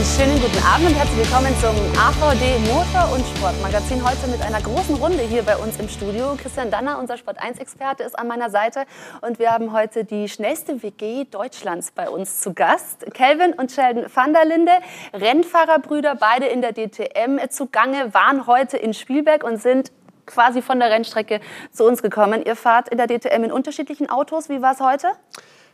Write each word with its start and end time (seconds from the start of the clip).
Einen 0.00 0.08
schönen 0.08 0.40
guten 0.40 0.64
Abend 0.64 0.86
und 0.88 0.94
herzlich 0.94 1.18
willkommen 1.18 1.54
zum 1.60 1.76
AVD 2.00 2.58
Motor- 2.72 3.12
und 3.12 3.22
Sportmagazin. 3.36 4.02
Heute 4.02 4.28
mit 4.28 4.40
einer 4.40 4.62
großen 4.62 4.94
Runde 4.94 5.18
hier 5.18 5.42
bei 5.42 5.58
uns 5.58 5.78
im 5.78 5.90
Studio. 5.90 6.38
Christian 6.40 6.70
Danner, 6.70 6.98
unser 6.98 7.16
Sport1-Experte, 7.16 8.04
ist 8.04 8.18
an 8.18 8.26
meiner 8.26 8.48
Seite. 8.48 8.86
Und 9.20 9.38
wir 9.38 9.50
haben 9.50 9.74
heute 9.74 10.04
die 10.06 10.30
schnellste 10.30 10.82
WG 10.82 11.24
Deutschlands 11.24 11.90
bei 11.90 12.08
uns 12.08 12.40
zu 12.40 12.54
Gast. 12.54 13.12
Kelvin 13.12 13.52
und 13.52 13.72
Sheldon 13.72 14.06
van 14.14 14.32
der 14.32 14.46
Linde, 14.46 14.72
Rennfahrerbrüder, 15.12 16.14
beide 16.14 16.46
in 16.46 16.62
der 16.62 16.72
DTM 16.72 17.38
zugange, 17.50 18.14
waren 18.14 18.46
heute 18.46 18.78
in 18.78 18.94
Spielberg 18.94 19.44
und 19.44 19.60
sind 19.60 19.92
quasi 20.24 20.62
von 20.62 20.80
der 20.80 20.88
Rennstrecke 20.88 21.40
zu 21.72 21.84
uns 21.84 22.00
gekommen. 22.00 22.42
Ihr 22.42 22.56
fahrt 22.56 22.88
in 22.88 22.96
der 22.96 23.06
DTM 23.06 23.44
in 23.44 23.52
unterschiedlichen 23.52 24.08
Autos. 24.08 24.48
Wie 24.48 24.62
war 24.62 24.72
es 24.72 24.80
heute? 24.80 25.08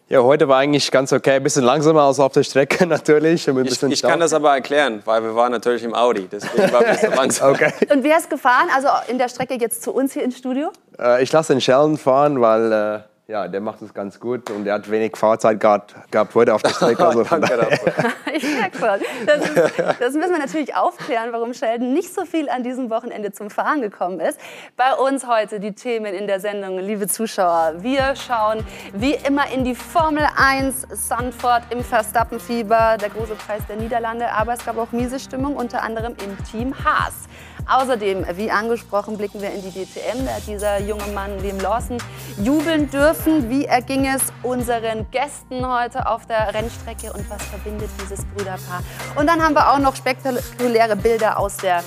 Ja, 0.09 0.23
heute 0.23 0.47
war 0.47 0.59
eigentlich 0.59 0.93
ganz 0.93 1.13
okay. 1.13 1.33
Ein 1.33 1.43
bisschen 1.43 1.65
langsamer 1.65 2.03
als 2.03 2.21
auf 2.21 2.33
der 2.33 2.45
Strecke 2.45 2.87
natürlich. 2.87 3.49
Ich, 3.49 3.83
ich 3.83 4.03
kann 4.03 4.21
das 4.21 4.33
aber 4.33 4.55
erklären, 4.55 5.03
weil 5.05 5.21
wir 5.25 5.35
waren 5.35 5.51
natürlich 5.51 5.83
im 5.83 5.95
Audi. 5.95 6.29
Deswegen 6.31 6.73
war 6.73 6.81
ein 6.85 6.93
bisschen 6.93 7.13
langsam. 7.17 7.53
okay. 7.53 7.73
Und 7.93 8.05
wer 8.05 8.17
ist 8.17 8.31
gefahren? 8.31 8.69
Also 8.73 8.87
in 9.09 9.19
der 9.19 9.29
Strecke 9.29 9.55
jetzt 9.55 9.83
zu 9.83 9.93
uns 9.93 10.13
hier 10.13 10.23
ins 10.23 10.39
Studio? 10.39 10.71
Äh, 10.97 11.25
ich 11.25 11.33
lasse 11.33 11.55
den 11.55 11.61
Sheldon 11.61 11.99
fahren, 11.99 12.41
weil 12.41 12.73
äh, 12.73 13.01
ja, 13.29 13.49
der 13.49 13.61
macht 13.61 13.83
es 13.83 13.93
ganz 13.93 14.21
gut 14.21 14.51
und 14.51 14.69
er 14.69 14.75
hat 14.75 14.89
wenig 14.89 15.17
Fahrzeit 15.17 15.59
gehabt, 15.59 15.97
gehabt 16.13 16.33
heute 16.37 16.55
auf 16.55 16.63
der 16.63 16.71
Strecke. 16.71 16.97
Also 17.07 17.25
Danke 17.25 17.57
dafür. 17.57 17.93
ich 18.35 18.45
merke 18.55 18.79
schon. 18.79 19.01
Das, 19.27 19.49
ist, 19.49 19.79
das 20.01 20.15
müssen 20.15 20.31
wir 20.31 20.39
natürlich 20.39 20.77
aufklären, 20.77 21.33
warum 21.33 21.53
Sheldon 21.53 21.93
nicht 21.93 22.15
so 22.15 22.25
viel 22.25 22.49
an 22.49 22.63
diesem 22.63 22.89
Wochenende 22.89 23.33
zum 23.33 23.51
Fahren 23.51 23.81
gekommen 23.81 24.21
ist. 24.21 24.41
Bei 24.77 24.95
uns 24.95 25.27
heute 25.27 25.59
die 25.59 25.73
Themen 25.73 26.15
in 26.15 26.27
der 26.27 26.39
Sendung, 26.39 26.79
liebe 26.79 27.09
Zuschauer. 27.09 27.75
Wir 27.79 28.15
schauen 28.15 28.65
wie 28.93 29.15
immer 29.15 29.51
in 29.53 29.65
die 29.65 29.75
Formel 29.75 30.27
1 30.37 30.87
Sandford 30.91 31.63
im 31.71 31.83
Verstappenfieber, 31.83 32.97
der 33.01 33.11
große 33.11 33.35
Preis 33.35 33.63
der 33.69 33.77
Niederlande. 33.77 34.31
Aber 34.31 34.53
es 34.53 34.65
gab 34.65 34.79
auch 34.79 34.93
miese 34.93 35.19
Stimmung, 35.19 35.57
unter 35.57 35.83
anderem 35.83 36.15
im 36.25 36.45
Team 36.45 36.75
Haas. 36.85 37.15
Außerdem, 37.69 38.25
wie 38.35 38.51
angesprochen, 38.51 39.19
blicken 39.19 39.43
wir 39.43 39.51
in 39.51 39.63
die 39.63 39.71
DTM. 39.71 40.25
Da 40.25 40.35
hat 40.35 40.47
dieser 40.47 40.81
junge 40.81 41.07
Mann, 41.09 41.39
Liam 41.41 41.59
Lawson, 41.59 41.99
jubeln 42.43 42.89
dürfen. 42.91 43.51
Wie 43.51 43.65
erging 43.65 44.07
es 44.07 44.23
unseren 44.45 45.11
Gästen 45.11 45.67
heute 45.67 46.07
auf 46.07 46.27
der 46.27 46.55
Rennstrecke 46.55 47.13
und 47.13 47.29
was 47.29 47.43
verbindet 47.45 47.91
dieses 48.01 48.25
Brüderpaar? 48.27 48.83
Und 49.17 49.27
dann 49.27 49.43
haben 49.43 49.55
wir 49.55 49.73
auch 49.73 49.79
noch 49.79 49.97
spektakuläre 49.97 50.95
Bilder 50.95 51.39
aus 51.39 51.57
der 51.57 51.83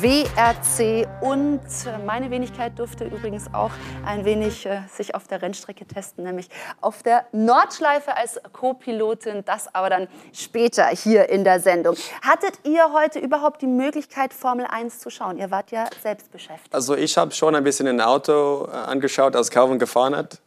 WRC 0.00 1.06
und 1.20 1.60
meine 2.04 2.30
Wenigkeit 2.30 2.78
durfte 2.78 3.04
übrigens 3.04 3.46
auch 3.52 3.70
ein 4.04 4.24
wenig 4.24 4.66
äh, 4.66 4.80
sich 4.92 5.14
auf 5.14 5.26
der 5.28 5.42
Rennstrecke 5.42 5.86
testen, 5.86 6.24
nämlich 6.24 6.48
auf 6.80 7.02
der 7.02 7.26
Nordschleife 7.32 8.16
als 8.16 8.40
Co-Pilotin. 8.52 9.44
Das 9.44 9.74
aber 9.74 9.90
dann 9.90 10.08
später 10.32 10.86
hier 10.86 11.28
in 11.28 11.44
der 11.44 11.60
Sendung. 11.60 11.96
Hattet 12.22 12.54
ihr 12.64 12.92
heute 12.92 13.18
überhaupt 13.18 13.62
die 13.62 13.66
Möglichkeit, 13.66 14.32
Formel 14.32 14.66
1 14.66 14.98
zu 14.98 15.10
schauen? 15.10 15.38
Ihr 15.38 15.50
wart 15.50 15.70
ja 15.70 15.86
selbst 16.02 16.30
beschäftigt. 16.32 16.74
Also 16.74 16.94
ich 16.96 17.16
habe 17.16 17.32
schon 17.32 17.54
ein 17.54 17.64
bisschen 17.64 17.86
ein 17.88 18.00
Auto 18.00 18.68
äh, 18.70 18.76
angeschaut, 18.76 19.36
als 19.36 19.50
Calvin 19.50 19.78
gefahren 19.78 20.16
hat. 20.16 20.40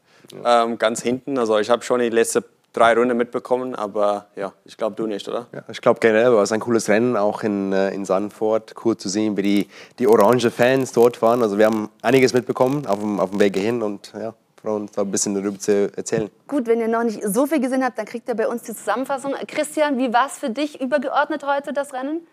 Ähm, 0.44 0.78
ganz 0.78 1.02
hinten. 1.02 1.38
Also 1.38 1.58
ich 1.59 1.70
habe 1.70 1.84
schon 1.84 2.00
die 2.00 2.09
letzte 2.09 2.44
drei 2.75 2.94
Runden 2.94 3.16
mitbekommen, 3.18 3.75
aber 3.75 4.28
ja, 4.36 4.53
ich 4.66 4.78
glaube 4.78 4.96
du 4.96 5.08
nicht, 5.08 5.28
oder? 5.28 5.47
Ja, 5.53 5.63
ich 5.69 5.81
glaube 5.81 6.00
generell 6.00 6.34
war 6.34 6.44
es 6.44 6.52
ein 6.52 6.59
cooles 6.59 6.90
Rennen, 6.90 7.16
auch 7.16 7.44
in, 7.44 7.72
äh, 7.72 7.91
in 7.91 8.06
Sandford. 8.06 8.74
Cool 8.84 8.97
zu 8.97 9.09
sehen, 9.09 9.38
wie 9.38 9.41
die, 9.41 9.69
die 10.00 10.08
orange 10.08 10.52
Fans 10.52 10.91
dort 10.91 11.22
waren. 11.22 11.41
Also 11.41 11.58
wir 11.58 11.66
haben 11.66 11.90
einiges 12.02 12.34
mitbekommen 12.34 12.85
auf 12.85 13.00
dem, 13.00 13.19
auf 13.19 13.31
dem 13.31 13.40
Weg 13.40 13.56
hin 13.56 13.81
und 13.81 14.14
ja, 14.14 14.34
freuen 14.62 14.84
uns 14.84 14.91
da 14.91 15.03
ein 15.03 15.12
bisschen 15.12 15.35
darüber 15.35 15.58
zu 15.58 15.91
erzählen. 15.96 16.30
Gut, 16.47 16.68
wenn 16.68 16.80
ihr 16.80 16.88
noch 16.88 17.03
nicht 17.03 17.24
so 17.24 17.46
viel 17.46 17.62
gesehen 17.62 17.84
habt, 17.84 17.97
dann 17.97 18.06
kriegt 18.06 18.28
ihr 18.28 18.35
bei 18.35 18.47
uns 18.47 18.64
die 18.64 18.74
Zusammenfassung. 18.74 19.34
Christian, 19.47 19.97
wie 19.97 20.14
war 20.14 20.28
es 20.28 20.38
für 20.38 20.50
dich 20.50 20.81
übergeordnet 20.81 21.46
heute, 21.46 21.72
das 21.72 21.94
Rennen? 21.94 22.28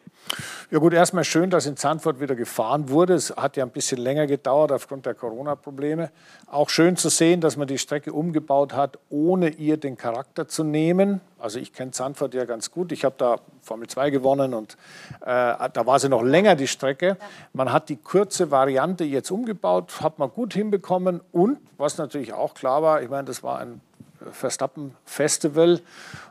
Ja 0.71 0.79
gut, 0.79 0.95
erstmal 0.95 1.25
schön, 1.25 1.51
dass 1.51 1.67
in 1.67 1.77
Zandvoort 1.77 2.19
wieder 2.19 2.35
gefahren 2.35 2.89
wurde. 2.89 3.13
Es 3.13 3.37
hat 3.37 3.59
ja 3.59 3.65
ein 3.65 3.71
bisschen 3.71 3.99
länger 3.99 4.27
gedauert 4.27 4.73
aufgrund 4.73 5.05
der 5.05 5.15
Corona-Probleme. 5.15 6.11
Auch 6.47 6.71
schön 6.71 6.97
zu 6.97 7.11
sehen, 7.11 7.43
dass 7.43 7.59
man 7.59 7.69
die 7.69 7.77
Strecke 7.77 8.13
umgebaut 8.13 8.73
hat, 8.73 8.99
ohne 9.11 9.51
ihr 9.51 9.77
den 9.77 9.99
Charakter 9.99 10.49
zu 10.49 10.65
nehmen. 10.65 11.21
Also 11.39 11.59
ich 11.59 11.75
kenne 11.75 11.91
Zandvoort 11.91 12.33
ja 12.33 12.47
ganz 12.47 12.71
gut. 12.71 12.91
Ich 12.93 13.05
habe 13.05 13.17
da 13.19 13.37
Formel 13.61 13.87
2 13.87 14.09
gewonnen 14.09 14.55
und 14.55 14.79
äh, 15.21 15.27
da 15.27 15.87
war 15.87 15.99
sie 15.99 16.09
noch 16.09 16.23
länger 16.23 16.55
die 16.55 16.69
Strecke. 16.69 17.19
Man 17.53 17.71
hat 17.71 17.91
die 17.91 17.97
kurze 17.97 18.51
Variante 18.51 19.05
jetzt 19.05 19.31
umgebaut, 19.31 20.01
hat 20.01 20.19
man 20.19 20.31
gut 20.31 20.55
hinbekommen. 20.55 21.21
Und 21.33 21.59
was 21.77 21.99
natürlich 21.99 22.33
auch 22.33 22.55
klar 22.55 22.83
war, 22.83 23.03
ich 23.03 23.11
meine, 23.11 23.25
das 23.25 23.43
war 23.43 23.59
ein 23.59 23.83
Verstappen-Festival. 24.31 25.81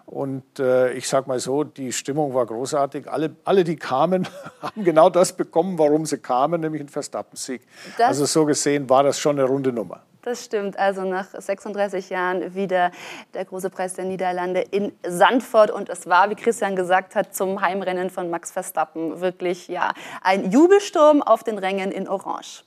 Und 0.06 0.60
äh, 0.60 0.92
ich 0.94 1.08
sage 1.08 1.28
mal 1.28 1.40
so, 1.40 1.64
die 1.64 1.92
Stimmung 1.92 2.34
war 2.34 2.46
großartig. 2.46 3.10
Alle, 3.10 3.36
alle, 3.44 3.64
die 3.64 3.76
kamen, 3.76 4.28
haben 4.62 4.84
genau 4.84 5.10
das 5.10 5.34
bekommen, 5.34 5.78
warum 5.80 6.06
sie 6.06 6.18
kamen, 6.18 6.62
nämlich 6.62 6.82
einen 6.82 6.90
Verstappen-Sieg. 6.90 7.62
Also 7.98 8.26
so 8.26 8.46
gesehen 8.46 8.90
war 8.90 9.04
das 9.04 9.20
schon 9.20 9.40
eine 9.40 9.48
runde 9.48 9.72
Nummer. 9.72 10.02
Das 10.24 10.46
stimmt. 10.46 10.78
Also 10.78 11.04
nach 11.04 11.28
36 11.34 12.10
Jahren 12.10 12.54
wieder 12.54 12.92
der 13.34 13.46
große 13.46 13.70
Preis 13.70 13.96
der 13.96 14.06
Niederlande 14.06 14.62
in 14.62 14.92
Sandford. 15.04 15.72
Und 15.72 15.90
es 15.90 16.08
war, 16.08 16.30
wie 16.30 16.36
Christian 16.36 16.76
gesagt 16.76 17.16
hat, 17.16 17.34
zum 17.34 17.62
Heimrennen 17.62 18.10
von 18.10 18.30
Max 18.30 18.52
Verstappen 18.52 19.20
wirklich 19.20 19.68
ja, 19.68 19.94
ein 20.22 20.52
Jubelsturm 20.52 21.24
auf 21.24 21.44
den 21.44 21.58
Rängen 21.58 21.92
in 21.92 22.08
Orange. 22.08 22.64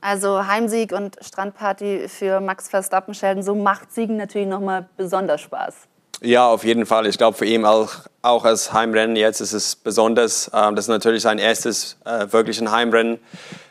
Also 0.00 0.46
Heimsieg 0.46 0.92
und 0.92 1.16
Strandparty 1.20 2.08
für 2.08 2.40
Max 2.40 2.68
Verstappen, 2.68 3.14
Sheldon, 3.14 3.42
so 3.42 3.54
macht 3.54 3.92
Siegen 3.92 4.16
natürlich 4.16 4.48
nochmal 4.48 4.88
besonders 4.96 5.42
Spaß. 5.42 5.74
Ja, 6.22 6.48
auf 6.48 6.64
jeden 6.64 6.84
Fall. 6.84 7.06
Ich 7.06 7.16
glaube, 7.16 7.36
für 7.36 7.46
ihn 7.46 7.64
auch, 7.64 7.90
auch 8.20 8.44
als 8.44 8.72
Heimrennen 8.72 9.16
jetzt 9.16 9.40
ist 9.40 9.52
es 9.52 9.74
besonders. 9.74 10.50
Ähm, 10.54 10.76
das 10.76 10.84
ist 10.84 10.90
natürlich 10.90 11.22
sein 11.22 11.38
erstes 11.38 11.96
äh, 12.04 12.26
wirklich 12.30 12.60
Heimrennen, 12.60 13.18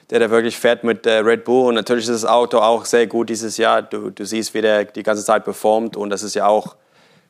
der 0.09 0.19
da 0.19 0.29
wirklich 0.31 0.57
fährt 0.57 0.83
mit 0.83 1.05
äh, 1.05 1.19
Red 1.19 1.45
Bull. 1.45 1.67
Und 1.67 1.75
natürlich 1.75 2.05
ist 2.05 2.23
das 2.23 2.25
Auto 2.25 2.57
auch 2.57 2.85
sehr 2.85 3.05
gut 3.05 3.29
dieses 3.29 3.57
Jahr. 3.57 3.83
Du, 3.83 4.09
du 4.09 4.25
siehst, 4.25 4.55
wie 4.55 4.61
der 4.61 4.85
die 4.85 5.03
ganze 5.03 5.23
Zeit 5.23 5.43
performt. 5.43 5.95
Und 5.95 6.09
das 6.09 6.23
ist 6.23 6.33
ja 6.33 6.47
auch 6.47 6.75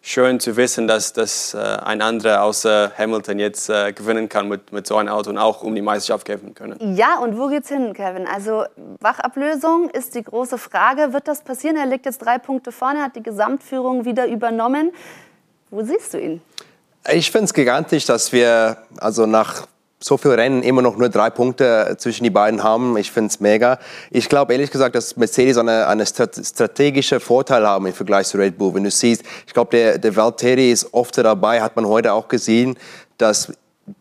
schön 0.02 0.40
zu 0.40 0.56
wissen, 0.56 0.88
dass, 0.88 1.14
dass 1.14 1.54
äh, 1.54 1.58
ein 1.58 2.02
anderer 2.02 2.44
außer 2.44 2.92
Hamilton 2.98 3.40
jetzt 3.40 3.70
äh, 3.70 3.92
gewinnen 3.94 4.30
kann 4.30 4.48
mit, 4.48 4.72
mit 4.72 4.88
so 4.88 4.98
einem 4.98 5.10
Auto 5.10 5.30
und 5.30 5.38
auch 5.38 5.62
um 5.64 5.76
die 5.76 5.82
Meisterschaft 5.82 6.26
kämpfen 6.26 6.54
können. 6.54 6.96
Ja, 6.96 7.20
und 7.20 7.38
wo 7.38 7.48
geht's 7.48 7.70
hin, 7.70 7.94
Kevin? 7.94 8.28
Also 8.28 8.66
Wachablösung 9.00 9.90
ist 9.90 10.16
die 10.16 10.24
große 10.24 10.58
Frage. 10.58 11.14
Wird 11.14 11.28
das 11.28 11.42
passieren? 11.42 11.76
Er 11.76 11.86
liegt 11.86 12.06
jetzt 12.06 12.20
drei 12.20 12.38
Punkte 12.38 12.72
vorne, 12.72 13.04
hat 13.04 13.16
die 13.16 13.24
Gesamtführung 13.24 14.06
wieder 14.06 14.28
übernommen. 14.28 14.92
Wo 15.70 15.84
siehst 15.84 16.14
du 16.14 16.20
ihn? 16.20 16.42
Ich 17.12 17.32
finde 17.32 17.46
es 17.46 17.54
gigantisch, 17.54 18.06
dass 18.06 18.32
wir 18.32 18.78
also 18.97 19.26
nach 19.26 19.68
so 20.01 20.17
viel 20.17 20.31
Rennen 20.31 20.63
immer 20.63 20.81
noch 20.81 20.97
nur 20.97 21.09
drei 21.09 21.29
Punkte 21.29 21.96
zwischen 21.97 22.23
die 22.23 22.29
beiden 22.29 22.63
haben. 22.63 22.96
Ich 22.97 23.11
finde 23.11 23.29
es 23.29 23.40
mega. 23.40 23.79
Ich 24.11 24.29
glaube 24.29 24.53
ehrlich 24.53 24.72
gesagt, 24.72 24.96
dass 24.96 25.17
Mercedes 25.17 25.57
eine, 25.57 25.87
eine 25.87 26.05
strategische 26.05 27.19
Vorteil 27.19 27.67
haben 27.67 27.85
im 27.85 27.93
Vergleich 27.93 28.28
zu 28.28 28.37
Red 28.37 28.57
Bull. 28.57 28.73
Wenn 28.73 28.85
du 28.85 28.91
siehst, 28.91 29.23
ich 29.46 29.53
glaube, 29.53 29.72
der, 29.72 29.97
der 29.97 30.16
Valtteri 30.16 30.72
ist 30.72 30.93
oft 30.93 31.17
dabei, 31.17 31.61
hat 31.61 31.75
man 31.75 31.85
heute 31.85 32.13
auch 32.13 32.29
gesehen, 32.29 32.78
dass 33.17 33.51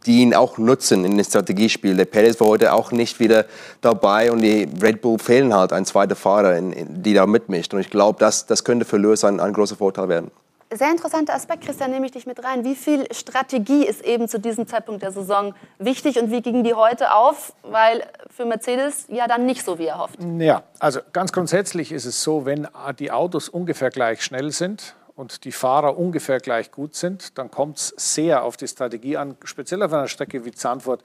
die 0.07 0.21
ihn 0.21 0.35
auch 0.35 0.59
nutzen 0.59 1.05
in 1.05 1.17
den 1.17 1.25
Strategiespiel. 1.25 1.97
Der 1.97 2.05
Perez 2.05 2.39
war 2.41 2.49
heute 2.49 2.75
auch 2.75 2.93
nicht 2.93 3.19
wieder 3.19 3.47
dabei 3.81 4.31
und 4.31 4.41
die 4.41 4.69
Red 4.81 5.01
Bull 5.01 5.19
fehlen 5.19 5.55
halt 5.55 5.73
ein 5.73 5.85
zweiter 5.85 6.15
Fahrer, 6.15 6.57
in, 6.57 6.73
in, 6.73 7.03
die 7.03 7.15
da 7.15 7.27
mitmischt. 7.27 7.75
Und 7.75 7.81
ich 7.81 7.91
glaube, 7.91 8.19
das, 8.21 8.47
das 8.47 8.63
könnte 8.63 8.85
für 8.85 8.99
Lewis 8.99 9.25
ein, 9.25 9.41
ein 9.41 9.53
großer 9.53 9.77
Vorteil 9.77 10.09
werden 10.09 10.31
sehr 10.73 10.91
interessanter 10.91 11.35
Aspekt, 11.35 11.65
Christian, 11.65 11.91
nehme 11.91 12.07
ich 12.07 12.13
dich 12.13 12.27
mit 12.27 12.43
rein. 12.45 12.65
Wie 12.65 12.75
viel 12.75 13.07
Strategie 13.13 13.87
ist 13.87 14.05
eben 14.05 14.29
zu 14.29 14.39
diesem 14.39 14.67
Zeitpunkt 14.67 15.03
der 15.03 15.13
Saison 15.13 15.55
wichtig 15.79 16.21
und 16.21 16.31
wie 16.31 16.43
gingen 16.43 16.65
die 16.65 16.75
heute 16.75 17.15
auf? 17.15 17.55
Weil 17.63 18.05
für 18.31 18.45
Mercedes 18.45 19.07
ja 19.09 19.27
dann 19.27 19.47
nicht 19.47 19.65
so, 19.65 19.79
wie 19.79 19.87
er 19.87 19.99
hofft. 19.99 20.19
Ja, 20.39 20.63
also 20.79 21.01
ganz 21.13 21.33
grundsätzlich 21.33 21.93
ist 21.93 22.05
es 22.05 22.23
so, 22.23 22.45
wenn 22.45 22.69
die 22.99 23.11
Autos 23.11 23.49
ungefähr 23.49 23.91
gleich 23.91 24.23
schnell 24.23 24.51
sind 24.51 24.95
und 25.15 25.45
die 25.45 25.53
Fahrer 25.53 25.99
ungefähr 25.99 26.39
gleich 26.39 26.71
gut 26.71 26.95
sind, 26.95 27.39
dann 27.39 27.51
kommt 27.51 27.79
es 27.79 27.95
sehr 27.97 28.45
auf 28.45 28.57
die 28.57 28.69
Strategie 28.69 29.17
an, 29.17 29.37
speziell 29.45 29.83
auf 29.83 29.93
einer 29.93 30.09
Strecke 30.09 30.45
wie 30.45 30.53
Zandvoort, 30.53 31.03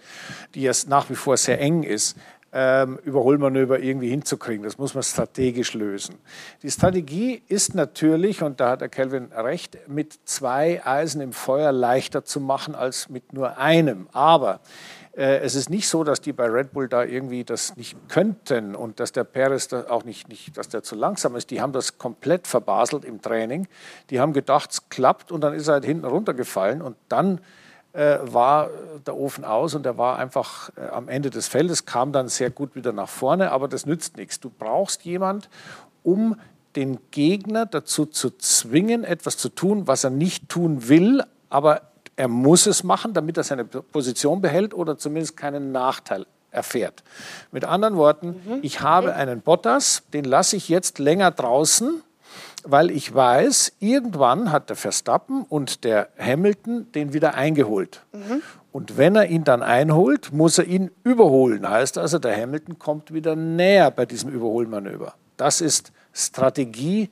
die 0.55 0.61
jetzt 0.61 0.89
nach 0.89 1.09
wie 1.09 1.15
vor 1.15 1.37
sehr 1.37 1.59
eng 1.59 1.83
ist 1.83 2.17
ähm, 2.53 2.99
Überholmanöver 3.03 3.79
irgendwie 3.79 4.09
hinzukriegen. 4.09 4.63
Das 4.63 4.77
muss 4.77 4.93
man 4.93 5.03
strategisch 5.03 5.73
lösen. 5.73 6.15
Die 6.61 6.69
Strategie 6.69 7.41
ist 7.47 7.73
natürlich, 7.73 8.43
und 8.43 8.59
da 8.59 8.71
hat 8.71 8.81
der 8.81 8.89
Kelvin 8.89 9.31
recht, 9.33 9.77
mit 9.87 10.19
zwei 10.25 10.85
Eisen 10.85 11.19
im 11.19 11.33
Feuer 11.33 11.71
leichter 11.71 12.23
zu 12.23 12.39
machen 12.39 12.75
als 12.75 13.09
mit 13.09 13.33
nur 13.33 13.57
einem. 13.57 14.07
Aber 14.13 14.59
äh, 15.15 15.39
es 15.39 15.55
ist 15.55 15.69
nicht 15.69 15.87
so, 15.87 16.03
dass 16.03 16.21
die 16.21 16.31
bei 16.31 16.45
Red 16.45 16.73
Bull 16.73 16.87
da 16.87 17.03
irgendwie 17.03 17.43
das 17.43 17.75
nicht 17.75 17.97
könnten 18.07 18.75
und 18.75 18.99
dass 18.99 19.11
der 19.11 19.23
Perez 19.23 19.67
da 19.67 19.85
auch 19.89 20.03
nicht, 20.03 20.29
nicht, 20.29 20.55
dass 20.55 20.69
der 20.69 20.83
zu 20.83 20.95
langsam 20.95 21.35
ist. 21.35 21.49
Die 21.49 21.59
haben 21.59 21.73
das 21.73 21.97
komplett 21.97 22.45
verbaselt 22.45 23.03
im 23.03 23.21
Training. 23.21 23.67
Die 24.11 24.19
haben 24.19 24.33
gedacht, 24.33 24.71
es 24.71 24.89
klappt 24.89 25.31
und 25.31 25.41
dann 25.41 25.53
ist 25.53 25.67
er 25.67 25.75
halt 25.75 25.85
hinten 25.85 26.05
runtergefallen 26.05 26.83
und 26.83 26.97
dann 27.09 27.41
war 27.93 28.69
der 29.05 29.15
Ofen 29.15 29.43
aus 29.45 29.75
und 29.75 29.85
er 29.85 29.97
war 29.97 30.17
einfach 30.17 30.71
äh, 30.75 30.87
am 30.89 31.09
Ende 31.09 31.29
des 31.29 31.47
Feldes, 31.47 31.85
kam 31.85 32.11
dann 32.11 32.27
sehr 32.27 32.49
gut 32.49 32.75
wieder 32.75 32.91
nach 32.91 33.09
vorne, 33.09 33.51
aber 33.51 33.67
das 33.67 33.85
nützt 33.85 34.17
nichts. 34.17 34.39
Du 34.39 34.49
brauchst 34.49 35.03
jemand, 35.05 35.49
um 36.01 36.35
den 36.75 36.97
Gegner 37.11 37.65
dazu 37.65 38.05
zu 38.05 38.31
zwingen, 38.31 39.03
etwas 39.03 39.37
zu 39.37 39.49
tun, 39.49 39.87
was 39.87 40.03
er 40.03 40.09
nicht 40.09 40.49
tun 40.49 40.89
will, 40.89 41.23
aber 41.49 41.81
er 42.15 42.27
muss 42.27 42.65
es 42.65 42.83
machen, 42.83 43.13
damit 43.13 43.37
er 43.37 43.43
seine 43.43 43.65
Position 43.65 44.41
behält 44.41 44.73
oder 44.73 44.97
zumindest 44.97 45.37
keinen 45.37 45.71
Nachteil 45.71 46.25
erfährt. 46.51 47.03
Mit 47.51 47.65
anderen 47.65 47.95
Worten, 47.95 48.41
mhm. 48.45 48.59
ich 48.61 48.81
habe 48.81 49.15
einen 49.15 49.41
Bottas, 49.41 50.03
den 50.13 50.25
lasse 50.25 50.55
ich 50.55 50.69
jetzt 50.69 50.99
länger 50.99 51.31
draußen, 51.31 52.03
weil 52.63 52.91
ich 52.91 53.13
weiß, 53.13 53.73
irgendwann 53.79 54.51
hat 54.51 54.69
der 54.69 54.75
Verstappen 54.75 55.43
und 55.43 55.83
der 55.83 56.09
Hamilton 56.17 56.91
den 56.91 57.13
wieder 57.13 57.35
eingeholt. 57.35 58.03
Mhm. 58.11 58.41
Und 58.71 58.97
wenn 58.97 59.15
er 59.15 59.27
ihn 59.27 59.43
dann 59.43 59.61
einholt, 59.61 60.33
muss 60.33 60.57
er 60.57 60.65
ihn 60.65 60.91
überholen. 61.03 61.69
Heißt 61.69 61.97
also, 61.97 62.19
der 62.19 62.35
Hamilton 62.35 62.79
kommt 62.79 63.13
wieder 63.13 63.35
näher 63.35 63.91
bei 63.91 64.05
diesem 64.05 64.29
Überholmanöver. 64.31 65.13
Das 65.37 65.61
ist 65.61 65.91
Strategie 66.13 67.09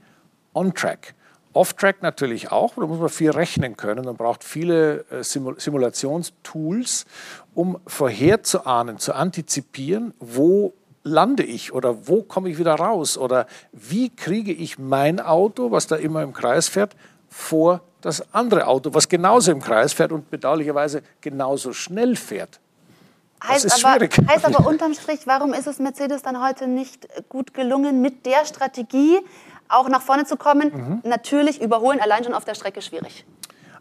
on 0.53 0.73
track. 0.73 1.13
Off-Track 1.53 2.01
natürlich 2.01 2.51
auch, 2.51 2.75
da 2.75 2.85
muss 2.85 2.99
man 2.99 3.09
viel 3.09 3.31
rechnen 3.31 3.75
können. 3.75 4.05
Man 4.05 4.15
braucht 4.15 4.43
viele 4.43 5.05
äh, 5.09 5.21
Simulationstools, 5.21 7.05
um 7.53 7.77
vorherzuahnen, 7.85 8.99
zu 8.99 9.13
antizipieren, 9.13 10.13
wo 10.19 10.73
lande 11.03 11.43
ich 11.43 11.73
oder 11.73 12.07
wo 12.07 12.23
komme 12.23 12.49
ich 12.49 12.57
wieder 12.57 12.75
raus 12.75 13.17
oder 13.17 13.47
wie 13.71 14.09
kriege 14.09 14.51
ich 14.51 14.77
mein 14.77 15.19
Auto, 15.19 15.71
was 15.71 15.87
da 15.87 15.95
immer 15.95 16.21
im 16.23 16.33
Kreis 16.33 16.67
fährt, 16.67 16.95
vor 17.29 17.81
das 18.01 18.33
andere 18.33 18.67
Auto, 18.67 18.93
was 18.93 19.07
genauso 19.07 19.51
im 19.51 19.61
Kreis 19.61 19.93
fährt 19.93 20.11
und 20.11 20.29
bedauerlicherweise 20.29 21.03
genauso 21.21 21.73
schnell 21.73 22.15
fährt. 22.15 22.59
Das 23.39 23.63
heißt, 23.63 23.85
aber, 23.85 24.05
heißt 24.05 24.45
aber 24.45 24.67
unterm 24.67 24.93
Strich, 24.93 25.21
warum 25.25 25.53
ist 25.53 25.65
es 25.65 25.79
Mercedes 25.79 26.21
dann 26.21 26.43
heute 26.43 26.67
nicht 26.67 27.07
gut 27.27 27.53
gelungen, 27.53 28.01
mit 28.01 28.25
der 28.25 28.45
Strategie 28.45 29.19
auch 29.67 29.89
nach 29.89 30.01
vorne 30.01 30.25
zu 30.25 30.37
kommen? 30.37 30.71
Mhm. 31.03 31.09
Natürlich 31.09 31.59
überholen 31.59 31.99
allein 31.99 32.23
schon 32.23 32.35
auf 32.35 32.45
der 32.45 32.53
Strecke 32.53 32.81
schwierig. 32.81 33.25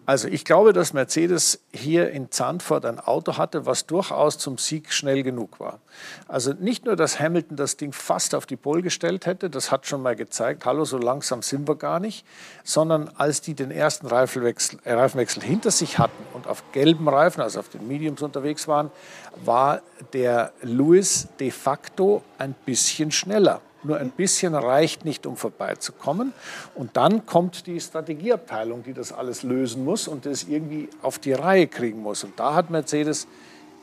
Also 0.07 0.29
ich 0.29 0.45
glaube, 0.45 0.73
dass 0.73 0.93
Mercedes 0.93 1.61
hier 1.73 2.11
in 2.11 2.31
Zandvoort 2.31 2.85
ein 2.85 2.99
Auto 2.99 3.37
hatte, 3.37 3.67
was 3.67 3.87
durchaus 3.87 4.39
zum 4.39 4.59
Sieg 4.59 4.93
schnell 4.93 5.23
genug 5.23 5.61
war. 5.61 5.79
Also 6.27 6.53
nicht 6.53 6.85
nur, 6.85 6.97
dass 6.97 7.21
Hamilton 7.21 7.57
das 7.57 7.77
Ding 7.77 7.93
fast 7.93 8.35
auf 8.35 8.47
die 8.47 8.57
Pole 8.57 8.83
gestellt 8.83 9.27
hätte, 9.27 9.51
das 9.51 9.71
hat 9.71 9.87
schon 9.87 10.03
mal 10.03 10.17
gezeigt, 10.17 10.65
hallo, 10.65 10.85
so 10.85 10.99
langsam 10.99 11.43
sind 11.43 11.69
wir 11.69 11.77
gar 11.77 12.01
nicht, 12.01 12.25
sondern 12.65 13.11
als 13.17 13.41
die 13.41 13.55
den 13.55 13.71
ersten 13.71 14.07
Reifenwechsel, 14.07 14.81
äh, 14.85 14.95
Reifenwechsel 14.95 15.43
hinter 15.43 15.71
sich 15.71 15.99
hatten 15.99 16.25
und 16.35 16.47
auf 16.47 16.65
gelben 16.73 17.09
Reifen, 17.09 17.41
also 17.41 17.61
auf 17.61 17.69
den 17.69 17.87
Mediums 17.87 18.23
unterwegs 18.23 18.67
waren, 18.67 18.91
war 19.45 19.83
der 20.13 20.53
Lewis 20.63 21.29
de 21.39 21.51
facto 21.51 22.23
ein 22.39 22.55
bisschen 22.65 23.13
schneller. 23.13 23.61
Nur 23.83 23.97
ein 23.99 24.11
bisschen 24.11 24.55
reicht 24.55 25.05
nicht, 25.05 25.27
um 25.27 25.37
vorbeizukommen. 25.37 26.33
Und 26.75 26.97
dann 26.97 27.27
kommt 27.27 27.67
die 27.67 27.81
Strategieabteilung, 27.81 28.83
die 28.83 28.93
das 28.93 29.13
alles 29.13 29.43
lösen 29.43 29.85
muss 29.85 30.09
und 30.09 30.27
das 30.27 30.45
irgendwie 30.45 30.89
auf 31.03 31.19
die 31.19 31.33
Reihe 31.33 31.67
kriegen 31.67 32.03
muss. 32.03 32.25
Und 32.25 32.39
da 32.39 32.55
hat 32.55 32.71
Mercedes 32.71 33.27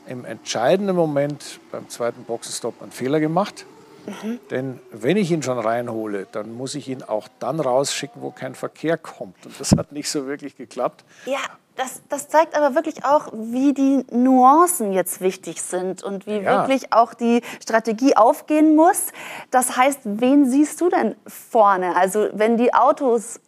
im 0.06 0.24
entscheidenden 0.24 0.96
Moment 0.96 1.60
beim 1.70 1.88
zweiten 1.88 2.24
Boxenstopp 2.24 2.80
einen 2.82 2.92
Fehler 2.92 3.20
gemacht. 3.20 3.66
Mhm. 4.06 4.40
Denn 4.50 4.80
wenn 4.90 5.16
ich 5.16 5.30
ihn 5.30 5.42
schon 5.42 5.58
reinhole, 5.58 6.26
dann 6.32 6.52
muss 6.52 6.74
ich 6.74 6.88
ihn 6.88 7.02
auch 7.02 7.28
dann 7.38 7.60
rausschicken, 7.60 8.22
wo 8.22 8.30
kein 8.30 8.54
Verkehr 8.54 8.96
kommt. 8.96 9.44
Und 9.44 9.60
das 9.60 9.72
hat 9.72 9.92
nicht 9.92 10.08
so 10.08 10.26
wirklich 10.26 10.56
geklappt. 10.56 11.04
Ja, 11.26 11.40
das, 11.78 12.02
das 12.08 12.28
zeigt 12.28 12.56
aber 12.56 12.74
wirklich 12.74 13.04
auch, 13.04 13.28
wie 13.32 13.72
die 13.72 14.04
Nuancen 14.10 14.92
jetzt 14.92 15.20
wichtig 15.20 15.62
sind 15.62 16.02
und 16.02 16.26
wie 16.26 16.38
ja. 16.38 16.68
wirklich 16.68 16.92
auch 16.92 17.14
die 17.14 17.40
Strategie 17.62 18.16
aufgehen 18.16 18.74
muss. 18.74 19.06
Das 19.50 19.76
heißt, 19.76 20.00
wen 20.04 20.50
siehst 20.50 20.80
du 20.80 20.88
denn 20.88 21.14
vorne? 21.26 21.94
Also 21.96 22.28
wenn 22.32 22.56
die 22.56 22.74
Autos 22.74 23.40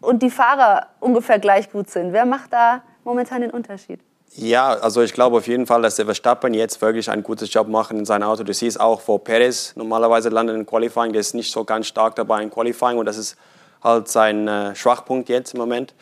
und 0.00 0.22
die 0.22 0.30
Fahrer 0.30 0.88
ungefähr 1.00 1.38
gleich 1.38 1.72
gut 1.72 1.88
sind, 1.90 2.12
wer 2.12 2.26
macht 2.26 2.52
da 2.52 2.82
momentan 3.04 3.40
den 3.40 3.50
Unterschied? 3.50 4.00
Ja, 4.34 4.74
also 4.74 5.00
ich 5.00 5.14
glaube 5.14 5.38
auf 5.38 5.48
jeden 5.48 5.66
Fall, 5.66 5.80
dass 5.80 5.96
der 5.96 6.04
Verstappen 6.04 6.52
jetzt 6.52 6.80
wirklich 6.82 7.10
einen 7.10 7.22
guten 7.22 7.46
Job 7.46 7.68
macht 7.68 7.90
in 7.92 8.04
seinem 8.04 8.24
Auto. 8.24 8.44
Du 8.44 8.52
siehst 8.52 8.78
auch, 8.78 9.00
wo 9.06 9.16
Perez 9.16 9.74
normalerweise 9.74 10.28
landet 10.28 10.56
in 10.56 10.66
Qualifying, 10.66 11.12
der 11.12 11.20
ist 11.20 11.34
nicht 11.34 11.50
so 11.50 11.64
ganz 11.64 11.86
stark 11.86 12.16
dabei 12.16 12.42
in 12.42 12.50
Qualifying 12.50 12.98
und 12.98 13.06
das 13.06 13.16
ist 13.16 13.36
halt 13.82 14.08
sein 14.08 14.48
äh, 14.48 14.74
Schwachpunkt 14.74 15.28
jetzt 15.28 15.54
im 15.54 15.60
Moment. 15.60 15.94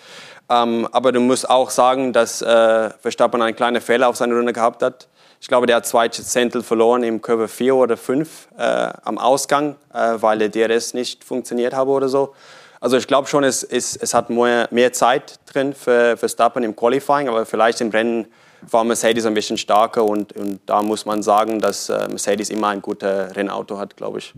Ähm, 0.48 0.88
aber 0.92 1.12
du 1.12 1.20
musst 1.20 1.48
auch 1.48 1.70
sagen, 1.70 2.12
dass 2.12 2.42
äh, 2.42 2.90
Verstappen 3.00 3.42
einen 3.42 3.56
kleinen 3.56 3.80
Fehler 3.80 4.08
auf 4.08 4.16
seiner 4.16 4.36
Runde 4.36 4.52
gehabt 4.52 4.82
hat. 4.82 5.08
Ich 5.40 5.48
glaube, 5.48 5.66
der 5.66 5.76
hat 5.76 5.86
zwei 5.86 6.08
Zehntel 6.08 6.62
verloren 6.62 7.02
im 7.02 7.20
Kurve 7.20 7.48
4 7.48 7.74
oder 7.74 7.96
5 7.96 8.48
äh, 8.56 8.62
am 9.04 9.18
Ausgang, 9.18 9.76
äh, 9.92 10.14
weil 10.16 10.38
der 10.38 10.48
DRS 10.48 10.94
nicht 10.94 11.24
funktioniert 11.24 11.74
habe 11.74 11.90
oder 11.90 12.08
so. 12.08 12.34
Also 12.80 12.96
ich 12.96 13.06
glaube 13.06 13.26
schon, 13.26 13.44
es, 13.44 13.62
es, 13.62 13.96
es 13.96 14.14
hat 14.14 14.30
mehr, 14.30 14.68
mehr 14.70 14.92
Zeit 14.92 15.40
drin 15.46 15.74
für 15.74 16.16
Verstappen 16.16 16.62
im 16.62 16.76
Qualifying, 16.76 17.28
aber 17.28 17.46
vielleicht 17.46 17.80
im 17.80 17.90
Rennen 17.90 18.26
war 18.62 18.84
Mercedes 18.84 19.26
ein 19.26 19.34
bisschen 19.34 19.58
stärker 19.58 20.04
und, 20.04 20.32
und 20.34 20.60
da 20.66 20.82
muss 20.82 21.04
man 21.04 21.22
sagen, 21.22 21.60
dass 21.60 21.88
äh, 21.88 22.08
Mercedes 22.08 22.50
immer 22.50 22.68
ein 22.68 22.82
gutes 22.82 23.34
Rennauto 23.36 23.78
hat, 23.78 23.96
glaube 23.96 24.18
ich. 24.18 24.34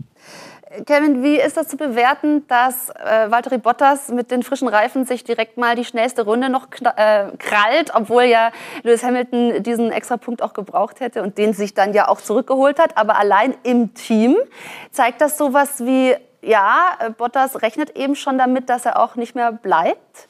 Kevin, 0.85 1.23
wie 1.23 1.37
ist 1.39 1.57
das 1.57 1.67
zu 1.67 1.77
bewerten, 1.77 2.47
dass 2.47 2.91
äh, 2.91 3.31
Valtteri 3.31 3.57
Bottas 3.57 4.09
mit 4.09 4.29
den 4.29 4.43
frischen 4.43 4.67
Reifen 4.67 5.03
sich 5.03 5.23
direkt 5.23 5.57
mal 5.57 5.75
die 5.75 5.83
schnellste 5.83 6.23
Runde 6.23 6.49
noch 6.49 6.67
äh, 6.95 7.25
krallt, 7.39 7.91
obwohl 7.95 8.23
ja 8.23 8.51
Lewis 8.83 9.03
Hamilton 9.03 9.63
diesen 9.63 9.91
extra 9.91 10.17
Punkt 10.17 10.43
auch 10.43 10.53
gebraucht 10.53 10.99
hätte 10.99 11.23
und 11.23 11.39
den 11.39 11.53
sich 11.53 11.73
dann 11.73 11.93
ja 11.93 12.07
auch 12.07 12.21
zurückgeholt 12.21 12.77
hat, 12.77 12.97
aber 12.97 13.17
allein 13.17 13.55
im 13.63 13.95
Team 13.95 14.37
zeigt 14.91 15.21
das 15.21 15.39
sowas 15.39 15.83
wie, 15.83 16.15
ja, 16.43 16.97
Bottas 17.17 17.63
rechnet 17.63 17.97
eben 17.97 18.15
schon 18.15 18.37
damit, 18.37 18.69
dass 18.69 18.85
er 18.85 18.99
auch 18.99 19.15
nicht 19.15 19.33
mehr 19.33 19.51
bleibt? 19.51 20.28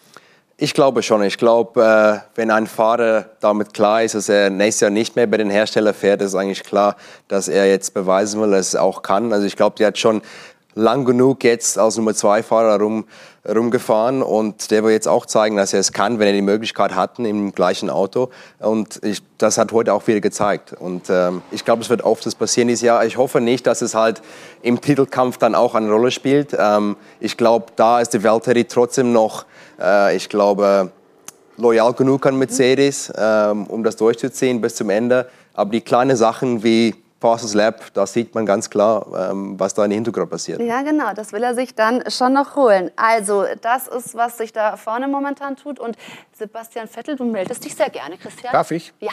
Ich 0.62 0.74
glaube 0.74 1.04
schon. 1.04 1.24
Ich 1.24 1.38
glaube, 1.38 1.82
äh, 1.82 2.38
wenn 2.38 2.52
ein 2.52 2.68
Fahrer 2.68 3.28
damit 3.40 3.74
klar 3.74 4.04
ist, 4.04 4.14
dass 4.14 4.28
er 4.28 4.50
nächstes 4.50 4.82
Jahr 4.82 4.92
nicht 4.92 5.16
mehr 5.16 5.26
bei 5.26 5.38
den 5.38 5.50
Herstellern 5.50 5.94
fährt, 5.94 6.22
ist 6.22 6.36
eigentlich 6.36 6.66
klar, 6.66 6.98
dass 7.30 7.48
er 7.48 7.70
jetzt 7.70 7.94
beweisen 7.94 8.42
will, 8.42 8.52
dass 8.52 8.74
er 8.74 8.84
auch 8.84 9.02
kann. 9.02 9.32
Also 9.32 9.46
ich 9.46 9.56
glaube, 9.56 9.78
der 9.78 9.88
hat 9.88 9.98
schon 9.98 10.22
lang 10.76 11.06
genug 11.06 11.46
jetzt 11.46 11.80
als 11.80 11.96
Nummer 11.96 12.14
zwei 12.14 12.44
Fahrer 12.44 12.78
rum, 12.78 13.06
rumgefahren 13.48 14.22
und 14.22 14.70
der 14.70 14.84
will 14.84 14.92
jetzt 14.92 15.08
auch 15.08 15.26
zeigen, 15.26 15.56
dass 15.56 15.72
er 15.72 15.80
es 15.80 15.94
kann, 15.94 16.20
wenn 16.20 16.28
er 16.28 16.34
die 16.34 16.42
Möglichkeit 16.42 16.94
hatten 16.94 17.24
im 17.24 17.54
gleichen 17.54 17.90
Auto. 17.90 18.30
Und 18.60 19.00
ich, 19.02 19.22
das 19.38 19.58
hat 19.58 19.72
heute 19.72 19.94
auch 19.94 20.08
wieder 20.08 20.20
gezeigt. 20.20 20.74
Und 20.74 21.10
ähm, 21.10 21.42
ich 21.52 21.64
glaube, 21.64 21.84
es 21.84 21.90
wird 21.90 22.02
oft 22.02 22.26
das 22.26 22.36
passieren 22.36 22.68
dieses 22.68 22.82
Jahr. 22.82 23.06
Ich 23.06 23.16
hoffe 23.16 23.40
nicht, 23.40 23.66
dass 23.66 23.82
es 23.82 23.96
halt 23.96 24.22
im 24.62 24.82
Titelkampf 24.82 25.38
dann 25.38 25.56
auch 25.56 25.74
eine 25.74 25.90
Rolle 25.90 26.12
spielt. 26.12 26.54
Ähm, 26.60 26.98
ich 27.22 27.38
glaube, 27.38 27.68
da 27.78 28.02
ist 28.02 28.14
die 28.14 28.26
Valtteri 28.26 28.66
trotzdem 28.66 29.14
noch 29.14 29.46
äh, 29.80 30.16
ich 30.16 30.30
glaube, 30.30 30.92
loyal 31.58 31.94
genug 31.94 32.26
an 32.26 32.38
Mercedes, 32.38 33.12
ähm, 33.18 33.66
um 33.68 33.84
das 33.84 33.96
durchzuziehen 33.96 34.62
bis 34.62 34.76
zum 34.76 34.90
Ende. 34.90 35.30
Aber 35.54 35.72
die 35.72 35.82
kleinen 35.82 36.16
Sachen 36.16 36.64
wie 36.64 36.96
Fastest 37.20 37.54
Lab, 37.54 37.94
da 37.94 38.08
sieht 38.08 38.34
man 38.34 38.46
ganz 38.46 38.70
klar, 38.70 39.32
ähm, 39.32 39.60
was 39.60 39.74
da 39.74 39.84
im 39.84 39.92
Hintergrund 39.92 40.30
passiert. 40.30 40.62
Ja, 40.62 40.82
genau, 40.84 41.14
das 41.14 41.34
will 41.34 41.44
er 41.44 41.54
sich 41.54 41.76
dann 41.76 42.10
schon 42.10 42.34
noch 42.34 42.56
holen. 42.56 42.92
Also, 42.96 43.46
das 43.62 43.88
ist, 43.90 44.16
was 44.16 44.38
sich 44.38 44.54
da 44.54 44.78
vorne 44.78 45.08
momentan 45.08 45.58
tut. 45.58 45.80
Und 45.80 45.98
Sebastian 46.32 46.88
Vettel, 46.88 47.18
du 47.18 47.26
meldest 47.26 47.66
dich 47.66 47.76
sehr 47.76 47.90
gerne, 47.90 48.18
Christian. 48.18 48.54
Darf 48.54 48.72
ich? 48.72 48.94
Ja. 49.02 49.12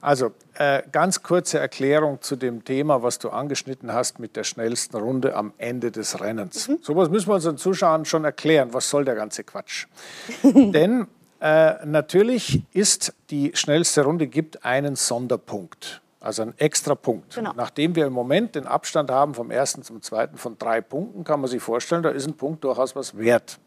Also, 0.00 0.30
äh, 0.54 0.82
ganz 0.92 1.22
kurze 1.22 1.58
Erklärung 1.58 2.22
zu 2.22 2.36
dem 2.36 2.64
Thema, 2.64 3.02
was 3.02 3.18
du 3.18 3.30
angeschnitten 3.30 3.92
hast 3.92 4.20
mit 4.20 4.36
der 4.36 4.44
schnellsten 4.44 4.96
Runde 4.96 5.34
am 5.34 5.52
Ende 5.58 5.90
des 5.90 6.20
Rennens. 6.20 6.68
Mhm. 6.68 6.78
So 6.82 6.94
was 6.94 7.08
müssen 7.08 7.28
wir 7.28 7.34
unseren 7.34 7.56
Zuschauern 7.56 8.04
schon 8.04 8.24
erklären. 8.24 8.72
Was 8.72 8.88
soll 8.88 9.04
der 9.04 9.16
ganze 9.16 9.42
Quatsch? 9.42 9.86
Denn 10.44 11.08
äh, 11.40 11.84
natürlich 11.84 12.62
ist 12.72 13.14
die 13.30 13.50
schnellste 13.54 14.04
Runde 14.04 14.26
gibt 14.26 14.64
einen 14.64 14.94
Sonderpunkt. 14.94 16.02
Also 16.20 16.42
ein 16.42 16.54
extra 16.58 16.94
Punkt. 16.94 17.34
Genau. 17.34 17.52
Nachdem 17.56 17.96
wir 17.96 18.06
im 18.06 18.12
Moment 18.12 18.54
den 18.54 18.66
Abstand 18.66 19.10
haben 19.10 19.32
vom 19.34 19.50
ersten 19.50 19.82
zum 19.82 20.02
zweiten 20.02 20.36
von 20.36 20.58
drei 20.58 20.82
Punkten, 20.82 21.24
kann 21.24 21.40
man 21.40 21.48
sich 21.48 21.62
vorstellen, 21.62 22.02
da 22.02 22.10
ist 22.10 22.26
ein 22.26 22.34
Punkt 22.34 22.62
durchaus 22.62 22.94
was 22.94 23.16
wert. 23.16 23.58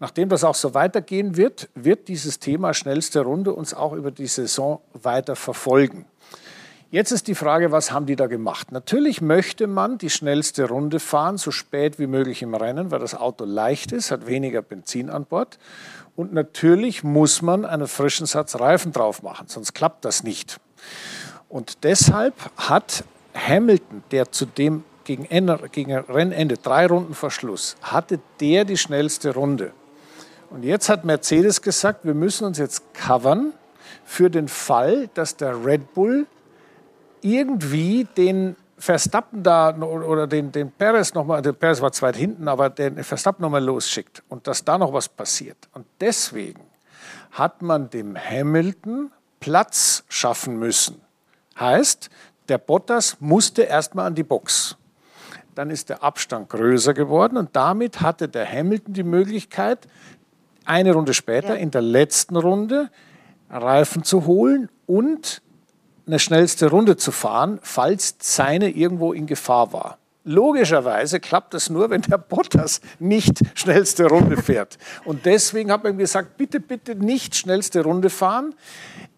Nachdem 0.00 0.30
das 0.30 0.44
auch 0.44 0.54
so 0.54 0.72
weitergehen 0.72 1.36
wird, 1.36 1.68
wird 1.74 2.08
dieses 2.08 2.38
Thema 2.38 2.72
schnellste 2.72 3.20
Runde 3.20 3.52
uns 3.52 3.74
auch 3.74 3.92
über 3.92 4.10
die 4.10 4.26
Saison 4.26 4.80
weiter 4.94 5.36
verfolgen. 5.36 6.06
Jetzt 6.90 7.10
ist 7.10 7.26
die 7.26 7.34
Frage, 7.34 7.70
was 7.72 7.92
haben 7.92 8.06
die 8.06 8.16
da 8.16 8.28
gemacht? 8.28 8.72
Natürlich 8.72 9.20
möchte 9.20 9.66
man 9.66 9.98
die 9.98 10.10
schnellste 10.10 10.68
Runde 10.68 11.00
fahren, 11.00 11.36
so 11.36 11.50
spät 11.50 11.98
wie 11.98 12.06
möglich 12.06 12.40
im 12.40 12.54
Rennen, 12.54 12.92
weil 12.92 13.00
das 13.00 13.14
Auto 13.14 13.44
leicht 13.44 13.92
ist, 13.92 14.10
hat 14.10 14.26
weniger 14.26 14.62
Benzin 14.62 15.10
an 15.10 15.26
Bord. 15.26 15.58
Und 16.16 16.32
natürlich 16.32 17.02
muss 17.02 17.42
man 17.42 17.64
einen 17.64 17.88
frischen 17.88 18.26
Satz 18.26 18.54
Reifen 18.60 18.92
drauf 18.92 19.22
machen, 19.22 19.48
sonst 19.48 19.74
klappt 19.74 20.04
das 20.04 20.22
nicht. 20.22 20.60
Und 21.54 21.84
deshalb 21.84 22.34
hat 22.56 23.04
Hamilton, 23.32 24.02
der 24.10 24.32
zudem 24.32 24.82
gegen, 25.04 25.28
gegen 25.70 25.94
Rennende 25.94 26.56
drei 26.56 26.88
Runden 26.88 27.14
vor 27.14 27.30
Schluss, 27.30 27.76
hatte 27.80 28.18
der 28.40 28.64
die 28.64 28.76
schnellste 28.76 29.34
Runde. 29.34 29.72
Und 30.50 30.64
jetzt 30.64 30.88
hat 30.88 31.04
Mercedes 31.04 31.62
gesagt, 31.62 32.04
wir 32.04 32.14
müssen 32.14 32.44
uns 32.44 32.58
jetzt 32.58 32.92
covern 32.92 33.52
für 34.04 34.30
den 34.30 34.48
Fall, 34.48 35.08
dass 35.14 35.36
der 35.36 35.64
Red 35.64 35.94
Bull 35.94 36.26
irgendwie 37.20 38.08
den 38.16 38.56
Verstappen 38.76 39.44
da 39.44 39.76
oder 39.76 40.26
den, 40.26 40.50
den 40.50 40.72
Perez 40.72 41.14
nochmal, 41.14 41.40
der 41.40 41.52
Perez 41.52 41.80
war 41.80 41.92
zweit 41.92 42.16
hinten, 42.16 42.48
aber 42.48 42.68
den 42.68 43.04
Verstappen 43.04 43.42
nochmal 43.42 43.62
losschickt 43.62 44.24
und 44.28 44.48
dass 44.48 44.64
da 44.64 44.76
noch 44.76 44.92
was 44.92 45.08
passiert. 45.08 45.68
Und 45.72 45.86
deswegen 46.00 46.62
hat 47.30 47.62
man 47.62 47.90
dem 47.90 48.16
Hamilton 48.18 49.12
Platz 49.38 50.02
schaffen 50.08 50.58
müssen. 50.58 51.03
Heißt, 51.58 52.10
der 52.48 52.58
Bottas 52.58 53.16
musste 53.20 53.62
erstmal 53.62 54.06
an 54.06 54.14
die 54.14 54.22
Box. 54.22 54.76
Dann 55.54 55.70
ist 55.70 55.88
der 55.88 56.02
Abstand 56.02 56.48
größer 56.48 56.94
geworden 56.94 57.36
und 57.36 57.54
damit 57.54 58.00
hatte 58.00 58.28
der 58.28 58.50
Hamilton 58.50 58.94
die 58.94 59.04
Möglichkeit, 59.04 59.86
eine 60.64 60.92
Runde 60.92 61.14
später 61.14 61.54
ja. 61.54 61.54
in 61.54 61.70
der 61.70 61.82
letzten 61.82 62.36
Runde 62.36 62.90
Reifen 63.50 64.02
zu 64.02 64.26
holen 64.26 64.68
und 64.86 65.42
eine 66.06 66.18
schnellste 66.18 66.70
Runde 66.70 66.96
zu 66.96 67.12
fahren, 67.12 67.58
falls 67.62 68.16
seine 68.18 68.70
irgendwo 68.70 69.12
in 69.12 69.26
Gefahr 69.26 69.72
war. 69.72 69.98
Logischerweise 70.24 71.20
klappt 71.20 71.52
das 71.52 71.68
nur, 71.68 71.90
wenn 71.90 72.00
der 72.00 72.16
Bottas 72.18 72.80
nicht 72.98 73.42
schnellste 73.54 74.06
Runde 74.06 74.38
fährt. 74.38 74.78
Und 75.04 75.26
deswegen 75.26 75.70
hat 75.70 75.84
man 75.84 75.98
gesagt, 75.98 76.38
bitte, 76.38 76.60
bitte 76.60 76.94
nicht 76.94 77.36
schnellste 77.36 77.82
Runde 77.82 78.08
fahren 78.08 78.54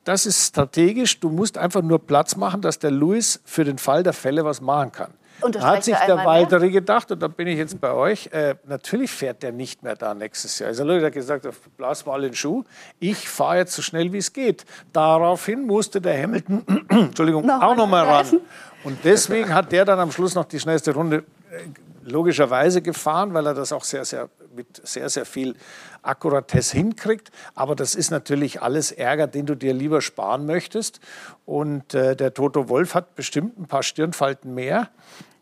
das 0.06 0.24
ist 0.24 0.46
strategisch. 0.46 1.18
Du 1.18 1.28
musst 1.30 1.58
einfach 1.58 1.82
nur 1.82 1.98
Platz 1.98 2.36
machen, 2.36 2.62
dass 2.62 2.78
der 2.78 2.92
Lewis 2.92 3.40
für 3.44 3.64
den 3.64 3.76
Fall 3.76 4.02
der 4.04 4.12
Fälle 4.12 4.44
was 4.44 4.60
machen 4.60 4.92
kann. 4.92 5.12
Da 5.52 5.60
hat 5.60 5.84
sich 5.84 5.96
der 5.96 6.24
Waldere 6.24 6.70
gedacht, 6.70 7.10
und 7.10 7.20
da 7.20 7.28
bin 7.28 7.46
ich 7.46 7.58
jetzt 7.58 7.78
bei 7.80 7.92
euch, 7.92 8.28
äh, 8.32 8.54
natürlich 8.66 9.10
fährt 9.10 9.42
der 9.42 9.52
nicht 9.52 9.82
mehr 9.82 9.94
da 9.94 10.14
nächstes 10.14 10.58
Jahr. 10.58 10.68
Also 10.68 10.84
Leute 10.84 11.06
hat 11.06 11.12
gesagt, 11.12 11.46
blas 11.76 12.06
mal 12.06 12.22
den 12.22 12.34
Schuh, 12.34 12.64
ich 13.00 13.28
fahre 13.28 13.58
jetzt 13.58 13.74
so 13.74 13.82
schnell 13.82 14.12
wie 14.12 14.18
es 14.18 14.32
geht. 14.32 14.64
Daraufhin 14.92 15.66
musste 15.66 16.00
der 16.00 16.22
Hamilton 16.22 16.64
Entschuldigung, 16.88 17.44
noch 17.44 17.60
auch 17.60 17.76
noch 17.76 17.86
mal 17.86 18.04
ran. 18.04 18.40
Und 18.84 18.98
deswegen 19.04 19.52
hat 19.52 19.72
der 19.72 19.84
dann 19.84 19.98
am 19.98 20.10
Schluss 20.10 20.34
noch 20.34 20.46
die 20.46 20.60
schnellste 20.60 20.94
Runde 20.94 21.24
äh, 21.50 21.68
logischerweise 22.06 22.82
gefahren, 22.82 23.34
weil 23.34 23.46
er 23.46 23.54
das 23.54 23.72
auch 23.72 23.84
sehr, 23.84 24.04
sehr 24.04 24.28
mit 24.54 24.86
sehr, 24.86 25.08
sehr 25.08 25.26
viel 25.26 25.54
Akkuratesse 26.02 26.76
hinkriegt. 26.76 27.30
Aber 27.54 27.74
das 27.74 27.94
ist 27.94 28.10
natürlich 28.10 28.62
alles 28.62 28.92
Ärger, 28.92 29.26
den 29.26 29.46
du 29.46 29.54
dir 29.54 29.74
lieber 29.74 30.00
sparen 30.00 30.46
möchtest. 30.46 31.00
Und 31.44 31.94
äh, 31.94 32.16
der 32.16 32.32
Toto 32.32 32.68
Wolf 32.68 32.94
hat 32.94 33.14
bestimmt 33.14 33.58
ein 33.58 33.66
paar 33.66 33.82
Stirnfalten 33.82 34.54
mehr, 34.54 34.88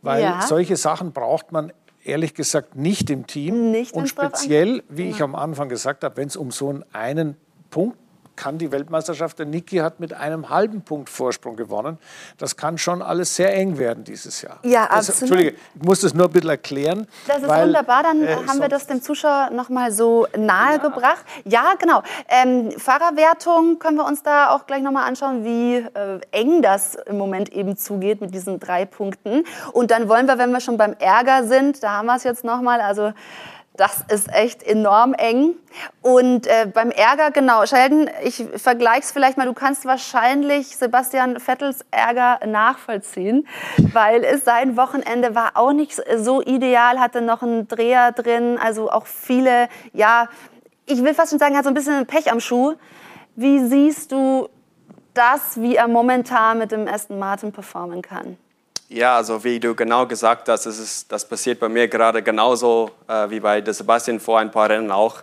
weil 0.02 0.22
ja. 0.22 0.42
solche 0.42 0.76
Sachen 0.76 1.12
braucht 1.12 1.52
man 1.52 1.72
ehrlich 2.02 2.34
gesagt 2.34 2.76
nicht 2.76 3.10
im 3.10 3.26
Team. 3.26 3.70
Nicht 3.70 3.94
und 3.94 4.08
speziell, 4.08 4.82
wie 4.88 5.08
ich 5.08 5.22
am 5.22 5.34
Anfang 5.34 5.68
gesagt 5.68 6.04
habe, 6.04 6.16
wenn 6.16 6.28
es 6.28 6.36
um 6.36 6.50
so 6.50 6.80
einen 6.92 7.36
Punkt 7.70 7.98
kann 8.36 8.58
die 8.58 8.72
Weltmeisterschaft. 8.72 9.38
Der 9.38 9.46
Niki 9.46 9.78
hat 9.78 10.00
mit 10.00 10.12
einem 10.12 10.50
halben 10.50 10.82
Punkt 10.82 11.10
Vorsprung 11.10 11.56
gewonnen. 11.56 11.98
Das 12.38 12.56
kann 12.56 12.78
schon 12.78 13.02
alles 13.02 13.34
sehr 13.34 13.54
eng 13.54 13.78
werden 13.78 14.04
dieses 14.04 14.42
Jahr. 14.42 14.58
Ja, 14.62 14.86
das, 14.86 15.10
absolut. 15.10 15.20
Entschuldige, 15.22 15.56
ich 15.74 15.82
muss 15.82 16.00
das 16.00 16.14
nur 16.14 16.26
ein 16.26 16.32
bisschen 16.32 16.50
erklären. 16.50 17.06
Das 17.26 17.38
ist 17.38 17.48
weil, 17.48 17.66
wunderbar, 17.66 18.02
dann 18.02 18.22
äh, 18.22 18.36
haben 18.46 18.60
wir 18.60 18.68
das 18.68 18.86
dem 18.86 19.02
Zuschauer 19.02 19.50
noch 19.50 19.68
mal 19.68 19.92
so 19.92 20.26
nahegebracht. 20.36 21.24
Ja. 21.44 21.64
ja, 21.64 21.74
genau. 21.78 22.02
Ähm, 22.28 22.72
Fahrerwertung 22.78 23.78
können 23.78 23.96
wir 23.96 24.06
uns 24.06 24.22
da 24.22 24.50
auch 24.50 24.66
gleich 24.66 24.82
noch 24.82 24.92
mal 24.92 25.04
anschauen, 25.04 25.44
wie 25.44 25.76
äh, 25.76 26.20
eng 26.32 26.62
das 26.62 26.94
im 27.06 27.18
Moment 27.18 27.52
eben 27.52 27.76
zugeht 27.76 28.20
mit 28.20 28.34
diesen 28.34 28.60
drei 28.60 28.84
Punkten. 28.84 29.44
Und 29.72 29.90
dann 29.90 30.08
wollen 30.08 30.26
wir, 30.26 30.38
wenn 30.38 30.50
wir 30.50 30.60
schon 30.60 30.76
beim 30.76 30.94
Ärger 30.98 31.44
sind, 31.44 31.82
da 31.82 31.98
haben 31.98 32.06
wir 32.06 32.16
es 32.16 32.24
jetzt 32.24 32.44
noch 32.44 32.60
mal, 32.60 32.80
also 32.80 33.12
das 33.76 34.04
ist 34.08 34.32
echt 34.32 34.62
enorm 34.62 35.14
eng. 35.14 35.54
Und 36.00 36.46
äh, 36.46 36.66
beim 36.72 36.90
Ärger, 36.90 37.32
genau, 37.32 37.66
Sheldon, 37.66 38.08
ich 38.22 38.44
vergleiche 38.56 39.00
es 39.00 39.12
vielleicht 39.12 39.36
mal, 39.36 39.46
du 39.46 39.52
kannst 39.52 39.84
wahrscheinlich 39.84 40.76
Sebastian 40.76 41.40
Vettels 41.40 41.84
Ärger 41.90 42.38
nachvollziehen, 42.46 43.48
weil 43.92 44.22
es 44.22 44.44
sein 44.44 44.76
Wochenende 44.76 45.34
war 45.34 45.52
auch 45.56 45.72
nicht 45.72 46.00
so 46.18 46.40
ideal, 46.40 47.00
hatte 47.00 47.20
noch 47.20 47.42
einen 47.42 47.66
Dreher 47.66 48.12
drin, 48.12 48.58
also 48.62 48.90
auch 48.90 49.06
viele, 49.06 49.68
ja, 49.92 50.28
ich 50.86 51.02
will 51.02 51.14
fast 51.14 51.30
schon 51.30 51.38
sagen, 51.38 51.56
hat 51.56 51.64
so 51.64 51.70
ein 51.70 51.74
bisschen 51.74 52.06
Pech 52.06 52.30
am 52.30 52.40
Schuh. 52.40 52.74
Wie 53.34 53.58
siehst 53.66 54.12
du 54.12 54.48
das, 55.14 55.60
wie 55.60 55.76
er 55.76 55.88
momentan 55.88 56.58
mit 56.58 56.70
dem 56.70 56.86
Aston 56.86 57.18
Martin 57.18 57.50
performen 57.50 58.02
kann? 58.02 58.36
Ja, 58.88 59.16
also 59.16 59.42
wie 59.44 59.58
du 59.58 59.74
genau 59.74 60.06
gesagt 60.06 60.48
hast, 60.48 60.66
das, 60.66 60.78
ist, 60.78 61.10
das 61.10 61.26
passiert 61.26 61.58
bei 61.58 61.70
mir 61.70 61.88
gerade 61.88 62.22
genauso 62.22 62.90
äh, 63.08 63.30
wie 63.30 63.40
bei 63.40 63.62
Sebastian 63.64 64.20
vor 64.20 64.38
ein 64.38 64.50
paar 64.50 64.68
Rennen 64.68 64.90
auch. 64.90 65.22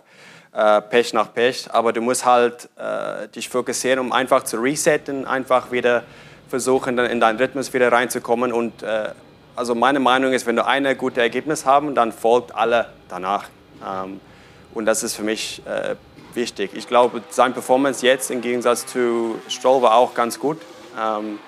Äh, 0.52 0.82
Pech 0.82 1.14
nach 1.14 1.32
Pech, 1.32 1.72
aber 1.72 1.92
du 1.92 2.00
musst 2.00 2.26
halt 2.26 2.68
äh, 2.76 3.28
dich 3.28 3.48
fokussieren, 3.48 4.00
um 4.00 4.12
einfach 4.12 4.42
zu 4.42 4.58
resetten, 4.58 5.26
einfach 5.26 5.70
wieder 5.70 6.02
versuchen, 6.48 6.98
in 6.98 7.20
deinen 7.20 7.38
Rhythmus 7.38 7.72
wieder 7.72 7.90
reinzukommen. 7.92 8.52
Und 8.52 8.82
äh, 8.82 9.10
also 9.54 9.74
meine 9.74 10.00
Meinung 10.00 10.32
ist, 10.32 10.44
wenn 10.44 10.56
du 10.56 10.66
ein 10.66 10.98
gutes 10.98 11.18
Ergebnis 11.18 11.64
haben, 11.64 11.94
dann 11.94 12.10
folgt 12.10 12.54
alle 12.54 12.88
danach. 13.08 13.44
Ähm, 13.86 14.20
und 14.74 14.86
das 14.86 15.04
ist 15.04 15.14
für 15.14 15.22
mich 15.22 15.62
äh, 15.66 15.94
wichtig. 16.34 16.72
Ich 16.74 16.88
glaube, 16.88 17.22
sein 17.30 17.52
Performance 17.52 18.04
jetzt 18.04 18.30
im 18.30 18.40
Gegensatz 18.40 18.86
zu 18.86 19.40
Stroll 19.48 19.82
war 19.82 19.94
auch 19.94 20.14
ganz 20.14 20.38
gut. 20.38 20.58
Ähm, 21.00 21.38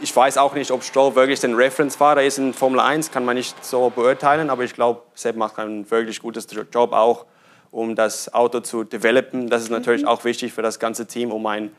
ich 0.00 0.14
weiß 0.14 0.38
auch 0.38 0.54
nicht, 0.54 0.70
ob 0.70 0.82
Stroll 0.82 1.14
wirklich 1.14 1.44
ein 1.44 1.54
Reference-Fahrer 1.54 2.22
ist 2.22 2.38
in 2.38 2.52
Formel 2.52 2.80
1, 2.80 3.10
kann 3.10 3.24
man 3.24 3.36
nicht 3.36 3.64
so 3.64 3.90
beurteilen, 3.90 4.50
aber 4.50 4.64
ich 4.64 4.74
glaube, 4.74 5.02
Sepp 5.14 5.36
macht 5.36 5.58
einen 5.58 5.90
wirklich 5.90 6.20
gutes 6.20 6.46
Job 6.72 6.92
auch, 6.92 7.26
um 7.70 7.94
das 7.94 8.32
Auto 8.32 8.60
zu 8.60 8.84
developen. 8.84 9.48
Das 9.48 9.62
ist 9.62 9.70
natürlich 9.70 10.02
mhm. 10.02 10.08
auch 10.08 10.24
wichtig 10.24 10.52
für 10.52 10.62
das 10.62 10.78
ganze 10.78 11.06
Team, 11.06 11.32
um 11.32 11.44
einen 11.46 11.74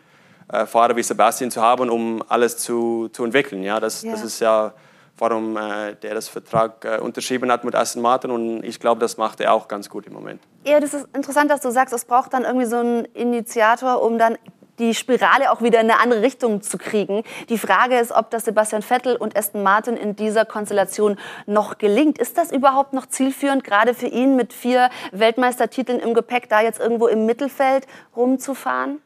äh, 0.51 0.65
Fahrer 0.65 0.95
wie 0.95 1.03
Sebastian 1.03 1.51
zu 1.51 1.61
haben, 1.61 1.89
um 1.89 2.23
alles 2.27 2.57
zu, 2.57 3.09
zu 3.09 3.23
entwickeln. 3.23 3.63
Ja, 3.63 3.79
das, 3.79 4.03
ja. 4.03 4.11
das 4.11 4.23
ist 4.23 4.39
ja, 4.39 4.73
warum 5.17 5.57
äh, 5.57 5.95
der 5.95 6.15
das 6.15 6.27
Vertrag 6.27 6.85
äh, 6.85 6.99
unterschrieben 6.99 7.51
hat 7.51 7.63
mit 7.63 7.75
Aston 7.75 8.01
Martin 8.01 8.31
und 8.31 8.63
ich 8.63 8.79
glaube, 8.79 8.99
das 8.99 9.17
macht 9.17 9.39
er 9.41 9.53
auch 9.53 9.67
ganz 9.67 9.89
gut 9.89 10.07
im 10.07 10.13
Moment. 10.13 10.41
Ja, 10.65 10.79
das 10.79 10.93
ist 10.93 11.07
interessant, 11.15 11.49
dass 11.49 11.61
du 11.61 11.71
sagst, 11.71 11.93
es 11.93 12.05
braucht 12.05 12.33
dann 12.33 12.43
irgendwie 12.43 12.65
so 12.65 12.77
einen 12.77 13.05
Initiator, 13.05 14.01
um 14.01 14.17
dann 14.17 14.37
die 14.79 14.95
Spirale 14.95 15.51
auch 15.51 15.61
wieder 15.61 15.79
in 15.79 15.91
eine 15.91 15.99
andere 15.99 16.21
Richtung 16.21 16.61
zu 16.61 16.77
kriegen. 16.77 17.23
Die 17.49 17.57
Frage 17.57 17.99
ist, 17.99 18.11
ob 18.11 18.29
das 18.31 18.45
Sebastian 18.45 18.81
Vettel 18.81 19.15
und 19.15 19.37
Aston 19.37 19.61
Martin 19.61 19.97
in 19.97 20.15
dieser 20.15 20.45
Konstellation 20.45 21.17
noch 21.45 21.77
gelingt. 21.77 22.17
Ist 22.17 22.37
das 22.37 22.51
überhaupt 22.51 22.93
noch 22.93 23.05
zielführend, 23.05 23.63
gerade 23.63 23.93
für 23.93 24.07
ihn 24.07 24.35
mit 24.35 24.53
vier 24.53 24.89
Weltmeistertiteln 25.11 25.99
im 25.99 26.13
Gepäck, 26.13 26.49
da 26.49 26.61
jetzt 26.61 26.79
irgendwo 26.79 27.07
im 27.07 27.25
Mittelfeld 27.25 27.85
rumzufahren? 28.15 29.01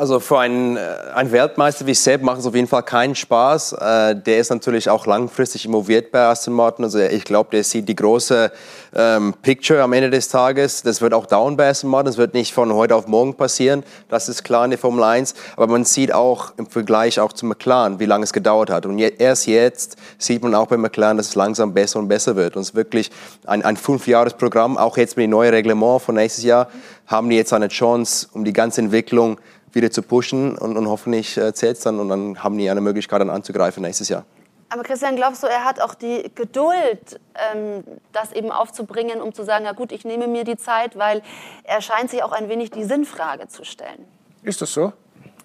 Also 0.00 0.18
für 0.18 0.38
einen, 0.38 0.78
äh, 0.78 0.80
einen 1.14 1.30
Weltmeister 1.30 1.86
wie 1.86 1.92
Seb 1.92 2.22
macht 2.22 2.38
es 2.38 2.46
auf 2.46 2.54
jeden 2.54 2.68
Fall 2.68 2.82
keinen 2.82 3.14
Spaß. 3.14 3.74
Äh, 3.74 4.16
der 4.16 4.38
ist 4.38 4.48
natürlich 4.48 4.88
auch 4.88 5.04
langfristig 5.04 5.66
involviert 5.66 6.10
bei 6.10 6.20
Aston 6.20 6.54
Martin. 6.54 6.86
Also 6.86 7.00
ich 7.00 7.22
glaube, 7.22 7.50
der 7.52 7.64
sieht 7.64 7.86
die 7.86 7.96
große 7.96 8.50
ähm, 8.96 9.34
Picture 9.42 9.82
am 9.82 9.92
Ende 9.92 10.08
des 10.08 10.30
Tages. 10.30 10.82
Das 10.82 11.02
wird 11.02 11.12
auch 11.12 11.26
dauern 11.26 11.58
bei 11.58 11.68
Aston 11.68 11.90
Martin. 11.90 12.06
Das 12.06 12.16
wird 12.16 12.32
nicht 12.32 12.54
von 12.54 12.72
heute 12.72 12.94
auf 12.94 13.08
morgen 13.08 13.34
passieren. 13.34 13.82
Das 14.08 14.30
ist 14.30 14.42
klar 14.42 14.64
in 14.64 14.70
der 14.70 14.78
Formel 14.78 15.04
1. 15.04 15.34
Aber 15.56 15.66
man 15.66 15.84
sieht 15.84 16.14
auch 16.14 16.54
im 16.56 16.66
Vergleich 16.66 17.20
auch 17.20 17.34
zu 17.34 17.44
McLaren, 17.44 18.00
wie 18.00 18.06
lange 18.06 18.24
es 18.24 18.32
gedauert 18.32 18.70
hat. 18.70 18.86
Und 18.86 18.96
je, 18.96 19.12
erst 19.18 19.46
jetzt 19.48 19.98
sieht 20.16 20.42
man 20.42 20.54
auch 20.54 20.68
bei 20.68 20.78
McLaren, 20.78 21.18
dass 21.18 21.28
es 21.28 21.34
langsam 21.34 21.74
besser 21.74 21.98
und 21.98 22.08
besser 22.08 22.36
wird. 22.36 22.56
Und 22.56 22.62
es 22.62 22.70
ist 22.70 22.74
wirklich 22.74 23.10
ein, 23.44 23.62
ein 23.62 23.76
Fünfjahresprogramm. 23.76 24.78
Auch 24.78 24.96
jetzt 24.96 25.18
mit 25.18 25.24
dem 25.24 25.32
neuen 25.32 25.52
Reglement 25.52 26.00
von 26.00 26.14
nächstes 26.14 26.44
Jahr 26.44 26.68
haben 27.06 27.28
die 27.28 27.36
jetzt 27.36 27.52
eine 27.52 27.68
Chance, 27.68 28.28
um 28.32 28.46
die 28.46 28.54
ganze 28.54 28.80
Entwicklung 28.80 29.36
wieder 29.72 29.90
zu 29.90 30.02
pushen 30.02 30.56
und, 30.56 30.76
und 30.76 30.88
hoffentlich 30.88 31.36
äh, 31.36 31.52
zählt 31.54 31.76
es 31.76 31.82
dann 31.82 31.98
und 32.00 32.08
dann 32.08 32.42
haben 32.42 32.58
die 32.58 32.68
eine 32.68 32.80
Möglichkeit 32.80 33.20
dann 33.20 33.30
anzugreifen 33.30 33.82
nächstes 33.82 34.08
Jahr. 34.08 34.24
Aber 34.72 34.84
Christian, 34.84 35.16
glaubst 35.16 35.42
du, 35.42 35.48
er 35.48 35.64
hat 35.64 35.80
auch 35.80 35.94
die 35.94 36.30
Geduld, 36.34 37.20
ähm, 37.52 37.82
das 38.12 38.32
eben 38.32 38.52
aufzubringen, 38.52 39.20
um 39.20 39.34
zu 39.34 39.44
sagen, 39.44 39.64
ja 39.64 39.72
gut, 39.72 39.90
ich 39.90 40.04
nehme 40.04 40.28
mir 40.28 40.44
die 40.44 40.56
Zeit, 40.56 40.96
weil 40.96 41.22
er 41.64 41.80
scheint 41.80 42.10
sich 42.10 42.22
auch 42.22 42.30
ein 42.30 42.48
wenig 42.48 42.70
die 42.70 42.84
Sinnfrage 42.84 43.48
zu 43.48 43.64
stellen. 43.64 44.04
Ist 44.44 44.62
das 44.62 44.72
so? 44.72 44.92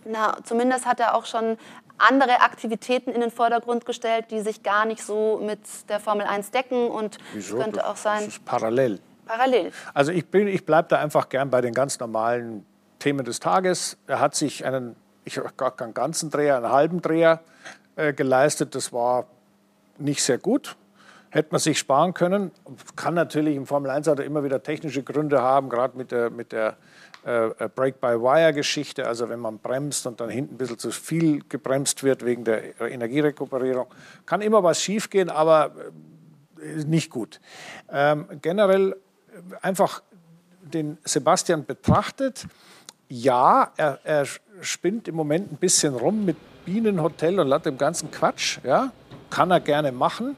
Na, 0.06 0.38
zumindest 0.44 0.86
hat 0.86 1.00
er 1.00 1.16
auch 1.16 1.26
schon 1.26 1.58
andere 1.98 2.42
Aktivitäten 2.42 3.12
in 3.12 3.22
den 3.22 3.32
Vordergrund 3.32 3.86
gestellt, 3.86 4.26
die 4.30 4.42
sich 4.42 4.62
gar 4.62 4.86
nicht 4.86 5.04
so 5.04 5.42
mit 5.42 5.60
der 5.90 6.00
Formel 6.00 6.28
1 6.28 6.52
decken 6.52 6.90
und 6.90 7.18
Wieso? 7.34 7.58
es 7.58 7.64
könnte 7.64 7.88
auch 7.88 7.96
sein. 7.96 8.26
Das 8.26 8.36
ist 8.36 8.46
parallel. 8.46 9.00
Parallel. 9.26 9.72
Also 9.96 10.12
ich, 10.12 10.28
bin, 10.28 10.48
ich 10.48 10.66
bleibe 10.66 10.88
da 10.90 11.00
einfach 11.00 11.30
gern 11.30 11.50
bei 11.50 11.62
den 11.62 11.74
ganz 11.74 12.00
normalen 12.00 12.64
Themen 13.06 13.24
des 13.24 13.40
Tages. 13.40 13.98
Er 14.08 14.20
hat 14.20 14.34
sich 14.34 14.66
einen, 14.66 14.96
ich 15.26 15.40
gar 15.58 15.76
keinen 15.76 15.94
ganzen 15.94 16.32
Dreher, 16.32 16.58
einen 16.58 16.72
halben 16.72 17.04
Dreher 17.04 17.40
äh, 17.98 18.14
geleistet. 18.14 18.74
Das 18.74 18.92
war 18.94 19.28
nicht 20.00 20.24
sehr 20.24 20.40
gut. 20.40 20.76
Hätte 21.30 21.50
man 21.52 21.60
sich 21.60 21.78
sparen 21.78 22.16
können. 22.16 22.50
Kann 22.96 23.14
natürlich 23.14 23.58
im 23.58 23.68
Formel 23.68 23.92
1 23.92 24.08
immer 24.08 24.44
wieder 24.44 24.64
technische 24.64 25.04
Gründe 25.04 25.44
haben, 25.44 25.70
gerade 25.70 25.96
mit 25.96 26.12
der, 26.12 26.32
mit 26.32 26.52
der 26.52 26.78
äh, 27.24 27.46
äh, 27.46 27.70
Break-by-Wire-Geschichte, 27.76 29.06
also 29.06 29.30
wenn 29.30 29.40
man 29.40 29.60
bremst 29.60 30.08
und 30.08 30.20
dann 30.20 30.32
hinten 30.32 30.56
ein 30.56 30.58
bisschen 30.58 30.80
zu 30.80 30.90
viel 30.90 31.44
gebremst 31.48 32.04
wird 32.04 32.26
wegen 32.26 32.44
der 32.44 32.82
Energierekuperierung. 32.82 33.86
Kann 34.26 34.42
immer 34.42 34.64
was 34.64 34.82
schiefgehen, 34.82 35.30
aber 35.30 35.76
äh, 36.60 36.84
nicht 36.86 37.12
gut. 37.12 37.40
Ähm, 37.88 38.26
generell 38.42 38.96
einfach 39.62 40.02
den 40.64 40.98
Sebastian 41.04 41.66
betrachtet, 41.66 42.48
ja, 43.10 43.72
er, 43.78 44.00
er, 44.04 44.26
spinnt 44.62 45.08
im 45.08 45.16
Moment 45.16 45.52
ein 45.52 45.58
bisschen 45.58 45.96
rum 45.96 46.26
mit 46.26 46.38
Bienenhotel 46.66 47.40
und 47.40 47.66
dem 47.66 47.78
ganzen 47.78 48.10
Quatsch. 48.12 48.60
Ja, 48.64 48.92
kann 49.30 49.52
er 49.52 49.60
gerne 49.60 49.92
machen. 49.92 50.36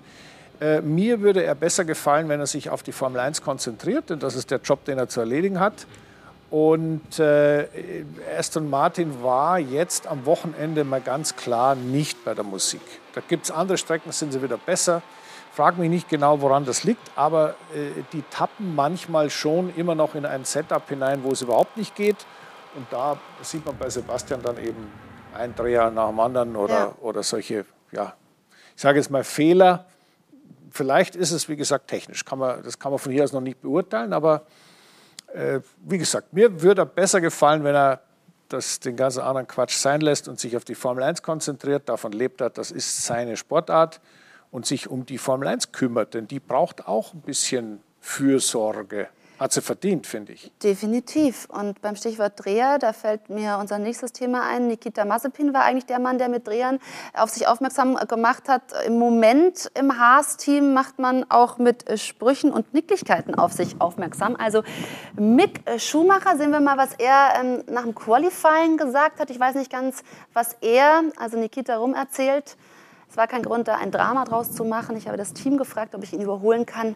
Äh, 0.59 0.81
mir 0.81 1.21
würde 1.21 1.43
er 1.43 1.55
besser 1.55 1.85
gefallen, 1.85 2.29
wenn 2.29 2.39
er 2.39 2.47
sich 2.47 2.69
auf 2.69 2.83
die 2.83 2.91
Formel 2.91 3.19
1 3.19 3.41
konzentriert, 3.41 4.09
denn 4.09 4.19
das 4.19 4.35
ist 4.35 4.49
der 4.49 4.59
Job, 4.59 4.85
den 4.85 4.97
er 4.97 5.07
zu 5.07 5.19
erledigen 5.19 5.59
hat. 5.59 5.85
Und 6.49 7.19
äh, 7.19 7.67
Aston 8.37 8.69
Martin 8.69 9.21
war 9.21 9.59
jetzt 9.59 10.07
am 10.07 10.25
Wochenende 10.25 10.83
mal 10.83 11.01
ganz 11.01 11.35
klar 11.35 11.75
nicht 11.75 12.23
bei 12.23 12.33
der 12.33 12.45
Musik. 12.45 12.81
Da 13.13 13.21
gibt 13.27 13.45
es 13.45 13.51
andere 13.51 13.77
Strecken, 13.77 14.11
sind 14.11 14.31
sie 14.31 14.41
wieder 14.41 14.57
besser. 14.57 15.01
Frag 15.53 15.77
mich 15.77 15.89
nicht 15.89 16.07
genau, 16.07 16.41
woran 16.41 16.65
das 16.65 16.83
liegt, 16.83 17.11
aber 17.15 17.55
äh, 17.73 18.03
die 18.13 18.23
tappen 18.29 18.75
manchmal 18.75 19.29
schon 19.29 19.75
immer 19.75 19.95
noch 19.95 20.15
in 20.15 20.25
ein 20.25 20.45
Setup 20.45 20.87
hinein, 20.87 21.23
wo 21.23 21.31
es 21.31 21.41
überhaupt 21.41 21.77
nicht 21.77 21.95
geht. 21.95 22.15
Und 22.77 22.85
da 22.91 23.17
sieht 23.41 23.65
man 23.65 23.75
bei 23.75 23.89
Sebastian 23.89 24.39
dann 24.43 24.57
eben 24.59 24.87
ein 25.33 25.55
Dreher 25.55 25.89
nach 25.89 26.09
dem 26.09 26.19
anderen 26.19 26.55
oder, 26.55 26.73
ja. 26.73 26.95
oder 27.01 27.23
solche, 27.23 27.65
ja, 27.91 28.13
ich 28.75 28.81
sage 28.81 28.99
jetzt 28.99 29.09
mal 29.09 29.23
Fehler. 29.23 29.85
Vielleicht 30.69 31.15
ist 31.15 31.31
es, 31.31 31.49
wie 31.49 31.55
gesagt, 31.55 31.87
technisch. 31.87 32.23
Kann 32.23 32.37
man, 32.37 32.61
das 32.61 32.77
kann 32.77 32.91
man 32.91 32.99
von 32.99 33.11
hier 33.11 33.23
aus 33.23 33.33
noch 33.33 33.41
nicht 33.41 33.61
beurteilen, 33.61 34.13
aber 34.13 34.45
äh, 35.33 35.59
wie 35.79 35.97
gesagt, 35.97 36.33
mir 36.33 36.61
würde 36.61 36.83
er 36.83 36.85
besser 36.85 37.19
gefallen, 37.19 37.63
wenn 37.63 37.73
er 37.73 38.01
das, 38.47 38.79
den 38.79 38.95
ganzen 38.95 39.21
anderen 39.21 39.47
Quatsch 39.47 39.75
sein 39.75 40.01
lässt 40.01 40.27
und 40.27 40.39
sich 40.39 40.55
auf 40.55 40.63
die 40.63 40.75
Formel 40.75 41.03
1 41.03 41.23
konzentriert. 41.23 41.89
Davon 41.89 42.11
lebt 42.11 42.41
er, 42.41 42.51
das 42.51 42.69
ist 42.69 43.05
seine 43.05 43.37
Sportart 43.37 43.99
und 44.51 44.67
sich 44.67 44.87
um 44.87 45.03
die 45.03 45.17
Formel 45.17 45.47
1 45.47 45.71
kümmert, 45.71 46.13
denn 46.13 46.27
die 46.27 46.39
braucht 46.39 46.87
auch 46.87 47.15
ein 47.15 47.21
bisschen 47.21 47.81
Fürsorge. 48.01 49.09
Hat 49.39 49.53
sie 49.53 49.61
verdient, 49.61 50.07
finde 50.07 50.33
ich. 50.33 50.51
Definitiv. 50.63 51.47
Und 51.49 51.79
beim 51.81 51.95
Stichwort 51.95 52.33
Dreher, 52.43 52.79
da 52.79 52.91
fällt 52.91 53.29
mir 53.29 53.59
unser 53.59 53.77
nächstes 53.77 54.11
Thema 54.11 54.47
ein. 54.47 54.67
Nikita 54.67 55.05
Mazepin 55.05 55.53
war 55.53 55.63
eigentlich 55.63 55.85
der 55.85 55.99
Mann, 55.99 56.17
der 56.17 56.27
mit 56.27 56.47
Drehern 56.47 56.79
auf 57.13 57.29
sich 57.29 57.47
aufmerksam 57.47 57.95
gemacht 58.07 58.49
hat. 58.49 58.63
Im 58.87 58.97
Moment 58.97 59.69
im 59.75 59.99
Haas-Team 59.99 60.73
macht 60.73 60.97
man 60.97 61.29
auch 61.29 61.59
mit 61.59 61.85
Sprüchen 61.99 62.51
und 62.51 62.73
Nicklichkeiten 62.73 63.35
auf 63.35 63.53
sich 63.53 63.79
aufmerksam. 63.79 64.35
Also 64.35 64.63
Mick 65.15 65.61
Schumacher, 65.77 66.35
sehen 66.37 66.49
wir 66.49 66.59
mal, 66.59 66.77
was 66.77 66.95
er 66.97 67.33
ähm, 67.39 67.63
nach 67.69 67.83
dem 67.83 67.93
Qualifying 67.93 68.77
gesagt 68.77 69.19
hat. 69.19 69.29
Ich 69.29 69.39
weiß 69.39 69.53
nicht 69.53 69.71
ganz, 69.71 70.03
was 70.33 70.53
er, 70.61 71.03
also 71.17 71.37
Nikita, 71.37 71.77
rum 71.77 71.93
erzählt. 71.93 72.57
Es 73.09 73.17
war 73.17 73.27
kein 73.27 73.43
Grund, 73.43 73.67
da 73.67 73.75
ein 73.75 73.91
Drama 73.91 74.25
draus 74.25 74.51
zu 74.51 74.65
machen. 74.65 74.97
Ich 74.97 75.07
habe 75.07 75.17
das 75.17 75.33
Team 75.33 75.57
gefragt, 75.57 75.95
ob 75.95 76.03
ich 76.03 76.13
ihn 76.13 76.21
überholen 76.21 76.65
kann. 76.65 76.95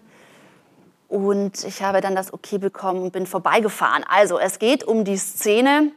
Und 1.12 1.66
ich 1.66 1.84
habe 1.84 2.00
dann 2.00 2.16
das 2.16 2.34
Okay 2.34 2.58
bekommen 2.58 3.04
und 3.04 3.12
bin 3.12 3.28
vorbeigefahren. 3.28 4.06
Also 4.08 4.40
es 4.40 4.60
geht 4.60 4.86
um 4.86 5.04
die 5.04 5.18
Szene, 5.18 5.92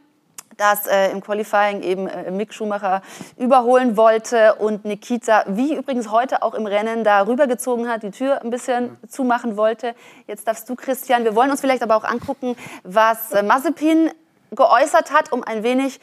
dass 0.57 0.87
äh, 0.87 1.09
im 1.09 1.21
Qualifying 1.21 1.83
eben 1.83 2.07
äh, 2.07 2.31
Mick 2.31 2.53
Schumacher 2.53 3.01
überholen 3.37 3.95
wollte 3.95 4.55
und 4.55 4.83
Nikita, 4.83 5.45
wie 5.47 5.73
übrigens 5.73 6.11
heute 6.11 6.43
auch 6.43 6.53
im 6.53 6.65
Rennen, 6.65 7.05
da 7.05 7.21
rübergezogen 7.21 7.87
hat, 7.87 8.03
die 8.03 8.11
Tür 8.11 8.41
ein 8.41 8.49
bisschen 8.49 8.83
mhm. 9.01 9.09
zumachen 9.09 9.55
wollte. 9.55 9.95
Jetzt 10.27 10.49
darfst 10.49 10.67
du, 10.67 10.75
Christian, 10.75 11.23
wir 11.23 11.33
wollen 11.33 11.49
uns 11.49 11.61
vielleicht 11.61 11.81
aber 11.83 11.95
auch 11.95 12.03
angucken, 12.03 12.57
was 12.83 13.31
äh, 13.31 13.41
Mazepin 13.41 14.11
geäußert 14.51 15.13
hat, 15.13 15.31
um 15.31 15.45
ein 15.45 15.63
wenig 15.63 16.01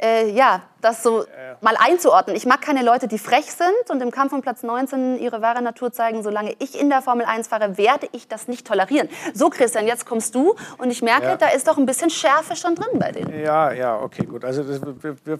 äh, 0.00 0.30
ja, 0.30 0.62
das 0.80 1.02
so 1.02 1.24
mal 1.60 1.76
einzuordnen. 1.76 2.36
Ich 2.36 2.46
mag 2.46 2.60
keine 2.60 2.82
Leute, 2.82 3.08
die 3.08 3.18
frech 3.18 3.46
sind 3.46 3.90
und 3.90 4.00
im 4.00 4.10
Kampf 4.10 4.32
um 4.32 4.42
Platz 4.42 4.62
19 4.62 5.18
ihre 5.18 5.42
wahre 5.42 5.62
Natur 5.62 5.92
zeigen. 5.92 6.22
Solange 6.22 6.54
ich 6.58 6.80
in 6.80 6.88
der 6.88 7.02
Formel 7.02 7.26
1 7.26 7.48
fahre, 7.48 7.76
werde 7.76 8.08
ich 8.12 8.28
das 8.28 8.48
nicht 8.48 8.66
tolerieren. 8.66 9.08
So, 9.34 9.50
Christian, 9.50 9.86
jetzt 9.86 10.06
kommst 10.06 10.34
du 10.34 10.54
und 10.78 10.90
ich 10.90 11.02
merke, 11.02 11.26
ja. 11.26 11.36
da 11.36 11.48
ist 11.48 11.66
doch 11.66 11.78
ein 11.78 11.86
bisschen 11.86 12.10
Schärfe 12.10 12.54
schon 12.54 12.74
drin 12.74 12.98
bei 12.98 13.12
denen. 13.12 13.40
Ja, 13.40 13.72
ja, 13.72 14.00
okay, 14.00 14.24
gut. 14.24 14.44
Also 14.44 14.62
das, 14.62 14.80
wir, 14.82 15.16
wir 15.24 15.36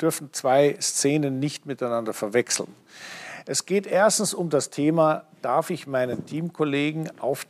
dürfen 0.00 0.32
zwei 0.32 0.76
Szenen 0.80 1.38
nicht 1.38 1.66
miteinander 1.66 2.12
verwechseln. 2.12 2.74
Es 3.46 3.64
geht 3.64 3.86
erstens 3.86 4.34
um 4.34 4.50
das 4.50 4.70
Thema, 4.70 5.24
darf 5.40 5.70
ich 5.70 5.86
meinen 5.86 6.26
Teamkollegen 6.26 7.10
auf, 7.20 7.46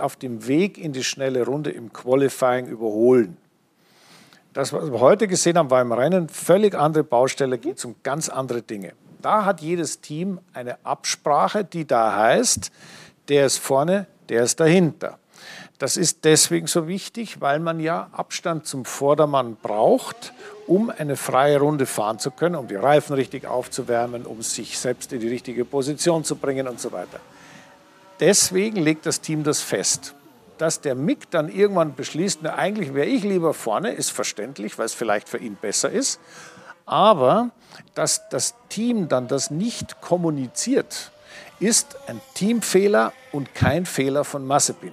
auf 0.00 0.16
dem 0.16 0.48
Weg 0.48 0.78
in 0.78 0.92
die 0.92 1.04
schnelle 1.04 1.44
Runde 1.44 1.70
im 1.70 1.92
Qualifying 1.92 2.66
überholen? 2.66 3.36
Das, 4.56 4.72
was 4.72 4.90
wir 4.90 5.00
heute 5.00 5.28
gesehen 5.28 5.58
haben, 5.58 5.70
war 5.70 5.82
im 5.82 5.92
Rennen 5.92 6.30
völlig 6.30 6.74
andere 6.74 7.04
Baustelle, 7.04 7.58
geht 7.58 7.84
um 7.84 7.94
ganz 8.02 8.30
andere 8.30 8.62
Dinge. 8.62 8.94
Da 9.20 9.44
hat 9.44 9.60
jedes 9.60 10.00
Team 10.00 10.40
eine 10.54 10.82
Absprache, 10.82 11.62
die 11.62 11.86
da 11.86 12.16
heißt, 12.16 12.70
der 13.28 13.44
ist 13.44 13.58
vorne, 13.58 14.06
der 14.30 14.44
ist 14.44 14.58
dahinter. 14.58 15.18
Das 15.76 15.98
ist 15.98 16.24
deswegen 16.24 16.68
so 16.68 16.88
wichtig, 16.88 17.42
weil 17.42 17.60
man 17.60 17.80
ja 17.80 18.08
Abstand 18.12 18.66
zum 18.66 18.86
Vordermann 18.86 19.58
braucht, 19.60 20.32
um 20.66 20.88
eine 20.88 21.16
freie 21.16 21.60
Runde 21.60 21.84
fahren 21.84 22.18
zu 22.18 22.30
können, 22.30 22.54
um 22.54 22.66
die 22.66 22.76
Reifen 22.76 23.12
richtig 23.12 23.46
aufzuwärmen, 23.46 24.24
um 24.24 24.40
sich 24.40 24.78
selbst 24.78 25.12
in 25.12 25.20
die 25.20 25.28
richtige 25.28 25.66
Position 25.66 26.24
zu 26.24 26.34
bringen 26.34 26.66
und 26.66 26.80
so 26.80 26.92
weiter. 26.92 27.20
Deswegen 28.20 28.80
legt 28.80 29.04
das 29.04 29.20
Team 29.20 29.44
das 29.44 29.60
fest 29.60 30.14
dass 30.58 30.80
der 30.80 30.94
Mick 30.94 31.30
dann 31.30 31.48
irgendwann 31.48 31.94
beschließt, 31.94 32.40
na, 32.42 32.54
eigentlich 32.54 32.94
wäre 32.94 33.06
ich 33.06 33.22
lieber 33.22 33.54
vorne, 33.54 33.92
ist 33.92 34.10
verständlich, 34.10 34.78
weil 34.78 34.86
es 34.86 34.94
vielleicht 34.94 35.28
für 35.28 35.38
ihn 35.38 35.56
besser 35.56 35.90
ist. 35.90 36.20
Aber 36.84 37.50
dass 37.94 38.28
das 38.28 38.54
Team 38.68 39.08
dann 39.08 39.28
das 39.28 39.50
nicht 39.50 40.00
kommuniziert, 40.00 41.10
ist 41.58 41.96
ein 42.06 42.20
Teamfehler 42.34 43.12
und 43.32 43.54
kein 43.54 43.86
Fehler 43.86 44.24
von 44.24 44.46
Massepin. 44.46 44.92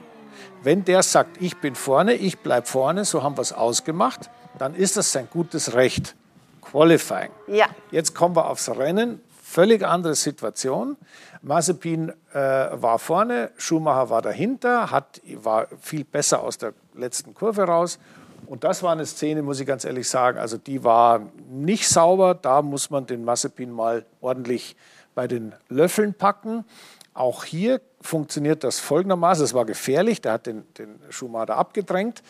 Wenn 0.63 0.86
der 0.86 1.04
sagt, 1.04 1.41
ich 1.41 1.58
bin 1.58 1.76
vorne, 1.76 2.13
ich 2.13 2.39
bleibe 2.39 2.65
vorne, 2.65 3.06
so 3.06 3.21
haben 3.21 3.38
wir 3.38 3.41
es 3.41 3.54
ausgemacht, 3.54 4.30
dann 4.58 4.76
ist 4.76 4.97
das 4.97 5.12
sein 5.12 5.28
gutes 5.32 5.73
Recht. 5.73 6.15
Qualifying. 6.62 7.30
Ja. 7.47 7.67
Jetzt 7.91 8.15
kommen 8.15 8.36
wir 8.36 8.49
aufs 8.49 8.69
Rennen. 8.69 9.21
Völlig 9.53 9.85
andere 9.85 10.15
Situation. 10.15 10.97
Mazepin 11.43 12.11
äh, 12.33 12.39
war 12.39 12.97
vorne, 12.97 13.51
Schumacher 13.55 14.09
war 14.09 14.23
dahinter, 14.23 14.89
hat, 14.89 15.21
war 15.43 15.67
viel 15.79 16.05
besser 16.05 16.41
aus 16.41 16.57
der 16.57 16.73
letzten 16.95 17.35
Kurve 17.35 17.61
raus. 17.65 17.99
Und 18.47 18.63
das 18.63 18.81
war 18.81 18.93
eine 18.93 19.05
Szene, 19.05 19.43
muss 19.43 19.59
ich 19.59 19.67
ganz 19.67 19.85
ehrlich 19.85 20.09
sagen, 20.09 20.39
also 20.39 20.57
die 20.57 20.83
war 20.83 21.29
nicht 21.51 21.87
sauber. 21.87 22.33
Da 22.33 22.63
muss 22.63 22.89
man 22.89 23.05
den 23.05 23.23
Mazepin 23.23 23.71
mal 23.71 24.07
ordentlich 24.21 24.75
bei 25.13 25.27
den 25.27 25.53
Löffeln 25.69 26.15
packen. 26.15 26.65
Auch 27.13 27.43
hier 27.43 27.79
funktioniert 28.01 28.63
das 28.63 28.79
folgendermaßen. 28.79 29.45
Es 29.45 29.53
war 29.53 29.65
gefährlich, 29.65 30.19
der 30.19 30.31
hat 30.31 30.47
den, 30.47 30.63
den 30.79 30.99
Schumacher 31.11 31.57
abgedrängt. 31.57 32.23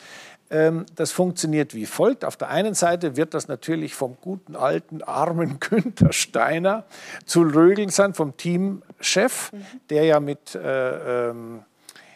Ähm, 0.50 0.86
das 0.96 1.12
funktioniert 1.12 1.74
wie 1.74 1.86
folgt. 1.86 2.26
Auf 2.26 2.38
der 2.38 2.50
einen 2.50 2.74
Seite 2.74 3.16
wird 3.16 3.34
das 3.34 3.48
natürlich 3.48 3.96
vom 3.96 4.18
guten 4.22 4.56
alten 4.56 5.02
armen 5.02 5.60
Günther 5.60 6.14
Steiner 6.14 6.86
zu 7.26 7.42
rögeln 7.42 7.90
sein, 7.90 8.14
vom 8.14 8.38
Teamchef, 8.38 9.52
mhm. 9.52 9.66
der 9.90 10.06
ja 10.06 10.20
mit 10.20 10.56
äh, 10.56 11.30
ähm, 11.30 11.64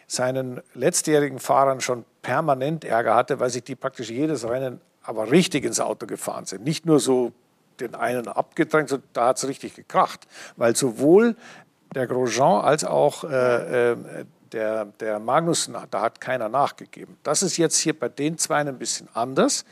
seinen 0.06 0.60
letztjährigen 0.74 1.38
Fahrern 1.38 1.80
schon 1.80 2.04
permanent 2.22 2.84
Ärger 2.84 3.14
hatte, 3.14 3.40
weil 3.40 3.50
sich 3.50 3.64
die 3.64 3.74
praktisch 3.74 4.10
jedes 4.10 4.48
Rennen 4.48 4.80
aber 5.02 5.30
richtig 5.30 5.64
ins 5.64 5.80
Auto 5.80 6.06
gefahren 6.06 6.44
sind. 6.44 6.64
Nicht 6.64 6.84
nur 6.84 7.00
so 7.00 7.32
den 7.80 7.94
einen 7.94 8.28
abgedrängt, 8.28 8.88
sondern 8.88 9.08
da 9.12 9.28
hat 9.28 9.38
es 9.38 9.48
richtig 9.48 9.74
gekracht, 9.74 10.26
weil 10.56 10.76
sowohl 10.76 11.36
der 11.94 12.06
Grosjean 12.06 12.64
als 12.64 12.84
auch 12.84 13.24
äh, 13.24 13.92
äh, 13.92 13.96
der, 14.52 14.86
der 15.00 15.18
Magnussen, 15.18 15.76
da 15.90 16.00
hat 16.00 16.20
keiner 16.20 16.48
nachgegeben. 16.48 17.16
Das 17.22 17.42
ist 17.42 17.56
jetzt 17.56 17.78
hier 17.78 17.98
bei 17.98 18.08
den 18.08 18.38
zwei 18.38 18.60
ein 18.60 18.78
bisschen 18.78 19.08
anders. 19.14 19.64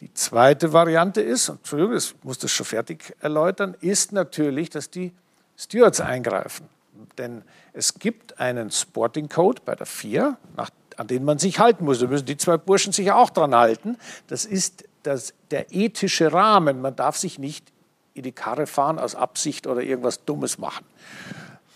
Die 0.00 0.12
zweite 0.12 0.72
Variante 0.72 1.20
ist, 1.20 1.48
und 1.48 1.56
Entschuldigung, 1.58 1.96
ich 1.96 2.14
muss 2.22 2.38
das 2.38 2.50
schon 2.50 2.66
fertig 2.66 3.14
erläutern, 3.20 3.76
ist 3.80 4.12
natürlich, 4.12 4.70
dass 4.70 4.90
die 4.90 5.12
Stewards 5.56 6.00
eingreifen. 6.00 6.68
Denn 7.18 7.42
es 7.72 7.94
gibt 7.94 8.38
einen 8.38 8.70
Sporting 8.70 9.28
Code 9.28 9.62
bei 9.64 9.74
der 9.74 9.86
FIA, 9.86 10.36
nach, 10.56 10.70
an 10.96 11.06
den 11.06 11.24
man 11.24 11.38
sich 11.38 11.58
halten 11.58 11.84
muss. 11.84 12.00
Da 12.00 12.06
müssen 12.06 12.26
die 12.26 12.36
zwei 12.36 12.56
Burschen 12.56 12.92
sich 12.92 13.12
auch 13.12 13.30
dran 13.30 13.54
halten. 13.54 13.96
Das 14.26 14.44
ist 14.44 14.84
das, 15.02 15.34
der 15.50 15.72
ethische 15.72 16.32
Rahmen. 16.32 16.80
Man 16.80 16.96
darf 16.96 17.16
sich 17.16 17.38
nicht 17.38 17.72
in 18.14 18.22
die 18.22 18.32
Karre 18.32 18.66
fahren 18.66 18.98
aus 18.98 19.14
Absicht 19.14 19.66
oder 19.66 19.82
irgendwas 19.82 20.24
Dummes 20.24 20.58
machen. 20.58 20.84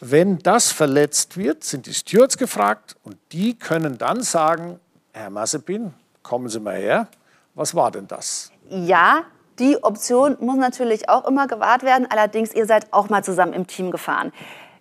Wenn 0.00 0.38
das 0.38 0.70
verletzt 0.70 1.36
wird, 1.36 1.64
sind 1.64 1.86
die 1.86 1.94
Stewards 1.94 2.38
gefragt 2.38 2.96
und 3.02 3.16
die 3.32 3.58
können 3.58 3.98
dann 3.98 4.22
sagen, 4.22 4.78
Herr 5.12 5.28
Mazepin, 5.30 5.92
kommen 6.22 6.48
Sie 6.48 6.60
mal 6.60 6.76
her, 6.76 7.08
was 7.54 7.74
war 7.74 7.90
denn 7.90 8.06
das? 8.06 8.52
Ja, 8.68 9.24
die 9.58 9.82
Option 9.82 10.36
muss 10.38 10.56
natürlich 10.56 11.08
auch 11.08 11.26
immer 11.26 11.48
gewahrt 11.48 11.82
werden. 11.82 12.06
Allerdings, 12.08 12.54
ihr 12.54 12.66
seid 12.66 12.92
auch 12.92 13.08
mal 13.08 13.24
zusammen 13.24 13.52
im 13.54 13.66
Team 13.66 13.90
gefahren. 13.90 14.32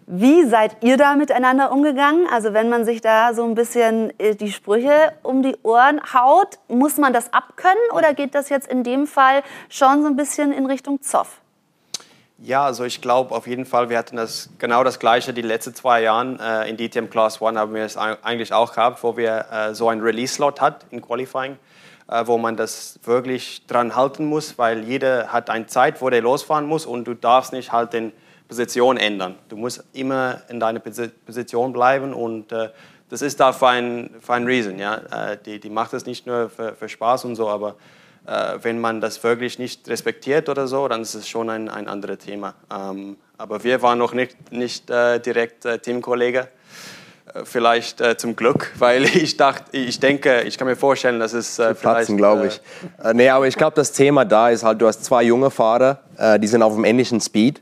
Wie 0.05 0.45
seid 0.45 0.77
ihr 0.83 0.97
da 0.97 1.15
miteinander 1.15 1.71
umgegangen? 1.71 2.27
Also 2.31 2.53
wenn 2.53 2.69
man 2.69 2.85
sich 2.85 3.01
da 3.01 3.33
so 3.33 3.43
ein 3.43 3.55
bisschen 3.55 4.13
äh, 4.19 4.35
die 4.35 4.51
Sprüche 4.51 5.13
um 5.23 5.41
die 5.41 5.57
Ohren 5.63 5.99
haut, 6.13 6.59
muss 6.67 6.97
man 6.97 7.11
das 7.11 7.33
abkönnen 7.33 7.83
oder 7.91 8.13
geht 8.13 8.35
das 8.35 8.49
jetzt 8.49 8.67
in 8.67 8.83
dem 8.83 9.07
Fall 9.07 9.41
schon 9.67 10.03
so 10.03 10.07
ein 10.07 10.15
bisschen 10.15 10.53
in 10.53 10.67
Richtung 10.67 11.01
Zoff? 11.01 11.41
Ja, 12.39 12.65
also 12.65 12.83
ich 12.83 13.01
glaube 13.01 13.33
auf 13.33 13.47
jeden 13.47 13.65
Fall, 13.65 13.89
wir 13.89 13.97
hatten 13.97 14.15
das 14.15 14.49
genau 14.59 14.83
das 14.83 14.99
Gleiche 14.99 15.33
die 15.33 15.41
letzten 15.41 15.73
zwei 15.73 16.03
Jahre 16.03 16.37
äh, 16.39 16.69
in 16.69 16.77
DTM 16.77 17.09
Class 17.09 17.41
1 17.41 17.57
haben 17.57 17.73
wir 17.73 17.83
es 17.83 17.97
eigentlich 17.97 18.53
auch 18.53 18.73
gehabt, 18.73 19.01
wo 19.01 19.17
wir 19.17 19.45
äh, 19.51 19.73
so 19.73 19.89
einen 19.89 20.01
Release-Slot 20.01 20.61
hat 20.61 20.85
in 20.91 21.01
Qualifying, 21.01 21.57
äh, 22.07 22.27
wo 22.27 22.37
man 22.37 22.55
das 22.55 22.99
wirklich 23.03 23.65
dran 23.65 23.95
halten 23.95 24.25
muss, 24.25 24.59
weil 24.59 24.83
jeder 24.83 25.33
hat 25.33 25.49
eine 25.49 25.65
Zeit, 25.65 25.99
wo 25.99 26.11
der 26.11 26.21
losfahren 26.21 26.67
muss 26.67 26.85
und 26.85 27.05
du 27.05 27.15
darfst 27.15 27.53
nicht 27.53 27.71
halt 27.71 27.93
den 27.93 28.11
Position 28.47 28.97
ändern. 28.97 29.35
Du 29.49 29.57
musst 29.57 29.83
immer 29.93 30.41
in 30.47 30.59
deiner 30.59 30.79
Position 30.79 31.73
bleiben 31.73 32.13
und 32.13 32.51
äh, 32.51 32.69
das 33.09 33.23
ist 33.23 33.39
da 33.39 33.51
für 33.51 33.69
ein, 33.69 34.11
für 34.19 34.35
ein 34.35 34.45
Reason. 34.45 34.77
Ja? 34.77 34.97
Äh, 35.31 35.37
die, 35.43 35.59
die 35.59 35.71
macht 35.71 35.91
das 35.91 36.05
nicht 36.05 36.27
nur 36.27 36.51
für, 36.51 36.75
für 36.75 36.87
Spaß 36.87 37.25
und 37.25 37.35
so, 37.35 37.49
aber 37.49 37.75
äh, 38.27 38.57
wenn 38.61 38.79
man 38.79 39.01
das 39.01 39.23
wirklich 39.23 39.57
nicht 39.57 39.87
respektiert 39.89 40.49
oder 40.49 40.67
so, 40.67 40.87
dann 40.87 41.01
ist 41.01 41.15
es 41.15 41.27
schon 41.27 41.49
ein, 41.49 41.69
ein 41.69 41.87
anderes 41.87 42.19
Thema. 42.19 42.55
Ähm, 42.71 43.17
aber 43.37 43.63
wir 43.63 43.81
waren 43.81 43.97
noch 43.97 44.13
nicht, 44.13 44.51
nicht 44.51 44.89
äh, 44.89 45.19
direkt 45.19 45.65
äh, 45.65 45.79
Teamkollege. 45.79 46.49
Äh, 47.33 47.45
vielleicht 47.45 48.01
äh, 48.01 48.17
zum 48.17 48.35
Glück, 48.35 48.73
weil 48.79 49.05
ich 49.05 49.37
dachte, 49.37 49.77
ich 49.77 49.99
denke, 49.99 50.41
ich 50.41 50.57
kann 50.57 50.67
mir 50.67 50.75
vorstellen, 50.75 51.19
dass 51.19 51.33
es 51.33 51.57
äh, 51.59 51.73
vielleicht... 51.73 52.15
glaube 52.17 52.47
ich. 52.47 52.61
Äh, 53.03 53.13
nee, 53.13 53.29
aber 53.29 53.47
ich 53.47 53.55
glaube, 53.55 53.75
das 53.75 53.91
Thema 53.93 54.25
da 54.25 54.49
ist 54.49 54.63
halt, 54.63 54.81
du 54.81 54.87
hast 54.87 55.05
zwei 55.05 55.23
junge 55.23 55.49
Fahrer, 55.49 55.99
die 56.39 56.47
sind 56.47 56.63
auf 56.63 56.73
dem 56.73 56.83
ähnlichen 56.83 57.21
Speed. 57.21 57.61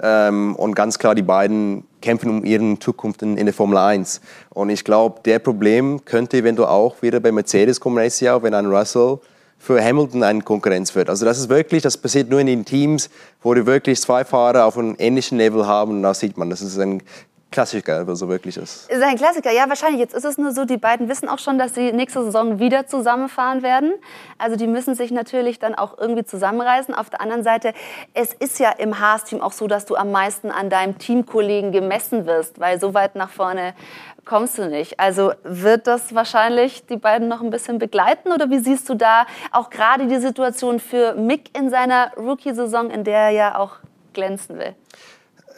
Ähm, 0.00 0.54
und 0.56 0.74
ganz 0.74 0.98
klar, 0.98 1.14
die 1.14 1.22
beiden 1.22 1.84
kämpfen 2.00 2.30
um 2.30 2.44
ihre 2.44 2.78
Zukunft 2.78 3.22
in, 3.22 3.36
in 3.36 3.46
der 3.46 3.54
Formel 3.54 3.78
1. 3.78 4.20
Und 4.50 4.70
ich 4.70 4.84
glaube, 4.84 5.20
der 5.24 5.38
Problem 5.38 6.04
könnte 6.04 6.36
eventuell 6.36 6.68
auch 6.68 7.02
wieder 7.02 7.18
bei 7.18 7.32
Mercedes 7.32 7.80
kommen 7.80 7.96
nächstes 7.96 8.20
Jahr, 8.20 8.42
wenn 8.42 8.54
ein 8.54 8.66
Russell 8.66 9.18
für 9.58 9.82
Hamilton 9.82 10.22
eine 10.22 10.42
Konkurrenz 10.42 10.94
wird. 10.94 11.10
Also 11.10 11.24
das 11.24 11.38
ist 11.38 11.48
wirklich, 11.48 11.82
das 11.82 11.96
passiert 11.96 12.30
nur 12.30 12.40
in 12.40 12.46
den 12.46 12.64
Teams, 12.64 13.10
wo 13.42 13.54
die 13.54 13.66
wirklich 13.66 14.00
zwei 14.00 14.24
Fahrer 14.24 14.64
auf 14.64 14.78
einem 14.78 14.94
ähnlichen 14.98 15.38
Level 15.38 15.66
haben 15.66 15.92
und 15.92 16.02
da 16.02 16.14
sieht 16.14 16.36
man, 16.36 16.50
das 16.50 16.62
ist 16.62 16.78
ein 16.78 17.02
Klassiker, 17.52 18.06
was 18.06 18.18
so 18.18 18.28
wirklich 18.28 18.56
ist. 18.56 18.90
Ist 18.90 19.02
ein 19.02 19.16
Klassiker, 19.16 19.52
ja, 19.52 19.68
wahrscheinlich. 19.68 20.00
Jetzt 20.00 20.14
ist 20.14 20.24
es 20.24 20.36
nur 20.36 20.52
so, 20.52 20.64
die 20.64 20.76
beiden 20.76 21.08
wissen 21.08 21.28
auch 21.28 21.38
schon, 21.38 21.58
dass 21.58 21.74
sie 21.74 21.92
nächste 21.92 22.24
Saison 22.24 22.58
wieder 22.58 22.86
zusammenfahren 22.86 23.62
werden. 23.62 23.92
Also 24.36 24.56
die 24.56 24.66
müssen 24.66 24.94
sich 24.94 25.12
natürlich 25.12 25.58
dann 25.58 25.74
auch 25.74 25.96
irgendwie 25.96 26.24
zusammenreißen. 26.24 26.92
Auf 26.92 27.08
der 27.08 27.20
anderen 27.20 27.44
Seite, 27.44 27.72
es 28.14 28.34
ist 28.34 28.58
ja 28.58 28.70
im 28.70 28.98
Haas-Team 28.98 29.40
auch 29.40 29.52
so, 29.52 29.68
dass 29.68 29.86
du 29.86 29.94
am 29.94 30.10
meisten 30.10 30.50
an 30.50 30.70
deinem 30.70 30.98
Teamkollegen 30.98 31.70
gemessen 31.70 32.26
wirst, 32.26 32.58
weil 32.58 32.80
so 32.80 32.94
weit 32.94 33.14
nach 33.14 33.30
vorne 33.30 33.74
kommst 34.26 34.58
du 34.58 34.68
nicht. 34.68 35.00
Also 35.00 35.32
wird 35.44 35.86
das 35.86 36.14
wahrscheinlich 36.14 36.84
die 36.86 36.96
beiden 36.96 37.28
noch 37.28 37.40
ein 37.40 37.50
bisschen 37.50 37.78
begleiten 37.78 38.32
oder 38.32 38.50
wie 38.50 38.58
siehst 38.58 38.88
du 38.88 38.94
da 38.94 39.24
auch 39.52 39.70
gerade 39.70 40.06
die 40.06 40.18
Situation 40.18 40.80
für 40.80 41.14
Mick 41.14 41.56
in 41.56 41.70
seiner 41.70 42.12
Rookie-Saison, 42.16 42.90
in 42.90 43.04
der 43.04 43.18
er 43.18 43.30
ja 43.30 43.58
auch 43.58 43.76
glänzen 44.12 44.58
will? 44.58 44.74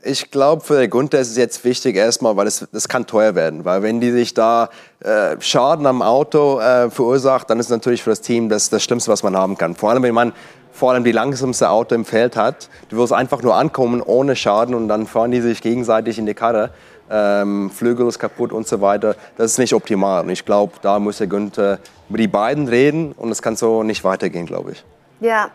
Ich 0.05 0.31
glaube, 0.31 0.63
für 0.63 0.87
Gunther 0.89 1.19
ist 1.19 1.31
es 1.31 1.37
jetzt 1.37 1.65
wichtig 1.65 1.97
erstmal, 1.97 2.37
weil 2.37 2.47
es 2.47 2.69
das 2.71 2.89
kann 2.89 3.05
teuer 3.07 3.35
werden. 3.35 3.65
Weil 3.65 3.83
wenn 3.83 4.01
die 4.01 4.13
sich 4.13 4.33
da 4.33 4.69
äh, 5.01 5.37
Schaden 5.41 5.87
am 5.87 6.03
Auto 6.03 6.61
äh, 6.61 6.89
verursacht, 6.89 7.51
dann 7.51 7.59
ist 7.59 7.69
natürlich 7.69 8.05
für 8.05 8.11
das 8.11 8.21
Team 8.21 8.49
das, 8.49 8.71
das 8.71 8.85
Schlimmste, 8.85 9.11
was 9.11 9.25
man 9.25 9.37
haben 9.37 9.59
kann. 9.59 9.75
Vor 9.75 9.91
allem, 9.91 10.05
wenn 10.05 10.15
man 10.15 10.33
vor 10.79 10.93
allem 10.93 11.03
die 11.03 11.13
langsamste 11.13 11.71
Auto 11.71 11.97
im 11.97 12.05
Feld 12.05 12.37
hat. 12.37 12.69
Du 12.89 12.99
willst 12.99 13.13
einfach 13.13 13.43
nur 13.43 13.57
ankommen 13.57 14.01
ohne 14.01 14.37
Schaden 14.37 14.77
und 14.77 14.87
dann 14.87 15.09
fahren 15.09 15.33
die 15.33 15.41
sich 15.41 15.61
gegenseitig 15.61 16.19
in 16.19 16.27
die 16.27 16.35
Karre 16.35 16.71
ähm, 17.11 17.71
Flügel 17.71 18.07
ist 18.09 18.19
kaputt 18.19 18.53
und 18.53 18.67
so 18.67 18.81
weiter. 18.81 19.17
Das 19.37 19.53
ist 19.53 19.59
nicht 19.59 19.75
optimal. 19.75 20.25
Und 20.25 20.31
ich 20.31 20.45
glaube, 20.45 20.75
da 20.83 20.99
muss 20.99 21.19
der 21.19 21.27
Günther 21.27 21.79
über 22.09 22.19
die 22.19 22.29
beiden 22.29 22.69
reden 22.69 23.13
und 23.13 23.31
es 23.31 23.43
kann 23.43 23.57
so 23.57 23.83
nicht 23.83 24.05
weitergehen, 24.05 24.47
glaube 24.47 24.73
ich. 24.73 24.85
Ja, 25.21 25.51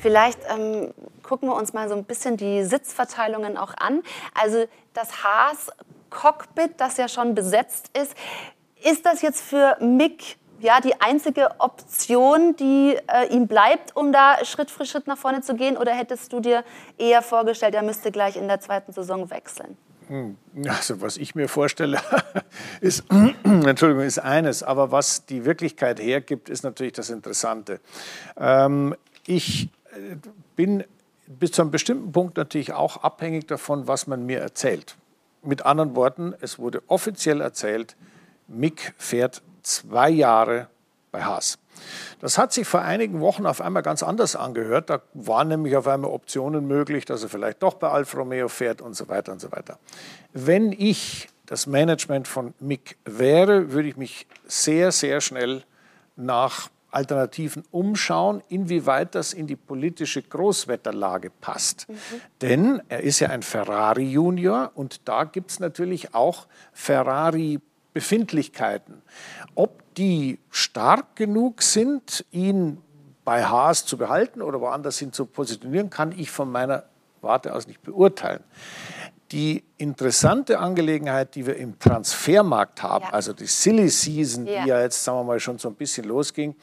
vielleicht 0.00 0.38
ähm, 0.48 0.92
gucken 1.22 1.48
wir 1.48 1.56
uns 1.56 1.72
mal 1.72 1.88
so 1.88 1.94
ein 1.94 2.04
bisschen 2.04 2.36
die 2.36 2.62
Sitzverteilungen 2.62 3.56
auch 3.56 3.74
an. 3.76 4.02
Also 4.40 4.64
das 4.94 5.24
Haas-Cockpit, 5.24 6.72
das 6.78 6.96
ja 6.96 7.08
schon 7.08 7.34
besetzt 7.34 7.90
ist, 7.98 8.14
ist 8.82 9.04
das 9.04 9.22
jetzt 9.22 9.40
für 9.40 9.76
Mick 9.80 10.36
ja, 10.60 10.80
die 10.80 11.00
einzige 11.00 11.50
Option, 11.58 12.56
die 12.56 12.96
äh, 13.06 13.32
ihm 13.32 13.46
bleibt, 13.46 13.94
um 13.96 14.12
da 14.12 14.44
Schritt 14.44 14.70
für 14.70 14.84
Schritt 14.84 15.06
nach 15.06 15.18
vorne 15.18 15.40
zu 15.40 15.54
gehen? 15.54 15.76
Oder 15.76 15.92
hättest 15.92 16.32
du 16.32 16.40
dir 16.40 16.64
eher 16.96 17.22
vorgestellt, 17.22 17.74
er 17.74 17.82
müsste 17.82 18.10
gleich 18.10 18.36
in 18.36 18.48
der 18.48 18.60
zweiten 18.60 18.92
Saison 18.92 19.30
wechseln? 19.30 19.76
Hm, 20.08 20.36
also 20.66 21.00
was 21.00 21.16
ich 21.16 21.34
mir 21.34 21.48
vorstelle, 21.48 22.00
ist, 22.80 23.04
Entschuldigung, 23.44 24.04
ist 24.04 24.18
eines, 24.18 24.62
aber 24.62 24.90
was 24.90 25.26
die 25.26 25.44
Wirklichkeit 25.44 26.00
hergibt, 26.00 26.48
ist 26.48 26.64
natürlich 26.64 26.94
das 26.94 27.10
Interessante. 27.10 27.80
Ähm, 28.36 28.94
ich 29.26 29.68
äh, 29.92 30.16
bin 30.56 30.84
bis 31.26 31.52
zu 31.52 31.62
einem 31.62 31.70
bestimmten 31.70 32.10
Punkt 32.10 32.38
natürlich 32.38 32.72
auch 32.72 32.98
abhängig 32.98 33.46
davon, 33.46 33.86
was 33.86 34.06
man 34.06 34.24
mir 34.24 34.40
erzählt. 34.40 34.96
Mit 35.42 35.66
anderen 35.66 35.94
Worten, 35.94 36.34
es 36.40 36.58
wurde 36.58 36.82
offiziell 36.86 37.42
erzählt, 37.42 37.96
Mick 38.48 38.94
fährt 38.96 39.42
zwei 39.62 40.08
Jahre 40.08 40.68
bei 41.12 41.22
Haas. 41.22 41.58
Das 42.20 42.38
hat 42.38 42.52
sich 42.52 42.66
vor 42.66 42.82
einigen 42.82 43.20
Wochen 43.20 43.46
auf 43.46 43.60
einmal 43.60 43.82
ganz 43.82 44.02
anders 44.02 44.36
angehört. 44.36 44.90
Da 44.90 45.00
waren 45.14 45.48
nämlich 45.48 45.76
auf 45.76 45.86
einmal 45.86 46.10
Optionen 46.10 46.66
möglich, 46.66 47.04
dass 47.04 47.22
er 47.22 47.28
vielleicht 47.28 47.62
doch 47.62 47.74
bei 47.74 47.88
Alfa 47.88 48.18
Romeo 48.18 48.48
fährt 48.48 48.80
und 48.80 48.94
so 48.94 49.08
weiter 49.08 49.32
und 49.32 49.40
so 49.40 49.52
weiter. 49.52 49.78
Wenn 50.32 50.72
ich 50.72 51.28
das 51.46 51.66
Management 51.66 52.28
von 52.28 52.54
Mick 52.60 52.96
wäre, 53.04 53.72
würde 53.72 53.88
ich 53.88 53.96
mich 53.96 54.26
sehr, 54.46 54.92
sehr 54.92 55.20
schnell 55.20 55.64
nach 56.16 56.68
Alternativen 56.90 57.64
umschauen, 57.70 58.42
inwieweit 58.48 59.14
das 59.14 59.34
in 59.34 59.46
die 59.46 59.56
politische 59.56 60.22
Großwetterlage 60.22 61.30
passt. 61.30 61.86
Mhm. 61.88 61.94
Denn 62.40 62.82
er 62.88 63.02
ist 63.02 63.20
ja 63.20 63.28
ein 63.28 63.42
Ferrari-Junior 63.42 64.72
und 64.74 65.06
da 65.06 65.24
gibt 65.24 65.50
es 65.50 65.60
natürlich 65.60 66.14
auch 66.14 66.46
Ferrari-Befindlichkeiten. 66.72 69.02
Ob 69.54 69.82
die 69.98 70.38
stark 70.50 71.16
genug 71.16 71.62
sind, 71.62 72.24
ihn 72.30 72.78
bei 73.24 73.44
Haas 73.44 73.84
zu 73.84 73.98
behalten 73.98 74.40
oder 74.40 74.60
woanders 74.60 74.98
hin 74.98 75.12
zu 75.12 75.26
positionieren, 75.26 75.90
kann 75.90 76.12
ich 76.12 76.30
von 76.30 76.50
meiner 76.50 76.84
Warte 77.20 77.52
aus 77.52 77.66
nicht 77.66 77.82
beurteilen. 77.82 78.42
Die 79.32 79.64
interessante 79.76 80.60
Angelegenheit, 80.60 81.34
die 81.34 81.44
wir 81.44 81.56
im 81.56 81.78
Transfermarkt 81.78 82.82
haben, 82.82 83.04
ja. 83.04 83.12
also 83.12 83.34
die 83.34 83.46
Silly 83.46 83.88
Season, 83.88 84.46
ja. 84.46 84.62
die 84.62 84.68
ja 84.68 84.80
jetzt, 84.80 85.04
sagen 85.04 85.18
wir 85.18 85.24
mal, 85.24 85.40
schon 85.40 85.58
so 85.58 85.68
ein 85.68 85.74
bisschen 85.74 86.06
losging, 86.06 86.54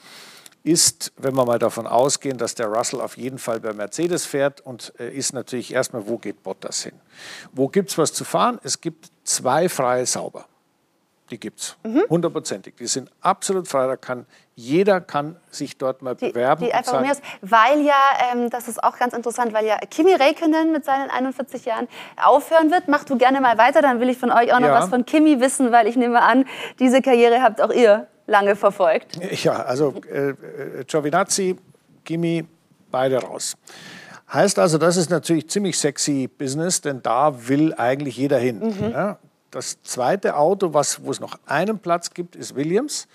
ist, 0.63 1.12
wenn 1.17 1.36
wir 1.36 1.45
mal 1.45 1.60
davon 1.60 1.86
ausgehen, 1.86 2.39
dass 2.39 2.56
der 2.56 2.67
Russell 2.67 3.02
auf 3.02 3.17
jeden 3.17 3.38
Fall 3.38 3.60
bei 3.60 3.71
Mercedes 3.74 4.26
fährt 4.26 4.62
und 4.62 4.93
äh, 4.98 5.15
ist 5.15 5.34
natürlich 5.34 5.71
erstmal, 5.71 6.08
wo 6.08 6.17
geht 6.17 6.41
Bottas 6.41 6.82
hin? 6.82 6.93
Wo 7.52 7.67
gibt 7.67 7.91
es 7.91 7.98
was 8.00 8.13
zu 8.13 8.24
fahren? 8.24 8.60
Es 8.63 8.82
gibt 8.82 9.12
zwei 9.24 9.69
freie 9.69 10.08
Sauber. 10.08 10.48
Die 11.32 11.40
gibt 11.40 11.60
es, 11.60 11.78
mhm. 11.84 12.04
hundertprozentig. 12.10 12.76
Die 12.76 12.86
sind 12.86 13.10
absolut 13.22 13.68
frei. 13.68 13.88
Da 13.88 13.96
kann 13.96 14.28
jeder 14.54 15.02
kann 15.02 15.36
sich 15.50 15.78
dort 15.78 16.02
mal 16.02 16.16
die, 16.16 16.30
bewerben. 16.30 16.64
Die 16.64 16.74
Alfa 16.74 16.98
Romeos, 16.98 17.20
weil 17.42 17.82
ja, 17.82 17.94
ähm, 18.32 18.50
das 18.50 18.68
ist 18.68 18.84
auch 18.84 18.98
ganz 18.98 19.14
interessant, 19.14 19.54
weil 19.54 19.66
ja 19.66 19.78
Kimi 19.90 20.14
Räikkönen 20.14 20.72
mit 20.72 20.86
seinen 20.86 21.10
41 21.10 21.66
Jahren 21.66 21.88
aufhören 22.24 22.72
wird. 22.72 22.88
Mach 22.88 23.04
du 23.04 23.18
gerne 23.18 23.42
mal 23.42 23.58
weiter, 23.58 23.82
dann 23.82 24.00
will 24.00 24.10
ich 24.10 24.18
von 24.18 24.32
euch 24.32 24.54
auch 24.54 24.60
noch 24.60 24.68
ja. 24.68 24.80
was 24.80 24.90
von 24.90 25.06
Kimi 25.06 25.42
wissen, 25.42 25.72
weil 25.72 25.88
ich 25.88 25.96
nehme 25.96 26.22
an, 26.22 26.46
diese 26.80 27.02
Karriere 27.02 27.42
habt 27.42 27.60
auch 27.60 27.72
ihr 27.72 28.08
lange 28.28 28.56
verfolgt. 28.56 29.20
Ja, 29.44 29.64
also 29.64 29.94
äh, 30.12 30.30
äh 30.30 30.84
Giovinazzi, 30.86 31.58
Kimi, 32.04 32.46
beide 32.92 33.18
raus. 33.22 33.58
Heißt 34.32 34.58
also, 34.58 34.78
das 34.78 34.98
ist 34.98 35.10
natürlich 35.10 35.50
ziemlich 35.50 35.78
sexy 35.78 36.28
Business, 36.28 36.82
denn 36.82 37.02
da 37.02 37.48
will 37.48 37.74
eigentlich 37.76 38.18
jeder 38.18 38.38
hin. 38.38 38.60
Mhm. 38.60 38.92
Ja, 38.92 39.20
das 39.56 39.82
zweite 39.84 40.36
Auto, 40.36 40.74
was, 40.74 41.06
wo 41.06 41.12
es 41.12 41.22
noch 41.22 41.39
einen 41.46 41.80
Platz 41.80 42.13
gibt, 42.13 42.36
ist 42.36 42.56
Williams. 42.56 43.08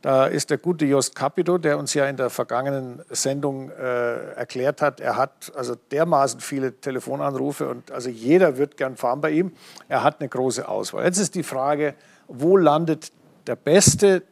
Da 0.00 0.24
ist 0.24 0.48
der 0.48 0.56
gute 0.56 0.86
Jost 0.86 1.14
Capito, 1.14 1.58
der 1.58 1.78
uns 1.78 1.92
ja 1.92 2.06
in 2.06 2.16
der 2.16 2.30
vergangenen 2.30 3.02
Sendung 3.10 3.70
äh, 3.70 4.32
erklärt 4.32 4.80
hat, 4.80 5.00
er 5.00 5.18
hat 5.18 5.52
also 5.54 5.74
dermaßen 5.90 6.40
viele 6.40 6.80
Telefonanrufe 6.80 7.68
und 7.68 7.90
also 7.90 8.08
jeder 8.08 8.56
wird 8.56 8.78
gern 8.78 8.96
fahren 8.96 9.20
bei 9.20 9.32
ihm. 9.32 9.52
Er 9.88 10.02
hat 10.02 10.20
eine 10.20 10.30
große 10.30 10.66
Auswahl. 10.66 11.04
Jetzt 11.04 11.18
ist 11.18 11.34
die 11.34 11.42
Frage, 11.42 11.94
wo 12.26 12.56
landet 12.56 13.12
der 13.46 13.56
Beste, 13.56 14.22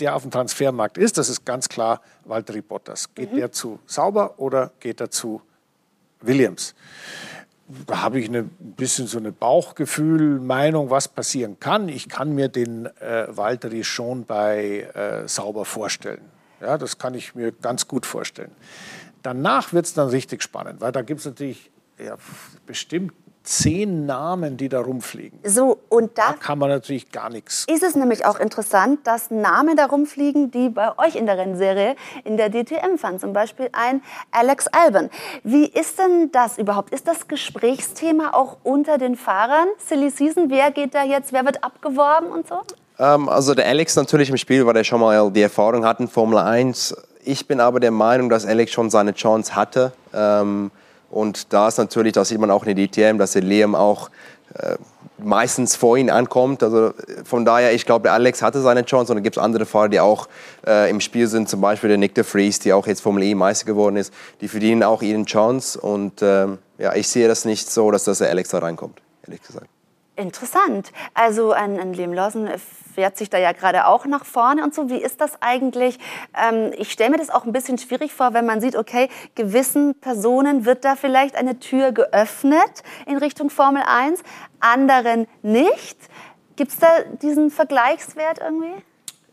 der 0.00 0.14
auf 0.14 0.22
dem 0.22 0.30
Transfermarkt 0.30 0.96
ist? 0.96 1.18
Das 1.18 1.28
ist 1.28 1.44
ganz 1.44 1.68
klar 1.68 2.00
Valtteri 2.24 2.60
Bottas. 2.60 3.12
Geht 3.16 3.32
mhm. 3.32 3.38
der 3.38 3.50
zu 3.50 3.80
Sauber 3.84 4.38
oder 4.38 4.70
geht 4.78 5.00
er 5.00 5.10
zu 5.10 5.42
Williams. 6.20 6.74
Da 7.86 8.00
habe 8.00 8.18
ich 8.18 8.30
ein 8.30 8.48
bisschen 8.58 9.06
so 9.06 9.18
eine 9.18 9.30
Bauchgefühl, 9.30 10.40
Meinung, 10.40 10.88
was 10.88 11.08
passieren 11.08 11.60
kann. 11.60 11.88
Ich 11.88 12.08
kann 12.08 12.34
mir 12.34 12.48
den 12.48 12.86
äh, 12.86 13.26
Valtteri 13.28 13.84
schon 13.84 14.24
bei 14.24 14.88
äh, 14.94 15.28
Sauber 15.28 15.66
vorstellen. 15.66 16.22
Ja, 16.60 16.78
das 16.78 16.98
kann 16.98 17.14
ich 17.14 17.34
mir 17.34 17.52
ganz 17.52 17.86
gut 17.86 18.06
vorstellen. 18.06 18.50
Danach 19.22 19.72
wird 19.72 19.84
es 19.84 19.94
dann 19.94 20.08
richtig 20.08 20.42
spannend, 20.42 20.80
weil 20.80 20.92
da 20.92 21.02
gibt 21.02 21.20
es 21.20 21.26
natürlich 21.26 21.70
ja, 21.98 22.16
bestimmt 22.66 23.12
zehn 23.48 24.04
Namen, 24.04 24.56
die 24.58 24.68
da 24.68 24.80
rumfliegen. 24.80 25.38
So, 25.42 25.78
und 25.88 26.18
da, 26.18 26.32
Da 26.32 26.32
kann 26.34 26.58
man 26.58 26.68
natürlich 26.68 27.10
gar 27.10 27.30
nichts. 27.30 27.64
ist 27.68 27.82
es 27.82 27.94
nämlich 27.96 28.26
auch 28.26 28.38
interessant, 28.38 29.06
dass 29.06 29.30
Namen 29.30 29.74
da 29.76 29.86
rumfliegen, 29.86 30.50
die 30.50 30.68
bei 30.68 30.96
euch 30.98 31.16
in 31.16 31.24
der 31.24 31.38
Rennserie 31.38 31.96
in 32.24 32.36
der 32.36 32.50
DTM 32.50 32.98
fahren. 32.98 33.18
Zum 33.18 33.32
Beispiel 33.32 33.70
ein 33.72 34.02
Alex 34.32 34.66
Albon. 34.68 35.08
Wie 35.44 35.66
ist 35.66 35.98
denn 35.98 36.30
das 36.30 36.58
überhaupt? 36.58 36.92
Ist 36.92 37.08
das 37.08 37.26
Gesprächsthema 37.26 38.34
auch 38.34 38.58
unter 38.64 38.98
den 38.98 39.16
Fahrern? 39.16 39.68
Silly 39.78 40.10
Season, 40.10 40.50
wer 40.50 40.70
geht 40.70 40.94
da 40.94 41.02
jetzt, 41.04 41.32
wer 41.32 41.44
wird 41.44 41.64
abgeworben 41.64 42.28
und 42.28 42.46
so? 42.46 42.60
Ähm, 42.98 43.28
also 43.28 43.54
der 43.54 43.66
Alex 43.66 43.96
natürlich 43.96 44.28
im 44.28 44.36
Spiel, 44.36 44.66
weil 44.66 44.76
er 44.76 44.84
schon 44.84 45.00
mal 45.00 45.30
die 45.30 45.42
Erfahrung 45.42 45.86
hat 45.86 46.00
in 46.00 46.08
Formel 46.08 46.38
1. 46.38 46.94
Ich 47.24 47.46
bin 47.46 47.60
aber 47.60 47.80
der 47.80 47.90
Meinung, 47.92 48.28
dass 48.28 48.44
Alex 48.44 48.72
schon 48.72 48.90
seine 48.90 49.14
Chance 49.14 49.54
hatte. 49.56 49.92
Ähm, 50.12 50.70
und 51.10 51.52
da 51.52 51.68
ist 51.68 51.78
natürlich, 51.78 52.12
das 52.12 52.28
sieht 52.28 52.38
man 52.38 52.50
auch 52.50 52.64
in 52.64 52.76
der 52.76 52.86
DTM, 52.86 53.18
dass 53.18 53.32
der 53.32 53.42
Liam 53.42 53.74
auch 53.74 54.10
äh, 54.54 54.76
meistens 55.18 55.76
vor 55.76 55.96
ihn 55.96 56.10
ankommt. 56.10 56.62
Also 56.62 56.88
äh, 56.88 57.24
von 57.24 57.44
daher, 57.44 57.72
ich 57.72 57.86
glaube, 57.86 58.04
der 58.04 58.12
Alex 58.12 58.42
hatte 58.42 58.60
seine 58.60 58.84
Chance 58.84 59.12
und 59.12 59.16
dann 59.16 59.22
gibt 59.22 59.36
es 59.36 59.42
andere 59.42 59.66
Fahrer, 59.66 59.88
die 59.88 60.00
auch 60.00 60.28
äh, 60.66 60.90
im 60.90 61.00
Spiel 61.00 61.26
sind, 61.26 61.48
zum 61.48 61.60
Beispiel 61.60 61.88
der 61.88 61.98
Nick 61.98 62.14
de 62.14 62.24
Vries, 62.24 62.58
die 62.58 62.72
auch 62.72 62.86
jetzt 62.86 63.00
Formel 63.00 63.22
E 63.22 63.34
Meister 63.34 63.66
geworden 63.66 63.96
ist. 63.96 64.12
Die 64.40 64.48
verdienen 64.48 64.82
auch 64.82 65.02
ihren 65.02 65.26
Chance 65.26 65.80
und 65.80 66.22
ähm, 66.22 66.58
ja, 66.78 66.94
ich 66.94 67.08
sehe 67.08 67.28
das 67.28 67.44
nicht 67.44 67.70
so, 67.70 67.90
dass 67.90 68.04
das 68.04 68.18
der 68.18 68.28
Alex 68.28 68.50
da 68.50 68.58
reinkommt, 68.58 69.00
ehrlich 69.26 69.42
gesagt. 69.42 69.68
Interessant. 70.18 70.92
Also 71.14 71.52
ein, 71.52 71.78
ein 71.78 71.92
Liam 71.92 72.12
Lawson 72.12 72.50
fährt 72.92 73.16
sich 73.16 73.30
da 73.30 73.38
ja 73.38 73.52
gerade 73.52 73.86
auch 73.86 74.04
nach 74.04 74.24
vorne 74.24 74.64
und 74.64 74.74
so. 74.74 74.90
Wie 74.90 75.00
ist 75.00 75.20
das 75.20 75.40
eigentlich? 75.40 76.00
Ähm, 76.36 76.72
ich 76.76 76.90
stelle 76.90 77.10
mir 77.10 77.18
das 77.18 77.30
auch 77.30 77.44
ein 77.44 77.52
bisschen 77.52 77.78
schwierig 77.78 78.12
vor, 78.12 78.34
wenn 78.34 78.44
man 78.44 78.60
sieht, 78.60 78.74
okay, 78.74 79.08
gewissen 79.36 79.94
Personen 80.00 80.64
wird 80.64 80.84
da 80.84 80.96
vielleicht 80.96 81.36
eine 81.36 81.60
Tür 81.60 81.92
geöffnet 81.92 82.82
in 83.06 83.16
Richtung 83.16 83.48
Formel 83.48 83.84
1, 83.86 84.24
anderen 84.58 85.28
nicht. 85.42 85.96
Gibt 86.56 86.72
es 86.72 86.78
da 86.78 86.88
diesen 87.22 87.52
Vergleichswert 87.52 88.40
irgendwie? 88.40 88.74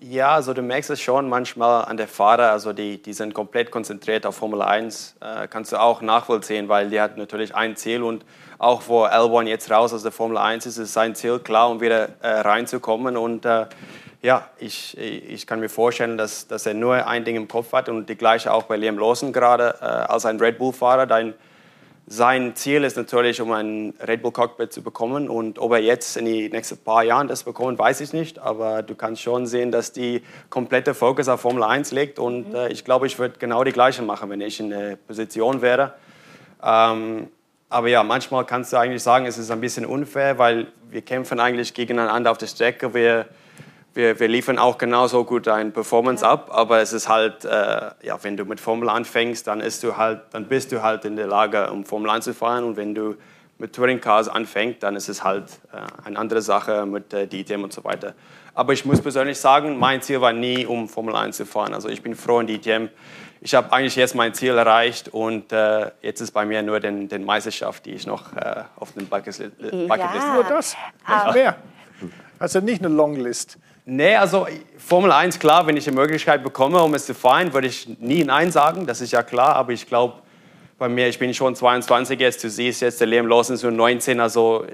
Ja, 0.02 0.36
also 0.36 0.54
du 0.54 0.62
merkst 0.62 0.90
es 0.90 1.00
schon 1.00 1.30
manchmal 1.30 1.86
an 1.86 1.96
der 1.96 2.10
Fahrer, 2.10 2.52
also 2.52 2.74
die, 2.74 3.02
die 3.02 3.14
sind 3.14 3.34
komplett 3.34 3.72
konzentriert 3.72 4.26
auf 4.26 4.36
Formel 4.36 4.62
1. 4.62 5.16
Äh, 5.22 5.48
kannst 5.48 5.72
du 5.72 5.80
auch 5.80 6.02
nachvollziehen, 6.02 6.68
weil 6.68 6.90
die 6.90 7.00
hat 7.00 7.18
natürlich 7.18 7.56
ein 7.56 7.78
Ziel 7.78 8.04
und 8.04 8.26
auch 8.58 8.84
wo 8.88 9.04
Albon 9.04 9.48
jetzt 9.48 9.72
raus 9.72 9.94
aus 9.94 10.04
der 10.04 10.12
Formel 10.12 10.38
1 10.38 10.66
ist, 10.66 10.78
ist 10.78 10.94
sein 10.94 11.16
Ziel 11.16 11.40
klar, 11.40 11.70
um 11.70 11.80
wieder 11.80 12.10
äh, 12.22 12.28
reinzukommen. 12.28 13.16
Und 13.16 13.46
äh, 13.46 13.68
ja, 14.22 14.50
ich, 14.58 14.98
ich 14.98 15.48
kann 15.48 15.62
mir 15.62 15.70
vorstellen, 15.70 16.18
dass, 16.18 16.48
dass 16.48 16.66
er 16.66 16.74
nur 16.74 17.08
ein 17.08 17.24
Ding 17.24 17.38
im 17.38 17.48
Kopf 17.48 17.72
hat 17.72 17.88
und 17.88 18.10
die 18.10 18.16
gleiche 18.16 18.52
auch 18.52 18.64
bei 18.64 18.76
Liam 18.76 18.98
Lawson 18.98 19.32
gerade 19.32 19.76
äh, 19.82 19.86
als 19.86 20.26
ein 20.26 20.40
Red 20.40 20.58
Bull-Fahrer. 20.58 21.06
Dein, 21.06 21.34
sein 22.08 22.56
Ziel 22.56 22.84
ist 22.84 22.98
natürlich, 22.98 23.42
um 23.42 23.52
ein 23.52 23.94
Red 24.00 24.22
Bull 24.22 24.32
Cockpit 24.32 24.72
zu 24.72 24.84
bekommen. 24.84 25.28
Und 25.28 25.58
ob 25.58 25.72
er 25.72 25.80
jetzt 25.80 26.18
in 26.18 26.26
die 26.26 26.50
nächsten 26.50 26.78
paar 26.78 27.04
Jahren 27.04 27.28
das 27.28 27.44
bekommt, 27.44 27.80
weiß 27.80 28.02
ich 28.02 28.14
nicht. 28.14 28.38
Aber 28.38 28.84
du 28.84 28.94
kannst 28.94 29.22
schon 29.22 29.48
sehen, 29.48 29.72
dass 29.72 29.92
die 29.92 30.22
komplette 30.50 30.94
Fokus 30.94 31.28
auf 31.28 31.42
Formel 31.42 31.64
1 31.64 31.92
liegt. 31.92 32.20
Und 32.20 32.54
äh, 32.54 32.70
ich 32.70 32.86
glaube, 32.86 33.08
ich 33.08 33.18
würde 33.18 33.40
genau 33.40 33.64
die 33.64 33.72
gleiche 33.72 34.04
machen, 34.04 34.30
wenn 34.30 34.42
ich 34.42 34.60
in 34.60 34.70
der 34.70 34.98
Position 34.98 35.62
wäre. 35.62 35.96
Ähm, 36.64 37.28
aber 37.70 37.88
ja, 37.88 38.04
manchmal 38.04 38.46
kannst 38.46 38.72
du 38.72 38.78
eigentlich 38.78 39.02
sagen, 39.02 39.26
es 39.26 39.40
ist 39.40 39.50
ein 39.50 39.60
bisschen 39.60 39.86
unfair, 39.86 40.38
weil 40.38 40.68
wir 40.92 41.02
kämpfen 41.02 41.40
eigentlich 41.40 41.74
gegeneinander 41.74 42.30
auf 42.30 42.38
der 42.38 42.48
Strecke. 42.48 42.94
Wir, 42.94 43.26
wir, 43.96 44.20
wir 44.20 44.28
liefern 44.28 44.60
auch 44.60 44.78
genauso 44.78 45.24
gut 45.24 45.48
eine 45.48 45.72
Performance 45.72 46.26
ab, 46.26 46.50
aber 46.52 46.82
es 46.82 46.92
ist 46.92 47.08
halt, 47.08 47.46
äh, 47.46 47.92
ja, 48.04 48.22
wenn 48.22 48.36
du 48.36 48.44
mit 48.44 48.60
Formel 48.60 48.90
anfängst, 48.90 49.48
dann, 49.48 49.62
ist 49.62 49.84
du 49.84 49.96
halt, 49.96 50.22
dann 50.32 50.46
bist 50.46 50.72
du 50.74 50.84
halt 50.84 51.06
in 51.06 51.16
der 51.16 51.28
Lage, 51.28 51.72
um 51.72 51.86
Formel 51.86 52.10
1 52.10 52.26
zu 52.26 52.34
fahren. 52.34 52.66
Und 52.66 52.76
wenn 52.76 52.94
du 52.94 53.16
mit 53.58 53.74
Touring 53.74 54.02
Cars 54.02 54.28
anfängst, 54.28 54.84
dann 54.84 54.98
ist 54.98 55.08
es 55.08 55.24
halt 55.24 55.46
äh, 55.72 56.06
eine 56.06 56.20
andere 56.20 56.42
Sache 56.42 56.86
mit 56.86 57.14
äh, 57.14 57.26
DTM 57.26 57.64
und 57.64 57.72
so 57.72 57.86
weiter. 57.86 58.14
Aber 58.54 58.74
ich 58.74 58.84
muss 58.84 59.02
persönlich 59.02 59.40
sagen, 59.40 59.80
mein 59.80 60.02
Ziel 60.02 60.20
war 60.20 60.34
nie, 60.34 60.66
um 60.66 60.90
Formel 60.90 61.16
1 61.16 61.38
zu 61.38 61.46
fahren. 61.46 61.74
Also 61.74 61.88
ich 61.88 62.02
bin 62.02 62.16
froh 62.16 62.42
in 62.42 62.48
DTM. 62.48 62.90
Ich 63.40 63.56
habe 63.56 63.72
eigentlich 63.72 63.96
jetzt 63.96 64.14
mein 64.14 64.34
Ziel 64.34 64.58
erreicht 64.58 65.08
und 65.10 65.54
äh, 65.54 65.92
jetzt 66.02 66.20
ist 66.20 66.32
bei 66.32 66.46
mir 66.46 66.64
nur 66.64 66.82
den, 66.82 67.08
den 67.08 67.24
Meisterschaft, 67.24 67.86
die 67.86 67.92
ich 67.92 68.06
noch 68.06 68.34
äh, 68.34 68.64
auf 68.76 68.92
dem 68.92 69.08
Bucketlist 69.08 69.58
Bucketlist 69.58 70.28
Ja. 70.28 70.34
Nur 70.34 70.44
das, 70.44 70.76
nicht 71.08 71.34
mehr. 71.34 71.56
Also 72.40 72.60
nicht 72.60 72.84
eine 72.84 72.94
Longlist. 72.94 73.58
Nee, 73.88 74.16
also 74.16 74.48
Formel 74.80 75.12
1, 75.12 75.38
klar, 75.38 75.68
wenn 75.68 75.78
ich 75.78 75.84
die 75.84 75.92
Möglichkeit 75.92 76.44
bekomme, 76.44 76.82
um 76.82 76.96
es 76.96 77.06
zu 77.06 77.14
fahren, 77.14 77.54
würde 77.54 77.68
ich 77.68 77.88
nie 78.00 78.24
Nein 78.24 78.52
sagen, 78.52 78.88
das 78.88 79.00
ist 79.00 79.12
ja 79.12 79.22
klar, 79.22 79.56
aber 79.56 79.74
ich 79.74 79.86
glaube, 79.86 80.16
bei 80.78 80.90
mir, 80.90 81.08
ich 81.08 81.20
bin 81.20 81.34
schon 81.34 81.56
22 81.56 82.20
jetzt, 82.20 82.44
du 82.44 82.50
siehst 82.50 82.82
jetzt, 82.82 83.00
der 83.00 83.08
Liam 83.08 83.28
Lawson 83.28 83.56
ist 83.56 83.64
nur 83.64 83.72
19, 83.72 84.20
also 84.20 84.66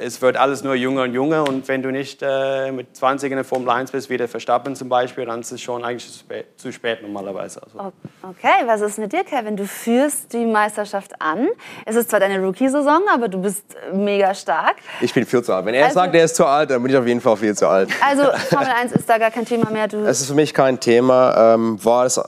es 0.00 0.20
wird 0.22 0.36
alles 0.36 0.64
nur 0.64 0.74
jünger 0.74 1.02
und 1.02 1.12
jünger 1.12 1.46
und 1.46 1.68
wenn 1.68 1.82
du 1.82 1.90
nicht 1.92 2.20
äh, 2.22 2.72
mit 2.72 2.96
20 2.96 3.30
in 3.30 3.36
der 3.36 3.44
Formel 3.44 3.68
1 3.68 3.90
bist, 3.92 4.08
wie 4.10 4.16
der 4.16 4.28
Verstappen 4.28 4.74
zum 4.74 4.88
Beispiel, 4.88 5.26
dann 5.26 5.40
ist 5.40 5.52
es 5.52 5.60
schon 5.60 5.84
eigentlich 5.84 6.10
zu 6.10 6.18
spät, 6.20 6.46
zu 6.56 6.72
spät 6.72 7.02
normalerweise. 7.02 7.60
Also. 7.62 7.92
Okay, 8.22 8.64
was 8.66 8.80
ist 8.80 8.98
mit 8.98 9.12
dir, 9.12 9.22
Kevin? 9.24 9.56
Du 9.56 9.66
führst 9.66 10.32
die 10.32 10.46
Meisterschaft 10.46 11.12
an. 11.20 11.48
Es 11.84 11.96
ist 11.96 12.08
zwar 12.10 12.18
deine 12.20 12.40
Rookie-Saison, 12.42 13.02
aber 13.12 13.28
du 13.28 13.42
bist 13.42 13.62
mega 13.92 14.34
stark. 14.34 14.76
Ich 15.02 15.12
bin 15.12 15.26
viel 15.26 15.42
zu 15.44 15.52
alt. 15.52 15.66
Wenn 15.66 15.74
er 15.74 15.84
Also- 15.84 15.94
sagt, 15.96 16.14
er 16.14 16.24
ist 16.24 16.34
zu 16.36 16.46
alt, 16.46 16.70
dann 16.70 16.82
bin 16.82 16.90
ich 16.90 16.96
auf 16.96 17.06
jeden 17.06 17.20
Fall 17.20 17.36
viel 17.36 17.54
zu 17.54 17.68
alt. 17.68 17.90
Also 18.02 18.22
Formel 18.48 18.68
1 18.80 18.92
ist 18.92 19.08
da 19.08 19.18
gar 19.18 19.30
kein 19.30 19.44
Thema 19.44 19.70
mehr. 19.70 19.86
Du, 19.86 19.98
Es 20.06 20.20
ist 20.22 20.28
für 20.28 20.34
mich 20.34 20.54
kein 20.54 20.80
Thema, 20.80 21.54
ähm, 21.54 21.84
war 21.84 22.06
es 22.06 22.18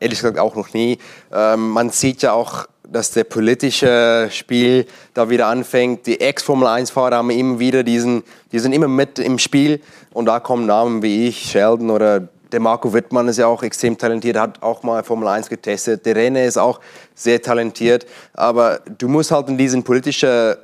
ehrlich 0.00 0.18
gesagt 0.18 0.38
auch 0.38 0.54
noch 0.54 0.72
nie. 0.72 0.98
Ähm, 1.32 1.70
man 1.70 1.90
sieht 1.90 2.22
ja 2.22 2.32
auch, 2.32 2.66
dass 2.88 3.10
der 3.10 3.24
politische 3.24 4.28
Spiel 4.30 4.86
da 5.14 5.30
wieder 5.30 5.46
anfängt. 5.46 6.06
Die 6.06 6.20
Ex-Formel-1-Fahrer 6.20 7.16
haben 7.16 7.30
immer 7.30 7.58
wieder 7.58 7.82
diesen, 7.82 8.22
die 8.52 8.58
sind 8.58 8.72
immer 8.72 8.88
mit 8.88 9.18
im 9.18 9.38
Spiel 9.38 9.80
und 10.12 10.26
da 10.26 10.40
kommen 10.40 10.66
Namen 10.66 11.02
wie 11.02 11.28
ich, 11.28 11.50
Sheldon 11.50 11.90
oder 11.90 12.28
der 12.52 12.60
Marco 12.60 12.92
Wittmann 12.92 13.28
ist 13.28 13.38
ja 13.38 13.46
auch 13.46 13.62
extrem 13.62 13.96
talentiert, 13.96 14.36
hat 14.36 14.62
auch 14.62 14.82
mal 14.82 15.02
Formel 15.02 15.26
1 15.26 15.48
getestet. 15.48 16.04
Der 16.04 16.16
Renne 16.16 16.44
ist 16.44 16.58
auch 16.58 16.80
sehr 17.14 17.40
talentiert, 17.40 18.04
aber 18.34 18.80
du 18.98 19.08
musst 19.08 19.30
halt 19.30 19.48
in 19.48 19.56
diesem 19.56 19.82
politischen 19.82 20.56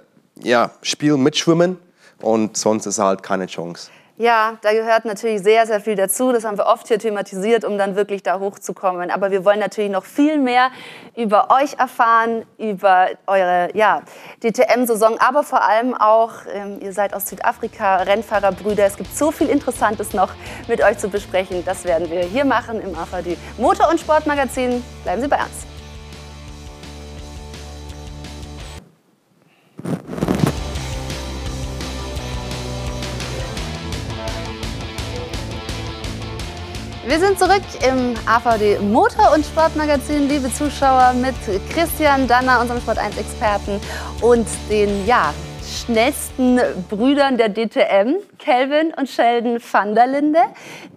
ja, 0.42 0.70
Spiel 0.82 1.16
mitschwimmen 1.16 1.78
und 2.20 2.58
sonst 2.58 2.84
ist 2.84 2.98
halt 2.98 3.22
keine 3.22 3.46
Chance. 3.46 3.90
Ja, 4.18 4.58
da 4.62 4.72
gehört 4.72 5.04
natürlich 5.04 5.42
sehr, 5.42 5.64
sehr 5.66 5.80
viel 5.80 5.94
dazu. 5.94 6.32
Das 6.32 6.44
haben 6.44 6.58
wir 6.58 6.66
oft 6.66 6.88
hier 6.88 6.98
thematisiert, 6.98 7.64
um 7.64 7.78
dann 7.78 7.94
wirklich 7.94 8.24
da 8.24 8.40
hochzukommen. 8.40 9.12
Aber 9.12 9.30
wir 9.30 9.44
wollen 9.44 9.60
natürlich 9.60 9.92
noch 9.92 10.04
viel 10.04 10.38
mehr 10.38 10.70
über 11.16 11.48
euch 11.50 11.78
erfahren, 11.78 12.44
über 12.58 13.08
eure 13.28 13.68
ja, 13.74 14.02
DTM-Saison, 14.42 15.18
aber 15.20 15.44
vor 15.44 15.62
allem 15.62 15.94
auch, 15.94 16.32
ähm, 16.52 16.80
ihr 16.80 16.92
seid 16.92 17.14
aus 17.14 17.28
Südafrika, 17.28 17.98
Rennfahrerbrüder. 17.98 18.84
Es 18.84 18.96
gibt 18.96 19.16
so 19.16 19.30
viel 19.30 19.48
Interessantes 19.48 20.12
noch 20.12 20.32
mit 20.66 20.82
euch 20.82 20.98
zu 20.98 21.08
besprechen. 21.08 21.64
Das 21.64 21.84
werden 21.84 22.10
wir 22.10 22.22
hier 22.22 22.44
machen 22.44 22.80
im 22.80 22.96
AVD 22.96 23.36
Motor- 23.56 23.88
und 23.88 24.00
Sportmagazin. 24.00 24.82
Bleiben 25.04 25.22
Sie 25.22 25.28
bei 25.28 25.36
uns. 25.36 25.67
Wir 37.08 37.18
sind 37.18 37.38
zurück 37.38 37.62
im 37.88 38.14
AVD 38.26 38.80
Motor- 38.80 39.32
und 39.34 39.42
Sportmagazin, 39.42 40.28
liebe 40.28 40.52
Zuschauer, 40.52 41.14
mit 41.14 41.34
Christian 41.70 42.28
Danner, 42.28 42.60
unserem 42.60 42.80
Sport1-Experten, 42.80 43.80
und 44.20 44.46
den 44.68 45.06
ja, 45.06 45.32
schnellsten 45.64 46.60
Brüdern 46.90 47.38
der 47.38 47.48
DTM, 47.48 48.16
Kelvin 48.38 48.92
und 48.92 49.08
Sheldon 49.08 49.58
van 49.72 49.94
der 49.94 50.06
Linde, 50.06 50.40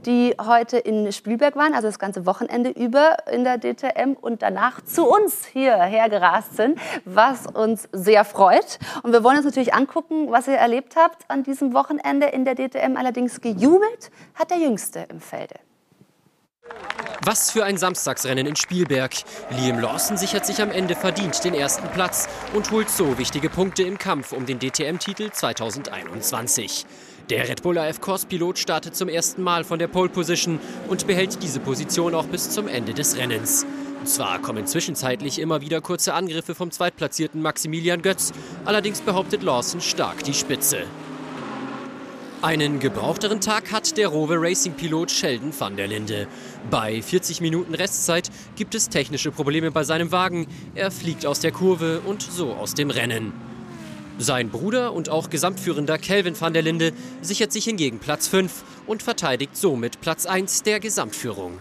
die 0.06 0.36
heute 0.38 0.80
in 0.80 1.13
Spielberg 1.13 1.56
waren, 1.56 1.74
also 1.74 1.88
das 1.88 1.97
ganze 1.97 2.26
Wochenende 2.26 2.71
über 2.71 3.15
in 3.32 3.45
der 3.45 3.58
DTM 3.58 4.17
und 4.19 4.41
danach 4.41 4.82
zu 4.84 5.08
uns 5.08 5.45
hierher 5.45 6.10
gerast 6.10 6.58
sind, 6.58 6.78
was 7.06 7.47
uns 7.47 7.88
sehr 7.93 8.26
freut. 8.26 8.80
Und 9.04 9.13
wir 9.13 9.24
wollen 9.24 9.38
uns 9.38 9.45
natürlich 9.45 9.74
angucken, 9.74 10.30
was 10.30 10.50
ihr 10.50 10.56
erlebt 10.56 10.97
habt 10.97 11.24
an 11.30 11.43
diesem 11.43 11.74
Wochenende 11.74 12.28
in 12.28 12.43
der 12.43 12.56
DTM. 12.56 12.97
Allerdings 12.97 13.39
gejubelt 13.39 14.12
hat 14.36 14.52
der 14.52 14.58
Jüngste 14.58 15.06
im 15.10 15.21
Felde. 15.21 15.56
Was 17.24 17.52
für 17.52 17.64
ein 17.64 17.78
Samstagsrennen 17.78 18.48
in 18.48 18.56
Spielberg. 18.56 19.14
Liam 19.52 19.80
Lawson 19.80 20.18
sichert 20.18 20.44
sich 20.44 20.60
am 20.60 20.72
Ende 20.72 20.96
verdient 20.96 21.44
den 21.44 21.54
ersten 21.54 21.88
Platz 21.90 22.28
und 22.54 22.72
holt 22.72 22.90
so 22.90 23.20
wichtige 23.20 23.48
Punkte 23.50 23.84
im 23.84 24.00
Kampf 24.00 24.32
um 24.32 24.48
den 24.48 24.58
DTM-Titel 24.58 25.30
2021. 25.32 26.88
Der 27.30 27.48
Red 27.48 27.62
Bull 27.62 27.78
AF 27.78 28.02
Corse-Pilot 28.02 28.58
startet 28.58 28.96
zum 28.96 29.08
ersten 29.08 29.44
Mal 29.44 29.64
von 29.64 29.78
der 29.78 29.88
Pole 29.88 30.10
Position 30.10 30.60
und 30.88 31.06
behält 31.06 31.44
diese 31.44 31.60
Position 31.60 32.16
auch 32.16 32.26
bis 32.26 32.50
zum 32.50 32.68
Ende 32.68 32.96
des 32.96 33.16
Rennens. 33.16 33.68
Zwar 34.04 34.40
kommen 34.40 34.66
zwischenzeitlich 34.66 35.38
immer 35.38 35.62
wieder 35.62 35.80
kurze 35.80 36.16
Angriffe 36.16 36.56
vom 36.56 36.72
zweitplatzierten 36.72 37.42
Maximilian 37.42 38.02
Götz, 38.02 38.34
allerdings 38.66 39.00
behauptet 39.02 39.44
Lawson 39.44 39.80
stark 39.80 40.24
die 40.24 40.34
Spitze. 40.34 40.88
Einen 42.41 42.80
gebrauchteren 42.80 43.39
Tag 43.39 43.71
hat 43.71 43.97
der 43.97 44.08
Rover 44.08 44.38
Racing-Pilot 44.39 45.12
Sheldon 45.12 45.54
van 45.56 45.77
der 45.77 45.88
Linde. 45.88 46.27
Bei 46.71 46.99
40 46.99 47.39
Minuten 47.39 47.75
Restzeit 47.75 48.32
gibt 48.56 48.73
es 48.73 48.89
technische 48.89 49.30
Probleme 49.30 49.69
bei 49.69 49.84
seinem 49.84 50.12
Wagen. 50.12 50.47
Er 50.73 50.89
fliegt 50.89 51.27
aus 51.27 51.39
der 51.39 51.51
Kurve 51.51 52.01
und 52.04 52.23
so 52.23 52.54
aus 52.54 52.73
dem 52.73 52.89
Rennen. 52.89 53.32
Sein 54.17 54.49
Bruder 54.49 54.93
und 54.93 55.08
auch 55.10 55.30
Gesamtführender 55.30 55.99
Kelvin 55.99 56.39
van 56.39 56.54
der 56.54 56.63
Linde 56.63 56.93
sichert 57.21 57.51
sich 57.51 57.65
hingegen 57.65 57.99
Platz 57.99 58.27
5 58.27 58.63
und 58.88 59.04
verteidigt 59.04 59.56
somit 59.56 60.01
Platz 60.01 60.25
1 60.25 60.63
der 60.63 60.80
Gesamtführung. 60.80 61.60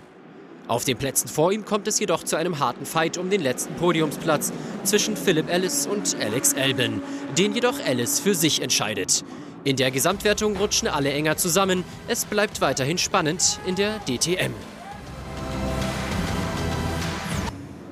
Auf 0.67 0.85
den 0.85 0.97
Plätzen 0.97 1.29
vor 1.29 1.53
ihm 1.53 1.67
kommt 1.67 1.89
es 1.89 1.99
jedoch 2.01 2.23
zu 2.23 2.37
einem 2.37 2.59
harten 2.59 2.87
Fight 2.87 3.19
um 3.19 3.29
den 3.29 3.43
letzten 3.43 3.75
Podiumsplatz 3.75 4.51
zwischen 4.85 5.17
Philip 5.19 5.51
Ellis 5.51 5.87
und 5.87 6.17
Alex 6.19 6.55
Albin, 6.55 7.03
den 7.37 7.55
jedoch 7.55 7.79
Ellis 7.81 8.19
für 8.19 8.35
sich 8.35 8.63
entscheidet. 8.63 9.25
In 9.63 9.77
der 9.77 9.91
Gesamtwertung 9.91 10.57
rutschen 10.57 10.89
alle 10.89 11.13
enger 11.13 11.37
zusammen. 11.37 11.85
Es 12.09 12.25
bleibt 12.25 12.63
weiterhin 12.63 12.97
spannend 12.97 13.61
in 13.67 13.75
der 13.75 13.99
DTM. 14.09 14.55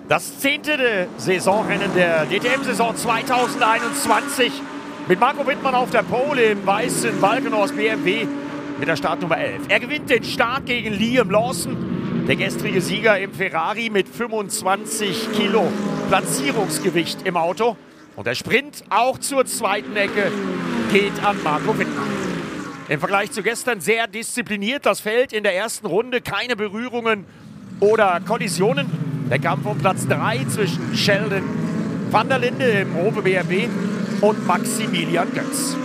Das 0.08 0.38
zehnte 0.38 1.08
Saisonrennen 1.18 1.92
der 1.94 2.24
DTM-Saison 2.24 2.96
2021 2.96 4.50
mit 5.06 5.20
Marco 5.20 5.46
Wittmann 5.46 5.74
auf 5.74 5.90
der 5.90 6.02
Pole 6.02 6.52
im 6.52 6.64
weißen 6.64 7.20
Balkenhorst 7.20 7.76
BMW 7.76 8.26
mit 8.78 8.88
der 8.88 8.96
Startnummer 8.96 9.36
11. 9.36 9.64
Er 9.68 9.80
gewinnt 9.80 10.08
den 10.08 10.24
Start 10.24 10.64
gegen 10.64 10.94
Liam 10.94 11.30
Lawson, 11.30 12.24
der 12.26 12.36
gestrige 12.36 12.80
Sieger 12.80 13.18
im 13.18 13.34
Ferrari 13.34 13.90
mit 13.90 14.08
25 14.08 15.32
Kilo 15.32 15.70
Platzierungsgewicht 16.08 17.26
im 17.26 17.36
Auto. 17.36 17.76
Und 18.18 18.26
der 18.26 18.34
Sprint 18.34 18.82
auch 18.90 19.16
zur 19.18 19.46
zweiten 19.46 19.94
Ecke 19.94 20.32
geht 20.90 21.24
an 21.24 21.40
Marco 21.44 21.78
Wittmann. 21.78 22.08
Im 22.88 22.98
Vergleich 22.98 23.30
zu 23.30 23.44
gestern 23.44 23.80
sehr 23.80 24.08
diszipliniert 24.08 24.86
das 24.86 24.98
Feld 24.98 25.32
in 25.32 25.44
der 25.44 25.54
ersten 25.54 25.86
Runde, 25.86 26.20
keine 26.20 26.56
Berührungen 26.56 27.26
oder 27.78 28.18
Kollisionen. 28.26 28.90
Der 29.30 29.38
Kampf 29.38 29.66
um 29.66 29.78
Platz 29.78 30.08
3 30.08 30.46
zwischen 30.46 30.96
Sheldon 30.96 31.44
van 32.10 32.28
der 32.28 32.40
Linde 32.40 32.64
im 32.64 32.96
Robe 32.96 33.22
BMW 33.22 33.68
und 34.20 34.44
Maximilian 34.48 35.32
Götz. 35.32 35.76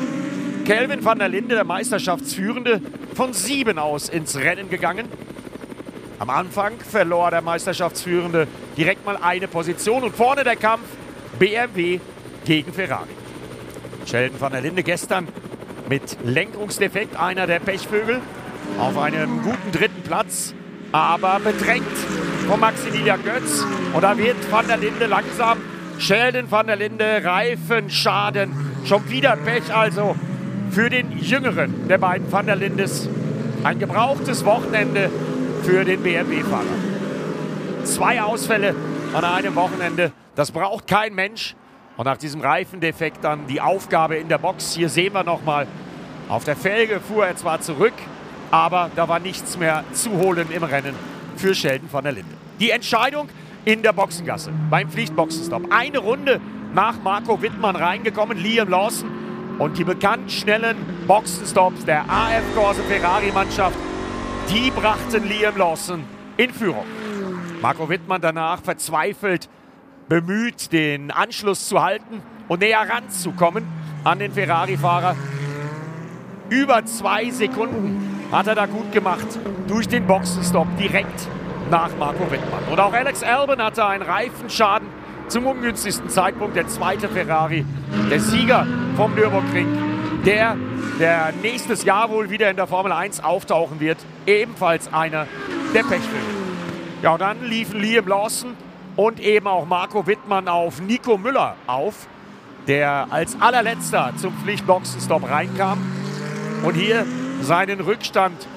Kelvin 0.66 1.06
van 1.06 1.20
der 1.20 1.30
Linde, 1.30 1.54
der 1.54 1.66
Meisterschaftsführende, 1.66 2.82
von 3.14 3.34
sieben 3.34 3.78
aus 3.78 4.10
ins 4.10 4.36
Rennen 4.38 4.72
gegangen. 4.72 5.08
Am 6.18 6.32
Anfang 6.32 6.80
verlor 6.80 7.30
der 7.30 7.44
Meisterschaftsführende 7.44 8.48
direkt 8.76 9.06
mal 9.06 9.18
eine 9.18 9.48
Position 9.48 10.02
und 10.02 10.16
vorne 10.16 10.44
der 10.44 10.56
Kampf 10.56 10.88
BMW 11.38 12.00
gegen 12.46 12.74
Ferrari. 12.74 13.10
Sheldon 14.06 14.40
van 14.40 14.52
der 14.52 14.62
Linde 14.62 14.84
gestern 14.84 15.28
mit 15.90 16.18
Lenkungsdefekt, 16.24 17.16
einer 17.16 17.48
der 17.48 17.60
Pechvögel, 17.60 18.22
auf 18.80 18.98
einem 18.98 19.42
guten 19.42 19.72
dritten 19.72 20.02
Platz, 20.04 20.54
aber 20.92 21.40
bedrängt 21.40 21.86
von 22.48 22.60
Maximilian 22.60 23.24
Götz. 23.24 23.66
Und 23.94 24.02
da 24.02 24.18
wird 24.18 24.36
van 24.52 24.68
der 24.68 24.78
Linde 24.78 25.06
langsam. 25.08 25.60
Sheldon 26.00 26.50
van 26.50 26.68
der 26.68 26.76
Linde, 26.76 27.22
Reifenschaden, 27.24 28.52
schon 28.86 29.10
wieder 29.10 29.36
Pech 29.38 29.74
also 29.74 30.16
für 30.72 30.90
den 30.90 31.18
jüngeren 31.20 31.88
der 31.88 32.00
beiden 32.00 32.32
van 32.32 32.46
der 32.46 32.56
Lindes. 32.56 33.08
Ein 33.64 33.80
gebrauchtes 33.80 34.44
Wochenende 34.44 35.10
für 35.64 35.86
den 35.86 36.02
BMW-Fahrer. 36.02 36.64
Zwei 37.84 38.22
Ausfälle 38.22 38.76
an 39.14 39.24
einem 39.24 39.56
Wochenende, 39.56 40.12
das 40.36 40.52
braucht 40.52 40.88
kein 40.88 41.14
Mensch. 41.14 41.56
Und 41.96 42.06
nach 42.06 42.18
diesem 42.18 42.42
Reifendefekt 42.42 43.24
dann 43.24 43.48
die 43.48 43.62
Aufgabe 43.62 44.16
in 44.16 44.28
der 44.28 44.40
Box. 44.40 44.74
Hier 44.74 44.90
sehen 44.90 45.14
wir 45.14 45.24
nochmal, 45.24 45.68
auf 46.28 46.44
der 46.44 46.56
Felge 46.56 47.00
fuhr 47.00 47.28
er 47.28 47.36
zwar 47.36 47.62
zurück, 47.62 47.94
aber 48.50 48.90
da 48.96 49.08
war 49.08 49.20
nichts 49.20 49.58
mehr 49.58 49.84
zu 49.94 50.12
holen 50.12 50.48
im 50.52 50.64
Rennen 50.64 50.96
für 51.36 51.54
Sheldon 51.54 51.92
van 51.92 52.04
der 52.04 52.14
Linde. 52.14 52.36
Die 52.60 52.72
Entscheidung 52.72 53.30
in 53.66 53.82
der 53.82 53.94
Boxengasse 53.94 54.52
beim 54.70 54.90
Pflichtboxenstopp. 54.90 55.72
Eine 55.72 56.00
Runde 56.00 56.42
nach 56.74 57.02
Marco 57.04 57.42
Wittmann 57.42 57.76
reingekommen, 57.76 58.38
Liam 58.38 58.70
Lawson. 58.70 59.10
Und 59.60 59.78
die 59.78 59.84
bekannt 59.84 60.32
schnellen 60.32 60.78
Boxenstops 61.08 61.86
der 61.86 62.02
AF 62.10 62.44
Corse 62.56 62.82
Ferrari 62.84 63.32
Mannschaft, 63.32 63.78
die 64.50 64.72
brachten 64.72 65.28
Liam 65.28 65.56
Lawson 65.56 66.04
in 66.38 66.52
Führung. 66.52 66.86
Marco 67.62 67.88
Wittmann 67.88 68.20
danach 68.20 68.62
verzweifelt 68.62 69.48
bemüht, 70.10 70.72
den 70.72 71.12
Anschluss 71.12 71.68
zu 71.68 71.82
halten 71.82 72.22
und 72.48 72.62
näher 72.62 72.88
ranzukommen 72.88 73.66
an 74.04 74.20
den 74.20 74.32
Ferrari-Fahrer. 74.32 75.16
Über 76.50 76.86
zwei 76.86 77.30
Sekunden 77.30 78.28
hat 78.32 78.48
er 78.48 78.56
da 78.56 78.66
gut 78.66 78.92
gemacht 78.92 79.28
durch 79.68 79.88
den 79.88 80.06
Boxenstopp 80.06 80.68
direkt 80.78 81.28
nach 81.70 81.90
Marco 81.98 82.30
Wittmann. 82.30 82.64
Und 82.70 82.80
auch 82.80 82.94
Alex 82.94 83.24
Albon 83.24 83.62
hatte 83.62 83.86
einen 83.86 84.04
Reifenschaden 84.04 84.88
zum 85.28 85.48
ungünstigsten 85.48 86.10
Zeitpunkt. 86.10 86.56
Der 86.56 86.68
zweite 86.68 87.08
Ferrari, 87.08 87.66
der 88.12 88.20
Sieger 88.20 88.68
vom 88.96 89.16
Nürburgring, 89.16 89.68
der, 90.26 90.56
der 91.00 91.34
nächstes 91.42 91.84
Jahr 91.84 92.10
wohl 92.10 92.30
wieder 92.30 92.50
in 92.50 92.56
der 92.56 92.68
Formel 92.68 92.92
1 92.92 93.24
auftauchen 93.24 93.80
wird. 93.80 93.98
Ebenfalls 94.28 94.94
einer 94.94 95.28
der 95.74 95.84
Pechvögel. 95.84 96.20
Ja, 97.02 97.14
und 97.14 97.22
dann 97.22 97.44
liefen 97.44 97.80
Liam 97.80 98.08
Lawson 98.08 98.56
und 98.96 99.20
eben 99.20 99.48
auch 99.48 99.66
Marco 99.66 100.06
Wittmann 100.08 100.48
auf 100.48 100.82
Nico 100.82 101.18
Müller 101.18 101.56
auf, 101.68 102.08
der 102.68 103.08
als 103.10 103.40
allerletzter 103.42 104.14
zum 104.18 104.34
Pflichtboxenstopp 104.38 105.30
reinkam 105.30 105.80
und 106.64 106.76
hier 106.76 107.06
seinen 107.42 107.80
Rückstand 107.82 108.48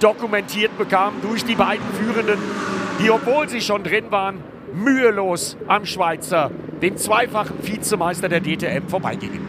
dokumentiert 0.00 0.76
bekam 0.76 1.14
durch 1.22 1.44
die 1.44 1.54
beiden 1.54 1.86
Führenden, 1.94 2.38
die, 3.00 3.10
obwohl 3.10 3.48
sie 3.48 3.60
schon 3.60 3.84
drin 3.84 4.10
waren, 4.10 4.42
mühelos 4.72 5.56
am 5.68 5.86
Schweizer, 5.86 6.50
dem 6.82 6.96
zweifachen 6.96 7.56
Vizemeister 7.62 8.28
der 8.28 8.40
DTM, 8.40 8.88
vorbeigingen. 8.88 9.40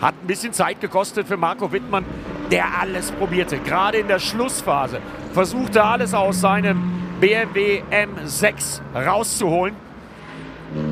Hat 0.00 0.14
ein 0.22 0.26
bisschen 0.26 0.52
Zeit 0.52 0.80
gekostet 0.80 1.28
für 1.28 1.36
Marco 1.36 1.72
Wittmann, 1.72 2.04
der 2.50 2.66
alles 2.80 3.12
probierte. 3.12 3.58
Gerade 3.58 3.98
in 3.98 4.08
der 4.08 4.18
Schlussphase 4.18 5.00
versuchte 5.32 5.82
alles 5.82 6.12
aus 6.12 6.40
seinem 6.40 7.05
BMW 7.20 7.82
M6 7.90 8.80
rauszuholen. 8.94 9.74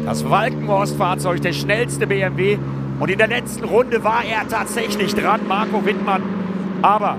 Das 0.04 0.28
Walkenhorst-Fahrzeug, 0.28 1.40
der 1.42 1.52
schnellste 1.52 2.06
BMW. 2.06 2.58
Und 3.00 3.10
in 3.10 3.18
der 3.18 3.26
letzten 3.26 3.64
Runde 3.64 4.04
war 4.04 4.24
er 4.24 4.48
tatsächlich 4.48 5.14
dran, 5.14 5.46
Marco 5.46 5.84
Wittmann. 5.84 6.22
Aber 6.82 7.18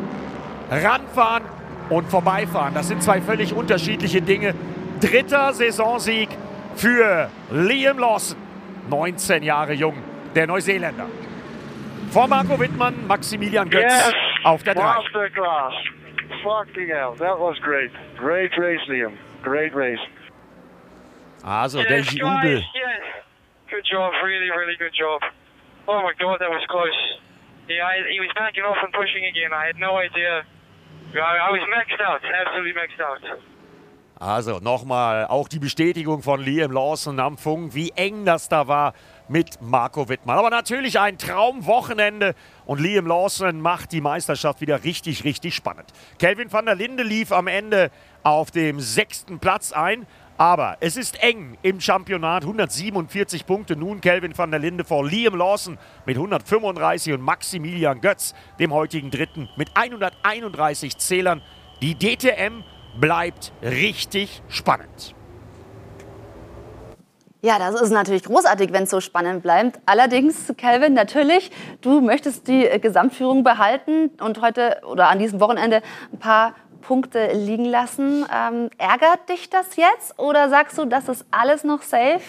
ranfahren 0.69 1.43
und 1.89 2.09
vorbeifahren, 2.09 2.73
das 2.73 2.87
sind 2.87 3.03
zwei 3.03 3.21
völlig 3.21 3.53
unterschiedliche 3.53 4.21
Dinge. 4.21 4.55
Dritter 5.01 5.53
Saisonsieg 5.53 6.29
für 6.75 7.29
Liam 7.51 7.99
Lawson, 7.99 8.37
19 8.89 9.43
Jahre 9.43 9.73
jung, 9.73 9.95
der 10.33 10.47
Neuseeländer. 10.47 11.05
Vor 12.11 12.27
Marco 12.27 12.59
Wittmann, 12.59 13.07
Maximilian 13.07 13.69
Götz 13.69 13.83
yes. 13.83 14.13
auf 14.43 14.63
der 14.63 14.75
3. 14.75 14.81
Fucking 16.43 16.89
hell, 16.89 17.15
that 17.15 17.39
was 17.39 17.57
great. 17.59 17.91
Great 18.17 18.51
race, 18.57 18.81
Liam. 18.89 19.17
Great 19.43 19.73
race. 19.75 19.99
Also, 21.43 21.79
yes, 21.79 21.89
der 21.89 22.01
Jubel. 22.01 22.61
Yes. 22.73 23.01
Good 23.69 23.85
job, 23.91 24.13
really, 24.23 24.49
really 24.49 24.75
good 24.77 24.93
job. 24.97 25.21
Oh 25.87 26.01
my 26.01 26.13
god, 26.19 26.39
that 26.39 26.49
was 26.49 26.65
close. 26.69 27.19
Yeah, 27.69 27.85
I, 27.85 28.01
he 28.11 28.19
was 28.19 28.29
backing 28.35 28.63
off 28.63 28.77
and 28.81 28.93
pushing 28.93 29.25
again. 29.25 29.53
I 29.53 29.65
had 29.65 29.77
no 29.77 29.97
idea. 29.97 30.45
I, 31.13 31.49
I 31.49 31.51
was 31.51 31.61
maxed 31.69 32.01
out, 32.01 32.21
absolutely 32.25 32.73
maxed 32.73 33.01
out. 33.01 33.21
Also 34.25 34.57
nochmal 34.57 35.27
auch 35.27 35.47
die 35.47 35.59
Bestätigung 35.59 36.23
von 36.23 36.41
Liam 36.41 36.71
Lawson 36.71 37.19
am 37.19 37.37
Funk, 37.37 37.75
wie 37.75 37.91
eng 37.91 38.25
das 38.25 38.49
da 38.49 38.67
war 38.67 38.93
mit 39.27 39.61
Marco 39.61 40.09
Wittmann. 40.09 40.39
Aber 40.39 40.49
natürlich 40.49 40.99
ein 40.99 41.19
Traumwochenende 41.19 42.33
und 42.65 42.81
Liam 42.81 43.05
Lawson 43.05 43.61
macht 43.61 43.91
die 43.91 44.01
Meisterschaft 44.01 44.61
wieder 44.61 44.83
richtig, 44.83 45.25
richtig 45.25 45.53
spannend. 45.53 45.93
Kelvin 46.17 46.51
van 46.51 46.65
der 46.65 46.73
Linde 46.73 47.03
lief 47.03 47.31
am 47.31 47.45
Ende 47.45 47.91
auf 48.23 48.49
dem 48.49 48.79
sechsten 48.79 49.37
Platz 49.37 49.71
ein. 49.71 50.07
Aber 50.39 50.77
es 50.79 50.97
ist 50.97 51.21
eng 51.21 51.59
im 51.61 51.79
Championat. 51.79 52.45
147 52.45 53.45
Punkte 53.45 53.75
nun 53.75 54.01
Kelvin 54.01 54.35
van 54.35 54.49
der 54.49 54.59
Linde 54.59 54.85
vor 54.85 55.05
Liam 55.05 55.35
Lawson 55.35 55.77
mit 56.07 56.17
135 56.17 57.13
und 57.13 57.21
Maximilian 57.21 58.01
Götz, 58.01 58.33
dem 58.57 58.73
heutigen 58.73 59.11
Dritten, 59.11 59.49
mit 59.55 59.69
131 59.75 60.97
Zählern. 60.97 61.43
Die 61.81 61.93
DTM 61.93 62.63
bleibt 62.99 63.51
richtig 63.61 64.41
spannend. 64.47 65.15
Ja, 67.41 67.59
das 67.59 67.79
ist 67.79 67.91
natürlich 67.91 68.23
großartig, 68.23 68.73
wenn 68.73 68.83
es 68.85 68.89
so 68.89 68.99
spannend 68.99 69.43
bleibt. 69.43 69.79
Allerdings, 69.85 70.51
Calvin, 70.57 70.93
natürlich, 70.93 71.51
du 71.81 72.01
möchtest 72.01 72.47
die 72.47 72.67
Gesamtführung 72.81 73.43
behalten 73.43 74.09
und 74.19 74.41
heute 74.41 74.81
oder 74.89 75.09
an 75.09 75.19
diesem 75.19 75.39
Wochenende 75.39 75.83
ein 76.11 76.17
paar 76.17 76.55
Punkte 76.81 77.33
liegen 77.33 77.65
lassen. 77.65 78.25
Ähm, 78.33 78.71
ärgert 78.79 79.29
dich 79.29 79.49
das 79.51 79.75
jetzt 79.75 80.17
oder 80.17 80.49
sagst 80.49 80.77
du, 80.79 80.85
das 80.85 81.07
ist 81.07 81.25
alles 81.29 81.63
noch 81.63 81.83
safe? 81.83 82.23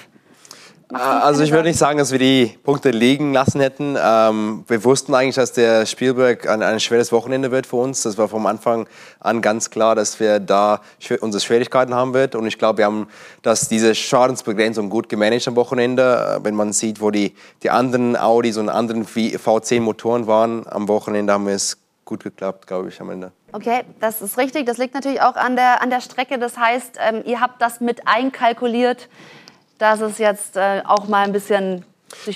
Also 0.93 1.43
ich 1.43 1.51
würde 1.51 1.69
nicht 1.69 1.79
sagen, 1.79 1.99
dass 1.99 2.13
wir 2.13 2.21
die 2.21 2.57
Punkte 2.63 2.91
liegen 2.91 3.33
lassen 3.33 3.61
hätten. 3.61 3.97
Ähm, 4.01 4.65
wir 4.69 4.85
wussten 4.85 5.15
eigentlich, 5.15 5.35
dass 5.35 5.53
der 5.53 5.85
Spielberg 5.85 6.49
ein, 6.49 6.63
ein 6.63 6.79
schweres 6.79 7.11
Wochenende 7.11 7.51
wird 7.51 7.67
für 7.67 7.77
uns. 7.77 8.03
Das 8.03 8.17
war 8.19 8.29
vom 8.29 8.47
Anfang 8.47 8.87
an 9.19 9.43
ganz 9.43 9.71
klar, 9.71 9.97
dass 9.97 10.21
wir 10.21 10.39
da 10.39 10.81
unsere 11.21 11.41
Schwierigkeiten 11.41 11.93
haben 11.93 12.15
wird. 12.15 12.37
Und 12.37 12.47
ich 12.47 12.57
glaube, 12.57 12.79
wir 12.79 12.85
haben 12.85 13.09
das, 13.43 13.69
diese 13.69 13.97
Schadensbegrenzung 13.97 14.89
gut 14.89 15.09
gemanagt 15.09 15.49
am 15.49 15.57
Wochenende. 15.57 16.39
Wenn 16.43 16.55
man 16.55 16.73
sieht, 16.73 17.01
wo 17.01 17.11
die, 17.11 17.35
die 17.65 17.71
anderen 17.71 18.17
Audis 18.17 18.57
und 18.57 18.69
anderen 18.69 19.05
V10-Motoren 19.05 20.29
waren 20.29 20.69
am 20.69 20.87
Wochenende, 20.87 21.33
haben 21.33 21.47
wir 21.49 21.55
es 21.55 21.79
gut 22.05 22.23
geklappt, 22.23 22.69
glaube 22.69 22.91
ich, 22.91 23.01
am 23.01 23.11
Ende. 23.11 23.33
Okay, 23.51 23.83
das 23.99 24.23
ist 24.23 24.39
richtig. 24.39 24.67
Das 24.67 24.79
liegt 24.79 24.95
natürlich 24.95 25.21
auch 25.21 25.35
an 25.35 25.57
der, 25.57 25.83
an 25.83 25.91
der 25.91 26.01
Strecke. 26.01 26.39
Das 26.39 26.57
heißt, 26.57 26.99
ähm, 27.01 27.23
ihr 27.25 27.41
habt 27.41 27.61
das 27.61 27.81
mit 27.81 28.07
einkalkuliert 28.07 29.09
dass 29.79 30.01
es 30.01 30.19
jetzt 30.19 30.57
äh, 30.57 30.83
auch 30.85 31.09
mal 31.09 31.25
ein 31.25 31.33
bisschen 31.33 31.85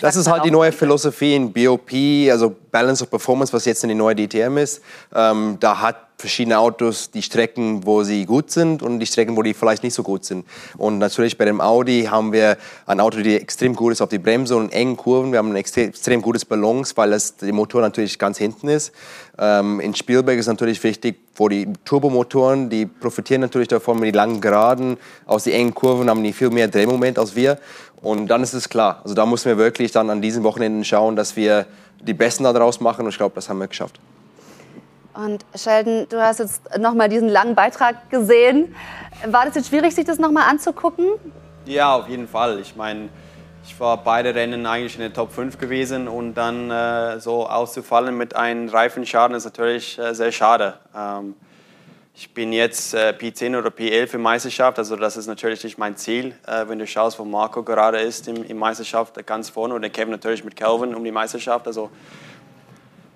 das 0.00 0.16
ist 0.16 0.28
halt 0.28 0.44
die 0.44 0.50
neue 0.50 0.72
Philosophie 0.72 1.36
in 1.36 1.52
BOP, 1.52 1.92
also 2.30 2.54
Balance 2.72 3.04
of 3.04 3.10
Performance, 3.10 3.52
was 3.52 3.64
jetzt 3.64 3.82
in 3.84 3.88
die 3.88 3.94
neue 3.94 4.16
DTM 4.16 4.58
ist. 4.58 4.82
Ähm, 5.14 5.56
da 5.60 5.80
hat 5.80 6.09
verschiedene 6.20 6.58
Autos 6.58 7.10
die 7.10 7.22
Strecken, 7.22 7.84
wo 7.86 8.04
sie 8.04 8.26
gut 8.26 8.50
sind 8.50 8.82
und 8.82 9.00
die 9.00 9.06
Strecken, 9.06 9.36
wo 9.36 9.42
die 9.42 9.54
vielleicht 9.54 9.82
nicht 9.82 9.94
so 9.94 10.02
gut 10.02 10.24
sind. 10.24 10.46
Und 10.76 10.98
natürlich 10.98 11.36
bei 11.36 11.44
dem 11.44 11.60
Audi 11.60 12.04
haben 12.04 12.32
wir 12.32 12.56
ein 12.86 13.00
Auto, 13.00 13.20
die 13.20 13.34
extrem 13.34 13.74
gut 13.74 13.92
ist 13.92 14.02
auf 14.02 14.08
die 14.08 14.18
Bremse 14.18 14.56
und 14.56 14.72
engen 14.72 14.96
Kurven. 14.96 15.32
Wir 15.32 15.38
haben 15.38 15.50
ein 15.50 15.56
extrem 15.56 16.22
gutes 16.22 16.44
Balance, 16.44 16.92
weil 16.96 17.10
das, 17.10 17.36
der 17.36 17.52
Motor 17.52 17.80
natürlich 17.80 18.18
ganz 18.18 18.38
hinten 18.38 18.68
ist. 18.68 18.92
Ähm, 19.38 19.80
in 19.80 19.94
Spielberg 19.94 20.38
ist 20.38 20.46
natürlich 20.46 20.82
wichtig, 20.84 21.16
wo 21.34 21.48
die 21.48 21.72
Turbomotoren, 21.84 22.68
die 22.68 22.86
profitieren 22.86 23.40
natürlich 23.40 23.68
davon 23.68 23.98
mit 23.98 24.08
den 24.08 24.14
langen 24.14 24.40
Geraden. 24.40 24.98
Aus 25.26 25.44
den 25.44 25.54
engen 25.54 25.74
Kurven 25.74 26.10
haben 26.10 26.22
die 26.22 26.32
viel 26.32 26.50
mehr 26.50 26.68
Drehmoment 26.68 27.18
als 27.18 27.34
wir. 27.34 27.58
Und 28.02 28.28
dann 28.28 28.42
ist 28.42 28.52
es 28.52 28.68
klar. 28.68 29.00
Also 29.02 29.14
da 29.14 29.26
müssen 29.26 29.46
wir 29.46 29.56
wirklich 29.56 29.92
dann 29.92 30.10
an 30.10 30.22
diesen 30.22 30.42
Wochenenden 30.42 30.84
schauen, 30.84 31.16
dass 31.16 31.36
wir 31.36 31.66
die 32.00 32.14
Besten 32.14 32.44
daraus 32.44 32.80
machen. 32.80 33.04
Und 33.04 33.10
ich 33.10 33.16
glaube, 33.16 33.34
das 33.34 33.48
haben 33.48 33.58
wir 33.58 33.68
geschafft. 33.68 34.00
Und 35.14 35.44
Sheldon, 35.56 36.06
du 36.08 36.20
hast 36.22 36.38
jetzt 36.38 36.78
noch 36.78 36.94
mal 36.94 37.08
diesen 37.08 37.28
langen 37.28 37.54
Beitrag 37.54 38.10
gesehen. 38.10 38.74
War 39.26 39.46
das 39.46 39.56
jetzt 39.56 39.68
schwierig, 39.68 39.94
sich 39.94 40.04
das 40.04 40.18
noch 40.18 40.30
mal 40.30 40.48
anzugucken? 40.48 41.06
Ja, 41.64 41.94
auf 41.96 42.08
jeden 42.08 42.28
Fall. 42.28 42.60
Ich 42.60 42.76
meine, 42.76 43.08
ich 43.64 43.78
war 43.78 44.02
beide 44.02 44.34
Rennen 44.34 44.66
eigentlich 44.66 44.94
in 44.94 45.00
der 45.00 45.12
Top 45.12 45.32
5 45.32 45.58
gewesen 45.58 46.08
und 46.08 46.34
dann 46.34 46.70
äh, 46.70 47.20
so 47.20 47.46
auszufallen 47.48 48.16
mit 48.16 48.34
einem 48.34 48.68
Reifenschaden 48.68 49.36
ist 49.36 49.44
natürlich 49.44 49.98
äh, 49.98 50.14
sehr 50.14 50.32
schade. 50.32 50.74
Ähm, 50.96 51.34
ich 52.14 52.32
bin 52.34 52.52
jetzt 52.52 52.94
äh, 52.94 53.14
P10 53.18 53.58
oder 53.58 53.70
P11 53.70 54.14
in 54.14 54.22
Meisterschaft, 54.22 54.78
also 54.78 54.96
das 54.96 55.16
ist 55.16 55.26
natürlich 55.26 55.62
nicht 55.64 55.78
mein 55.78 55.96
Ziel. 55.96 56.34
Äh, 56.46 56.68
wenn 56.68 56.78
du 56.78 56.86
schaust, 56.86 57.18
wo 57.18 57.24
Marco 57.24 57.62
gerade 57.62 57.98
ist 57.98 58.28
im, 58.28 58.44
im 58.44 58.58
Meisterschaft, 58.58 59.24
ganz 59.26 59.50
vorne 59.50 59.74
und 59.74 59.82
der 59.82 59.90
Kevin 59.90 60.10
natürlich 60.10 60.44
mit 60.44 60.56
Kelvin 60.56 60.94
um 60.94 61.04
die 61.04 61.12
Meisterschaft. 61.12 61.66
Also 61.66 61.90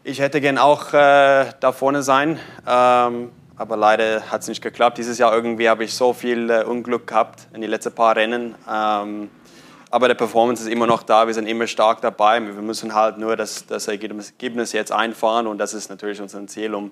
ich 0.05 0.21
hätte 0.21 0.41
gern 0.41 0.59
auch 0.59 0.93
äh, 0.93 1.47
da 1.61 1.73
vorne 1.73 2.03
sein, 2.03 2.39
ähm, 2.67 3.33
aber 3.57 3.77
leider 3.77 4.31
hat 4.31 4.43
es 4.43 4.49
nicht 4.49 4.63
geklappt. 4.63 4.99
Dieses 4.99 5.19
Jahr 5.19 5.35
irgendwie 5.35 5.69
habe 5.69 5.83
ich 5.85 5.95
so 5.95 6.13
viel 6.13 6.51
äh, 6.51 6.63
Unglück 6.65 7.07
gehabt 7.07 7.49
in 7.55 7.63
den 7.63 7.71
letzten 7.71 7.95
paar 7.95 8.15
Rennen. 8.15 8.55
Ähm, 8.71 9.31
aber 9.91 10.09
der 10.09 10.15
Performance 10.15 10.63
ist 10.63 10.69
immer 10.69 10.87
noch 10.87 11.05
da, 11.05 11.27
wir 11.27 11.35
sind 11.35 11.47
immer 11.47 11.67
stark 11.67 12.03
dabei. 12.03 12.45
Wir 12.45 12.53
müssen 12.55 12.95
halt 12.95 13.17
nur 13.17 13.37
das, 13.37 13.65
das 13.67 13.89
Ergebnis 13.89 14.73
jetzt 14.73 14.93
einfahren 14.93 15.47
und 15.47 15.57
das 15.57 15.73
ist 15.73 15.89
natürlich 15.89 16.21
unser 16.21 16.47
Ziel, 16.49 16.75
um 16.75 16.91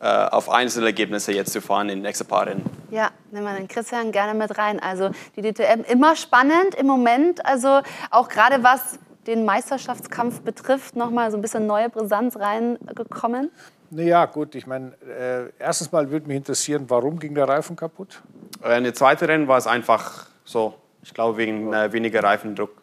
äh, 0.00 0.06
auf 0.06 0.48
Einzelergebnisse 0.48 1.32
jetzt 1.32 1.52
zu 1.52 1.60
fahren 1.60 1.88
in 1.88 1.98
den 1.98 2.02
nächsten 2.02 2.26
paar 2.26 2.46
Rennen. 2.46 2.64
Ja, 2.90 3.10
nehmen 3.32 3.44
wir 3.44 3.54
den 3.54 3.68
Christian 3.68 4.12
gerne 4.12 4.32
mit 4.32 4.56
rein. 4.56 4.80
Also 4.80 5.10
die 5.34 5.42
DTM 5.42 5.82
immer 5.88 6.16
spannend 6.16 6.74
im 6.78 6.86
Moment. 6.86 7.44
Also 7.44 7.80
auch 8.10 8.28
gerade 8.28 8.62
was 8.62 8.98
den 9.26 9.44
Meisterschaftskampf 9.44 10.40
betrifft, 10.42 10.96
nochmal 10.96 11.30
so 11.30 11.36
ein 11.36 11.42
bisschen 11.42 11.66
neue 11.66 11.88
Brisanz 11.88 12.36
reingekommen? 12.36 13.50
Naja, 13.90 14.26
gut, 14.26 14.54
ich 14.54 14.66
meine, 14.66 14.92
äh, 15.04 15.50
erstens 15.58 15.92
mal 15.92 16.10
würde 16.10 16.26
mich 16.26 16.36
interessieren, 16.36 16.86
warum 16.88 17.18
ging 17.18 17.34
der 17.34 17.48
Reifen 17.48 17.76
kaputt? 17.76 18.22
Äh, 18.62 18.78
in 18.78 18.84
der 18.84 18.94
zweiten 18.94 19.24
Rennen 19.24 19.48
war 19.48 19.58
es 19.58 19.66
einfach 19.66 20.26
so, 20.44 20.74
ich 21.02 21.14
glaube 21.14 21.38
wegen 21.38 21.72
äh, 21.72 21.92
weniger 21.92 22.22
Reifendruck. 22.22 22.82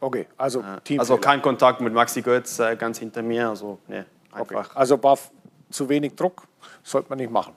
Okay, 0.00 0.26
also 0.38 0.64
Team. 0.82 0.98
Also 0.98 1.18
kein 1.18 1.42
Kontakt 1.42 1.82
mit 1.82 1.92
Maxi 1.92 2.22
Götz 2.22 2.58
äh, 2.58 2.74
ganz 2.76 2.98
hinter 2.98 3.22
mir, 3.22 3.50
also 3.50 3.78
nee, 3.86 4.04
einfach. 4.32 4.70
Okay. 4.70 4.70
Also 4.74 5.02
war 5.02 5.18
zu 5.70 5.88
wenig 5.88 6.14
Druck, 6.14 6.44
sollte 6.82 7.10
man 7.10 7.18
nicht 7.18 7.30
machen. 7.30 7.54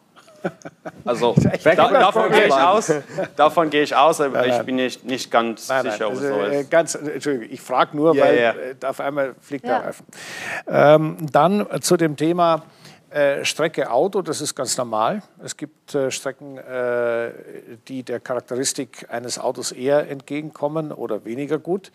Also 1.05 1.35
da, 1.63 1.73
davon 1.75 2.31
gehe 2.31 2.47
ich 2.47 2.53
aus. 2.53 2.91
Davon 3.35 3.69
gehe 3.69 3.83
ich 3.83 3.95
aus, 3.95 4.21
aber 4.21 4.45
ich 4.45 4.57
bin 4.59 4.75
nicht, 4.75 5.03
nicht 5.05 5.31
ganz 5.31 5.69
nein, 5.69 5.83
sicher, 5.83 6.07
ob 6.07 6.13
es 6.13 6.19
so 6.19 6.41
ist. 6.41 6.71
Ganz, 6.71 6.95
Entschuldigung, 6.95 7.49
ich 7.51 7.61
frage 7.61 7.95
nur, 7.95 8.15
ja, 8.15 8.23
weil 8.23 8.39
ja. 8.39 8.51
Äh, 8.51 8.85
auf 8.85 8.99
einmal 8.99 9.35
fliegt 9.41 9.65
der 9.65 9.83
Reifen. 9.83 10.05
Ähm, 10.67 11.17
dann 11.31 11.67
zu 11.81 11.97
dem 11.97 12.15
Thema 12.15 12.63
äh, 13.13 13.45
Strecke 13.45 13.91
Auto, 13.91 14.21
das 14.21 14.41
ist 14.41 14.55
ganz 14.55 14.75
normal. 14.75 15.21
Es 15.43 15.55
gibt 15.55 15.93
äh, 15.93 16.09
Strecken, 16.09 16.57
äh, 16.57 17.31
die 17.87 18.01
der 18.01 18.19
Charakteristik 18.19 19.07
eines 19.09 19.37
Autos 19.37 19.71
eher 19.71 20.09
entgegenkommen 20.09 20.91
oder 20.91 21.23
weniger 21.23 21.59
gut. 21.59 21.91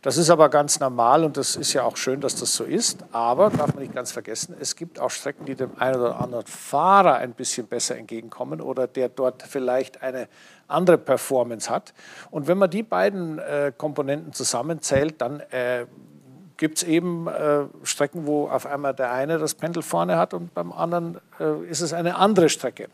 Das 0.00 0.16
ist 0.16 0.30
aber 0.30 0.48
ganz 0.48 0.80
normal 0.80 1.24
und 1.24 1.36
das 1.36 1.56
ist 1.56 1.74
ja 1.74 1.82
auch 1.82 1.96
schön, 1.98 2.22
dass 2.22 2.36
das 2.36 2.54
so 2.54 2.64
ist. 2.64 3.04
Aber, 3.12 3.50
darf 3.50 3.74
man 3.74 3.82
nicht 3.82 3.94
ganz 3.94 4.12
vergessen, 4.12 4.56
es 4.58 4.74
gibt 4.74 4.98
auch 4.98 5.10
Strecken, 5.10 5.44
die 5.44 5.56
dem 5.56 5.78
einen 5.78 6.00
oder 6.00 6.18
anderen 6.18 6.46
Fahrer 6.46 7.16
ein 7.16 7.34
bisschen 7.34 7.66
besser 7.66 7.96
entgegenkommen 7.96 8.62
oder 8.62 8.86
der 8.86 9.10
dort 9.10 9.42
vielleicht 9.42 10.02
eine 10.02 10.26
andere 10.68 10.96
Performance 10.96 11.68
hat. 11.68 11.92
Und 12.30 12.46
wenn 12.46 12.56
man 12.56 12.70
die 12.70 12.82
beiden 12.82 13.38
äh, 13.38 13.72
Komponenten 13.76 14.32
zusammenzählt, 14.32 15.20
dann 15.20 15.40
äh, 15.50 15.86
gibt 16.62 16.78
es 16.78 16.84
eben 16.84 17.26
äh, 17.26 17.64
Strecken, 17.82 18.24
wo 18.24 18.46
auf 18.46 18.66
einmal 18.66 18.94
der 18.94 19.10
eine 19.10 19.38
das 19.38 19.54
Pendel 19.54 19.82
vorne 19.82 20.16
hat 20.16 20.32
und 20.32 20.54
beim 20.54 20.70
anderen 20.70 21.18
äh, 21.40 21.68
ist 21.68 21.80
es 21.80 21.92
eine 21.92 22.14
andere 22.14 22.48
Strecke. 22.48 22.86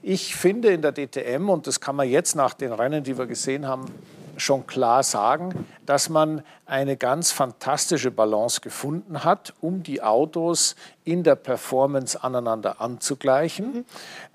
Ich 0.00 0.36
finde 0.36 0.68
in 0.68 0.80
der 0.80 0.92
DTM, 0.92 1.48
und 1.48 1.66
das 1.66 1.80
kann 1.80 1.96
man 1.96 2.08
jetzt 2.08 2.36
nach 2.36 2.54
den 2.54 2.72
Rennen, 2.72 3.02
die 3.02 3.18
wir 3.18 3.26
gesehen 3.26 3.66
haben, 3.66 3.86
schon 4.36 4.66
klar 4.66 5.02
sagen, 5.02 5.66
dass 5.84 6.08
man 6.08 6.42
eine 6.66 6.96
ganz 6.96 7.32
fantastische 7.32 8.10
Balance 8.10 8.60
gefunden 8.60 9.24
hat, 9.24 9.54
um 9.60 9.82
die 9.82 10.02
Autos 10.02 10.74
in 11.04 11.22
der 11.22 11.36
Performance 11.36 12.22
aneinander 12.22 12.80
anzugleichen. 12.80 13.72
Mhm. 13.72 13.84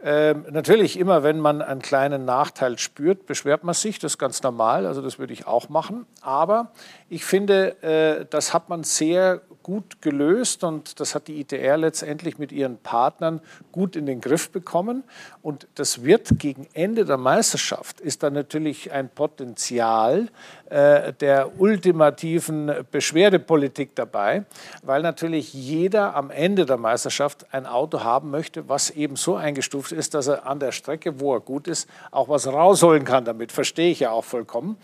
Ähm, 0.04 0.46
natürlich 0.50 0.98
immer, 0.98 1.24
wenn 1.24 1.40
man 1.40 1.62
einen 1.62 1.82
kleinen 1.82 2.26
Nachteil 2.26 2.78
spürt, 2.78 3.26
beschwert 3.26 3.64
man 3.64 3.76
sich, 3.76 4.00
das 4.00 4.14
ist 4.14 4.18
ganz 4.18 4.42
normal, 4.44 4.86
also 4.86 5.02
das 5.02 5.20
würde 5.20 5.34
ich 5.34 5.46
auch 5.48 5.70
machen. 5.70 6.06
Aber 6.22 6.72
ich 7.10 7.26
finde, 7.26 7.82
äh, 7.84 8.26
das 8.30 8.54
hat 8.54 8.70
man 8.70 8.84
sehr 8.84 9.42
gut 9.64 10.02
gelöst 10.02 10.64
und 10.64 11.00
das 11.00 11.16
hat 11.16 11.28
die 11.28 11.40
ITR 11.42 11.78
letztendlich 11.78 12.38
mit 12.38 12.52
ihren 12.52 12.78
Partnern 12.78 13.42
gut 13.72 13.96
in 13.96 14.06
den 14.06 14.22
Griff 14.22 14.50
bekommen. 14.50 15.04
Und 15.42 15.68
das 15.76 16.04
wird 16.04 16.40
gegen 16.40 16.68
Ende 16.74 17.06
der 17.06 17.18
Meisterschaft, 17.18 18.00
ist 18.02 18.24
da 18.24 18.30
natürlich 18.30 18.92
ein 18.92 19.10
Potenzial 19.10 20.30
äh, 20.70 21.14
der 21.14 21.60
ultimativen 21.60 22.72
Beschwerdepolitik 22.92 23.96
dabei, 23.96 24.46
weil 24.84 25.02
natürlich 25.02 25.54
jeder 25.54 26.16
am 26.16 26.32
Ende 26.32 26.66
der 26.66 26.78
Meisterschaft 26.78 27.46
ein 27.54 27.66
Auto 27.66 28.04
haben 28.04 28.32
möchte, 28.32 28.70
was 28.70 28.90
eben 28.90 29.16
so 29.16 29.36
eingestuft 29.36 29.92
ist, 29.92 30.14
dass 30.14 30.28
er 30.28 30.46
an 30.46 30.60
der 30.60 30.72
Strecke, 30.72 31.20
wo 31.20 31.34
er 31.34 31.42
gut 31.42 31.68
ist, 31.68 31.90
auch 32.12 32.30
was 32.30 32.48
rausholen 32.48 33.06
kann 33.06 33.26
damit. 33.26 33.52
Verstehe 33.52 33.92
ich 33.92 34.00
ja 34.00 34.12
auch 34.12 34.24
vollkommen. 34.24 34.78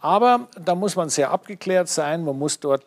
Aber 0.00 0.48
da 0.62 0.74
muss 0.74 0.96
man 0.96 1.08
sehr 1.08 1.30
abgeklärt 1.30 1.88
sein. 1.88 2.24
Man 2.24 2.38
muss 2.38 2.60
dort 2.60 2.84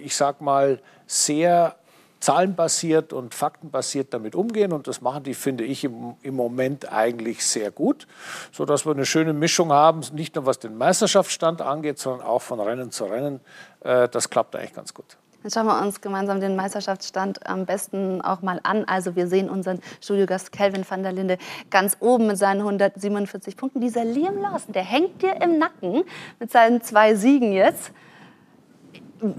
ich 0.00 0.16
sag 0.16 0.40
mal, 0.40 0.80
sehr 1.06 1.76
zahlenbasiert 2.20 3.12
und 3.12 3.34
faktenbasiert 3.34 4.12
damit 4.12 4.34
umgehen. 4.34 4.72
Und 4.72 4.86
das 4.86 5.00
machen 5.00 5.24
die, 5.24 5.34
finde 5.34 5.64
ich, 5.64 5.84
im, 5.84 6.14
im 6.22 6.36
Moment 6.36 6.92
eigentlich 6.92 7.44
sehr 7.44 7.70
gut, 7.70 8.06
sodass 8.52 8.86
wir 8.86 8.92
eine 8.92 9.06
schöne 9.06 9.32
Mischung 9.32 9.72
haben, 9.72 10.00
nicht 10.12 10.34
nur 10.34 10.46
was 10.46 10.58
den 10.58 10.76
Meisterschaftsstand 10.76 11.62
angeht, 11.62 11.98
sondern 11.98 12.26
auch 12.26 12.42
von 12.42 12.60
Rennen 12.60 12.90
zu 12.90 13.06
Rennen. 13.06 13.40
Äh, 13.80 14.08
das 14.08 14.28
klappt 14.30 14.54
eigentlich 14.54 14.74
ganz 14.74 14.94
gut. 14.94 15.16
Dann 15.42 15.50
schauen 15.50 15.66
wir 15.66 15.80
uns 15.80 16.02
gemeinsam 16.02 16.38
den 16.38 16.54
Meisterschaftsstand 16.54 17.46
am 17.46 17.64
besten 17.64 18.20
auch 18.20 18.42
mal 18.42 18.60
an. 18.62 18.84
Also 18.84 19.16
wir 19.16 19.26
sehen 19.26 19.48
unseren 19.48 19.80
Studiogast 20.02 20.52
Kelvin 20.52 20.84
van 20.86 21.02
der 21.02 21.12
Linde 21.12 21.38
ganz 21.70 21.96
oben 22.00 22.26
mit 22.26 22.36
seinen 22.36 22.60
147 22.60 23.56
Punkten. 23.56 23.80
Dieser 23.80 24.04
Liam 24.04 24.36
Lawson, 24.36 24.74
der 24.74 24.84
hängt 24.84 25.22
dir 25.22 25.40
im 25.40 25.58
Nacken 25.58 26.04
mit 26.38 26.52
seinen 26.52 26.82
zwei 26.82 27.14
Siegen 27.14 27.52
jetzt. 27.52 27.90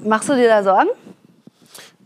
Machst 0.03 0.29
du 0.29 0.35
dir 0.35 0.47
da 0.47 0.63
Sorgen? 0.63 0.89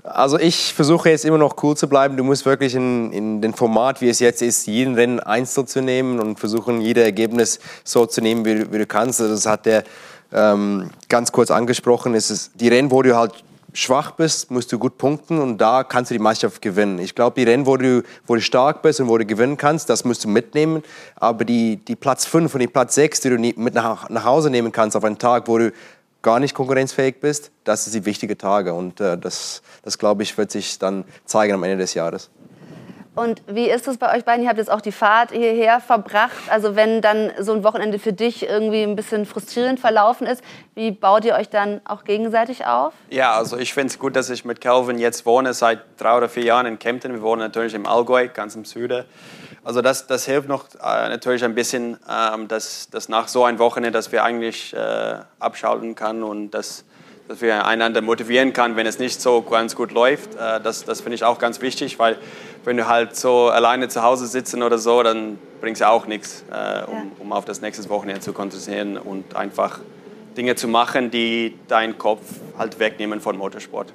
Also 0.03 0.37
ich 0.37 0.73
versuche 0.73 1.09
jetzt 1.09 1.25
immer 1.25 1.39
noch 1.39 1.61
cool 1.63 1.75
zu 1.75 1.89
bleiben. 1.89 2.15
Du 2.15 2.23
musst 2.23 2.45
wirklich 2.45 2.75
in, 2.75 3.11
in 3.11 3.41
den 3.41 3.53
Format, 3.53 4.01
wie 4.01 4.09
es 4.09 4.19
jetzt 4.19 4.41
ist, 4.41 4.67
jeden 4.67 4.93
Rennen 4.93 5.19
einzeln 5.19 5.65
zu 5.65 5.81
nehmen 5.81 6.19
und 6.19 6.39
versuchen, 6.39 6.79
jedes 6.79 7.03
Ergebnis 7.03 7.59
so 7.83 8.05
zu 8.05 8.21
nehmen, 8.21 8.45
wie, 8.45 8.71
wie 8.71 8.77
du 8.77 8.85
kannst. 8.85 9.19
Also 9.19 9.33
das 9.33 9.47
hat 9.47 9.65
der 9.65 9.83
ähm, 10.31 10.91
ganz 11.09 11.31
kurz 11.31 11.49
angesprochen. 11.49 12.13
Es 12.13 12.29
ist, 12.29 12.51
die 12.55 12.67
Rennen, 12.67 12.91
wo 12.91 13.01
du 13.01 13.15
halt 13.15 13.43
schwach 13.73 14.11
bist, 14.11 14.51
musst 14.51 14.71
du 14.71 14.79
gut 14.79 14.97
punkten 14.97 15.39
und 15.39 15.57
da 15.57 15.83
kannst 15.83 16.11
du 16.11 16.15
die 16.15 16.19
Meisterschaft 16.19 16.61
gewinnen. 16.61 16.99
Ich 16.99 17.15
glaube, 17.15 17.35
die 17.39 17.49
Rennen, 17.49 17.65
wo 17.65 17.77
du, 17.77 18.03
wo 18.25 18.35
du 18.35 18.41
stark 18.41 18.81
bist 18.81 18.99
und 19.01 19.09
wo 19.09 19.17
du 19.17 19.25
gewinnen 19.25 19.57
kannst, 19.57 19.89
das 19.89 20.05
musst 20.05 20.23
du 20.23 20.29
mitnehmen. 20.29 20.83
Aber 21.15 21.45
die, 21.45 21.77
die 21.77 21.95
Platz 21.95 22.25
5 22.25 22.53
und 22.53 22.59
die 22.61 22.67
Platz 22.67 22.95
6, 22.95 23.21
die 23.21 23.29
du 23.29 23.37
mit 23.37 23.73
nach, 23.73 24.09
nach 24.09 24.23
Hause 24.23 24.49
nehmen 24.49 24.71
kannst 24.71 24.95
auf 24.95 25.03
einen 25.03 25.17
Tag, 25.17 25.47
wo 25.47 25.57
du 25.57 25.71
gar 26.25 26.39
nicht 26.39 26.55
konkurrenzfähig 26.55 27.19
bist, 27.19 27.51
das 27.65 27.85
sind 27.85 27.93
die 27.93 28.05
wichtigen 28.05 28.35
Tage. 28.35 28.73
Und 28.73 28.99
äh, 28.99 29.15
das, 29.15 29.61
das 29.83 29.99
glaube 29.99 30.23
ich, 30.23 30.35
wird 30.39 30.49
sich 30.49 30.79
dann 30.79 31.05
zeigen 31.23 31.53
am 31.53 31.63
Ende 31.63 31.77
des 31.77 31.93
Jahres. 31.93 32.31
Und 33.13 33.43
wie 33.47 33.69
ist 33.69 33.87
es 33.87 33.97
bei 33.97 34.13
euch 34.13 34.25
beiden? 34.25 34.43
Ihr 34.43 34.49
habt 34.49 34.57
jetzt 34.57 34.71
auch 34.71 34.81
die 34.81 34.91
Fahrt 34.91 35.31
hierher 35.31 35.79
verbracht. 35.79 36.49
Also 36.49 36.75
wenn 36.75 36.99
dann 36.99 37.31
so 37.39 37.53
ein 37.53 37.63
Wochenende 37.63 37.99
für 37.99 38.11
dich 38.11 38.43
irgendwie 38.43 38.81
ein 38.81 38.95
bisschen 38.95 39.25
frustrierend 39.27 39.79
verlaufen 39.79 40.25
ist, 40.25 40.43
wie 40.73 40.91
baut 40.91 41.23
ihr 41.25 41.35
euch 41.35 41.47
dann 41.47 41.79
auch 41.85 42.03
gegenseitig 42.03 42.65
auf? 42.65 42.93
Ja, 43.11 43.37
also 43.37 43.57
ich 43.57 43.73
finde 43.73 43.91
es 43.91 43.99
gut, 43.99 44.15
dass 44.15 44.29
ich 44.31 44.43
mit 44.45 44.59
Calvin 44.59 44.97
jetzt 44.97 45.27
wohne, 45.27 45.53
seit 45.53 45.79
drei 45.97 46.17
oder 46.17 46.27
vier 46.27 46.43
Jahren 46.43 46.65
in 46.65 46.79
Kempten. 46.79 47.13
Wir 47.13 47.21
wohnen 47.21 47.39
natürlich 47.39 47.75
im 47.75 47.85
Allgäu, 47.85 48.27
ganz 48.27 48.55
im 48.55 48.65
Süden. 48.65 49.05
Also 49.65 49.81
das, 49.81 50.07
das 50.07 50.25
hilft 50.25 50.47
noch 50.47 50.65
äh, 50.75 51.09
natürlich 51.09 51.43
ein 51.43 51.55
bisschen, 51.55 51.97
ähm, 52.09 52.47
dass, 52.47 52.87
dass 52.91 53.09
nach 53.09 53.27
so 53.27 53.43
einem 53.43 53.59
Wochenende, 53.59 53.97
dass 53.97 54.11
wir 54.11 54.23
eigentlich 54.23 54.73
äh, 54.73 55.17
abschalten 55.39 55.95
können 55.95 56.23
und 56.23 56.51
dass 56.51 56.85
dass 57.27 57.41
wir 57.41 57.65
einander 57.65 58.01
motivieren 58.01 58.53
kann, 58.53 58.75
wenn 58.75 58.85
es 58.85 58.99
nicht 58.99 59.19
so 59.19 59.41
ganz 59.41 59.75
gut 59.75 59.91
läuft. 59.91 60.35
Äh, 60.35 60.61
das, 60.61 60.85
das 60.85 61.01
finde 61.01 61.15
ich 61.15 61.23
auch 61.23 61.39
ganz 61.39 61.61
wichtig, 61.61 61.97
weil 61.97 62.17
wenn 62.63 62.77
du 62.77 62.87
halt 62.87 63.15
so 63.15 63.49
alleine 63.49 63.87
zu 63.87 64.03
Hause 64.03 64.27
sitzen 64.27 64.61
oder 64.61 64.77
so, 64.77 65.01
dann 65.01 65.39
bringt 65.59 65.77
es 65.77 65.79
ja 65.79 65.89
auch 65.89 66.05
nichts, 66.05 66.43
äh, 66.51 66.83
um, 66.83 66.93
ja. 66.93 67.03
um 67.19 67.33
auf 67.33 67.45
das 67.45 67.61
nächste 67.61 67.89
Wochenende 67.89 68.21
zu 68.21 68.33
konzentrieren 68.33 68.97
und 68.97 69.35
einfach 69.35 69.79
Dinge 70.37 70.55
zu 70.55 70.67
machen, 70.67 71.11
die 71.11 71.57
deinen 71.67 71.97
Kopf 71.97 72.21
halt 72.57 72.77
wegnehmen 72.79 73.21
von 73.21 73.37
Motorsport. 73.37 73.93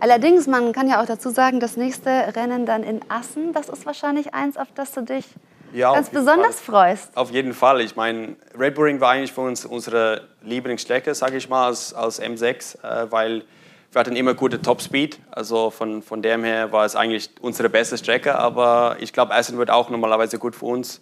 Allerdings, 0.00 0.46
man 0.46 0.72
kann 0.72 0.88
ja 0.88 1.02
auch 1.02 1.06
dazu 1.06 1.30
sagen, 1.30 1.60
das 1.60 1.76
nächste 1.76 2.10
Rennen 2.34 2.66
dann 2.66 2.82
in 2.82 3.00
Assen, 3.08 3.52
das 3.52 3.68
ist 3.68 3.84
wahrscheinlich 3.84 4.34
eins, 4.34 4.56
auf 4.56 4.68
das 4.74 4.92
du 4.92 5.02
dich 5.02 5.26
ja, 5.72 5.92
ganz 5.92 6.10
besonders 6.10 6.58
Fall. 6.58 6.96
freust. 6.96 7.16
Auf 7.16 7.30
jeden 7.30 7.52
Fall. 7.52 7.80
Ich 7.80 7.96
meine, 7.96 8.36
Red 8.58 8.74
Bull 8.74 8.86
Ring 8.86 9.00
war 9.00 9.10
eigentlich 9.10 9.32
für 9.32 9.42
uns 9.42 9.64
unsere 9.64 10.22
Lieblingsstrecke, 10.42 11.14
sage 11.14 11.36
ich 11.36 11.48
mal, 11.48 11.66
als, 11.66 11.94
als 11.94 12.20
M6, 12.20 12.82
äh, 12.82 13.12
weil 13.12 13.44
wir 13.92 14.00
hatten 14.00 14.16
immer 14.16 14.34
gute 14.34 14.60
Topspeed. 14.62 15.20
Also 15.30 15.70
von, 15.70 16.02
von 16.02 16.22
dem 16.22 16.44
her 16.44 16.72
war 16.72 16.84
es 16.84 16.96
eigentlich 16.96 17.30
unsere 17.40 17.68
beste 17.68 17.98
Strecke. 17.98 18.36
Aber 18.36 18.96
ich 19.00 19.12
glaube, 19.12 19.34
Essen 19.34 19.58
wird 19.58 19.70
auch 19.70 19.90
normalerweise 19.90 20.38
gut 20.38 20.56
für 20.56 20.66
uns. 20.66 21.00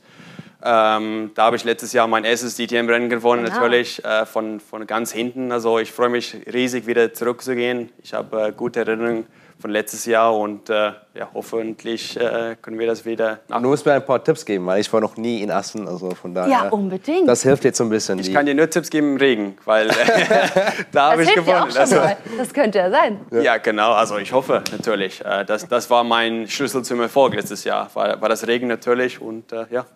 Ähm, 0.62 1.30
da 1.34 1.44
habe 1.44 1.56
ich 1.56 1.64
letztes 1.64 1.92
Jahr 1.92 2.08
mein 2.08 2.24
erstes 2.24 2.56
DTM-Rennen 2.56 3.08
gewonnen, 3.08 3.44
genau. 3.44 3.56
natürlich 3.56 4.04
äh, 4.04 4.26
von, 4.26 4.58
von 4.58 4.86
ganz 4.86 5.12
hinten. 5.12 5.52
Also 5.52 5.78
ich 5.78 5.92
freue 5.92 6.08
mich 6.08 6.36
riesig, 6.52 6.86
wieder 6.86 7.14
zurückzugehen. 7.14 7.90
Ich 8.02 8.12
habe 8.12 8.48
äh, 8.48 8.52
gute 8.52 8.80
Erinnerungen 8.80 9.26
von 9.60 9.70
letztes 9.70 10.06
Jahr 10.06 10.36
und 10.36 10.70
äh, 10.70 10.92
ja, 11.14 11.28
hoffentlich 11.34 12.16
äh, 12.16 12.56
können 12.62 12.78
wir 12.78 12.86
das 12.86 13.04
wieder 13.04 13.40
nach. 13.48 13.60
Du 13.60 13.68
musst 13.68 13.84
mir 13.84 13.92
ein 13.92 14.04
paar 14.04 14.22
Tipps 14.22 14.44
geben, 14.44 14.66
weil 14.66 14.80
ich 14.80 14.92
war 14.92 15.00
noch 15.00 15.16
nie 15.16 15.42
in 15.42 15.50
Assen, 15.50 15.88
also 15.88 16.10
von 16.10 16.32
daher. 16.32 16.50
Ja, 16.50 16.68
unbedingt. 16.68 17.28
Das 17.28 17.42
hilft 17.42 17.64
jetzt 17.64 17.78
so 17.78 17.84
ein 17.84 17.90
bisschen. 17.90 18.18
Ich 18.20 18.32
kann 18.32 18.46
dir 18.46 18.54
nur 18.54 18.70
Tipps 18.70 18.88
geben 18.88 19.12
im 19.12 19.16
Regen, 19.16 19.58
weil 19.64 19.88
da 20.92 21.12
habe 21.12 21.24
ich 21.24 21.34
gewonnen. 21.34 21.72
Das, 21.74 21.90
das 21.90 22.54
könnte 22.54 22.78
ja 22.78 22.90
sein. 22.90 23.20
Ja. 23.32 23.40
ja. 23.40 23.56
genau. 23.58 23.92
Also 23.92 24.18
ich 24.18 24.32
hoffe 24.32 24.62
natürlich. 24.70 25.24
Äh, 25.24 25.44
das, 25.44 25.66
das 25.66 25.90
war 25.90 26.04
mein 26.04 26.48
Schlüssel 26.48 26.82
zum 26.84 27.00
Erfolg 27.00 27.34
letztes 27.34 27.64
Jahr. 27.64 27.90
War, 27.94 28.20
war 28.20 28.28
das 28.28 28.46
Regen 28.46 28.68
natürlich 28.68 29.20
und 29.20 29.52
äh, 29.52 29.66
ja, 29.70 29.86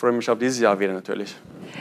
freue 0.00 0.12
mich 0.12 0.30
auf 0.30 0.38
dieses 0.38 0.58
Jahr 0.58 0.80
wieder 0.80 0.94
natürlich. 0.94 1.36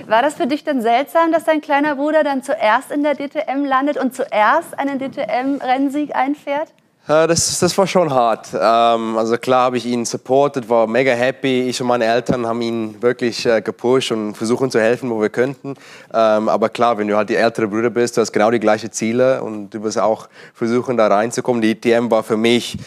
War 0.08 0.22
das 0.22 0.34
für 0.34 0.46
dich 0.46 0.66
denn 0.66 0.82
seltsam, 0.82 1.32
dass 1.32 1.46
dein 1.46 1.62
kleiner 1.62 1.96
Bruder 1.96 2.24
dann 2.24 2.44
zuerst 2.44 2.92
in 2.92 3.02
der 3.02 3.16
DTM 3.16 3.64
landet 3.64 3.98
und 3.98 4.14
zuerst 4.14 4.78
einen 4.78 5.00
DTM-Rennsieg 5.00 6.14
einfährt? 6.14 6.68
Äh, 7.08 7.28
das, 7.28 7.60
das 7.60 7.78
war 7.78 7.88
schon 7.88 8.14
hart. 8.14 8.50
Ähm, 8.54 9.18
also 9.18 9.38
klar 9.38 9.64
habe 9.64 9.78
ich 9.78 9.86
ihn 9.86 10.04
supportet, 10.04 10.68
war 10.68 10.86
mega 10.86 11.14
happy. 11.14 11.70
Ich 11.70 11.80
und 11.82 11.88
meine 11.88 12.06
Eltern 12.06 12.46
haben 12.46 12.62
ihn 12.62 13.02
wirklich 13.02 13.46
äh, 13.46 13.62
gepusht 13.62 14.12
und 14.12 14.36
versuchen 14.36 14.70
zu 14.70 14.82
helfen, 14.82 15.10
wo 15.10 15.22
wir 15.22 15.30
könnten. 15.30 15.76
Ähm, 16.14 16.50
aber 16.50 16.68
klar, 16.68 16.98
wenn 16.98 17.08
du 17.08 17.16
halt 17.16 17.30
die 17.30 17.36
ältere 17.36 17.70
Brüder 17.70 17.90
bist, 17.90 18.18
du 18.18 18.22
hast 18.22 18.34
genau 18.34 18.52
die 18.52 18.60
gleichen 18.60 18.92
Ziele 18.92 19.42
und 19.42 19.70
du 19.70 19.82
wirst 19.82 19.98
auch 19.98 20.28
versuchen, 20.54 20.98
da 20.98 21.08
reinzukommen. 21.08 21.62
Die 21.62 21.72
ITM 21.72 22.12
war 22.12 22.24
für 22.24 22.38
mich 22.38 22.78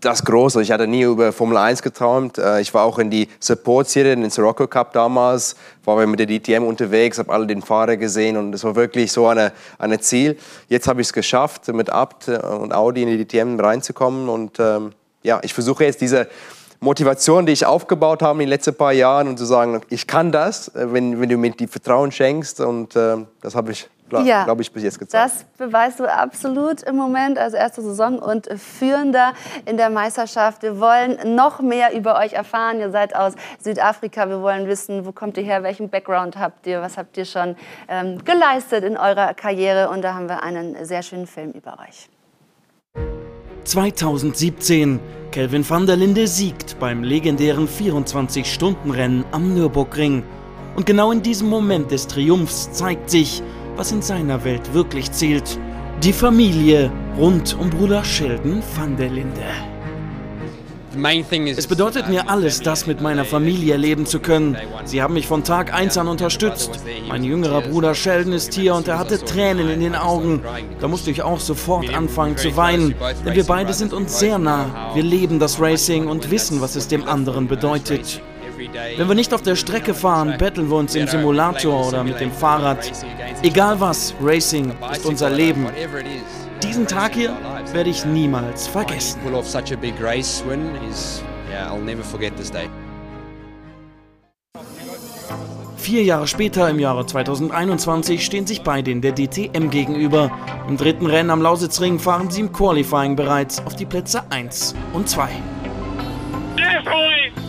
das 0.00 0.24
Große. 0.24 0.62
Ich 0.62 0.70
hatte 0.70 0.86
nie 0.86 1.02
über 1.02 1.32
Formel 1.32 1.56
1 1.56 1.82
geträumt. 1.82 2.38
Äh, 2.38 2.60
ich 2.60 2.72
war 2.72 2.84
auch 2.84 2.98
in 2.98 3.10
die 3.10 3.28
Support-Serie, 3.40 4.12
in 4.12 4.22
den 4.22 4.30
Sirocco 4.30 4.66
Cup 4.66 4.92
damals, 4.92 5.56
war 5.84 6.06
mit 6.06 6.20
der 6.20 6.26
DTM 6.26 6.64
unterwegs, 6.64 7.18
habe 7.18 7.32
alle 7.32 7.46
den 7.46 7.62
Fahrer 7.62 7.96
gesehen 7.96 8.36
und 8.36 8.54
es 8.54 8.64
war 8.64 8.76
wirklich 8.76 9.10
so 9.12 9.26
ein 9.26 9.50
eine 9.78 10.00
Ziel. 10.00 10.38
Jetzt 10.68 10.88
habe 10.88 11.00
ich 11.00 11.08
es 11.08 11.12
geschafft, 11.12 11.68
mit 11.68 11.90
Abt 11.90 12.28
und 12.28 12.72
Audi 12.72 13.02
in 13.02 13.08
die 13.08 13.24
DTM 13.24 13.58
reinzukommen 13.58 14.28
und 14.28 14.58
ähm, 14.60 14.92
ja, 15.22 15.40
ich 15.42 15.52
versuche 15.52 15.84
jetzt 15.84 16.00
diese 16.00 16.28
Motivation, 16.80 17.44
die 17.44 17.52
ich 17.52 17.66
aufgebaut 17.66 18.22
habe 18.22 18.34
in 18.34 18.46
den 18.46 18.50
letzten 18.50 18.74
paar 18.74 18.92
Jahren 18.92 19.26
und 19.26 19.36
zu 19.36 19.44
sagen, 19.44 19.80
ich 19.88 20.06
kann 20.06 20.30
das, 20.30 20.68
äh, 20.68 20.92
wenn, 20.92 21.20
wenn 21.20 21.28
du 21.28 21.36
mir 21.36 21.50
die 21.50 21.66
Vertrauen 21.66 22.12
schenkst 22.12 22.60
und 22.60 22.94
äh, 22.94 23.16
das 23.40 23.54
habe 23.54 23.72
ich 23.72 23.88
glaube 24.08 24.26
ja, 24.26 24.44
glaub 24.44 24.60
ich, 24.60 24.72
bis 24.72 24.82
jetzt 24.82 24.98
gezeigt. 24.98 25.32
Das 25.32 25.44
beweist 25.56 26.00
du 26.00 26.10
absolut 26.10 26.82
im 26.82 26.96
Moment, 26.96 27.38
also 27.38 27.56
erste 27.56 27.82
Saison 27.82 28.18
und 28.18 28.48
Führender 28.56 29.32
in 29.64 29.76
der 29.76 29.90
Meisterschaft. 29.90 30.62
Wir 30.62 30.80
wollen 30.80 31.34
noch 31.34 31.60
mehr 31.60 31.94
über 31.94 32.18
euch 32.18 32.32
erfahren. 32.32 32.80
Ihr 32.80 32.90
seid 32.90 33.14
aus 33.14 33.34
Südafrika. 33.60 34.28
Wir 34.28 34.42
wollen 34.42 34.66
wissen, 34.66 35.06
wo 35.06 35.12
kommt 35.12 35.36
ihr 35.36 35.44
her, 35.44 35.62
welchen 35.62 35.88
Background 35.88 36.36
habt 36.36 36.66
ihr, 36.66 36.80
was 36.80 36.96
habt 36.96 37.16
ihr 37.16 37.24
schon 37.24 37.56
ähm, 37.88 38.24
geleistet 38.24 38.84
in 38.84 38.96
eurer 38.96 39.34
Karriere. 39.34 39.90
Und 39.90 40.02
da 40.02 40.14
haben 40.14 40.28
wir 40.28 40.42
einen 40.42 40.84
sehr 40.84 41.02
schönen 41.02 41.26
Film 41.26 41.52
über 41.52 41.78
euch. 41.80 42.08
2017. 43.64 44.98
Kelvin 45.30 45.68
van 45.68 45.86
der 45.86 45.96
Linde 45.96 46.26
siegt 46.26 46.78
beim 46.78 47.02
legendären 47.04 47.68
24-Stunden-Rennen 47.68 49.26
am 49.30 49.52
Nürburgring. 49.52 50.22
Und 50.74 50.86
genau 50.86 51.12
in 51.12 51.20
diesem 51.20 51.48
Moment 51.48 51.90
des 51.90 52.06
Triumphs 52.06 52.72
zeigt 52.72 53.10
sich, 53.10 53.42
was 53.78 53.92
in 53.92 54.02
seiner 54.02 54.44
Welt 54.44 54.74
wirklich 54.74 55.12
zählt. 55.12 55.58
Die 56.02 56.12
Familie 56.12 56.90
rund 57.16 57.56
um 57.58 57.70
Bruder 57.70 58.04
Sheldon 58.04 58.60
van 58.76 58.96
der 58.96 59.08
Linde. 59.08 59.46
Es 61.56 61.66
bedeutet 61.68 62.08
mir 62.08 62.28
alles, 62.28 62.60
das 62.60 62.88
mit 62.88 63.00
meiner 63.00 63.24
Familie 63.24 63.74
erleben 63.74 64.04
zu 64.04 64.18
können. 64.18 64.56
Sie 64.84 65.00
haben 65.00 65.14
mich 65.14 65.28
von 65.28 65.44
Tag 65.44 65.72
1 65.72 65.96
an 65.96 66.08
unterstützt. 66.08 66.80
Mein 67.08 67.22
jüngerer 67.22 67.60
Bruder 67.60 67.94
Sheldon 67.94 68.32
ist 68.32 68.52
hier 68.52 68.74
und 68.74 68.88
er 68.88 68.98
hatte 68.98 69.24
Tränen 69.24 69.68
in 69.68 69.78
den 69.78 69.94
Augen. 69.94 70.42
Da 70.80 70.88
musste 70.88 71.12
ich 71.12 71.22
auch 71.22 71.38
sofort 71.38 71.94
anfangen 71.94 72.36
zu 72.36 72.56
weinen, 72.56 72.96
denn 73.24 73.34
wir 73.36 73.44
beide 73.44 73.74
sind 73.74 73.92
uns 73.92 74.18
sehr 74.18 74.38
nah. 74.38 74.90
Wir 74.94 75.04
leben 75.04 75.38
das 75.38 75.60
Racing 75.60 76.08
und 76.08 76.32
wissen, 76.32 76.60
was 76.60 76.74
es 76.74 76.88
dem 76.88 77.06
anderen 77.06 77.46
bedeutet. 77.46 78.20
Wenn 78.96 79.08
wir 79.08 79.14
nicht 79.14 79.32
auf 79.32 79.42
der 79.42 79.56
Strecke 79.56 79.94
fahren, 79.94 80.36
betteln 80.38 80.68
wir 80.68 80.76
uns 80.76 80.94
im 80.94 81.06
Simulator 81.06 81.88
oder 81.88 82.04
mit 82.04 82.20
dem 82.20 82.32
Fahrrad. 82.32 82.90
Egal 83.42 83.80
was, 83.80 84.14
Racing 84.20 84.72
ist 84.92 85.06
unser 85.06 85.30
Leben. 85.30 85.66
Diesen 86.62 86.86
Tag 86.86 87.14
hier 87.14 87.36
werde 87.72 87.90
ich 87.90 88.04
niemals 88.04 88.66
vergessen. 88.66 89.20
Vier 95.76 96.02
Jahre 96.02 96.26
später, 96.26 96.68
im 96.68 96.78
Jahre 96.78 97.06
2021, 97.06 98.24
stehen 98.24 98.46
sich 98.46 98.62
beide 98.62 98.90
in 98.90 99.00
der 99.00 99.14
DTM 99.14 99.70
gegenüber. 99.70 100.30
Im 100.68 100.76
dritten 100.76 101.06
Rennen 101.06 101.30
am 101.30 101.40
Lausitzring 101.40 101.98
fahren 101.98 102.30
sie 102.30 102.42
im 102.42 102.52
Qualifying 102.52 103.16
bereits 103.16 103.64
auf 103.64 103.74
die 103.76 103.86
Plätze 103.86 104.22
1 104.30 104.74
und 104.92 105.08
2. 105.08 105.30
Yes! 106.56 107.47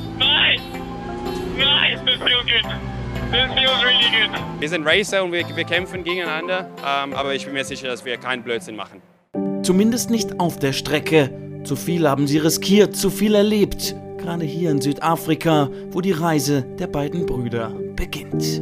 Wir 4.59 4.67
sind 4.69 4.85
Racer 4.85 5.23
und 5.23 5.31
wir, 5.31 5.45
wir 5.55 5.63
kämpfen 5.63 6.03
gegeneinander, 6.03 6.69
ähm, 6.85 7.13
aber 7.13 7.33
ich 7.33 7.45
bin 7.45 7.53
mir 7.53 7.63
sicher, 7.63 7.87
dass 7.87 8.03
wir 8.03 8.17
keinen 8.17 8.43
Blödsinn 8.43 8.75
machen. 8.75 9.01
Zumindest 9.63 10.09
nicht 10.09 10.39
auf 10.39 10.59
der 10.59 10.73
Strecke. 10.73 11.31
Zu 11.63 11.75
viel 11.75 12.09
haben 12.09 12.27
sie 12.27 12.39
riskiert, 12.39 12.95
zu 12.95 13.09
viel 13.09 13.35
erlebt. 13.35 13.95
Gerade 14.21 14.45
hier 14.45 14.71
in 14.71 14.81
Südafrika, 14.81 15.69
wo 15.91 16.01
die 16.01 16.11
Reise 16.11 16.63
der 16.77 16.87
beiden 16.87 17.25
Brüder 17.25 17.73
beginnt. 17.95 18.61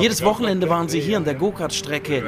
Jedes 0.00 0.24
Wochenende 0.24 0.68
waren 0.68 0.88
sie 0.88 1.00
hier 1.00 1.16
an 1.16 1.24
der 1.24 1.34
Go-Kart-Strecke. 1.34 2.22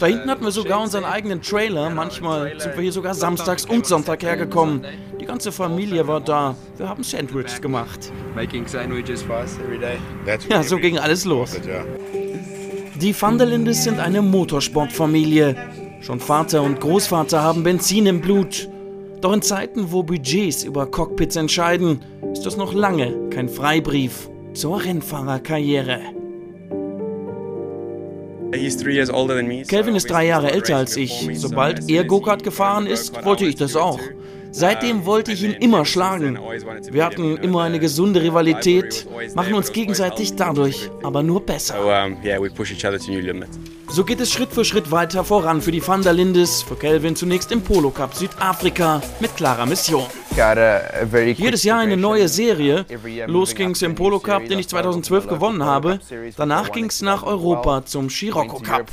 Da 0.00 0.06
hinten 0.06 0.30
hatten 0.30 0.44
wir 0.44 0.50
sogar 0.50 0.80
unseren 0.80 1.04
eigenen 1.04 1.42
Trailer. 1.42 1.90
Manchmal 1.90 2.58
sind 2.58 2.74
wir 2.74 2.82
hier 2.82 2.92
sogar 2.92 3.14
samstags 3.14 3.64
und 3.64 3.86
Sonntag 3.86 4.22
hergekommen. 4.22 4.84
Die 5.20 5.24
ganze 5.24 5.52
Familie 5.52 6.06
war 6.06 6.20
da. 6.20 6.54
Wir 6.76 6.88
haben 6.88 7.02
Sandwiches 7.02 7.60
gemacht. 7.60 8.12
Ja, 10.48 10.62
so 10.62 10.76
ging 10.78 10.98
alles 10.98 11.24
los. 11.24 11.56
Die 13.00 13.20
Vanderlindes 13.20 13.84
sind 13.84 14.00
eine 14.00 14.22
Motorsportfamilie. 14.22 15.56
Schon 16.00 16.20
Vater 16.20 16.62
und 16.62 16.80
Großvater 16.80 17.42
haben 17.42 17.62
Benzin 17.64 18.06
im 18.06 18.20
Blut. 18.20 18.68
Doch 19.20 19.32
in 19.32 19.42
Zeiten, 19.42 19.90
wo 19.90 20.02
Budgets 20.02 20.62
über 20.62 20.86
Cockpits 20.86 21.34
entscheiden, 21.36 22.00
ist 22.32 22.46
das 22.46 22.56
noch 22.56 22.72
lange 22.72 23.28
kein 23.30 23.48
Freibrief 23.48 24.30
zur 24.54 24.84
Rennfahrerkarriere. 24.84 26.00
Kelvin 29.68 29.96
ist 29.96 30.08
drei 30.08 30.26
Jahre 30.26 30.52
älter 30.52 30.76
als 30.76 30.96
ich. 30.96 31.28
Sobald 31.34 31.90
er 31.90 32.04
Go-Kart 32.04 32.42
gefahren 32.44 32.86
ist, 32.86 33.24
wollte 33.24 33.44
ich 33.44 33.56
das 33.56 33.76
auch. 33.76 34.00
Seitdem 34.50 35.04
wollte 35.04 35.32
ich 35.32 35.42
ihn 35.42 35.52
immer 35.52 35.84
schlagen. 35.84 36.38
Wir 36.90 37.04
hatten 37.04 37.36
immer 37.36 37.62
eine 37.62 37.78
gesunde 37.78 38.22
Rivalität, 38.22 39.06
machen 39.34 39.54
uns 39.54 39.72
gegenseitig 39.72 40.36
dadurch 40.36 40.90
aber 41.02 41.22
nur 41.22 41.44
besser. 41.44 41.76
So 43.90 44.04
geht 44.04 44.20
es 44.20 44.32
Schritt 44.32 44.52
für 44.52 44.64
Schritt 44.64 44.90
weiter 44.90 45.24
voran 45.24 45.62
für 45.62 45.72
die 45.72 45.86
Van 45.86 46.02
der 46.02 46.12
Lindes, 46.12 46.62
für 46.62 46.76
Kelvin 46.76 47.16
zunächst 47.16 47.50
im 47.52 47.62
Polo 47.62 47.90
Cup 47.90 48.14
Südafrika 48.14 49.00
mit 49.20 49.34
klarer 49.36 49.64
Mission. 49.66 50.04
Jedes 51.38 51.64
Jahr 51.64 51.80
eine 51.80 51.96
neue 51.96 52.28
Serie. 52.28 52.84
Los 53.26 53.54
ging's 53.54 53.82
im 53.82 53.94
Polo 53.94 54.20
Cup, 54.20 54.46
den 54.46 54.58
ich 54.58 54.68
2012 54.68 55.26
gewonnen 55.26 55.64
habe. 55.64 56.00
Danach 56.36 56.70
ging's 56.70 57.00
nach 57.02 57.22
Europa 57.22 57.84
zum 57.84 58.10
Scirocco 58.10 58.58
Cup. 58.60 58.86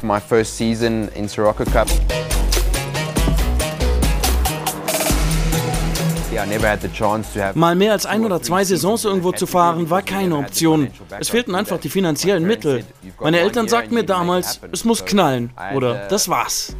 Mal 7.55 7.75
mehr 7.75 7.91
als 7.91 8.05
ein 8.05 8.25
oder 8.25 8.41
zwei 8.41 8.63
Saisons 8.63 9.05
irgendwo 9.05 9.31
zu 9.31 9.45
fahren, 9.45 9.89
war 9.89 10.01
keine 10.01 10.37
Option. 10.37 10.89
Es 11.19 11.29
fehlten 11.29 11.55
einfach 11.55 11.79
die 11.79 11.89
finanziellen 11.89 12.45
Mittel. 12.45 12.83
Meine 13.19 13.39
Eltern 13.39 13.67
sagten 13.67 13.95
mir 13.95 14.03
damals, 14.03 14.59
es 14.71 14.85
muss 14.85 15.05
knallen 15.05 15.51
oder 15.73 16.07
das 16.07 16.29
war's. 16.29 16.75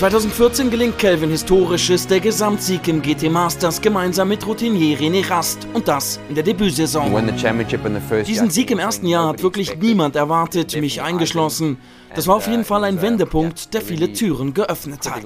2014 0.00 0.70
gelingt 0.70 0.96
Kelvin 0.96 1.28
Historisches, 1.30 2.06
der 2.06 2.20
Gesamtsieg 2.20 2.88
im 2.88 3.02
GT 3.02 3.30
Masters 3.30 3.82
gemeinsam 3.82 4.28
mit 4.28 4.46
Routinier 4.46 4.98
René 4.98 5.28
Rast 5.28 5.66
und 5.74 5.88
das 5.88 6.18
in 6.28 6.34
der 6.34 6.44
Debütsaison. 6.44 7.12
Diesen 8.26 8.48
Sieg 8.48 8.70
im 8.70 8.78
ersten 8.78 9.06
Jahr 9.06 9.28
hat 9.28 9.42
wirklich 9.42 9.76
niemand 9.76 10.16
erwartet, 10.16 10.74
mich 10.80 11.02
eingeschlossen. 11.02 11.76
Das 12.14 12.26
war 12.26 12.36
auf 12.36 12.48
jeden 12.48 12.64
Fall 12.64 12.84
ein 12.84 13.00
Wendepunkt, 13.00 13.72
der 13.72 13.82
viele 13.82 14.12
Türen 14.12 14.52
geöffnet 14.52 15.08
hat. 15.08 15.22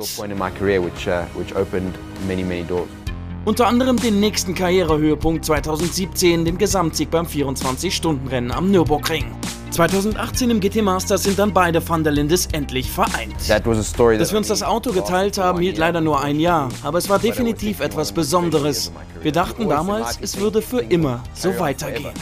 Unter 3.46 3.66
anderem 3.66 3.96
den 3.98 4.20
nächsten 4.20 4.54
Karrierehöhepunkt 4.54 5.44
2017, 5.44 6.44
den 6.44 6.56
Gesamtsieg 6.56 7.10
beim 7.10 7.26
24-Stunden-Rennen 7.26 8.50
am 8.50 8.70
Nürburgring. 8.70 9.26
2018 9.70 10.50
im 10.50 10.60
GT 10.60 10.82
Masters 10.82 11.24
sind 11.24 11.38
dann 11.38 11.52
beide 11.52 11.86
Van 11.86 12.04
der 12.04 12.12
Lindes 12.12 12.46
endlich 12.52 12.90
vereint. 12.90 13.34
Dass 13.48 14.32
wir 14.32 14.38
uns 14.38 14.48
das 14.48 14.62
Auto 14.62 14.92
geteilt 14.92 15.36
haben, 15.36 15.58
hielt 15.58 15.78
leider 15.78 16.00
nur 16.00 16.22
ein 16.22 16.38
Jahr, 16.38 16.68
aber 16.82 16.98
es 16.98 17.08
war 17.08 17.18
definitiv 17.18 17.80
etwas 17.80 18.12
Besonderes. 18.12 18.92
Wir 19.20 19.32
dachten 19.32 19.68
damals, 19.68 20.18
es 20.22 20.38
würde 20.38 20.62
für 20.62 20.80
immer 20.80 21.22
so 21.34 21.58
weitergehen. 21.58 22.12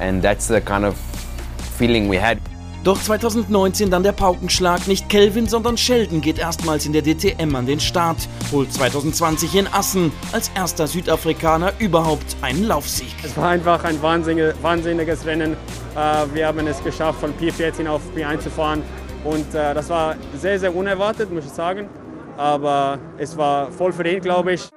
And 0.00 0.22
that's 0.22 0.48
the 0.48 0.60
kind 0.60 0.84
of 0.84 0.94
feeling 1.78 2.10
we 2.10 2.20
had. 2.20 2.38
Doch 2.82 2.98
2019 2.98 3.90
dann 3.90 4.02
der 4.02 4.12
Paukenschlag. 4.12 4.88
Nicht 4.88 5.10
Kelvin, 5.10 5.46
sondern 5.46 5.76
Sheldon 5.76 6.22
geht 6.22 6.38
erstmals 6.38 6.86
in 6.86 6.94
der 6.94 7.02
DTM 7.02 7.54
an 7.54 7.66
den 7.66 7.78
Start. 7.78 8.16
Holt 8.52 8.72
2020 8.72 9.54
in 9.54 9.66
Assen 9.66 10.10
als 10.32 10.50
erster 10.54 10.86
Südafrikaner 10.86 11.74
überhaupt 11.78 12.36
einen 12.40 12.66
Laufsieg. 12.66 13.14
Es 13.22 13.36
war 13.36 13.50
einfach 13.50 13.84
ein 13.84 14.00
wahnsinniges 14.02 15.26
Rennen. 15.26 15.52
Äh, 15.94 16.34
wir 16.34 16.46
haben 16.46 16.66
es 16.66 16.82
geschafft, 16.82 17.20
von 17.20 17.34
P14 17.34 17.86
auf 17.86 18.00
P1 18.16 18.40
zu 18.40 18.50
fahren. 18.50 18.82
Und 19.24 19.54
äh, 19.54 19.74
das 19.74 19.90
war 19.90 20.16
sehr, 20.34 20.58
sehr 20.58 20.74
unerwartet, 20.74 21.30
muss 21.30 21.44
ich 21.44 21.52
sagen. 21.52 21.86
Aber 22.38 22.98
es 23.18 23.36
war 23.36 23.70
voll 23.70 23.92
verdient, 23.92 24.22
glaube 24.22 24.54
ich. 24.54 24.70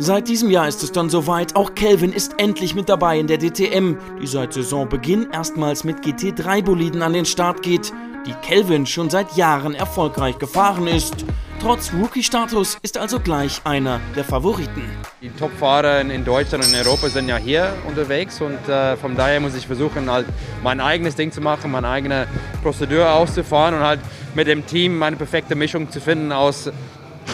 Seit 0.00 0.28
diesem 0.28 0.48
Jahr 0.48 0.68
ist 0.68 0.84
es 0.84 0.92
dann 0.92 1.10
soweit. 1.10 1.56
Auch 1.56 1.74
Kelvin 1.74 2.12
ist 2.12 2.38
endlich 2.38 2.76
mit 2.76 2.88
dabei 2.88 3.18
in 3.18 3.26
der 3.26 3.38
DTM, 3.38 3.96
die 4.22 4.28
seit 4.28 4.52
Saisonbeginn 4.52 5.26
erstmals 5.32 5.82
mit 5.82 6.04
GT3-Boliden 6.04 7.02
an 7.02 7.14
den 7.14 7.24
Start 7.24 7.62
geht, 7.62 7.92
die 8.24 8.32
Kelvin 8.34 8.86
schon 8.86 9.10
seit 9.10 9.36
Jahren 9.36 9.74
erfolgreich 9.74 10.38
gefahren 10.38 10.86
ist. 10.86 11.24
Trotz 11.60 11.92
Rookie-Status 11.92 12.78
ist 12.80 12.96
also 12.96 13.18
gleich 13.18 13.60
einer 13.64 14.00
der 14.14 14.22
Favoriten. 14.22 14.84
Die 15.20 15.30
Top-Fahrer 15.30 16.02
in 16.02 16.24
Deutschland 16.24 16.64
und 16.64 16.72
in 16.72 16.78
Europa 16.78 17.08
sind 17.08 17.28
ja 17.28 17.36
hier 17.36 17.72
unterwegs 17.88 18.40
und 18.40 18.68
äh, 18.68 18.96
von 18.96 19.16
daher 19.16 19.40
muss 19.40 19.56
ich 19.56 19.66
versuchen, 19.66 20.08
halt 20.08 20.26
mein 20.62 20.80
eigenes 20.80 21.16
Ding 21.16 21.32
zu 21.32 21.40
machen, 21.40 21.72
meine 21.72 21.88
eigene 21.88 22.28
Prozedur 22.62 23.10
auszufahren 23.10 23.74
und 23.74 23.80
halt 23.80 23.98
mit 24.36 24.46
dem 24.46 24.64
Team 24.64 24.96
meine 24.96 25.16
perfekte 25.16 25.56
Mischung 25.56 25.90
zu 25.90 26.00
finden, 26.00 26.30
aus 26.30 26.70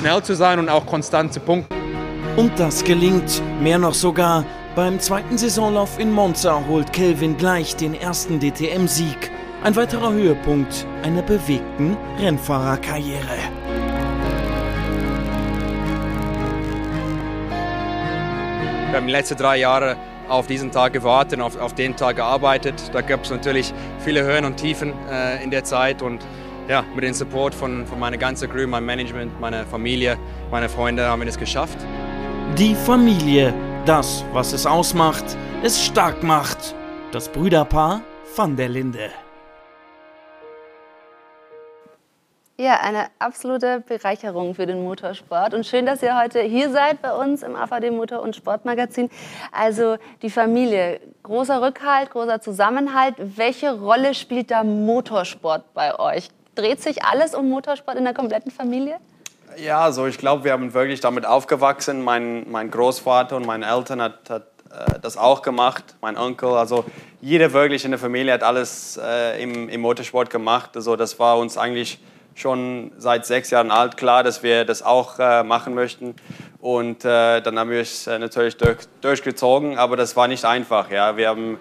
schnell 0.00 0.22
zu 0.22 0.34
sein 0.34 0.58
und 0.58 0.70
auch 0.70 0.86
konstant 0.86 1.34
zu 1.34 1.40
punkten. 1.40 1.83
Und 2.36 2.58
das 2.58 2.82
gelingt. 2.82 3.40
Mehr 3.60 3.78
noch 3.78 3.94
sogar. 3.94 4.44
Beim 4.74 4.98
zweiten 4.98 5.38
Saisonlauf 5.38 6.00
in 6.00 6.10
Monza 6.10 6.64
holt 6.66 6.92
Kelvin 6.92 7.36
gleich 7.36 7.76
den 7.76 7.94
ersten 7.94 8.40
DTM-Sieg. 8.40 9.30
Ein 9.62 9.76
weiterer 9.76 10.12
Höhepunkt 10.12 10.84
einer 11.04 11.22
bewegten 11.22 11.96
Rennfahrerkarriere. 12.18 13.38
Wir 18.90 18.96
haben 18.96 19.06
die 19.06 19.12
letzten 19.12 19.36
drei 19.36 19.58
Jahre 19.58 19.96
auf 20.28 20.48
diesen 20.48 20.72
Tag 20.72 20.92
gewartet, 20.92 21.40
auf, 21.40 21.56
auf 21.56 21.76
den 21.76 21.94
Tag 21.94 22.16
gearbeitet. 22.16 22.90
Da 22.92 23.00
gab 23.00 23.22
es 23.22 23.30
natürlich 23.30 23.72
viele 24.00 24.24
Höhen 24.24 24.44
und 24.44 24.56
Tiefen 24.56 24.92
äh, 25.08 25.40
in 25.44 25.52
der 25.52 25.62
Zeit 25.62 26.02
und 26.02 26.26
ja, 26.68 26.84
mit 26.96 27.04
dem 27.04 27.14
Support 27.14 27.54
von, 27.54 27.86
von 27.86 28.00
meiner 28.00 28.16
ganzen 28.16 28.50
Crew, 28.50 28.66
meinem 28.66 28.86
Management, 28.86 29.40
meiner 29.40 29.64
Familie, 29.66 30.18
meine 30.50 30.68
Freunde 30.68 31.06
haben 31.06 31.22
wir 31.22 31.28
es 31.28 31.38
geschafft. 31.38 31.78
Die 32.52 32.76
Familie, 32.76 33.52
das, 33.84 34.24
was 34.32 34.52
es 34.52 34.64
ausmacht, 34.64 35.24
es 35.64 35.84
stark 35.84 36.22
macht. 36.22 36.76
Das 37.10 37.28
Brüderpaar 37.28 38.02
van 38.36 38.54
der 38.54 38.68
Linde. 38.68 39.10
Ja, 42.56 42.78
eine 42.80 43.06
absolute 43.18 43.80
Bereicherung 43.80 44.54
für 44.54 44.66
den 44.66 44.84
Motorsport. 44.84 45.52
Und 45.52 45.66
schön, 45.66 45.84
dass 45.84 46.00
ihr 46.00 46.16
heute 46.16 46.42
hier 46.42 46.70
seid 46.70 47.02
bei 47.02 47.12
uns 47.12 47.42
im 47.42 47.56
AVD 47.56 47.90
Motor- 47.90 48.22
und 48.22 48.36
Sportmagazin. 48.36 49.10
Also 49.50 49.96
die 50.22 50.30
Familie, 50.30 51.00
großer 51.24 51.60
Rückhalt, 51.60 52.10
großer 52.10 52.40
Zusammenhalt. 52.40 53.16
Welche 53.18 53.76
Rolle 53.80 54.14
spielt 54.14 54.52
da 54.52 54.62
Motorsport 54.62 55.74
bei 55.74 55.98
euch? 55.98 56.28
Dreht 56.54 56.80
sich 56.80 57.04
alles 57.04 57.34
um 57.34 57.50
Motorsport 57.50 57.98
in 57.98 58.04
der 58.04 58.14
kompletten 58.14 58.52
Familie? 58.52 59.00
Ja, 59.56 59.80
also 59.80 60.06
ich 60.06 60.18
glaube, 60.18 60.44
wir 60.44 60.52
haben 60.52 60.74
wirklich 60.74 61.00
damit 61.00 61.26
aufgewachsen. 61.26 62.02
Mein, 62.02 62.50
mein 62.50 62.70
Großvater 62.70 63.36
und 63.36 63.46
meine 63.46 63.66
Eltern 63.66 64.00
hat, 64.00 64.30
hat 64.30 64.46
äh, 64.70 64.98
das 65.00 65.16
auch 65.16 65.42
gemacht, 65.42 65.84
mein 66.00 66.16
Onkel. 66.16 66.50
Also 66.50 66.84
jeder 67.20 67.52
wirklich 67.52 67.84
in 67.84 67.90
der 67.90 68.00
Familie 68.00 68.32
hat 68.32 68.42
alles 68.42 68.98
äh, 69.02 69.42
im, 69.42 69.68
im 69.68 69.80
Motorsport 69.80 70.30
gemacht. 70.30 70.70
Also 70.76 70.96
das 70.96 71.18
war 71.18 71.38
uns 71.38 71.56
eigentlich 71.56 72.00
schon 72.34 72.92
seit 72.98 73.26
sechs 73.26 73.50
Jahren 73.50 73.70
alt 73.70 73.96
klar, 73.96 74.22
dass 74.22 74.42
wir 74.42 74.64
das 74.64 74.82
auch 74.82 75.18
äh, 75.18 75.42
machen 75.44 75.74
möchten. 75.74 76.16
Und 76.60 77.04
äh, 77.04 77.40
dann 77.40 77.58
haben 77.58 77.70
wir 77.70 77.80
es 77.80 78.06
äh, 78.06 78.18
natürlich 78.18 78.56
durch, 78.56 78.78
durchgezogen, 79.00 79.78
aber 79.78 79.96
das 79.96 80.16
war 80.16 80.26
nicht 80.26 80.44
einfach. 80.44 80.90
Ja. 80.90 81.16
Wir 81.16 81.28
haben 81.28 81.58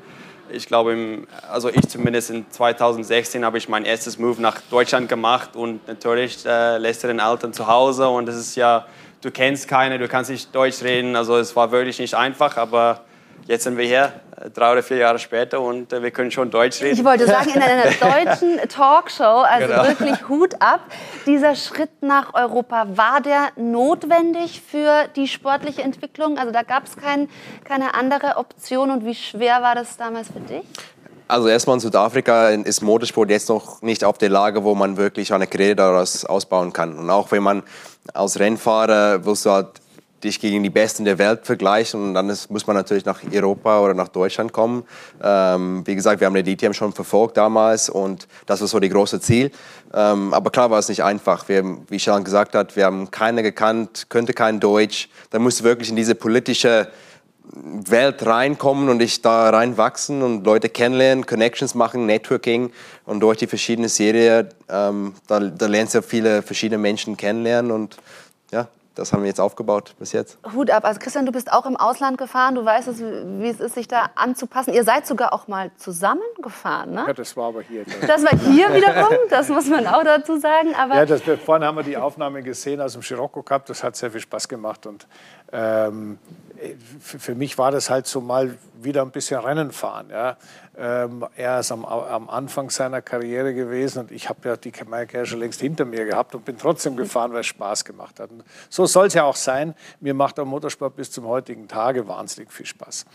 ich 0.54 0.68
glaube, 0.68 0.94
im, 0.94 1.28
also 1.52 1.70
ich 1.70 1.88
zumindest 1.88 2.30
in 2.30 2.50
2016 2.50 3.44
habe 3.44 3.58
ich 3.58 3.68
mein 3.68 3.86
erstes 3.86 4.18
Move 4.18 4.42
nach 4.42 4.62
Deutschland 4.70 5.10
gemacht 5.10 5.56
und 5.56 5.88
natürlich 5.88 6.46
äh, 6.46 6.78
lässt 6.78 7.04
du 7.04 7.08
den 7.08 7.20
Eltern 7.20 7.54
zu 7.54 7.68
Hause. 7.68 8.08
Und 8.08 8.30
es 8.30 8.36
ist 8.36 8.56
ja, 8.56 8.86
du 9.22 9.32
kennst 9.32 9.68
keine, 9.68 10.00
du 10.00 10.08
kannst 10.08 10.30
nicht 10.30 10.54
Deutsch 10.54 10.84
reden, 10.84 11.16
also 11.16 11.38
es 11.38 11.56
war 11.56 11.72
wirklich 11.72 12.00
nicht 12.00 12.16
einfach, 12.16 12.58
aber 12.58 13.02
jetzt 13.48 13.64
sind 13.64 13.78
wir 13.78 13.86
hier, 13.86 14.14
äh, 14.42 14.50
drei 14.50 14.72
oder 14.72 14.84
vier 14.84 14.98
Jahre 14.98 15.20
später 15.20 15.62
und 15.62 15.92
äh, 15.94 16.02
wir 16.02 16.12
können 16.12 16.32
schon 16.32 16.50
Deutsch 16.50 16.82
reden. 16.82 16.98
Ich 16.98 17.06
wollte 17.06 17.26
sagen, 17.26 17.50
in 17.54 17.62
einer 17.62 17.84
deutschen 17.92 18.60
Talkshow, 18.70 19.24
also 19.24 19.68
genau. 19.68 19.88
wirklich 19.88 20.28
Hut 20.30 20.56
ab. 20.60 20.82
Dieser 21.26 21.56
Schritt 21.56 22.02
nach 22.02 22.34
Europa, 22.34 22.88
war 22.96 23.22
der 23.22 23.50
notwendig 23.56 24.62
für 24.62 25.08
die 25.16 25.28
sportliche 25.28 25.82
Entwicklung? 25.82 26.38
Also 26.38 26.52
da 26.52 26.64
gab 26.64 26.86
es 26.86 26.96
kein, 26.98 27.30
keine 27.64 27.94
andere 27.94 28.38
Option 28.38 28.92
und 28.92 29.06
wie 29.06 29.16
schwer 29.16 29.62
war 29.62 29.76
das 29.76 29.98
damals 29.98 30.28
für 30.28 30.40
dich? 30.40 30.64
Also 31.28 31.48
erstmal 31.48 31.78
in 31.78 31.80
Südafrika 31.80 32.50
ist 32.50 32.82
Motorsport 32.82 33.30
jetzt 33.30 33.50
noch 33.50 33.82
nicht 33.82 34.04
auf 34.04 34.18
der 34.18 34.30
Lage, 34.30 34.64
wo 34.64 34.76
man 34.76 34.98
wirklich 34.98 35.34
eine 35.34 35.48
Karriere 35.48 35.76
daraus 35.76 36.26
ausbauen 36.26 36.74
kann. 36.74 36.98
Und 36.98 37.10
auch 37.10 37.32
wenn 37.32 37.42
man 37.42 37.64
als 38.14 38.40
Rennfahrer 38.40 39.26
willst 39.26 39.46
du 39.46 39.52
halt 39.52 39.70
dich 40.24 40.40
gegen 40.40 40.64
die 40.64 40.70
Besten 40.70 41.06
der 41.06 41.18
Welt 41.18 41.46
vergleichen 41.46 42.02
und 42.02 42.14
dann 42.14 42.30
ist, 42.30 42.50
muss 42.50 42.68
man 42.68 42.76
natürlich 42.76 43.06
nach 43.06 43.22
Europa 43.32 43.82
oder 43.82 43.94
nach 43.94 44.08
Deutschland 44.08 44.54
kommen. 44.54 44.84
Ähm, 45.22 45.84
wie 45.86 45.96
gesagt, 45.96 46.20
wir 46.20 46.28
haben 46.28 46.36
die 46.36 46.56
DTM 46.56 46.74
schon 46.74 46.94
verfolgt 46.94 47.38
damals 47.38 47.90
und 47.90 48.28
das 48.46 48.62
war 48.62 48.68
so 48.68 48.80
das 48.80 48.90
große 48.90 49.20
Ziel. 49.22 49.52
Ähm, 49.94 50.34
aber 50.34 50.50
klar 50.50 50.72
war 50.72 50.80
es 50.80 50.90
nicht 50.90 51.04
einfach. 51.04 51.48
Wir, 51.48 51.64
wie 51.88 52.00
Sean 52.00 52.24
gesagt 52.24 52.56
hat, 52.56 52.76
wir 52.76 52.86
haben 52.86 53.12
keiner 53.12 53.44
gekannt, 53.44 54.08
könnte 54.10 54.34
kein 54.34 54.60
Deutsch. 54.60 55.10
Da 55.30 55.40
musste 55.40 55.64
wirklich 55.64 55.90
in 55.90 55.96
diese 55.96 56.16
politische 56.16 56.88
Welt 57.56 58.26
reinkommen 58.26 58.90
und 58.90 59.02
ich 59.02 59.22
da 59.22 59.50
reinwachsen 59.50 60.22
und 60.22 60.46
Leute 60.46 60.70
kennenlernen, 60.70 61.26
Connections 61.26 61.76
machen, 61.76 62.06
Networking 62.06 62.72
und 63.06 63.20
durch 63.20 63.38
die 63.38 63.48
verschiedenen 63.48 63.90
Serien, 63.90 64.48
ähm, 64.70 65.14
da, 65.28 65.40
da 65.40 65.68
lernst 65.68 65.94
du 65.94 66.02
viele 66.02 66.42
verschiedene 66.42 66.78
Menschen 66.78 67.18
kennenlernen 67.18 67.72
und 67.72 67.98
ja, 68.52 68.68
das 68.96 69.12
haben 69.12 69.24
wir 69.24 69.28
jetzt 69.28 69.40
aufgebaut 69.40 69.96
bis 69.98 70.12
jetzt. 70.12 70.38
Hut 70.54 70.70
ab. 70.70 70.86
Also 70.86 71.00
Christian, 71.00 71.26
du 71.26 71.32
bist 71.32 71.52
auch 71.52 71.66
im 71.66 71.76
Ausland 71.76 72.18
gefahren. 72.18 72.56
Du 72.56 72.64
weißt, 72.64 72.90
wie 73.00 73.48
es 73.48 73.60
ist, 73.60 73.76
sich 73.76 73.88
da 73.88 74.12
anzupassen. 74.16 74.74
Ihr 74.74 74.84
seid 74.84 75.08
sogar 75.08 75.34
auch 75.34 75.48
mal 75.48 75.72
zusammengefahren, 75.78 76.92
ne? 76.92 77.06
Ja, 77.08 77.14
das 77.14 77.36
war 77.36 77.48
aber 77.48 77.62
hier. 77.62 77.86
Das 78.06 78.24
war 78.24 78.38
hier 78.38 78.74
wiederum, 78.74 79.18
das 79.30 79.50
muss 79.50 79.68
man 79.68 79.88
auch 79.88 80.04
dazu 80.04 80.38
sagen. 80.38 80.76
Aber 80.76 80.96
ja, 80.96 81.06
das, 81.06 81.22
vorhin 81.44 81.66
haben 81.66 81.78
wir 81.78 81.84
die 81.84 81.98
Aufnahme 81.98 82.44
gesehen 82.44 82.82
aus 82.82 82.94
dem 82.94 83.02
Scirocco 83.02 83.42
Cup. 83.42 83.66
Das 83.66 83.84
hat 83.84 83.96
sehr 83.96 84.12
viel 84.12 84.22
Spaß 84.22 84.48
gemacht. 84.48 84.86
Und 84.86 85.08
ähm, 85.52 86.20
für 87.00 87.36
mich 87.36 87.58
war 87.58 87.72
das 87.72 87.90
halt 87.90 88.08
so 88.08 88.22
mal 88.22 88.58
wieder 88.82 89.02
ein 89.02 89.12
bisschen 89.12 89.40
Rennen 89.40 89.72
fahren. 89.72 90.08
Ja. 90.12 90.38
Ähm, 90.76 91.26
er 91.36 91.60
ist 91.60 91.72
am, 91.72 91.86
am, 91.86 92.30
Anfang 92.30 92.72
seiner 92.72 93.02
Karriere 93.02 93.54
gewesen 93.54 94.00
und 94.00 94.12
ich 94.12 94.28
habe 94.28 94.50
ja 94.50 94.58
die 94.58 94.72
Mai 94.88 95.08
schon 95.24 95.40
längst 95.40 95.62
hinter 95.62 95.86
mir 95.86 96.06
gehabt 96.06 96.34
und 96.34 96.46
bin 96.46 96.58
trotzdem 96.58 96.98
gefahren, 96.98 97.32
weil 97.32 97.42
es 97.42 97.48
Spaß 97.48 97.86
gemacht 97.86 98.20
hat. 98.20 98.32
Und 98.32 98.44
so 98.70 98.88
soll 98.88 99.08
es 99.08 99.14
ja 99.14 99.24
auch 99.24 99.36
sein. 99.36 99.76
Mir 100.00 100.16
macht 100.16 100.38
der 100.38 100.46
Motorsport 100.46 100.96
bis 100.96 101.12
zum 101.12 101.28
heutigen 101.28 101.68
Tage 101.68 102.08
wahnsinnig 102.08 102.52
viel 102.52 102.66
Spaß. 102.66 103.06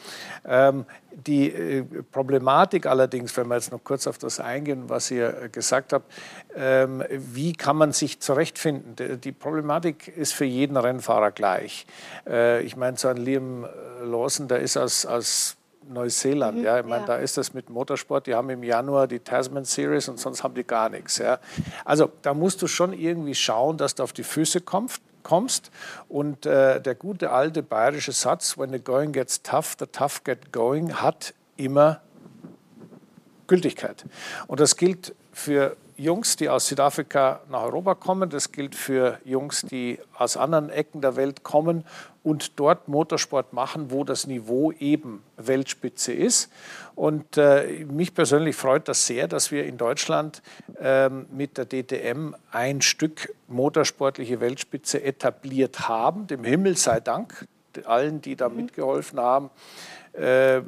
Ähm, 0.46 0.86
die 1.26 1.50
äh, 1.50 1.82
Problematik 2.12 2.86
allerdings, 2.86 3.36
wenn 3.36 3.48
wir 3.48 3.56
jetzt 3.56 3.72
noch 3.72 3.82
kurz 3.82 4.06
auf 4.06 4.18
das 4.18 4.38
eingehen, 4.38 4.84
was 4.88 5.10
ihr 5.10 5.42
äh, 5.42 5.48
gesagt 5.48 5.92
habt, 5.92 6.12
ähm, 6.54 7.02
wie 7.10 7.54
kann 7.54 7.76
man 7.76 7.90
sich 7.92 8.20
zurechtfinden? 8.20 9.20
Die 9.20 9.32
Problematik 9.32 10.08
ist 10.08 10.32
für 10.32 10.44
jeden 10.44 10.76
Rennfahrer 10.76 11.32
gleich. 11.32 11.86
Äh, 12.26 12.62
ich 12.62 12.76
meine, 12.76 12.96
so 12.96 13.08
ein 13.08 13.16
Liam 13.28 13.66
Lawson, 14.02 14.48
der 14.48 14.60
ist 14.60 14.76
aus, 14.76 15.04
aus 15.04 15.56
Neuseeland. 15.88 16.58
Mhm, 16.58 16.64
ja, 16.64 16.78
ich 16.80 16.86
meine, 16.86 17.02
ja. 17.02 17.06
da 17.06 17.16
ist 17.16 17.36
das 17.36 17.54
mit 17.54 17.70
Motorsport. 17.70 18.26
Die 18.26 18.34
haben 18.34 18.50
im 18.50 18.62
Januar 18.62 19.06
die 19.06 19.20
Tasman 19.20 19.64
Series 19.64 20.08
und 20.08 20.18
sonst 20.18 20.42
haben 20.42 20.54
die 20.54 20.64
gar 20.64 20.88
nichts. 20.88 21.18
Ja. 21.18 21.38
Also 21.84 22.10
da 22.22 22.34
musst 22.34 22.62
du 22.62 22.66
schon 22.66 22.92
irgendwie 22.92 23.34
schauen, 23.34 23.76
dass 23.76 23.94
du 23.94 24.02
auf 24.02 24.12
die 24.12 24.24
Füße 24.24 24.60
kommst. 24.60 25.02
kommst. 25.22 25.70
Und 26.08 26.46
äh, 26.46 26.80
der 26.80 26.94
gute 26.94 27.30
alte 27.30 27.62
bayerische 27.62 28.12
Satz, 28.12 28.56
when 28.56 28.70
the 28.70 28.78
going 28.78 29.12
gets 29.12 29.42
tough, 29.42 29.76
the 29.78 29.86
tough 29.86 30.24
get 30.24 30.52
going, 30.52 31.00
hat 31.00 31.34
immer 31.56 32.00
Gültigkeit. 33.46 34.04
Und 34.46 34.60
das 34.60 34.76
gilt 34.76 35.14
für 35.32 35.76
Jungs, 35.96 36.36
die 36.36 36.48
aus 36.48 36.68
Südafrika 36.68 37.40
nach 37.50 37.62
Europa 37.62 37.94
kommen. 37.96 38.30
Das 38.30 38.52
gilt 38.52 38.76
für 38.76 39.18
Jungs, 39.24 39.62
die 39.62 39.98
aus 40.16 40.36
anderen 40.36 40.70
Ecken 40.70 41.00
der 41.00 41.16
Welt 41.16 41.42
kommen 41.42 41.84
und 42.28 42.60
dort 42.60 42.88
Motorsport 42.88 43.54
machen, 43.54 43.90
wo 43.90 44.04
das 44.04 44.26
Niveau 44.26 44.70
eben 44.72 45.22
Weltspitze 45.38 46.12
ist. 46.12 46.50
Und 46.94 47.38
äh, 47.38 47.86
mich 47.90 48.12
persönlich 48.12 48.54
freut 48.54 48.86
das 48.86 49.06
sehr, 49.06 49.28
dass 49.28 49.50
wir 49.50 49.64
in 49.64 49.78
Deutschland 49.78 50.42
äh, 50.78 51.08
mit 51.08 51.56
der 51.56 51.64
DTM 51.64 52.34
ein 52.50 52.82
Stück 52.82 53.34
motorsportliche 53.46 54.40
Weltspitze 54.40 55.02
etabliert 55.02 55.88
haben. 55.88 56.26
Dem 56.26 56.44
Himmel 56.44 56.76
sei 56.76 57.00
Dank 57.00 57.48
allen, 57.84 58.20
die 58.20 58.36
da 58.36 58.50
mhm. 58.50 58.56
mitgeholfen 58.56 59.18
haben. 59.18 59.50
Äh, 60.12 60.60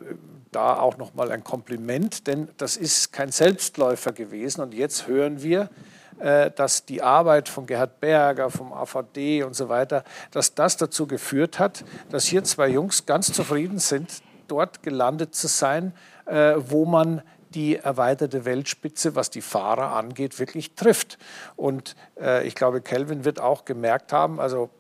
da 0.53 0.79
auch 0.79 0.97
noch 0.97 1.15
mal 1.15 1.31
ein 1.31 1.45
Kompliment, 1.45 2.27
denn 2.27 2.49
das 2.57 2.77
ist 2.77 3.13
kein 3.13 3.31
Selbstläufer 3.31 4.13
gewesen. 4.13 4.63
Und 4.63 4.73
jetzt 4.73 5.07
hören 5.07 5.43
wir, 5.43 5.69
dass 6.21 6.85
die 6.85 7.03
Arbeit 7.03 7.49
von 7.49 7.67
Gerhard 7.67 8.01
Berger, 8.01 8.51
vom 8.51 8.73
AVD 8.73 9.43
und 9.43 9.55
so 9.55 9.69
weiter, 9.69 10.05
dass 10.31 10.55
das 10.55 10.77
dazu 10.77 11.07
geführt 11.07 11.59
hat, 11.59 11.85
dass 12.11 12.27
hier 12.27 12.45
zwei 12.45 12.69
Jungs 12.69 13.07
ganz 13.07 13.33
zufrieden 13.33 13.79
sind, 13.79 14.23
dort 14.51 14.83
gelandet 14.83 15.35
zu 15.35 15.47
sein, 15.47 15.93
äh, 16.27 16.55
wo 16.57 16.85
man 16.85 17.23
die 17.55 17.77
erweiterte 17.77 18.45
Weltspitze, 18.45 19.17
was 19.17 19.31
die 19.31 19.41
Fahrer 19.41 19.97
angeht, 19.97 20.39
wirklich 20.39 20.75
trifft. 20.75 21.19
Und 21.57 21.97
äh, 22.21 22.47
ich 22.47 22.55
glaube, 22.55 22.81
Kelvin 22.81 23.25
wird 23.25 23.41
auch 23.41 23.65
gemerkt 23.65 24.13
haben, 24.13 24.41
also 24.41 24.71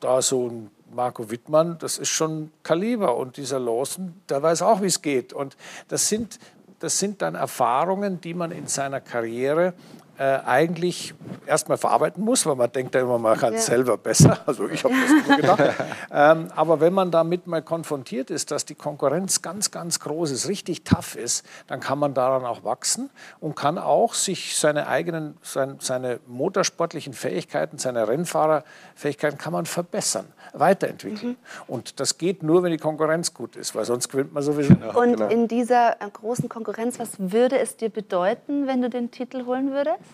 da 0.00 0.22
so 0.22 0.48
ein 0.48 0.70
Marco 0.92 1.30
Wittmann, 1.30 1.76
das 1.78 1.98
ist 1.98 2.10
schon 2.10 2.52
Kaliber. 2.62 3.16
Und 3.16 3.36
dieser 3.36 3.58
Lawson, 3.58 4.20
der 4.28 4.42
weiß 4.42 4.62
auch, 4.62 4.80
wie 4.80 4.86
es 4.86 5.02
geht. 5.02 5.32
Und 5.32 5.56
das 5.88 6.08
sind, 6.08 6.38
das 6.78 6.98
sind 7.00 7.20
dann 7.20 7.34
Erfahrungen, 7.34 8.20
die 8.20 8.34
man 8.34 8.52
in 8.52 8.68
seiner 8.68 9.00
Karriere 9.00 9.74
äh, 10.18 10.38
eigentlich 10.46 11.14
erstmal 11.46 11.78
verarbeiten 11.78 12.24
muss, 12.24 12.46
weil 12.46 12.54
man 12.54 12.70
denkt 12.70 12.94
ja 12.94 13.00
immer, 13.00 13.18
man 13.18 13.38
kann 13.38 13.54
es 13.54 13.66
ja. 13.66 13.74
selber 13.74 13.96
besser. 13.96 14.38
Also 14.46 14.68
ich 14.68 14.84
habe 14.84 14.94
das 14.94 15.10
immer 15.10 15.36
gedacht. 15.56 15.74
ähm, 16.12 16.48
aber 16.54 16.80
wenn 16.80 16.92
man 16.92 17.10
damit 17.10 17.46
mal 17.46 17.62
konfrontiert 17.62 18.30
ist, 18.30 18.50
dass 18.50 18.64
die 18.64 18.74
Konkurrenz 18.74 19.42
ganz, 19.42 19.70
ganz 19.70 20.00
groß 20.00 20.30
ist, 20.30 20.48
richtig 20.48 20.84
tough 20.84 21.16
ist, 21.16 21.44
dann 21.66 21.80
kann 21.80 21.98
man 21.98 22.14
daran 22.14 22.44
auch 22.44 22.62
wachsen 22.62 23.10
und 23.40 23.56
kann 23.56 23.78
auch 23.78 24.14
sich 24.14 24.56
seine 24.56 24.86
eigenen, 24.86 25.36
sein, 25.42 25.76
seine 25.80 26.20
motorsportlichen 26.26 27.14
Fähigkeiten, 27.14 27.78
seine 27.78 28.06
Rennfahrerfähigkeiten 28.06 29.38
kann 29.38 29.52
man 29.52 29.66
verbessern, 29.66 30.26
weiterentwickeln. 30.52 31.32
Mhm. 31.32 31.36
Und 31.66 32.00
das 32.00 32.18
geht 32.18 32.42
nur, 32.42 32.62
wenn 32.62 32.70
die 32.70 32.78
Konkurrenz 32.78 33.34
gut 33.34 33.56
ist, 33.56 33.74
weil 33.74 33.84
sonst 33.84 34.08
gewinnt 34.10 34.32
man 34.32 34.42
sowieso. 34.42 34.74
Ja, 34.74 34.94
und 34.94 35.16
genau. 35.16 35.28
in 35.28 35.48
dieser 35.48 36.00
äh, 36.00 36.10
großen 36.12 36.48
Konkurrenz, 36.48 36.98
was 36.98 37.12
würde 37.18 37.58
es 37.58 37.76
dir 37.76 37.88
bedeuten, 37.88 38.66
wenn 38.66 38.82
du 38.82 38.90
den 38.90 39.10
Titel 39.10 39.46
holen 39.46 39.72
würdest? 39.72 40.04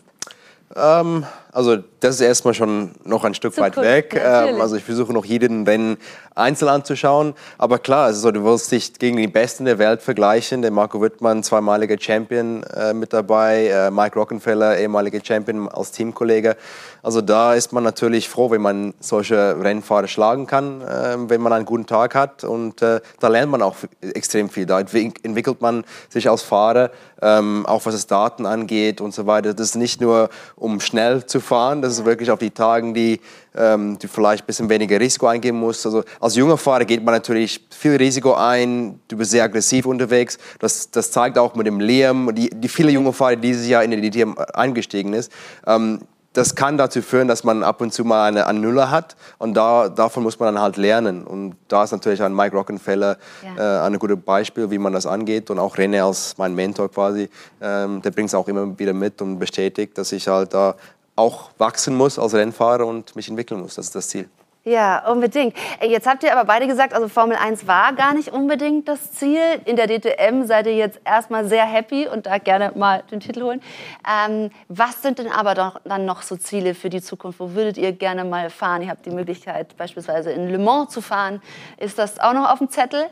Ähm, 0.76 1.24
also 1.52 1.78
das 1.98 2.16
ist 2.16 2.20
erstmal 2.20 2.54
schon 2.54 2.92
noch 3.04 3.24
ein 3.24 3.34
Stück 3.34 3.54
Zu 3.54 3.60
weit 3.60 3.76
weg. 3.76 4.14
Ähm, 4.16 4.60
also 4.60 4.76
ich 4.76 4.84
versuche 4.84 5.12
noch 5.12 5.24
jeden 5.24 5.66
Rennen 5.66 5.98
einzeln 6.34 6.68
anzuschauen. 6.68 7.34
Aber 7.58 7.78
klar, 7.78 8.06
also 8.06 8.30
du 8.30 8.44
wirst 8.44 8.70
dich 8.70 8.94
gegen 8.94 9.16
die 9.16 9.26
Besten 9.26 9.64
der 9.64 9.78
Welt 9.78 10.00
vergleichen. 10.00 10.62
Der 10.62 10.70
Marco 10.70 11.00
Wittmann, 11.00 11.42
zweimaliger 11.42 11.96
Champion 11.98 12.62
äh, 12.62 12.94
mit 12.94 13.12
dabei. 13.12 13.66
Äh, 13.66 13.90
Mike 13.90 14.18
Rockenfeller, 14.18 14.78
ehemaliger 14.78 15.18
Champion 15.22 15.68
als 15.68 15.90
Teamkollege. 15.90 16.56
Also 17.02 17.20
da 17.20 17.54
ist 17.54 17.72
man 17.72 17.82
natürlich 17.82 18.28
froh, 18.28 18.50
wenn 18.50 18.62
man 18.62 18.94
solche 19.00 19.56
Rennfahrer 19.60 20.06
schlagen 20.06 20.46
kann, 20.46 20.82
äh, 20.82 21.16
wenn 21.28 21.40
man 21.40 21.52
einen 21.52 21.64
guten 21.64 21.86
Tag 21.86 22.14
hat. 22.14 22.44
Und 22.44 22.80
äh, 22.80 23.00
da 23.18 23.28
lernt 23.28 23.50
man 23.50 23.62
auch 23.62 23.76
extrem 24.00 24.50
viel. 24.50 24.66
Da 24.66 24.78
entwickelt 24.78 25.60
man 25.60 25.84
sich 26.08 26.30
als 26.30 26.42
Fahrer, 26.42 26.90
ähm, 27.22 27.66
auch 27.66 27.86
was 27.86 27.94
das 27.94 28.06
Daten 28.06 28.46
angeht 28.46 29.00
und 29.00 29.14
so 29.14 29.26
weiter. 29.26 29.54
Das 29.54 29.68
ist 29.68 29.74
nicht 29.76 30.00
nur, 30.00 30.30
um 30.56 30.80
schnell 30.80 31.24
zu 31.26 31.40
fahren, 31.40 31.82
das 31.82 31.94
ist 31.94 32.04
wirklich 32.04 32.30
auf 32.30 32.38
die 32.38 32.50
Tagen, 32.50 32.94
die 32.94 33.20
ähm, 33.54 33.98
du 33.98 34.08
vielleicht 34.08 34.44
ein 34.44 34.46
bisschen 34.46 34.68
weniger 34.68 34.98
Risiko 35.00 35.26
eingehen 35.26 35.56
musst. 35.56 35.84
Also 35.86 36.04
als 36.20 36.36
junger 36.36 36.56
Fahrer 36.56 36.84
geht 36.84 37.04
man 37.04 37.14
natürlich 37.14 37.60
viel 37.70 37.96
Risiko 37.96 38.34
ein, 38.34 39.00
du 39.08 39.16
bist 39.16 39.30
sehr 39.30 39.44
aggressiv 39.44 39.86
unterwegs. 39.86 40.38
Das, 40.58 40.90
das 40.90 41.10
zeigt 41.10 41.38
auch 41.38 41.54
mit 41.54 41.66
dem 41.66 41.80
Liam, 41.80 42.34
die, 42.34 42.50
die 42.50 42.68
viele 42.68 42.90
junge 42.90 43.12
Fahrer, 43.12 43.36
die 43.36 43.48
dieses 43.48 43.66
Jahr 43.66 43.82
in 43.82 43.90
die 43.90 44.10
DTM 44.10 44.34
eingestiegen 44.54 45.12
ist. 45.12 45.32
Ähm, 45.66 46.00
das 46.32 46.54
kann 46.54 46.78
dazu 46.78 47.02
führen, 47.02 47.26
dass 47.26 47.42
man 47.42 47.64
ab 47.64 47.80
und 47.80 47.92
zu 47.92 48.04
mal 48.04 48.28
eine, 48.28 48.46
eine 48.46 48.60
Nuller 48.60 48.90
hat 48.90 49.16
und 49.38 49.54
da, 49.54 49.88
davon 49.88 50.22
muss 50.22 50.38
man 50.38 50.54
dann 50.54 50.62
halt 50.62 50.76
lernen. 50.76 51.26
Und 51.26 51.56
da 51.68 51.82
ist 51.84 51.90
natürlich 51.90 52.22
ein 52.22 52.34
Mike 52.34 52.56
Rockenfeller 52.56 53.16
ja. 53.56 53.84
äh, 53.84 53.86
ein 53.86 53.98
gutes 53.98 54.18
Beispiel, 54.24 54.70
wie 54.70 54.78
man 54.78 54.92
das 54.92 55.06
angeht 55.06 55.50
und 55.50 55.58
auch 55.58 55.76
René 55.76 56.04
als 56.04 56.38
mein 56.38 56.54
Mentor 56.54 56.90
quasi, 56.90 57.28
ähm, 57.60 58.00
der 58.02 58.10
bringt 58.12 58.28
es 58.28 58.34
auch 58.34 58.46
immer 58.46 58.78
wieder 58.78 58.92
mit 58.92 59.20
und 59.20 59.38
bestätigt, 59.38 59.98
dass 59.98 60.12
ich 60.12 60.28
halt 60.28 60.54
da 60.54 60.76
auch 61.16 61.50
wachsen 61.58 61.96
muss 61.96 62.18
als 62.18 62.34
Rennfahrer 62.34 62.86
und 62.86 63.14
mich 63.16 63.28
entwickeln 63.28 63.60
muss. 63.60 63.74
Das 63.74 63.86
ist 63.86 63.94
das 63.94 64.08
Ziel. 64.08 64.28
Ja, 64.62 65.10
unbedingt. 65.10 65.56
Jetzt 65.82 66.06
habt 66.06 66.22
ihr 66.22 66.36
aber 66.36 66.44
beide 66.44 66.66
gesagt, 66.66 66.92
also 66.92 67.08
Formel 67.08 67.34
1 67.34 67.66
war 67.66 67.94
gar 67.94 68.12
nicht 68.12 68.28
unbedingt 68.28 68.88
das 68.88 69.12
Ziel. 69.12 69.40
In 69.64 69.76
der 69.76 69.86
DTM 69.86 70.44
seid 70.44 70.66
ihr 70.66 70.76
jetzt 70.76 71.00
erstmal 71.02 71.46
sehr 71.46 71.64
happy 71.64 72.06
und 72.06 72.26
da 72.26 72.36
gerne 72.36 72.72
mal 72.76 73.02
den 73.10 73.20
Titel 73.20 73.42
holen. 73.42 73.62
Ähm, 74.06 74.50
was 74.68 75.00
sind 75.00 75.18
denn 75.18 75.32
aber 75.32 75.54
doch 75.54 75.80
dann 75.84 76.04
noch 76.04 76.20
so 76.20 76.36
Ziele 76.36 76.74
für 76.74 76.90
die 76.90 77.00
Zukunft? 77.00 77.40
Wo 77.40 77.54
würdet 77.54 77.78
ihr 77.78 77.92
gerne 77.92 78.24
mal 78.24 78.50
fahren? 78.50 78.82
Ihr 78.82 78.90
habt 78.90 79.06
die 79.06 79.10
Möglichkeit, 79.10 79.74
beispielsweise 79.78 80.30
in 80.30 80.48
Le 80.48 80.58
Mans 80.58 80.90
zu 80.90 81.00
fahren. 81.00 81.40
Ist 81.78 81.98
das 81.98 82.20
auch 82.20 82.34
noch 82.34 82.50
auf 82.50 82.58
dem 82.58 82.68
Zettel? 82.68 83.06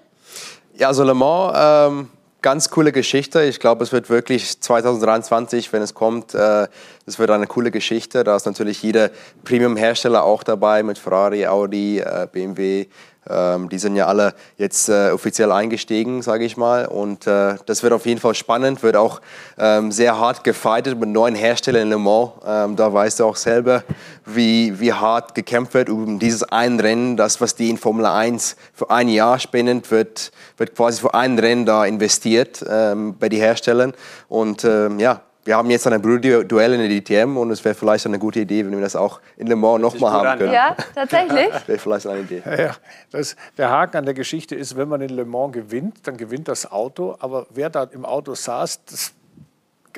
Ja, 0.74 0.88
also 0.88 1.02
Le 1.02 1.14
Mans 1.14 1.56
ähm, 1.58 2.10
ganz 2.42 2.70
coole 2.70 2.92
Geschichte. 2.92 3.42
Ich 3.42 3.60
glaube, 3.60 3.84
es 3.84 3.92
wird 3.92 4.10
wirklich 4.10 4.60
2023, 4.60 5.72
wenn 5.72 5.82
es 5.82 5.94
kommt, 5.94 6.34
äh, 6.34 6.68
es 7.06 7.18
wird 7.18 7.30
eine 7.30 7.46
coole 7.46 7.70
Geschichte. 7.70 8.24
Da 8.24 8.36
ist 8.36 8.46
natürlich 8.46 8.82
jeder 8.82 9.10
Premium-Hersteller 9.44 10.22
auch 10.22 10.42
dabei 10.42 10.82
mit 10.82 10.98
Ferrari, 10.98 11.46
Audi, 11.46 11.98
äh, 11.98 12.28
BMW. 12.30 12.86
Ähm, 13.28 13.68
die 13.68 13.78
sind 13.78 13.96
ja 13.96 14.06
alle 14.06 14.34
jetzt 14.56 14.88
äh, 14.88 15.10
offiziell 15.10 15.52
eingestiegen, 15.52 16.22
sage 16.22 16.44
ich 16.44 16.56
mal. 16.56 16.86
Und 16.86 17.26
äh, 17.26 17.56
das 17.66 17.82
wird 17.82 17.92
auf 17.92 18.06
jeden 18.06 18.20
Fall 18.20 18.34
spannend, 18.34 18.82
wird 18.82 18.96
auch 18.96 19.20
ähm, 19.58 19.92
sehr 19.92 20.18
hart 20.18 20.44
gefightet 20.44 20.98
mit 20.98 21.08
neuen 21.08 21.34
Herstellern 21.34 21.82
in 21.82 21.88
Le 21.90 21.98
Mans. 21.98 22.30
Ähm, 22.46 22.76
da 22.76 22.92
weißt 22.92 23.20
du 23.20 23.24
auch 23.24 23.36
selber, 23.36 23.82
wie, 24.24 24.78
wie 24.80 24.92
hart 24.92 25.34
gekämpft 25.34 25.74
wird 25.74 25.90
um 25.90 26.18
dieses 26.18 26.42
ein 26.44 26.80
Rennen. 26.80 27.16
Das, 27.16 27.40
was 27.40 27.54
die 27.54 27.70
in 27.70 27.78
Formel 27.78 28.06
1 28.06 28.56
für 28.72 28.90
ein 28.90 29.08
Jahr 29.08 29.38
spendet, 29.38 29.90
wird, 29.90 30.32
wird 30.56 30.74
quasi 30.74 31.00
für 31.00 31.14
ein 31.14 31.38
Rennen 31.38 31.66
da 31.66 31.84
investiert 31.84 32.64
ähm, 32.68 33.16
bei 33.18 33.28
den 33.28 33.40
Herstellern. 33.40 33.94
Und 34.28 34.64
ähm, 34.64 34.98
ja, 34.98 35.22
wir 35.48 35.56
haben 35.56 35.70
jetzt 35.70 35.86
ein 35.86 36.02
Brüder-Duell 36.02 36.74
in 36.74 36.90
der 36.90 37.00
DTM 37.00 37.38
und 37.38 37.50
es 37.50 37.64
wäre 37.64 37.74
vielleicht 37.74 38.04
eine 38.04 38.18
gute 38.18 38.40
Idee, 38.40 38.66
wenn 38.66 38.72
wir 38.72 38.82
das 38.82 38.94
auch 38.94 39.18
in 39.38 39.46
Le 39.46 39.56
Mans 39.56 39.80
nochmal 39.80 40.12
haben 40.12 40.38
können. 40.38 40.52
Ja, 40.52 40.76
tatsächlich. 40.94 41.48
wäre 41.66 41.78
vielleicht 41.78 42.06
eine 42.06 42.20
Idee. 42.20 42.42
Ja, 42.44 42.60
ja. 42.60 42.76
Das, 43.10 43.34
der 43.56 43.70
Haken 43.70 43.96
an 43.96 44.04
der 44.04 44.12
Geschichte 44.12 44.54
ist, 44.54 44.76
wenn 44.76 44.88
man 44.88 45.00
in 45.00 45.08
Le 45.08 45.24
Mans 45.24 45.54
gewinnt, 45.54 46.06
dann 46.06 46.18
gewinnt 46.18 46.48
das 46.48 46.70
Auto, 46.70 47.16
aber 47.20 47.46
wer 47.48 47.70
da 47.70 47.84
im 47.84 48.04
Auto 48.04 48.34
saß, 48.34 48.84
das 48.84 49.14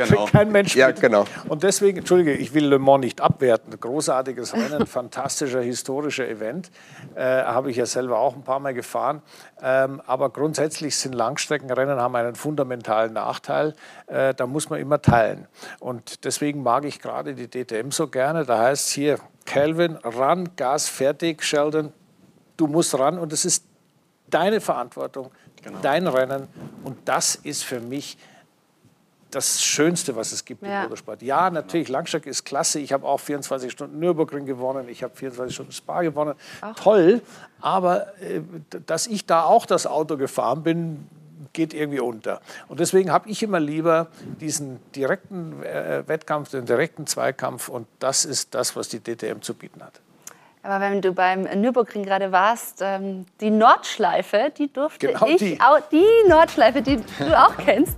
Genau. 0.09 0.27
Kein 0.27 0.53
Mensch 0.53 0.75
Ja, 0.77 0.89
mit. 0.89 1.01
genau. 1.01 1.25
Und 1.49 1.63
deswegen, 1.63 1.99
Entschuldige, 1.99 2.33
ich 2.33 2.55
will 2.55 2.67
Le 2.67 2.79
Mans 2.79 3.05
nicht 3.05 3.21
abwerten. 3.21 3.79
Großartiges 3.79 4.55
Rennen, 4.55 4.87
fantastischer 4.87 5.61
historischer 5.61 6.29
Event. 6.29 6.71
Äh, 7.15 7.23
Habe 7.23 7.71
ich 7.71 7.77
ja 7.77 7.87
selber 7.87 8.19
auch 8.19 8.35
ein 8.35 8.43
paar 8.43 8.61
Mal 8.61 8.75
gefahren. 8.75 9.23
Ähm, 9.63 10.01
aber 10.07 10.31
grundsätzlich 10.31 10.97
sind 10.97 11.15
Langstreckenrennen 11.15 12.01
haben 12.01 12.17
einen 12.17 12.35
fundamentalen 12.35 13.13
Nachteil. 13.13 13.75
Äh, 14.07 14.35
da 14.35 14.47
muss 14.47 14.71
man 14.71 14.81
immer 14.81 15.03
teilen. 15.03 15.47
Und 15.81 16.25
deswegen 16.25 16.63
mag 16.63 16.85
ich 16.85 17.01
gerade 17.01 17.35
die 17.35 17.49
DTM 17.49 17.91
so 17.91 18.09
gerne. 18.09 18.45
Da 18.45 18.59
heißt 18.59 18.89
es 18.89 18.93
hier, 18.93 19.19
Calvin, 19.47 19.97
ran, 20.03 20.51
Gas, 20.57 20.89
fertig, 20.89 21.43
Sheldon, 21.43 21.93
du 22.57 22.67
musst 22.67 22.99
ran. 22.99 23.19
Und 23.19 23.33
es 23.33 23.45
ist 23.45 23.65
deine 24.29 24.61
Verantwortung, 24.61 25.31
dein 25.83 26.07
Rennen. 26.07 26.47
Und 26.85 26.97
das 27.07 27.35
ist 27.35 27.65
für 27.65 27.81
mich 27.81 28.17
das 29.31 29.63
Schönste, 29.63 30.17
was 30.17 30.33
es 30.33 30.45
gibt 30.45 30.63
Ja. 30.63 30.79
im 30.79 30.83
Motorsport. 30.85 31.23
Ja, 31.23 31.51
natürlich, 31.51 31.89
Langstrecke 31.89 32.29
ist 32.29 32.45
klasse. 32.45 32.81
Ich 32.81 32.93
habe 32.93 33.07
auch 33.07 33.19
24 33.21 33.71
Stunden 33.71 33.99
Nürburgring 33.99 34.47
gewonnen. 34.47 34.89
Ich 34.89 35.03
habe 35.03 35.15
24 35.17 35.55
Stunden 35.55 35.73
Spa 35.73 36.03
gewonnen. 36.03 36.35
Toll. 36.77 37.23
Aber 37.61 38.09
äh, 38.23 38.41
dass 38.87 39.07
ich 39.07 39.27
da 39.27 39.45
auch 39.45 39.67
das 39.67 39.87
Auto 39.87 40.17
gefahren 40.17 40.63
bin, 40.63 41.09
geht 41.53 41.75
irgendwie 41.75 42.01
unter. 42.01 42.41
Und 42.69 42.81
deswegen 42.81 43.11
habe 43.11 43.29
ich 43.29 43.43
immer 43.43 43.59
lieber 43.61 44.09
diesen 44.41 44.79
direkten 44.95 45.63
äh, 45.63 46.05
Wettkampf, 46.07 46.51
den 46.51 46.65
direkten 46.67 47.07
Zweikampf. 47.07 47.69
Und 47.69 47.87
das 47.99 48.25
ist 48.25 48.55
das, 48.55 48.77
was 48.77 48.89
die 48.89 49.01
DTM 49.01 49.41
zu 49.43 49.55
bieten 49.55 49.83
hat. 49.83 50.01
Aber 50.63 50.79
wenn 50.81 51.01
du 51.01 51.13
beim 51.13 51.45
Nürburgring 51.45 52.05
gerade 52.05 52.33
warst, 52.33 52.81
ähm, 52.83 53.25
die 53.41 53.49
Nordschleife, 53.51 54.53
die 54.59 54.71
durfte 54.71 55.07
Genau 55.09 55.27
ich 55.27 55.37
die. 55.39 55.59
auch, 55.59 55.81
die 55.91 56.05
Nordschleife, 56.29 56.83
die 56.83 56.97
du 57.19 57.39
auch 57.39 57.57
kennst, 57.65 57.95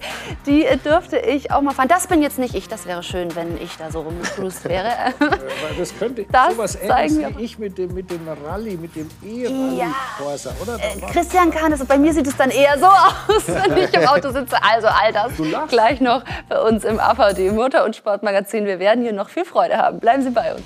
die 0.46 0.64
äh, 0.64 0.76
durfte 0.76 1.18
ich 1.18 1.50
auch 1.50 1.60
mal 1.60 1.72
fahren. 1.74 1.88
Das 1.88 2.06
bin 2.06 2.22
jetzt 2.22 2.38
nicht 2.38 2.54
ich, 2.54 2.68
das 2.68 2.86
wäre 2.86 3.02
schön, 3.02 3.34
wenn 3.34 3.60
ich 3.60 3.76
da 3.78 3.90
so 3.90 4.02
rumgecruised 4.02 4.68
wäre. 4.68 4.90
Das 5.78 5.98
könnte 5.98 6.24
Das 6.30 6.52
sowas 6.54 6.72
zeigen 6.86 7.14
ähnliches 7.20 7.38
wie 7.38 7.44
ich 7.44 7.58
mit 7.58 7.78
dem, 7.78 7.94
mit 7.94 8.10
dem 8.10 8.20
Rallye, 8.46 8.76
mit 8.76 8.94
dem 8.94 9.08
E-Rallye 9.24 9.78
Ja. 9.78 9.94
Corsa, 10.18 10.52
oder? 10.62 10.78
War- 10.78 11.10
Christian 11.10 11.50
Kahn 11.50 11.72
bei 11.88 11.98
mir 11.98 12.12
sieht 12.12 12.26
es 12.28 12.36
dann 12.36 12.50
eher 12.50 12.78
so 12.78 12.86
aus, 12.86 13.48
wenn 13.48 13.76
ich 13.78 13.92
im 13.94 14.06
Auto 14.06 14.30
sitze. 14.30 14.56
Also 14.62 14.86
all 14.88 15.12
das 15.12 15.32
gleich 15.68 16.00
noch 16.00 16.22
bei 16.48 16.60
uns 16.60 16.84
im 16.84 17.00
AVD 17.00 17.50
Motor- 17.50 17.84
und 17.84 17.96
Sportmagazin. 17.96 18.66
Wir 18.66 18.78
werden 18.78 19.02
hier 19.02 19.12
noch 19.12 19.30
viel 19.30 19.44
Freude 19.44 19.78
haben. 19.78 19.98
Bleiben 19.98 20.22
Sie 20.22 20.30
bei 20.30 20.52
uns. 20.54 20.62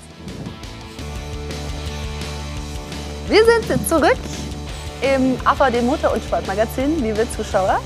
Wir 3.29 3.43
sind 3.43 3.89
zurück 3.89 4.17
im 5.01 5.37
AVD 5.45 5.81
Motor- 5.81 6.13
und 6.13 6.23
Sportmagazin, 6.23 7.03
liebe 7.03 7.29
Zuschauer. 7.35 7.81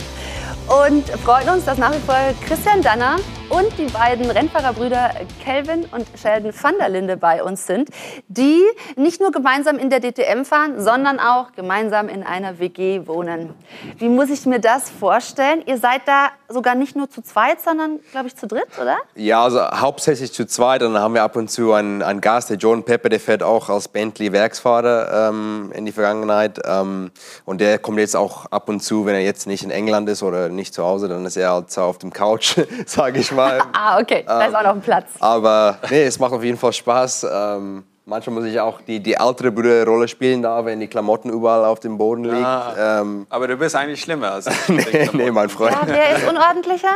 Und 0.86 1.10
freuen 1.26 1.50
uns, 1.50 1.66
dass 1.66 1.80
nach 1.80 1.92
wie 1.92 2.00
vor 2.06 2.16
Christian 2.46 2.84
Danner 2.84 3.16
und 3.52 3.78
die 3.78 3.92
beiden 3.92 4.32
Rennfahrerbrüder 4.32 5.12
Kelvin 5.44 5.86
und 5.92 6.08
Sheldon 6.16 6.54
van 6.60 6.76
der 6.80 6.88
Linde 6.88 7.18
bei 7.18 7.44
uns 7.44 7.68
sind, 7.68 7.90
die 8.30 8.62
nicht 8.96 9.20
nur 9.20 9.32
gemeinsam 9.32 9.78
in 9.78 9.90
der 9.90 10.00
DTM 10.00 10.46
fahren, 10.46 10.80
sondern 10.80 11.20
auch 11.20 11.52
gemeinsam 11.52 12.08
in 12.08 12.24
einer 12.24 12.60
WG 12.60 13.08
wohnen. 13.08 13.54
Wie 13.98 14.08
muss 14.08 14.30
ich 14.30 14.46
mir 14.46 14.60
das 14.60 14.90
vorstellen? 14.90 15.64
Ihr 15.66 15.78
seid 15.78 16.02
da 16.06 16.30
sogar 16.48 16.76
nicht 16.76 16.96
nur 16.96 17.10
zu 17.10 17.22
zweit, 17.22 17.62
sondern, 17.62 18.00
glaube 18.12 18.28
ich, 18.28 18.38
zu 18.38 18.48
dritt, 18.48 18.68
oder? 18.82 18.98
Ja, 19.16 19.44
also 19.44 19.60
hauptsächlich 19.60 20.32
zu 20.32 20.46
zweit. 20.46 20.82
Dann 20.82 20.98
haben 20.98 21.14
wir 21.14 21.24
ab 21.24 21.36
und 21.36 21.52
zu 21.52 21.74
einen, 21.74 22.02
einen 22.02 22.22
Gast, 22.22 22.50
der 22.50 22.58
John 22.58 22.84
Pepper, 22.84 23.10
der 23.10 23.20
fährt 23.20 23.44
auch 23.44 23.70
als 23.70 23.90
Bentley-Werksfahrer 23.90 25.30
ähm, 25.30 25.72
in 25.76 25.86
die 25.86 25.92
Vergangenheit. 25.92 26.60
Ähm, 26.66 27.12
und 27.44 27.60
der 27.60 27.80
kommt 27.80 28.00
jetzt 28.00 28.16
auch 28.16 28.46
ab 28.46 28.70
und 28.70 28.82
zu, 28.82 29.06
wenn 29.06 29.16
er 29.16 29.22
jetzt 29.22 29.46
nicht 29.46 29.64
in 29.64 29.72
England 29.72 30.08
ist 30.08 30.24
oder 30.24 30.48
nicht 30.48 30.74
zu 30.74 30.84
Hause, 30.84 31.10
dann 31.10 31.26
ist 31.26 31.36
er 31.36 31.52
halt 31.52 31.78
auf 31.78 31.98
dem 31.98 32.14
Couch, 32.14 32.58
sage 32.86 33.20
ich 33.20 33.32
mal. 33.32 33.41
Ah, 33.74 34.00
okay, 34.00 34.24
da 34.26 34.46
ist 34.46 34.56
auch 34.56 34.64
noch 34.64 34.76
ein 34.76 34.82
Platz. 34.82 35.08
Aber 35.20 35.78
nee, 35.90 36.04
es 36.04 36.20
macht 36.20 36.34
auf 36.34 36.44
jeden 36.44 36.58
Fall 36.58 36.74
Spaß. 36.74 37.28
Ähm, 37.32 37.84
manchmal 38.06 38.36
muss 38.36 38.46
ich 38.46 38.60
auch 38.60 38.82
die, 38.82 39.00
die 39.00 39.14
ältere 39.14 39.52
Brüderrolle 39.52 40.08
spielen, 40.08 40.42
da, 40.42 40.64
wenn 40.66 40.80
die 40.80 40.88
Klamotten 40.88 41.30
überall 41.30 41.66
auf 41.66 41.80
dem 41.80 41.98
Boden 41.98 42.24
liegen. 42.26 42.46
Ähm, 42.78 43.28
Aber 43.30 43.48
du 43.48 43.56
bist 43.58 43.76
eigentlich 43.76 44.02
schlimmer 44.02 44.34
als 44.34 44.48
ich. 44.68 44.70
nee, 44.70 45.10
nee, 45.14 45.32
mein 45.32 45.50
Freund. 45.50 45.72
Ja, 45.74 45.82
wer 45.86 46.18
ist 46.18 46.28
unordentlicher? 46.28 46.96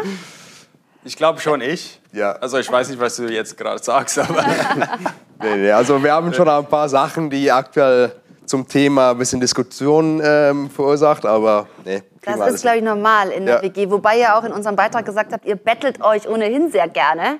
Ich 1.03 1.15
glaube 1.15 1.39
schon 1.39 1.61
ich. 1.61 2.01
Ja. 2.13 2.31
Also 2.33 2.57
ich 2.57 2.71
weiß 2.71 2.89
nicht, 2.89 2.99
was 2.99 3.15
du 3.17 3.23
jetzt 3.31 3.55
gerade 3.57 3.81
sagst, 3.83 4.17
aber 4.17 4.43
Nee, 5.41 5.55
nee, 5.57 5.71
also 5.71 6.01
wir 6.01 6.13
haben 6.13 6.33
schon 6.33 6.47
ein 6.47 6.65
paar 6.65 6.87
Sachen, 6.89 7.29
die 7.29 7.51
aktuell 7.51 8.13
zum 8.45 8.67
Thema 8.67 9.11
ein 9.11 9.17
bisschen 9.17 9.39
Diskussion 9.39 10.21
ähm, 10.23 10.69
verursacht, 10.69 11.25
aber 11.25 11.67
nee. 11.83 12.01
Das 12.23 12.53
ist, 12.53 12.61
glaube 12.63 12.77
ich, 12.77 12.83
normal 12.83 13.29
in 13.29 13.45
der 13.45 13.57
Ja. 13.57 13.61
WG. 13.61 13.89
Wobei 13.91 14.19
ihr 14.19 14.35
auch 14.35 14.43
in 14.43 14.51
unserem 14.51 14.75
Beitrag 14.75 15.05
gesagt 15.05 15.31
habt, 15.31 15.45
ihr 15.45 15.55
bettelt 15.55 16.01
euch 16.03 16.27
ohnehin 16.27 16.71
sehr 16.71 16.87
gerne. 16.87 17.37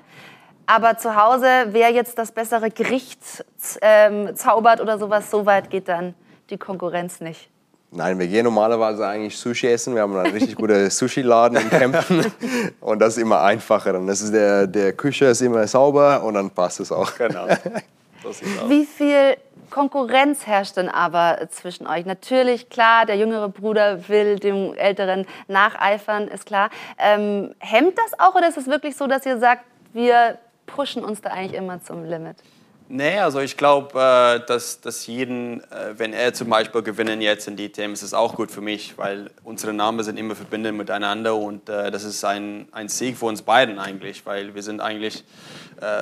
Aber 0.66 0.96
zu 0.98 1.16
Hause, 1.16 1.46
wer 1.70 1.90
jetzt 1.90 2.18
das 2.18 2.32
bessere 2.32 2.70
Gericht 2.70 3.44
ähm, 3.82 4.34
zaubert 4.36 4.80
oder 4.80 4.98
sowas, 4.98 5.30
so 5.30 5.46
weit 5.46 5.70
geht 5.70 5.88
dann 5.88 6.14
die 6.50 6.58
Konkurrenz 6.58 7.20
nicht. 7.20 7.48
Nein, 7.92 8.18
wir 8.18 8.26
gehen 8.26 8.44
normalerweise 8.44 9.06
eigentlich 9.06 9.36
Sushi 9.38 9.68
essen. 9.68 9.94
Wir 9.94 10.02
haben 10.02 10.14
einen 10.16 10.32
richtig 10.32 10.56
guten 10.56 10.90
Sushi-Laden 10.90 11.56
in 11.58 11.70
Kempten. 11.70 12.26
Und 12.80 12.98
das 13.00 13.16
ist 13.16 13.22
immer 13.22 13.40
einfacher. 13.42 13.92
Dann 13.92 14.06
ist 14.08 14.32
der, 14.32 14.66
der 14.66 14.92
Küche 14.92 15.26
ist 15.26 15.40
immer 15.40 15.66
sauber 15.66 16.22
und 16.22 16.34
dann 16.34 16.50
passt 16.50 16.80
es 16.80 16.92
auch. 16.92 17.14
genau. 17.16 17.46
Das 18.22 18.40
ist 18.42 18.60
auch. 18.60 18.68
Wie 18.68 18.84
viel 18.84 19.36
Konkurrenz 19.70 20.46
herrscht 20.46 20.76
denn 20.76 20.88
aber 20.88 21.48
zwischen 21.50 21.86
euch? 21.86 22.04
Natürlich, 22.06 22.68
klar, 22.68 23.06
der 23.06 23.16
jüngere 23.16 23.48
Bruder 23.48 24.08
will 24.08 24.38
dem 24.38 24.74
älteren 24.74 25.26
nacheifern, 25.48 26.28
ist 26.28 26.46
klar. 26.46 26.70
Ähm, 26.98 27.54
hemmt 27.58 27.98
das 27.98 28.18
auch 28.18 28.34
oder 28.34 28.48
ist 28.48 28.56
es 28.56 28.66
wirklich 28.66 28.96
so, 28.96 29.06
dass 29.06 29.26
ihr 29.26 29.38
sagt, 29.38 29.64
wir 29.92 30.38
pushen 30.66 31.04
uns 31.04 31.20
da 31.20 31.30
eigentlich 31.30 31.54
immer 31.54 31.82
zum 31.82 32.04
Limit? 32.04 32.36
Nee, 32.88 33.18
also 33.18 33.40
ich 33.40 33.56
glaube, 33.56 33.98
äh, 33.98 34.46
dass, 34.46 34.80
dass 34.80 35.08
jeden, 35.08 35.60
äh, 35.72 35.94
wenn 35.96 36.12
er 36.12 36.32
zum 36.34 36.48
Beispiel 36.48 36.82
gewinnen 36.82 37.20
jetzt 37.20 37.48
in 37.48 37.56
die 37.56 37.68
DTM, 37.72 37.92
ist 37.92 38.02
es 38.02 38.14
auch 38.14 38.36
gut 38.36 38.52
für 38.52 38.60
mich, 38.60 38.96
weil 38.96 39.30
unsere 39.42 39.72
Namen 39.72 40.04
sind 40.04 40.16
immer 40.16 40.36
verbunden 40.36 40.76
miteinander 40.76 41.34
und 41.34 41.68
äh, 41.68 41.90
das 41.90 42.04
ist 42.04 42.24
ein, 42.24 42.68
ein 42.70 42.88
Sieg 42.88 43.16
für 43.16 43.26
uns 43.26 43.42
beiden 43.42 43.80
eigentlich, 43.80 44.24
weil 44.24 44.54
wir 44.54 44.62
sind 44.62 44.80
eigentlich, 44.80 45.24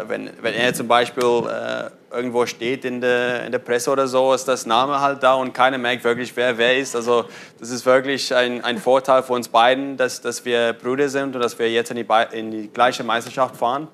wenn, 0.07 0.31
wenn 0.41 0.55
er 0.55 0.73
zum 0.75 0.87
Beispiel 0.89 1.23
äh, 1.25 1.91
irgendwo 2.15 2.47
steht 2.47 2.85
in 2.85 3.01
der, 3.01 3.45
in 3.45 3.53
der 3.53 3.59
Presse 3.59 3.91
oder 3.91 4.07
so, 4.07 4.33
ist 4.33 4.47
das 4.47 4.67
Name 4.67 5.01
halt 5.01 5.23
da 5.23 5.35
und 5.35 5.53
keiner 5.53 5.79
merkt 5.79 6.05
wirklich, 6.05 6.35
wer 6.37 6.57
wer 6.59 6.79
ist. 6.79 6.95
Also 6.95 7.25
das 7.59 7.71
ist 7.71 7.85
wirklich 7.85 8.33
ein, 8.35 8.63
ein 8.63 8.79
Vorteil 8.79 9.23
für 9.23 9.33
uns 9.33 9.49
beiden, 9.49 9.97
dass, 9.97 10.21
dass 10.21 10.45
wir 10.45 10.73
Brüder 10.75 11.09
sind 11.09 11.35
und 11.35 11.43
dass 11.43 11.59
wir 11.59 11.71
jetzt 11.71 11.91
in 11.91 11.97
die, 11.97 12.07
in 12.33 12.51
die 12.51 12.69
gleiche 12.69 13.03
Meisterschaft 13.03 13.57
fahren. 13.57 13.89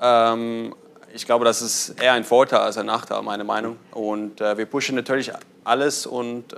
Ähm, 0.00 0.74
ich 1.14 1.26
glaube, 1.26 1.44
das 1.44 1.62
ist 1.62 2.00
eher 2.00 2.12
ein 2.12 2.24
Vorteil 2.24 2.60
als 2.60 2.78
ein 2.78 2.86
Nachteil, 2.86 3.22
meine 3.22 3.44
Meinung. 3.44 3.76
Und 3.92 4.40
äh, 4.40 4.56
wir 4.56 4.66
pushen 4.66 4.94
natürlich 4.94 5.32
alles 5.64 6.06
und 6.06 6.52
äh, 6.54 6.56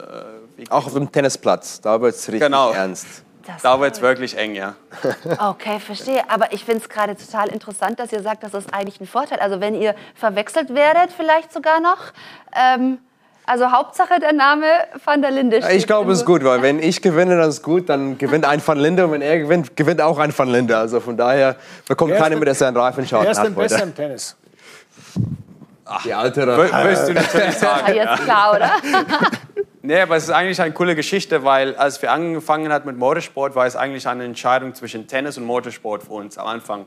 Auch 0.70 0.86
auf 0.86 0.94
dem 0.94 1.10
Tennisplatz, 1.10 1.80
da 1.80 2.00
wird 2.00 2.14
es 2.14 2.22
richtig 2.28 2.42
Genau. 2.42 2.70
ernst. 2.72 3.24
Das 3.54 3.62
da 3.62 3.80
wird 3.80 3.94
es 3.94 4.00
wirklich 4.00 4.36
eng, 4.36 4.54
ja. 4.54 4.74
Okay, 5.38 5.78
verstehe. 5.80 6.22
Aber 6.28 6.52
ich 6.52 6.64
finde 6.64 6.80
es 6.82 6.88
gerade 6.88 7.16
total 7.16 7.48
interessant, 7.48 7.98
dass 7.98 8.12
ihr 8.12 8.22
sagt, 8.22 8.42
das 8.42 8.54
ist 8.54 8.72
eigentlich 8.72 9.00
ein 9.00 9.06
Vorteil. 9.06 9.38
Also 9.40 9.60
wenn 9.60 9.74
ihr 9.74 9.94
verwechselt 10.14 10.74
werdet, 10.74 11.10
vielleicht 11.16 11.52
sogar 11.52 11.80
noch. 11.80 11.98
Ähm, 12.54 12.98
also 13.46 13.72
Hauptsache 13.72 14.20
der 14.20 14.32
Name 14.32 14.64
Van 15.04 15.22
der 15.22 15.32
Linde. 15.32 15.60
Ich 15.72 15.86
glaube, 15.86 16.12
es 16.12 16.20
ist 16.20 16.26
gut, 16.26 16.44
weil 16.44 16.62
wenn 16.62 16.78
ich 16.80 17.02
gewinne, 17.02 17.36
dann 17.36 17.48
ist 17.48 17.62
gut, 17.62 17.88
dann 17.88 18.16
gewinnt 18.16 18.44
ein 18.44 18.64
Van 18.64 18.78
Linde 18.78 19.04
und 19.06 19.12
wenn 19.12 19.22
er 19.22 19.38
gewinnt, 19.40 19.76
gewinnt 19.76 20.00
auch 20.00 20.18
ein 20.18 20.36
Van 20.36 20.48
Linde. 20.48 20.76
Also 20.76 21.00
von 21.00 21.16
daher 21.16 21.56
bekommt 21.88 22.14
keiner 22.14 22.36
mit, 22.36 22.46
dass 22.46 22.60
er 22.60 22.68
einen 22.68 22.76
Reifenschaden 22.76 23.24
Wer 23.24 23.32
ist 23.32 23.42
denn 23.42 23.54
besser 23.54 23.82
im 23.82 23.94
Tennis? 23.94 24.36
Die 26.04 26.10
ältere. 26.10 26.56
W- 26.56 26.70
Willst 26.84 27.08
du 27.08 27.12
natürlich 27.14 27.54
sagen. 27.58 27.92
Jetzt 27.94 28.22
klar, 28.22 28.54
oder? 28.54 28.70
Nee, 29.82 30.00
aber 30.00 30.16
es 30.16 30.24
ist 30.24 30.30
eigentlich 30.30 30.60
eine 30.60 30.74
coole 30.74 30.94
Geschichte, 30.94 31.42
weil 31.42 31.74
als 31.74 32.02
wir 32.02 32.12
angefangen 32.12 32.70
haben 32.70 32.86
mit 32.86 32.98
Motorsport, 32.98 33.54
war 33.54 33.64
es 33.64 33.76
eigentlich 33.76 34.06
eine 34.06 34.24
Entscheidung 34.24 34.74
zwischen 34.74 35.06
Tennis 35.06 35.38
und 35.38 35.44
Motorsport 35.44 36.02
für 36.02 36.12
uns 36.12 36.36
am 36.36 36.48
Anfang. 36.48 36.84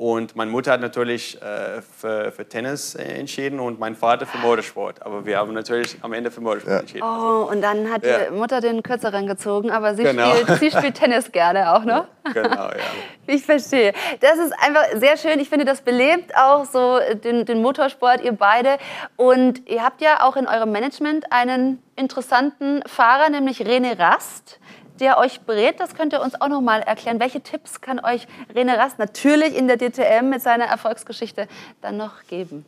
Und 0.00 0.34
meine 0.34 0.50
Mutter 0.50 0.72
hat 0.72 0.80
natürlich 0.80 1.36
äh, 1.42 1.82
für, 1.82 2.32
für 2.32 2.48
Tennis 2.48 2.94
äh, 2.94 3.02
entschieden 3.02 3.60
und 3.60 3.78
mein 3.78 3.94
Vater 3.94 4.24
für 4.24 4.38
Motorsport. 4.38 5.02
Aber 5.02 5.26
wir 5.26 5.36
haben 5.36 5.52
natürlich 5.52 5.98
am 6.00 6.14
Ende 6.14 6.30
für 6.30 6.40
Motorsport 6.40 6.80
entschieden. 6.80 7.02
Oh, 7.02 7.46
und 7.50 7.60
dann 7.60 7.90
hat 7.92 8.02
Ja. 8.06 8.20
die 8.20 8.30
Mutter 8.34 8.62
den 8.62 8.82
kürzeren 8.82 9.26
gezogen, 9.26 9.70
aber 9.70 9.94
sie, 9.94 10.04
Genau. 10.04 10.34
spielt, 10.36 10.58
sie 10.58 10.70
spielt 10.70 10.94
Tennis 10.94 11.30
gerne 11.30 11.70
auch 11.74 11.84
noch. 11.84 12.06
Genau, 12.32 12.48
ja. 12.68 12.76
Ich 13.26 13.44
verstehe. 13.44 13.92
Das 14.20 14.38
ist 14.38 14.54
einfach 14.64 14.86
sehr 14.94 15.18
schön. 15.18 15.38
Ich 15.38 15.50
finde, 15.50 15.66
das 15.66 15.82
belebt 15.82 16.34
auch 16.34 16.64
so 16.64 16.98
den, 17.22 17.44
den 17.44 17.60
Motorsport, 17.60 18.22
ihr 18.22 18.32
beide. 18.32 18.78
Und 19.16 19.68
ihr 19.68 19.84
habt 19.84 20.00
ja 20.00 20.22
auch 20.26 20.36
in 20.36 20.46
eurem 20.46 20.72
Management 20.72 21.30
einen 21.30 21.82
interessanten 21.96 22.82
Fahrer, 22.86 23.28
nämlich 23.28 23.60
René 23.60 23.98
Rast, 23.98 24.59
der 25.00 25.18
euch 25.18 25.40
berät. 25.40 25.80
Das 25.80 25.94
könnt 25.94 26.12
ihr 26.12 26.20
uns 26.20 26.40
auch 26.40 26.48
noch 26.48 26.60
mal 26.60 26.80
erklären. 26.80 27.18
Welche 27.18 27.40
Tipps 27.40 27.80
kann 27.80 27.98
euch 28.04 28.26
René 28.54 28.76
Rast 28.76 28.98
natürlich 28.98 29.56
in 29.56 29.66
der 29.66 29.78
DTM 29.78 30.28
mit 30.28 30.42
seiner 30.42 30.66
Erfolgsgeschichte 30.66 31.48
dann 31.80 31.96
noch 31.96 32.24
geben? 32.28 32.64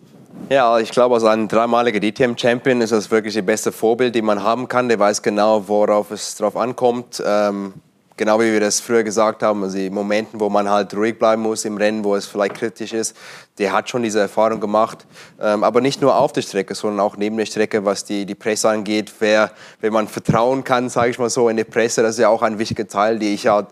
Ja, 0.49 0.79
ich 0.79 0.91
glaube, 0.91 1.15
als 1.15 1.25
ein 1.25 1.47
dreimaliger 1.47 2.01
DTM-Champion 2.01 2.81
ist 2.81 2.93
das 2.93 3.11
wirklich 3.11 3.35
das 3.35 3.45
beste 3.45 3.71
Vorbild, 3.71 4.15
den 4.15 4.25
man 4.25 4.43
haben 4.43 4.67
kann. 4.67 4.89
Der 4.89 4.99
weiß 4.99 5.23
genau, 5.23 5.69
worauf 5.69 6.11
es 6.11 6.37
drauf 6.37 6.57
ankommt. 6.57 7.23
Ähm, 7.25 7.75
genau 8.17 8.41
wie 8.41 8.53
wir 8.53 8.61
das 8.61 8.81
früher 8.81 9.03
gesagt 9.03 9.43
haben, 9.43 9.63
also 9.63 9.77
die 9.77 9.91
Momenten, 9.91 10.41
wo 10.41 10.49
man 10.49 10.69
halt 10.69 10.95
ruhig 10.95 11.19
bleiben 11.19 11.43
muss 11.43 11.65
im 11.65 11.77
Rennen, 11.77 12.05
wo 12.05 12.15
es 12.15 12.27
vielleicht 12.27 12.55
kritisch 12.55 12.93
ist, 12.93 13.17
der 13.59 13.73
hat 13.73 13.89
schon 13.89 14.03
diese 14.03 14.21
Erfahrung 14.21 14.61
gemacht. 14.61 15.07
Ähm, 15.41 15.65
aber 15.65 15.81
nicht 15.81 16.01
nur 16.01 16.17
auf 16.17 16.33
der 16.33 16.43
Strecke, 16.43 16.75
sondern 16.75 17.01
auch 17.01 17.17
neben 17.17 17.37
der 17.37 17.47
Strecke, 17.47 17.85
was 17.85 18.05
die, 18.05 18.27
die 18.27 18.35
Presse 18.35 18.69
angeht. 18.69 19.13
Wer, 19.19 19.51
wenn 19.81 19.93
man 19.93 20.09
vertrauen 20.09 20.65
kann, 20.65 20.89
sage 20.89 21.11
ich 21.11 21.19
mal 21.19 21.31
so, 21.31 21.49
in 21.49 21.57
die 21.57 21.65
Presse, 21.65 22.03
das 22.03 22.13
ist 22.13 22.21
ja 22.21 22.29
auch 22.29 22.43
ein 22.43 22.59
wichtiger 22.59 22.87
Teil, 22.87 23.19
die 23.19 23.35
ich 23.35 23.47
halt 23.47 23.69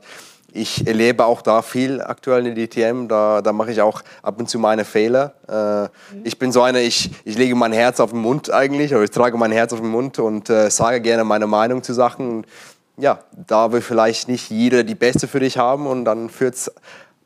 ich 0.53 0.87
erlebe 0.87 1.25
auch 1.25 1.43
da 1.43 1.63
viel 1.63 2.01
aktuell 2.01 2.47
in 2.47 2.55
der 2.55 2.67
DTM. 2.67 3.09
Da, 3.09 3.41
da 3.43 3.53
mache 3.53 3.73
ich 3.73 3.81
auch 3.81 4.03
ab 4.23 4.39
und 4.39 4.49
zu 4.49 4.59
meine 4.59 4.85
Fehler. 4.85 5.35
Äh. 5.49 5.89
Ich 6.25 6.39
bin 6.39 6.53
so 6.53 6.63
einer, 6.63 6.81
ich, 6.81 7.11
ich 7.25 7.39
lege 7.39 7.55
mein 7.55 7.73
Herz 7.73 8.01
auf 8.01 8.11
den 8.11 8.21
Mund 8.21 8.51
eigentlich, 8.51 8.95
oder 8.95 9.05
ich 9.05 9.11
trage 9.11 9.37
mein 9.37 9.53
Herz 9.53 9.73
auf 9.73 9.81
den 9.81 9.91
Mund 9.91 10.19
und 10.19 10.51
äh, 10.51 10.71
sage 10.71 11.01
gerne 11.01 11.25
meine 11.25 11.47
Meinung 11.47 11.83
zu 11.83 11.93
Sachen 11.93 12.45
ja, 13.01 13.21
da 13.33 13.73
will 13.73 13.81
vielleicht 13.81 14.29
nicht 14.29 14.51
jeder 14.51 14.85
die 14.85 14.95
Beste 14.95 15.27
für 15.29 15.41
dich 15.41 15.59
haben 15.59 15.87
und 15.87 16.05
dann 16.05 16.29
führt 16.29 16.55
es 16.55 16.73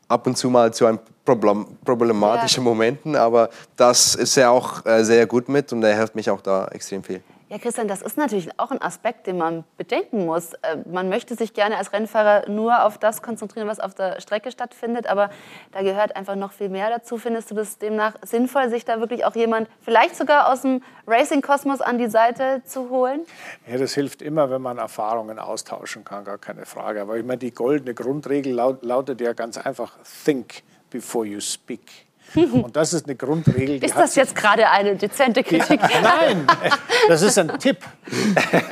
ab 0.07 0.27
und 0.27 0.37
zu 0.37 0.49
mal 0.49 0.73
zu 0.73 0.85
einem 0.85 0.99
Problem, 1.23 1.65
problematischen 1.83 2.63
ja. 2.63 2.69
Momenten, 2.69 3.15
aber 3.15 3.49
das 3.75 4.15
ist 4.15 4.37
er 4.37 4.51
auch 4.51 4.85
äh, 4.85 5.03
sehr 5.03 5.25
gut 5.25 5.49
mit 5.49 5.73
und 5.73 5.83
er 5.83 5.97
hilft 5.97 6.15
mich 6.15 6.29
auch 6.29 6.41
da 6.41 6.67
extrem 6.67 7.03
viel. 7.03 7.21
Ja, 7.55 7.61
Christian, 7.61 7.87
das 7.87 8.01
ist 8.01 8.17
natürlich 8.17 8.59
auch 8.59 8.71
ein 8.71 8.81
Aspekt, 8.81 9.27
den 9.27 9.37
man 9.37 9.63
bedenken 9.77 10.25
muss. 10.25 10.55
Äh, 10.55 10.75
man 10.91 11.07
möchte 11.07 11.35
sich 11.35 11.53
gerne 11.53 11.77
als 11.77 11.93
Rennfahrer 11.93 12.49
nur 12.49 12.83
auf 12.83 12.97
das 12.97 13.21
konzentrieren, 13.21 13.65
was 13.69 13.79
auf 13.79 13.95
der 13.95 14.19
Strecke 14.19 14.51
stattfindet, 14.51 15.07
aber 15.07 15.29
da 15.71 15.81
gehört 15.81 16.17
einfach 16.17 16.35
noch 16.35 16.51
viel 16.51 16.67
mehr 16.67 16.89
dazu. 16.89 17.17
Findest 17.17 17.51
du 17.51 17.55
das 17.55 17.77
demnach 17.77 18.15
sinnvoll, 18.23 18.69
sich 18.69 18.83
da 18.83 18.99
wirklich 18.99 19.23
auch 19.23 19.37
jemand, 19.37 19.69
vielleicht 19.79 20.17
sogar 20.17 20.51
aus 20.51 20.63
dem 20.63 20.83
Racing-Kosmos 21.07 21.79
an 21.79 21.97
die 21.97 22.09
Seite 22.09 22.61
zu 22.65 22.89
holen? 22.89 23.21
Ja, 23.71 23.77
das 23.77 23.93
hilft 23.93 24.21
immer, 24.21 24.49
wenn 24.49 24.61
man 24.61 24.77
Erfahrungen 24.77 25.39
austauschen 25.39 26.03
kann, 26.03 26.25
gar 26.25 26.37
keine 26.37 26.65
Frage. 26.65 27.01
Aber 27.01 27.15
ich 27.15 27.23
meine, 27.23 27.37
die 27.37 27.53
goldene 27.53 27.93
Grundregel 27.93 28.51
lautet 28.51 29.21
ja 29.21 29.31
ganz 29.31 29.57
einfach: 29.57 29.93
Think 30.25 30.61
before 30.89 31.25
you 31.25 31.39
speak. 31.39 32.05
Und 32.35 32.75
das 32.75 32.93
ist 32.93 33.05
eine 33.05 33.15
Grundregel. 33.15 33.83
ist 33.83 33.95
das 33.95 34.15
jetzt 34.15 34.35
gerade 34.35 34.69
eine 34.69 34.95
dezente 34.95 35.43
Kritik? 35.43 35.79
Ja, 35.81 36.01
nein, 36.01 36.47
das 37.07 37.21
ist 37.21 37.37
ein 37.37 37.59
Tipp. 37.59 37.77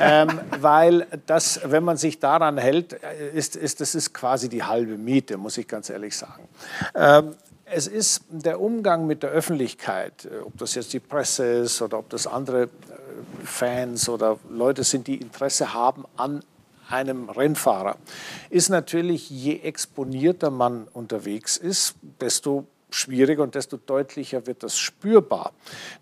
ähm, 0.00 0.40
weil 0.60 1.06
das, 1.26 1.60
wenn 1.64 1.84
man 1.84 1.96
sich 1.96 2.18
daran 2.18 2.58
hält, 2.58 2.94
ist, 3.34 3.56
ist, 3.56 3.80
das 3.80 3.94
ist 3.94 4.12
quasi 4.12 4.48
die 4.48 4.62
halbe 4.62 4.96
Miete, 4.98 5.36
muss 5.36 5.58
ich 5.58 5.66
ganz 5.66 5.90
ehrlich 5.90 6.16
sagen. 6.16 6.48
Ähm, 6.94 7.34
es 7.66 7.86
ist 7.86 8.24
der 8.28 8.60
Umgang 8.60 9.06
mit 9.06 9.22
der 9.22 9.30
Öffentlichkeit, 9.30 10.26
äh, 10.26 10.38
ob 10.44 10.56
das 10.58 10.74
jetzt 10.74 10.92
die 10.92 11.00
Presse 11.00 11.44
ist 11.44 11.80
oder 11.82 11.98
ob 11.98 12.10
das 12.10 12.26
andere 12.26 12.64
äh, 12.64 12.68
Fans 13.44 14.08
oder 14.08 14.38
Leute 14.50 14.84
sind, 14.84 15.06
die 15.06 15.16
Interesse 15.16 15.74
haben 15.74 16.04
an 16.16 16.42
einem 16.88 17.30
Rennfahrer, 17.30 17.96
ist 18.50 18.68
natürlich, 18.68 19.30
je 19.30 19.60
exponierter 19.60 20.50
man 20.50 20.86
unterwegs 20.92 21.56
ist, 21.56 21.94
desto 22.20 22.66
schwieriger 22.94 23.42
und 23.42 23.54
desto 23.54 23.76
deutlicher 23.76 24.46
wird 24.46 24.62
das 24.62 24.78
spürbar. 24.78 25.52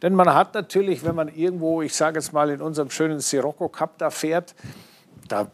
Denn 0.03 0.15
man 0.15 0.33
hat 0.35 0.55
natürlich, 0.55 1.05
wenn 1.05 1.15
man 1.15 1.29
irgendwo, 1.29 1.83
ich 1.83 1.95
sage 1.95 2.19
jetzt 2.19 2.33
mal 2.33 2.51
in 2.51 2.61
unserem 2.61 2.91
schönen 2.91 3.21
Sirocco 3.21 3.69
Cup 3.69 3.99
da 3.99 4.11
fährt, 4.11 4.55
da 5.29 5.51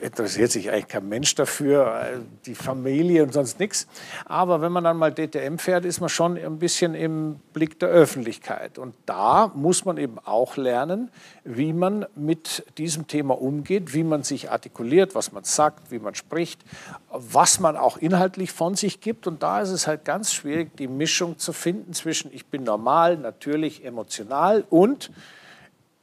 interessiert 0.00 0.50
sich 0.50 0.70
eigentlich 0.70 0.88
kein 0.88 1.08
Mensch 1.08 1.34
dafür, 1.34 2.00
äh, 2.00 2.18
die 2.46 2.54
Familie 2.54 3.22
und 3.22 3.32
sonst 3.32 3.58
nichts. 3.58 3.86
Aber 4.24 4.60
wenn 4.60 4.72
man 4.72 4.84
dann 4.84 4.96
mal 4.96 5.12
DTM 5.12 5.58
fährt, 5.58 5.84
ist 5.84 6.00
man 6.00 6.08
schon 6.08 6.36
ein 6.36 6.58
bisschen 6.58 6.94
im 6.94 7.40
Blick 7.52 7.78
der 7.78 7.88
Öffentlichkeit. 7.88 8.78
Und 8.78 8.94
da 9.06 9.50
muss 9.54 9.84
man 9.84 9.96
eben 9.96 10.18
auch 10.18 10.56
lernen, 10.56 11.10
wie 11.44 11.72
man 11.72 12.06
mit 12.14 12.64
diesem 12.78 13.06
Thema 13.06 13.40
umgeht, 13.40 13.94
wie 13.94 14.04
man 14.04 14.22
sich 14.22 14.50
artikuliert, 14.50 15.14
was 15.14 15.32
man 15.32 15.44
sagt, 15.44 15.90
wie 15.90 15.98
man 15.98 16.14
spricht, 16.14 16.62
was 17.10 17.60
man 17.60 17.76
auch 17.76 17.96
inhaltlich 17.96 18.52
von 18.52 18.74
sich 18.74 19.00
gibt. 19.00 19.26
Und 19.26 19.42
da 19.42 19.60
ist 19.60 19.70
es 19.70 19.86
halt 19.86 20.04
ganz 20.04 20.32
schwierig, 20.32 20.76
die 20.76 20.88
Mischung 20.88 21.38
zu 21.38 21.52
finden 21.52 21.92
zwischen 21.92 22.32
ich 22.32 22.46
bin 22.46 22.64
normal, 22.64 23.16
natürlich, 23.16 23.84
emotional 23.84 24.64
und 24.70 25.10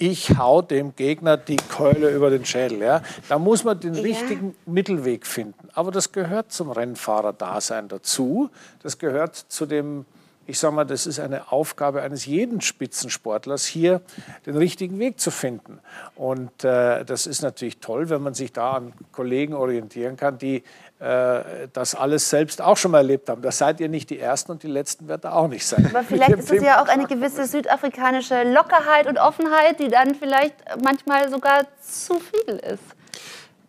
ich 0.02 0.36
hau 0.38 0.64
dem 0.64 0.96
Gegner 0.96 1.38
die 1.38 1.58
Keule 1.58 2.10
über 2.10 2.32
den 2.32 2.44
Schädel. 2.44 2.80
Ja? 2.80 3.04
Da 3.30 3.38
muss 3.38 3.64
man 3.64 3.80
den 3.80 3.94
ja. 3.94 4.02
richtigen 4.02 4.56
Mittelweg 4.66 5.28
finden. 5.28 5.70
Aber 5.74 5.92
das 5.92 6.12
gehört 6.12 6.52
zum 6.52 6.72
Rennfahrer-Dasein 6.72 7.88
dazu. 7.88 8.50
Das 8.82 8.98
gehört 8.98 9.36
zu 9.36 9.68
dem, 9.68 10.06
ich 10.48 10.58
sage 10.58 10.74
mal, 10.74 10.86
das 10.86 11.06
ist 11.06 11.20
eine 11.20 11.52
Aufgabe 11.52 12.02
eines 12.02 12.26
jeden 12.26 12.62
Spitzensportlers, 12.62 13.66
hier 13.66 14.02
den 14.48 14.58
richtigen 14.58 14.98
Weg 14.98 15.20
zu 15.20 15.30
finden. 15.30 15.80
Und 16.16 16.64
äh, 16.64 17.06
das 17.06 17.28
ist 17.28 17.44
natürlich 17.44 17.78
toll, 17.78 18.10
wenn 18.10 18.24
man 18.24 18.34
sich 18.34 18.52
da 18.52 18.72
an 18.72 18.94
Kollegen 19.12 19.54
orientieren 19.54 20.18
kann, 20.18 20.40
die 20.40 20.64
das 21.74 21.96
alles 21.96 22.30
selbst 22.30 22.62
auch 22.62 22.78
schon 22.78 22.92
mal 22.92 23.00
erlebt 23.00 23.28
haben. 23.28 23.42
Das 23.42 23.58
seid 23.58 23.80
ihr 23.80 23.90
nicht 23.90 24.12
die 24.12 24.20
Ersten 24.20 24.52
und 24.52 24.62
die 24.62 24.68
Letzten 24.68 25.08
wird 25.08 25.24
da 25.26 25.34
auch 25.34 25.48
nicht 25.48 25.66
sein. 25.66 25.88
Aber 25.90 26.04
vielleicht 26.04 26.38
ist 26.38 26.52
es 26.52 26.62
ja 26.62 26.80
auch 26.82 26.88
eine 26.88 27.08
gewisse 27.08 27.48
südafrikanische 27.48 28.44
Lockerheit 28.44 29.08
und 29.08 29.18
Offenheit, 29.18 29.80
die 29.80 29.88
dann 29.88 30.14
vielleicht 30.14 30.54
manchmal 30.84 31.30
sogar 31.32 31.62
zu 31.82 32.20
viel 32.20 32.56
ist. 32.58 32.84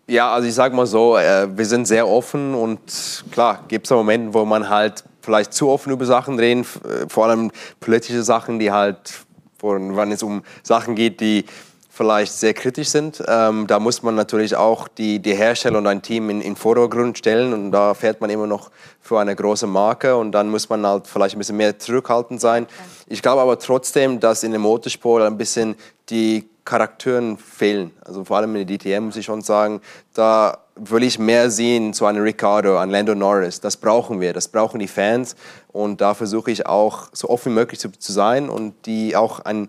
Ja, 0.06 0.32
also 0.32 0.46
ich 0.46 0.54
sage 0.54 0.76
mal 0.76 0.86
so, 0.86 1.16
äh, 1.16 1.48
wir 1.56 1.64
sind 1.64 1.86
sehr 1.86 2.06
offen 2.06 2.54
und 2.54 3.24
klar, 3.30 3.64
gibt 3.68 3.86
es 3.86 3.90
Momente, 3.90 4.34
wo 4.34 4.44
man 4.44 4.68
halt 4.68 5.04
vielleicht 5.22 5.54
zu 5.54 5.70
offen 5.70 5.92
über 5.92 6.04
Sachen 6.04 6.38
reden, 6.38 6.66
äh, 6.84 7.08
vor 7.08 7.26
allem 7.26 7.50
politische 7.80 8.22
Sachen, 8.22 8.58
die 8.58 8.70
halt, 8.70 9.24
wenn 9.62 10.12
es 10.12 10.22
um 10.22 10.42
Sachen 10.62 10.96
geht, 10.96 11.20
die 11.20 11.46
vielleicht 11.94 12.32
sehr 12.32 12.54
kritisch 12.54 12.88
sind. 12.88 13.22
Ähm, 13.28 13.66
da 13.66 13.78
muss 13.78 14.02
man 14.02 14.14
natürlich 14.14 14.56
auch 14.56 14.88
die, 14.88 15.18
die 15.18 15.34
Hersteller 15.34 15.76
und 15.76 15.86
ein 15.86 16.00
Team 16.00 16.30
in 16.30 16.40
den 16.40 16.56
Vordergrund 16.56 17.18
stellen 17.18 17.52
und 17.52 17.70
da 17.70 17.92
fährt 17.92 18.22
man 18.22 18.30
immer 18.30 18.46
noch 18.46 18.70
für 19.02 19.20
eine 19.20 19.36
große 19.36 19.66
Marke 19.66 20.16
und 20.16 20.32
dann 20.32 20.48
muss 20.48 20.70
man 20.70 20.86
halt 20.86 21.06
vielleicht 21.06 21.36
ein 21.36 21.38
bisschen 21.38 21.58
mehr 21.58 21.78
zurückhaltend 21.78 22.40
sein. 22.40 22.66
Ich 23.08 23.20
glaube 23.20 23.42
aber 23.42 23.58
trotzdem, 23.58 24.20
dass 24.20 24.42
in 24.42 24.52
dem 24.52 24.62
Motorsport 24.62 25.22
ein 25.22 25.36
bisschen 25.36 25.76
die 26.08 26.48
Charakteren 26.64 27.36
fehlen. 27.36 27.90
Also 28.04 28.24
vor 28.24 28.38
allem 28.38 28.56
in 28.56 28.66
der 28.66 28.78
DTM 28.78 29.04
muss 29.06 29.16
ich 29.16 29.26
schon 29.26 29.42
sagen, 29.42 29.82
da 30.14 30.58
will 30.76 31.02
ich 31.02 31.18
mehr 31.18 31.50
sehen 31.50 31.92
zu 31.92 32.06
einem 32.06 32.22
Ricardo, 32.22 32.78
einem 32.78 32.92
Lando 32.92 33.14
Norris. 33.14 33.60
Das 33.60 33.76
brauchen 33.76 34.20
wir, 34.20 34.32
das 34.32 34.48
brauchen 34.48 34.78
die 34.78 34.88
Fans 34.88 35.36
und 35.72 36.00
da 36.00 36.14
versuche 36.14 36.50
ich 36.50 36.66
auch 36.66 37.08
so 37.12 37.28
offen 37.28 37.52
wie 37.52 37.56
möglich 37.56 37.80
zu, 37.80 37.90
zu 37.90 38.12
sein 38.12 38.48
und 38.48 38.86
die 38.86 39.14
auch 39.14 39.40
ein 39.40 39.68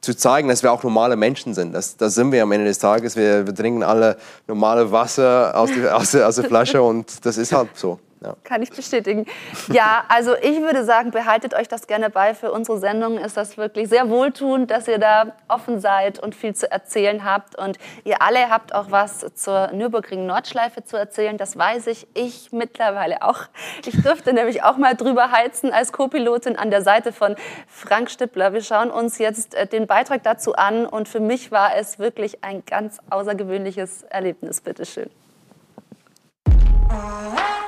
zu 0.00 0.16
zeigen, 0.16 0.48
dass 0.48 0.62
wir 0.62 0.72
auch 0.72 0.82
normale 0.82 1.16
Menschen 1.16 1.54
sind. 1.54 1.72
Das, 1.72 1.96
das 1.96 2.14
sind 2.14 2.32
wir 2.32 2.42
am 2.42 2.52
Ende 2.52 2.66
des 2.66 2.78
Tages. 2.78 3.16
Wir, 3.16 3.46
wir 3.46 3.54
trinken 3.54 3.82
alle 3.82 4.16
normale 4.46 4.90
Wasser 4.92 5.52
aus, 5.54 5.70
die, 5.70 5.88
aus, 5.88 6.14
aus 6.14 6.36
der 6.36 6.44
Flasche 6.44 6.82
und 6.82 7.24
das 7.24 7.36
ist 7.36 7.52
halt 7.52 7.70
so. 7.74 7.98
Ja. 8.20 8.34
Kann 8.42 8.62
ich 8.62 8.70
bestätigen. 8.70 9.26
Ja, 9.72 10.04
also 10.08 10.34
ich 10.36 10.60
würde 10.60 10.84
sagen, 10.84 11.12
behaltet 11.12 11.54
euch 11.54 11.68
das 11.68 11.86
gerne 11.86 12.10
bei. 12.10 12.34
Für 12.34 12.50
unsere 12.50 12.78
Sendung 12.78 13.18
ist 13.18 13.36
das 13.36 13.56
wirklich 13.56 13.88
sehr 13.88 14.08
wohltuend, 14.10 14.70
dass 14.70 14.88
ihr 14.88 14.98
da 14.98 15.36
offen 15.46 15.80
seid 15.80 16.18
und 16.18 16.34
viel 16.34 16.54
zu 16.54 16.70
erzählen 16.70 17.24
habt. 17.24 17.56
Und 17.56 17.78
ihr 18.04 18.20
alle 18.20 18.50
habt 18.50 18.74
auch 18.74 18.90
was 18.90 19.24
zur 19.34 19.68
Nürburgring-Nordschleife 19.72 20.84
zu 20.84 20.96
erzählen. 20.96 21.36
Das 21.36 21.56
weiß 21.56 21.86
ich. 21.86 22.08
Ich 22.14 22.50
mittlerweile 22.50 23.22
auch. 23.22 23.42
Ich 23.86 24.02
dürfte 24.02 24.32
nämlich 24.32 24.64
auch 24.64 24.76
mal 24.78 24.96
drüber 24.96 25.30
heizen 25.30 25.72
als 25.72 25.92
Co-Pilotin 25.92 26.56
an 26.56 26.70
der 26.70 26.82
Seite 26.82 27.12
von 27.12 27.36
Frank 27.68 28.10
Stippler. 28.10 28.52
Wir 28.52 28.62
schauen 28.62 28.90
uns 28.90 29.18
jetzt 29.18 29.54
äh, 29.54 29.66
den 29.66 29.86
Beitrag 29.86 30.24
dazu 30.24 30.56
an. 30.56 30.86
Und 30.86 31.08
für 31.08 31.20
mich 31.20 31.52
war 31.52 31.76
es 31.76 32.00
wirklich 32.00 32.42
ein 32.42 32.64
ganz 32.66 32.98
außergewöhnliches 33.10 34.02
Erlebnis. 34.04 34.60
Bitteschön. 34.60 35.08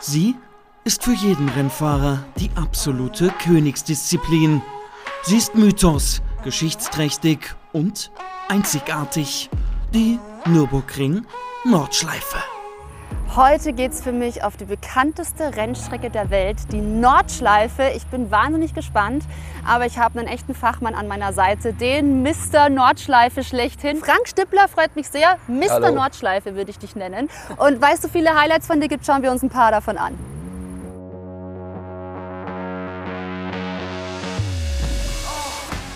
Sie 0.00 0.34
ist 0.84 1.04
für 1.04 1.12
jeden 1.12 1.48
Rennfahrer 1.50 2.24
die 2.36 2.50
absolute 2.56 3.30
Königsdisziplin. 3.42 4.62
Sie 5.22 5.36
ist 5.36 5.54
Mythos, 5.54 6.22
geschichtsträchtig 6.42 7.54
und 7.72 8.10
einzigartig. 8.48 9.50
Die 9.92 10.18
Nürburgring 10.46 11.26
Nordschleife. 11.64 12.38
Heute 13.36 13.72
geht 13.72 13.92
es 13.92 14.00
für 14.00 14.10
mich 14.10 14.42
auf 14.42 14.56
die 14.56 14.64
bekannteste 14.64 15.54
Rennstrecke 15.54 16.10
der 16.10 16.30
Welt, 16.30 16.56
die 16.72 16.80
Nordschleife. 16.80 17.92
Ich 17.94 18.04
bin 18.06 18.32
wahnsinnig 18.32 18.74
gespannt, 18.74 19.22
aber 19.64 19.86
ich 19.86 19.98
habe 19.98 20.18
einen 20.18 20.26
echten 20.26 20.52
Fachmann 20.52 20.96
an 20.96 21.06
meiner 21.06 21.32
Seite, 21.32 21.72
den 21.72 22.24
Mr. 22.24 22.68
Nordschleife 22.70 23.44
schlechthin. 23.44 23.98
Frank 23.98 24.26
Stippler 24.26 24.66
freut 24.66 24.96
mich 24.96 25.06
sehr. 25.06 25.38
Mr. 25.46 25.70
Hallo. 25.70 25.94
Nordschleife 25.94 26.56
würde 26.56 26.72
ich 26.72 26.80
dich 26.80 26.96
nennen. 26.96 27.28
Und 27.56 27.80
weißt 27.80 28.02
du, 28.02 28.08
viele 28.08 28.34
Highlights 28.34 28.66
von 28.66 28.80
dir 28.80 28.88
gibt, 28.88 29.06
schauen 29.06 29.22
wir 29.22 29.30
uns 29.30 29.44
ein 29.44 29.48
paar 29.48 29.70
davon 29.70 29.96
an. 29.96 30.18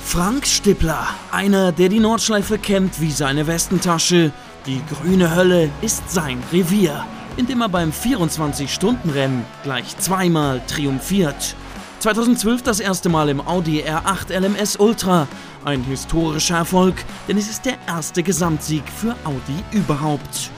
Frank 0.04 0.46
Stippler, 0.46 1.08
einer, 1.32 1.72
der 1.72 1.88
die 1.88 1.98
Nordschleife 1.98 2.58
kennt 2.58 3.00
wie 3.00 3.10
seine 3.10 3.48
Westentasche. 3.48 4.30
Die 4.66 4.80
grüne 4.86 5.34
Hölle 5.34 5.68
ist 5.82 6.08
sein 6.08 6.40
Revier 6.52 7.04
in 7.36 7.46
dem 7.46 7.60
er 7.60 7.68
beim 7.68 7.90
24-Stunden-Rennen 7.90 9.44
gleich 9.62 9.96
zweimal 9.98 10.60
triumphiert. 10.66 11.56
2012 12.00 12.62
das 12.62 12.80
erste 12.80 13.08
Mal 13.08 13.28
im 13.30 13.40
Audi 13.40 13.82
R8 13.82 14.38
LMS 14.38 14.76
Ultra. 14.76 15.26
Ein 15.64 15.82
historischer 15.84 16.58
Erfolg, 16.58 16.96
denn 17.26 17.38
es 17.38 17.48
ist 17.48 17.64
der 17.64 17.76
erste 17.86 18.22
Gesamtsieg 18.22 18.82
für 18.88 19.16
Audi 19.24 19.64
überhaupt. 19.72 20.50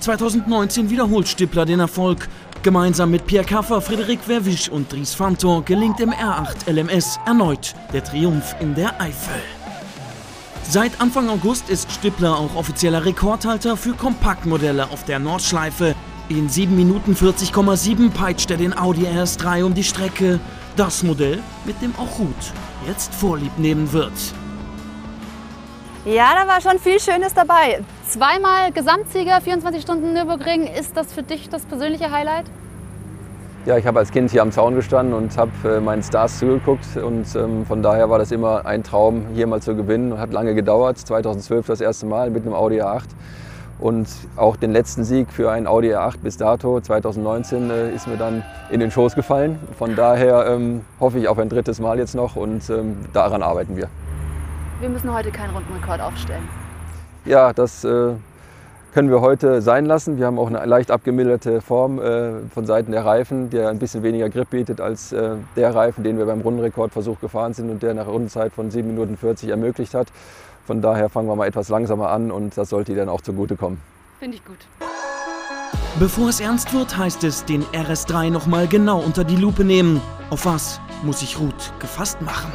2019 0.00 0.90
wiederholt 0.90 1.26
Stippler 1.26 1.64
den 1.64 1.80
Erfolg. 1.80 2.28
Gemeinsam 2.62 3.10
mit 3.10 3.26
Pierre 3.26 3.46
Kaffer, 3.46 3.80
Frederik 3.80 4.20
Verwisch 4.20 4.68
und 4.68 4.92
Dries 4.92 5.14
Fantor 5.14 5.64
gelingt 5.64 6.00
im 6.00 6.10
R8 6.10 6.70
LMS 6.70 7.18
erneut 7.26 7.74
der 7.92 8.04
Triumph 8.04 8.54
in 8.60 8.74
der 8.74 9.00
Eifel. 9.00 9.63
Seit 10.68 11.00
Anfang 11.00 11.28
August 11.28 11.68
ist 11.68 11.92
Stippler 11.92 12.38
auch 12.38 12.56
offizieller 12.56 13.04
Rekordhalter 13.04 13.76
für 13.76 13.92
Kompaktmodelle 13.92 14.90
auf 14.90 15.04
der 15.04 15.18
Nordschleife. 15.18 15.94
In 16.28 16.48
7 16.48 16.74
Minuten 16.74 17.14
40,7 17.14 18.10
peitscht 18.10 18.50
er 18.50 18.56
den 18.56 18.76
Audi 18.76 19.06
RS3 19.06 19.64
um 19.64 19.74
die 19.74 19.84
Strecke. 19.84 20.40
Das 20.74 21.02
Modell, 21.02 21.40
mit 21.64 21.80
dem 21.82 21.94
auch 21.96 22.18
Ruth 22.18 22.52
jetzt 22.88 23.14
Vorlieb 23.14 23.56
nehmen 23.58 23.92
wird. 23.92 24.12
Ja, 26.06 26.34
da 26.34 26.48
war 26.48 26.60
schon 26.60 26.80
viel 26.80 26.98
Schönes 26.98 27.34
dabei. 27.34 27.84
Zweimal 28.08 28.72
Gesamtsieger, 28.72 29.40
24 29.40 29.82
Stunden 29.82 30.14
Nürburgring. 30.14 30.66
Ist 30.66 30.96
das 30.96 31.12
für 31.12 31.22
dich 31.22 31.48
das 31.50 31.64
persönliche 31.66 32.10
Highlight? 32.10 32.46
Ja, 33.66 33.78
ich 33.78 33.86
habe 33.86 33.98
als 33.98 34.10
Kind 34.10 34.30
hier 34.30 34.42
am 34.42 34.52
Zaun 34.52 34.74
gestanden 34.74 35.14
und 35.14 35.38
habe 35.38 35.50
äh, 35.64 35.80
meinen 35.80 36.02
Stars 36.02 36.38
zugeguckt 36.38 36.98
und 36.98 37.24
ähm, 37.34 37.64
von 37.64 37.82
daher 37.82 38.10
war 38.10 38.18
das 38.18 38.30
immer 38.30 38.66
ein 38.66 38.82
Traum, 38.82 39.24
hier 39.32 39.46
mal 39.46 39.62
zu 39.62 39.74
gewinnen. 39.74 40.18
Hat 40.18 40.34
lange 40.34 40.54
gedauert, 40.54 40.98
2012 40.98 41.66
das 41.66 41.80
erste 41.80 42.04
Mal 42.04 42.28
mit 42.28 42.44
einem 42.44 42.52
Audi 42.52 42.82
A8 42.82 43.06
und 43.78 44.06
auch 44.36 44.56
den 44.56 44.72
letzten 44.72 45.02
Sieg 45.02 45.32
für 45.32 45.50
ein 45.50 45.66
Audi 45.66 45.94
A8 45.94 46.18
bis 46.22 46.36
dato, 46.36 46.78
2019, 46.78 47.70
äh, 47.70 47.94
ist 47.94 48.06
mir 48.06 48.18
dann 48.18 48.44
in 48.68 48.80
den 48.80 48.90
Schoß 48.90 49.14
gefallen. 49.14 49.58
Von 49.78 49.96
daher 49.96 50.46
ähm, 50.46 50.82
hoffe 51.00 51.18
ich 51.18 51.26
auf 51.26 51.38
ein 51.38 51.48
drittes 51.48 51.80
Mal 51.80 51.98
jetzt 51.98 52.14
noch 52.14 52.36
und 52.36 52.68
ähm, 52.68 52.98
daran 53.14 53.42
arbeiten 53.42 53.78
wir. 53.78 53.88
Wir 54.80 54.90
müssen 54.90 55.10
heute 55.10 55.30
keinen 55.30 55.54
Rundenrekord 55.54 56.02
aufstellen. 56.02 56.46
Ja, 57.24 57.54
das 57.54 57.82
äh, 57.84 58.12
können 58.94 59.10
wir 59.10 59.20
heute 59.20 59.60
sein 59.60 59.86
lassen. 59.86 60.18
Wir 60.18 60.26
haben 60.26 60.38
auch 60.38 60.46
eine 60.46 60.64
leicht 60.64 60.92
abgemilderte 60.92 61.60
Form 61.60 61.98
äh, 61.98 62.48
von 62.54 62.64
Seiten 62.64 62.92
der 62.92 63.04
Reifen, 63.04 63.50
der 63.50 63.68
ein 63.68 63.80
bisschen 63.80 64.04
weniger 64.04 64.30
Grip 64.30 64.50
bietet 64.50 64.80
als 64.80 65.12
äh, 65.12 65.30
der 65.56 65.74
Reifen, 65.74 66.04
den 66.04 66.16
wir 66.16 66.26
beim 66.26 66.40
Rundenrekordversuch 66.42 67.18
gefahren 67.20 67.54
sind 67.54 67.70
und 67.70 67.82
der 67.82 67.94
nach 67.94 68.06
Rundenzeit 68.06 68.52
von 68.52 68.70
7 68.70 68.86
Minuten 68.86 69.16
40 69.16 69.48
ermöglicht 69.48 69.94
hat. 69.94 70.06
Von 70.64 70.80
daher 70.80 71.08
fangen 71.08 71.26
wir 71.28 71.34
mal 71.34 71.48
etwas 71.48 71.68
langsamer 71.70 72.10
an 72.10 72.30
und 72.30 72.56
das 72.56 72.68
sollte 72.68 72.94
dann 72.94 73.08
auch 73.08 73.20
zugutekommen. 73.20 73.80
Finde 74.20 74.36
ich 74.36 74.44
gut. 74.44 74.58
Bevor 75.98 76.28
es 76.28 76.38
ernst 76.38 76.72
wird, 76.72 76.96
heißt 76.96 77.24
es, 77.24 77.44
den 77.44 77.64
RS3 77.64 78.30
nochmal 78.30 78.68
genau 78.68 79.00
unter 79.00 79.24
die 79.24 79.36
Lupe 79.36 79.64
nehmen. 79.64 80.00
Auf 80.30 80.46
was 80.46 80.80
muss 81.02 81.18
sich 81.18 81.40
Ruth 81.40 81.72
gefasst 81.80 82.22
machen? 82.22 82.52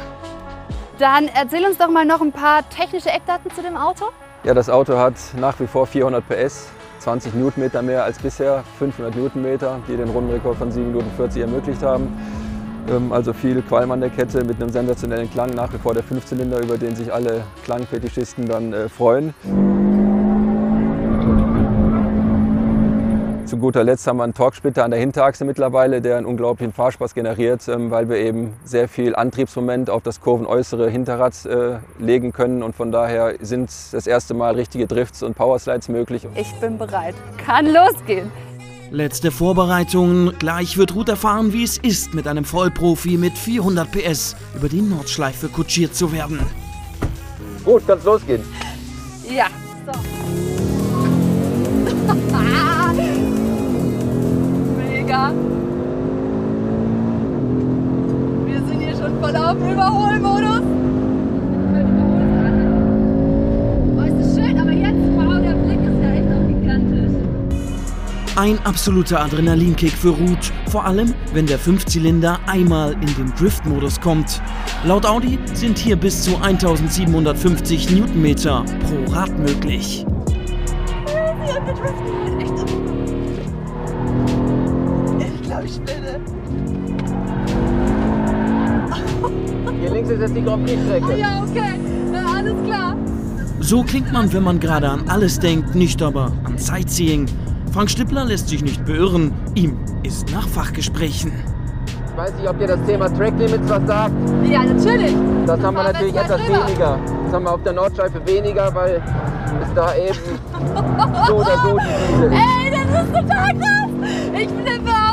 Dann 0.98 1.28
erzähl 1.28 1.66
uns 1.66 1.76
doch 1.76 1.90
mal 1.90 2.06
noch 2.06 2.22
ein 2.22 2.32
paar 2.32 2.66
technische 2.70 3.10
Eckdaten 3.10 3.50
zu 3.50 3.60
dem 3.60 3.76
Auto. 3.76 4.06
Ja, 4.42 4.54
das 4.54 4.70
Auto 4.70 4.96
hat 4.96 5.14
nach 5.38 5.60
wie 5.60 5.66
vor 5.66 5.86
400 5.86 6.26
PS, 6.26 6.68
20 7.00 7.34
Newtonmeter 7.34 7.82
mehr 7.82 8.04
als 8.04 8.18
bisher, 8.18 8.64
500 8.78 9.14
Newtonmeter, 9.14 9.80
die 9.86 9.96
den 9.98 10.08
Rundenrekord 10.08 10.56
von 10.56 10.72
7 10.72 10.86
Minuten 10.86 11.10
40 11.16 11.42
ermöglicht 11.42 11.82
haben. 11.82 12.08
Ähm, 12.90 13.12
also 13.12 13.34
viel 13.34 13.60
Qualm 13.60 13.90
an 13.90 14.00
der 14.00 14.08
Kette 14.08 14.42
mit 14.42 14.60
einem 14.60 14.70
sensationellen 14.70 15.30
Klang, 15.30 15.50
nach 15.50 15.70
wie 15.74 15.78
vor 15.78 15.92
der 15.92 16.02
Fünfzylinder, 16.02 16.62
über 16.62 16.78
den 16.78 16.96
sich 16.96 17.12
alle 17.12 17.42
Klangfetischisten 17.64 18.46
dann 18.46 18.72
äh, 18.72 18.88
freuen. 18.88 19.34
Zu 23.50 23.56
guter 23.56 23.82
Letzt 23.82 24.06
haben 24.06 24.18
wir 24.18 24.22
einen 24.22 24.32
Torksplitter 24.32 24.84
an 24.84 24.92
der 24.92 25.00
Hinterachse 25.00 25.44
mittlerweile, 25.44 26.00
der 26.00 26.18
einen 26.18 26.26
unglaublichen 26.26 26.72
Fahrspaß 26.72 27.16
generiert, 27.16 27.66
ähm, 27.66 27.90
weil 27.90 28.08
wir 28.08 28.16
eben 28.18 28.52
sehr 28.62 28.88
viel 28.88 29.16
Antriebsmoment 29.16 29.90
auf 29.90 30.04
das 30.04 30.20
kurvenäußere 30.20 30.88
Hinterrad 30.88 31.34
äh, 31.46 31.78
legen 31.98 32.32
können 32.32 32.62
und 32.62 32.76
von 32.76 32.92
daher 32.92 33.34
sind 33.40 33.68
das 33.90 34.06
erste 34.06 34.34
Mal 34.34 34.54
richtige 34.54 34.86
Drifts 34.86 35.24
und 35.24 35.34
Powerslides 35.34 35.88
möglich. 35.88 36.28
Ich 36.36 36.54
bin 36.60 36.78
bereit. 36.78 37.16
Kann 37.44 37.66
losgehen. 37.66 38.30
Letzte 38.92 39.32
Vorbereitungen. 39.32 40.38
Gleich 40.38 40.78
wird 40.78 40.94
Ruth 40.94 41.08
erfahren, 41.08 41.52
wie 41.52 41.64
es 41.64 41.76
ist, 41.76 42.14
mit 42.14 42.28
einem 42.28 42.44
Vollprofi 42.44 43.16
mit 43.16 43.36
400 43.36 43.90
PS 43.90 44.36
über 44.54 44.68
die 44.68 44.80
Nordschleife 44.80 45.48
kutschiert 45.48 45.96
zu 45.96 46.12
werden. 46.12 46.38
Gut, 47.64 47.82
kann's 47.84 48.04
losgehen. 48.04 48.44
Ja, 49.28 49.46
so. 49.84 49.98
Mega. 55.10 55.32
Wir 58.46 58.62
sind 58.64 58.80
hier 58.80 58.96
schon 58.96 59.20
voll 59.20 59.34
auf 59.34 59.56
dem 59.58 59.72
Überholmodus. 59.72 60.62
Oh, 63.96 64.02
ja 64.04 64.64
echt. 64.70 65.16
Ein 68.36 68.58
absoluter 68.64 69.20
Adrenalinkick 69.20 69.92
für 69.92 70.10
Ruth, 70.10 70.52
vor 70.68 70.84
allem 70.84 71.12
wenn 71.34 71.46
der 71.46 71.58
Fünfzylinder 71.58 72.38
einmal 72.46 72.92
in 72.92 73.14
den 73.16 73.34
Drift-Modus 73.36 74.00
kommt. 74.00 74.40
Laut 74.84 75.04
Audi 75.04 75.40
sind 75.54 75.76
hier 75.76 75.96
bis 75.96 76.22
zu 76.22 76.36
1750 76.36 77.90
Newtonmeter 77.90 78.64
pro 78.86 79.12
Rad 79.12 79.36
möglich. 79.36 80.06
Spinne. 85.68 86.20
Hier 89.80 89.90
links 89.90 90.10
ist 90.10 90.20
jetzt 90.20 90.36
die 90.36 90.42
Grand 90.42 90.66
Prix-Strecke. 90.66 91.18
Ja, 91.18 91.42
okay. 91.48 91.78
Na, 92.12 92.38
alles 92.38 92.54
klar. 92.66 92.96
So 93.60 93.82
klingt 93.82 94.12
man, 94.12 94.32
wenn 94.32 94.42
man 94.42 94.58
gerade 94.58 94.88
an 94.88 95.04
alles 95.08 95.38
denkt, 95.38 95.74
nicht 95.74 96.02
aber 96.02 96.32
an 96.44 96.58
Sightseeing. 96.58 97.26
Frank 97.72 97.90
Stippler 97.90 98.24
lässt 98.24 98.48
sich 98.48 98.62
nicht 98.62 98.84
beirren. 98.84 99.32
Ihm 99.54 99.76
ist 100.02 100.32
nach 100.32 100.48
Fachgesprächen. 100.48 101.32
Ich 102.10 102.16
weiß 102.16 102.34
nicht, 102.34 102.48
ob 102.48 102.58
dir 102.58 102.66
das 102.66 102.84
Thema 102.86 103.08
Track 103.16 103.38
Limits 103.38 103.68
was 103.68 103.86
sagt. 103.86 104.12
Ja, 104.50 104.64
natürlich. 104.64 105.14
Das 105.46 105.60
haben 105.60 105.74
wir 105.76 105.84
natürlich 105.84 106.14
etwas 106.16 106.40
drüber. 106.40 106.66
weniger. 106.66 106.98
Das 107.24 107.32
haben 107.34 107.44
wir 107.44 107.52
auf 107.54 107.62
der 107.62 107.72
Nordschleife 107.72 108.26
weniger, 108.26 108.74
weil 108.74 109.02
es 109.62 109.74
da 109.74 109.94
eben 109.94 110.18
so 111.28 111.34
oder 111.36 111.58
so 111.62 111.76
ist. 111.76 111.84
Ey, 112.32 112.70
das 112.70 113.04
ist 113.04 113.12
total 113.14 113.54
krass. 113.54 113.90
Ich 114.34 114.48
flippe 114.48 114.90
aus. 114.90 115.09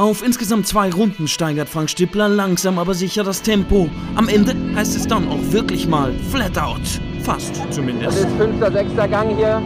Auf 0.00 0.22
insgesamt 0.22 0.66
zwei 0.66 0.88
Runden 0.88 1.28
steigert 1.28 1.68
Frank 1.68 1.90
Stippler 1.90 2.26
langsam 2.26 2.78
aber 2.78 2.94
sicher 2.94 3.22
das 3.22 3.42
Tempo. 3.42 3.90
Am 4.14 4.30
Ende 4.30 4.56
heißt 4.74 4.96
es 4.96 5.06
dann 5.06 5.28
auch 5.28 5.52
wirklich 5.52 5.86
mal 5.86 6.14
Flat 6.30 6.56
Out. 6.58 6.80
Fast 7.22 7.50
Das 7.58 7.76
zumindest. 7.76 8.16
ist 8.16 8.28
fünfter, 8.38 8.72
sechster 8.72 9.06
Gang 9.06 9.36
hier. 9.36 9.60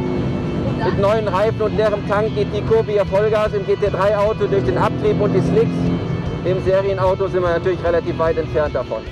Mit 0.84 0.98
neuen 0.98 1.28
Reifen 1.28 1.62
und 1.62 1.76
leerem 1.76 2.04
Tank 2.08 2.34
geht 2.34 2.48
die 2.52 2.62
Kurve 2.62 2.90
hier 2.90 3.06
Vollgas 3.06 3.52
im 3.52 3.64
GT3-Auto 3.64 4.48
durch 4.48 4.64
den 4.64 4.76
Abtrieb 4.76 5.20
und 5.20 5.34
die 5.34 5.40
Slicks. 5.40 5.70
Im 6.44 6.64
Serienauto 6.64 7.28
sind 7.28 7.42
wir 7.42 7.50
natürlich 7.50 7.84
relativ 7.84 8.18
weit 8.18 8.36
entfernt 8.36 8.74
davon. 8.74 9.04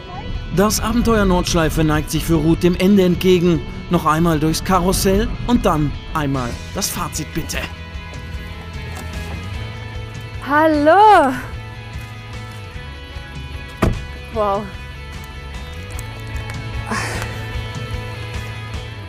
Das 0.56 0.80
Abenteuer 0.80 1.24
Nordschleife 1.24 1.84
neigt 1.84 2.10
sich 2.10 2.24
für 2.24 2.34
Ruth 2.34 2.64
dem 2.64 2.74
Ende 2.74 3.04
entgegen. 3.04 3.60
Noch 3.90 4.06
einmal 4.06 4.40
durchs 4.40 4.64
Karussell 4.64 5.28
und 5.46 5.66
dann 5.66 5.92
einmal 6.14 6.50
das 6.74 6.90
Fazit 6.90 7.32
bitte. 7.32 7.58
Hallo. 10.54 11.32
Wow. 14.34 14.62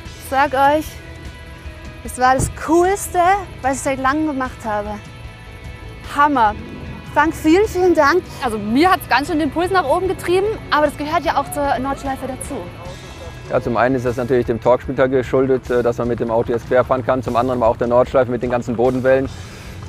Ich 0.05 0.29
sag 0.29 0.53
euch, 0.53 0.85
es 2.05 2.17
war 2.17 2.35
das 2.35 2.49
Coolste, 2.65 3.19
was 3.61 3.75
ich 3.75 3.81
seit 3.81 3.99
langem 3.99 4.27
gemacht 4.27 4.55
habe. 4.63 4.91
Hammer. 6.15 6.55
Frank, 7.13 7.35
vielen, 7.35 7.67
vielen 7.67 7.93
Dank. 7.93 8.23
Also 8.41 8.57
mir 8.57 8.89
hat 8.89 9.01
es 9.01 9.09
ganz 9.09 9.27
schön 9.27 9.39
den 9.39 9.51
Puls 9.51 9.69
nach 9.69 9.83
oben 9.83 10.07
getrieben, 10.07 10.47
aber 10.71 10.85
das 10.85 10.95
gehört 10.97 11.25
ja 11.25 11.35
auch 11.35 11.51
zur 11.51 11.77
Nordschleife 11.77 12.25
dazu. 12.25 12.55
Ja, 13.49 13.59
zum 13.59 13.75
einen 13.75 13.95
ist 13.95 14.05
das 14.05 14.15
natürlich 14.15 14.45
dem 14.45 14.61
Torksplitter 14.61 15.09
geschuldet, 15.09 15.69
äh, 15.69 15.83
dass 15.83 15.97
man 15.97 16.07
mit 16.07 16.21
dem 16.21 16.31
Auto 16.31 16.53
jetzt 16.53 16.69
querfahren 16.69 17.05
kann. 17.05 17.21
Zum 17.21 17.35
anderen 17.35 17.61
aber 17.61 17.69
auch 17.69 17.75
der 17.75 17.87
Nordschleife 17.87 18.31
mit 18.31 18.41
den 18.41 18.49
ganzen 18.49 18.77
Bodenwellen. 18.77 19.27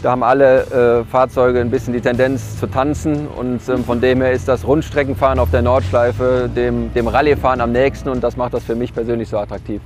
Da 0.05 0.10
haben 0.10 0.22
alle 0.22 1.01
äh, 1.01 1.05
Fahrzeuge 1.10 1.60
ein 1.60 1.70
bisschen 1.70 1.94
die 1.94 2.01
Tendenz 2.02 2.60
zu 2.60 2.66
tanzen 2.66 3.26
und 3.26 3.66
ähm, 3.70 3.82
von 3.86 4.02
dem 4.02 4.20
her 4.20 4.32
ist 4.32 4.47
das 4.47 4.66
Rundstreckenfahren 4.66 5.39
auf 5.39 5.51
der 5.51 5.62
Nordschleife 5.62 6.51
dem, 6.55 6.93
dem 6.93 7.09
Rallyefahren 7.09 7.62
am 7.62 7.72
nächsten 7.72 8.10
und 8.10 8.22
das 8.22 8.36
macht 8.36 8.52
das 8.52 8.64
für 8.64 8.74
mich 8.74 8.93
persönlich 8.93 9.31
so 9.31 9.39
attraktiv. 9.39 9.81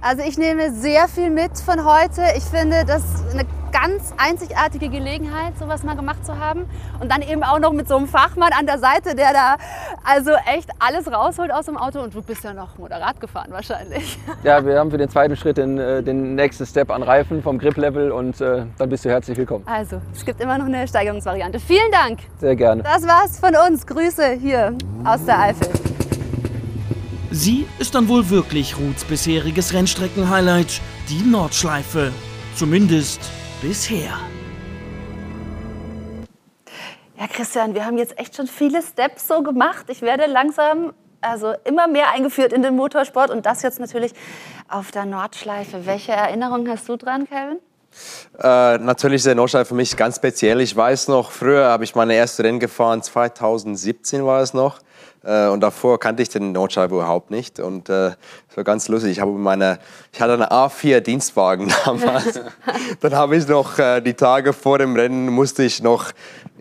Also 0.00 0.22
ich 0.26 0.38
nehme 0.38 0.72
sehr 0.72 1.06
viel 1.08 1.28
mit 1.28 1.50
von 1.58 1.84
heute. 1.84 2.22
Ich 2.34 2.44
finde, 2.44 2.86
das 2.86 3.02
eine 3.30 3.44
ganz 3.80 4.14
einzigartige 4.16 4.88
Gelegenheit, 4.88 5.58
sowas 5.58 5.82
mal 5.82 5.96
gemacht 5.96 6.24
zu 6.24 6.38
haben. 6.38 6.64
Und 6.98 7.12
dann 7.12 7.20
eben 7.20 7.42
auch 7.42 7.58
noch 7.58 7.72
mit 7.72 7.86
so 7.86 7.96
einem 7.96 8.06
Fachmann 8.06 8.50
an 8.58 8.66
der 8.66 8.78
Seite, 8.78 9.14
der 9.14 9.34
da 9.34 9.56
also 10.02 10.30
echt 10.46 10.70
alles 10.78 11.12
rausholt 11.12 11.52
aus 11.52 11.66
dem 11.66 11.76
Auto. 11.76 12.00
Und 12.00 12.14
du 12.14 12.22
bist 12.22 12.42
ja 12.42 12.54
noch 12.54 12.78
moderat 12.78 13.20
gefahren 13.20 13.48
wahrscheinlich. 13.50 14.18
Ja, 14.42 14.64
wir 14.64 14.78
haben 14.78 14.90
für 14.90 14.98
den 14.98 15.08
zweiten 15.08 15.34
Schritt 15.36 15.56
den, 15.56 15.78
äh, 15.78 16.02
den 16.02 16.36
nächsten 16.36 16.66
Step 16.66 16.90
an 16.90 17.02
Reifen 17.02 17.42
vom 17.42 17.58
Grip-Level 17.58 18.12
und 18.12 18.40
äh, 18.40 18.64
dann 18.78 18.88
bist 18.88 19.04
du 19.04 19.08
herzlich 19.08 19.36
willkommen. 19.36 19.64
Also, 19.66 20.00
es 20.14 20.24
gibt 20.24 20.40
immer 20.40 20.56
noch 20.56 20.66
eine 20.66 20.86
Steigerungsvariante. 20.86 21.58
Vielen 21.58 21.90
Dank. 21.90 22.20
Sehr 22.38 22.54
gerne. 22.54 22.82
Das 22.82 23.04
war's 23.06 23.40
von 23.40 23.54
uns. 23.66 23.86
Grüße 23.86 24.32
hier 24.32 24.76
aus 25.04 25.24
der 25.24 25.40
Eifel. 25.40 25.68
Sie 27.32 27.66
ist 27.78 27.94
dann 27.94 28.08
wohl 28.08 28.30
wirklich 28.30 28.78
Ruths 28.78 29.04
bisheriges 29.04 29.72
Rennstrecken-Highlight, 29.72 30.80
die 31.08 31.28
Nordschleife. 31.28 32.12
Zumindest 32.54 33.20
bisher. 33.66 34.12
Ja, 37.18 37.26
Christian, 37.26 37.74
wir 37.74 37.84
haben 37.84 37.98
jetzt 37.98 38.16
echt 38.16 38.36
schon 38.36 38.46
viele 38.46 38.80
Steps 38.80 39.26
so 39.26 39.42
gemacht. 39.42 39.86
Ich 39.88 40.02
werde 40.02 40.26
langsam 40.26 40.92
also 41.20 41.52
immer 41.64 41.88
mehr 41.88 42.12
eingeführt 42.12 42.52
in 42.52 42.62
den 42.62 42.76
Motorsport 42.76 43.30
und 43.30 43.44
das 43.44 43.62
jetzt 43.62 43.80
natürlich 43.80 44.12
auf 44.68 44.92
der 44.92 45.04
Nordschleife. 45.04 45.84
Welche 45.84 46.12
Erinnerungen 46.12 46.68
hast 46.68 46.88
du 46.88 46.96
dran, 46.96 47.26
Kevin? 47.26 47.58
Äh, 48.38 48.78
natürlich 48.78 49.16
ist 49.16 49.26
der 49.26 49.34
Nordschleife 49.34 49.70
für 49.70 49.74
mich 49.74 49.96
ganz 49.96 50.16
speziell. 50.16 50.60
Ich 50.60 50.76
weiß 50.76 51.08
noch, 51.08 51.32
früher 51.32 51.64
habe 51.64 51.82
ich 51.82 51.96
meine 51.96 52.14
erste 52.14 52.44
Rennen 52.44 52.60
gefahren, 52.60 53.02
2017 53.02 54.24
war 54.24 54.42
es 54.42 54.54
noch. 54.54 54.78
Äh, 55.26 55.48
und 55.48 55.60
davor 55.60 55.98
kannte 55.98 56.22
ich 56.22 56.28
den 56.28 56.52
Nordschleife 56.52 56.94
überhaupt 56.94 57.30
nicht. 57.30 57.58
Und 57.58 57.88
äh, 57.88 58.10
das 58.48 58.56
war 58.56 58.64
ganz 58.64 58.88
lustig. 58.88 59.12
Ich, 59.12 59.20
habe 59.20 59.32
meine, 59.32 59.78
ich 60.12 60.20
hatte 60.20 60.34
einen 60.34 60.44
A4 60.44 61.00
Dienstwagen 61.00 61.72
damals. 61.84 62.40
Dann 63.00 63.14
habe 63.14 63.36
ich 63.36 63.48
noch 63.48 63.78
äh, 63.78 64.00
die 64.00 64.14
Tage 64.14 64.52
vor 64.52 64.78
dem 64.78 64.94
Rennen 64.94 65.28
musste 65.28 65.64
ich 65.64 65.82
noch 65.82 66.12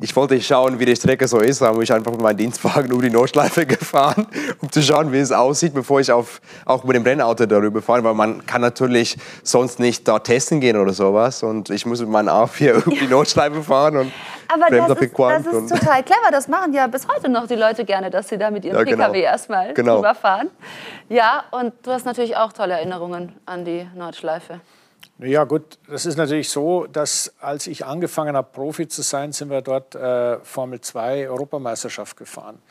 ich 0.02 0.16
wollte 0.16 0.40
schauen, 0.42 0.78
wie 0.80 0.86
die 0.86 0.96
Strecke 0.96 1.28
so 1.28 1.40
ist. 1.40 1.62
Da 1.62 1.68
habe 1.68 1.84
ich 1.84 1.92
einfach 1.92 2.12
mit 2.12 2.22
meinem 2.22 2.38
Dienstwagen 2.38 2.92
über 2.92 3.02
die 3.02 3.10
Nordschleife 3.10 3.66
gefahren, 3.66 4.28
um 4.60 4.72
zu 4.72 4.82
schauen, 4.82 5.12
wie 5.12 5.20
es 5.20 5.32
aussieht, 5.32 5.74
bevor 5.74 6.00
ich 6.02 6.12
auf, 6.12 6.42
auch 6.66 6.84
mit 6.84 6.96
dem 6.96 7.04
Rennauto 7.04 7.46
darüber 7.46 7.82
fahre. 7.82 8.04
Weil 8.04 8.14
man 8.14 8.46
kann 8.46 8.62
natürlich 8.62 9.18
sonst 9.44 9.80
nicht 9.80 10.08
da 10.08 10.20
testen 10.20 10.60
gehen 10.60 10.78
oder 10.78 10.94
sowas. 10.94 11.44
Und 11.44 11.70
ich 11.70 11.86
muss 11.86 12.02
mit 12.02 12.10
meinem 12.10 12.30
A4 12.30 12.86
über 12.86 12.96
die 12.96 13.08
Nordschleife 13.08 13.64
fahren. 13.64 13.98
Und 13.98 14.12
Aber 14.48 14.70
das 14.70 15.02
ist, 15.02 15.20
das 15.20 15.46
ist 15.46 15.70
total 15.70 16.04
clever. 16.04 16.32
Das 16.32 16.48
machen 16.48 16.74
ja 16.74 16.88
bis 16.88 17.08
heute 17.08 17.30
noch 17.30 17.48
die 17.48 17.56
Leute 17.56 17.86
gerne, 17.86 18.10
dass 18.10 18.30
sie 18.30 18.38
da 18.38 18.52
mit 18.52 18.66
ihrem 18.66 18.78
ja, 18.78 18.84
genau. 18.84 19.06
PKW 19.06 19.22
erstmal 19.22 19.74
genau. 19.74 19.96
drüber 19.96 20.16
fahren. 20.16 20.50
Ja, 21.10 21.46
und 21.52 21.74
du 21.84 21.92
hast 21.92 22.06
natürlich 22.06 22.36
auch 22.36 22.54
tolle 22.54 22.74
Erinnerungen 22.74 23.34
an 23.46 23.66
die 23.66 23.88
Nordschleife. 23.96 24.62
Ja 25.20 25.46
gut, 25.46 25.80
das 25.88 26.06
ist 26.06 26.18
natürlich 26.18 26.50
so, 26.50 26.88
dass 26.88 27.34
als 27.40 27.68
ich 27.68 27.86
angefangen 27.86 28.36
habe, 28.36 28.50
Profi 28.52 28.88
zu 28.88 29.02
sein, 29.02 29.32
sind 29.32 29.50
wir 29.50 29.62
dort 29.62 29.96
äh, 29.96 30.40
Formel 30.40 30.82
2 30.82 31.30
Europameisterschaft 31.30 32.18
gefahren. 32.18 32.62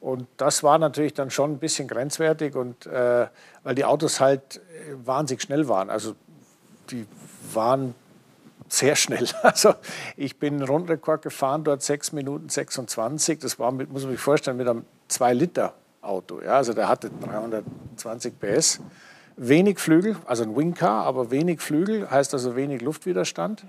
Und 0.00 0.28
das 0.36 0.62
war 0.62 0.78
natürlich 0.78 1.14
dann 1.14 1.30
schon 1.30 1.52
ein 1.52 1.58
bisschen 1.58 1.88
grenzwertig, 1.88 2.54
und, 2.54 2.86
äh, 2.86 3.26
weil 3.64 3.74
die 3.74 3.84
Autos 3.84 4.20
halt 4.20 4.60
wahnsinnig 5.04 5.42
schnell 5.42 5.66
waren. 5.68 5.90
Also 5.90 6.14
die 6.90 7.06
waren 7.52 7.94
sehr 8.72 8.96
schnell. 8.96 9.26
Also 9.42 9.74
ich 10.16 10.38
bin 10.38 10.62
Rundrekord 10.62 11.22
gefahren, 11.22 11.64
dort 11.64 11.82
6 11.82 12.12
Minuten 12.12 12.48
26. 12.48 13.38
Das 13.38 13.58
war, 13.58 13.72
mit, 13.72 13.90
muss 13.90 14.02
man 14.02 14.12
sich 14.12 14.20
vorstellen, 14.20 14.56
mit 14.56 14.68
einem 14.68 14.84
2-Liter-Auto. 15.10 16.40
Ja, 16.42 16.56
also 16.56 16.72
der 16.74 16.88
hatte 16.88 17.10
320 17.20 18.38
PS 18.38 18.80
wenig 19.38 19.78
Flügel, 19.78 20.16
also 20.26 20.42
ein 20.42 20.56
Wingcar, 20.56 21.04
aber 21.04 21.30
wenig 21.30 21.60
Flügel, 21.60 22.10
heißt 22.10 22.34
also 22.34 22.56
wenig 22.56 22.82
Luftwiderstand. 22.82 23.64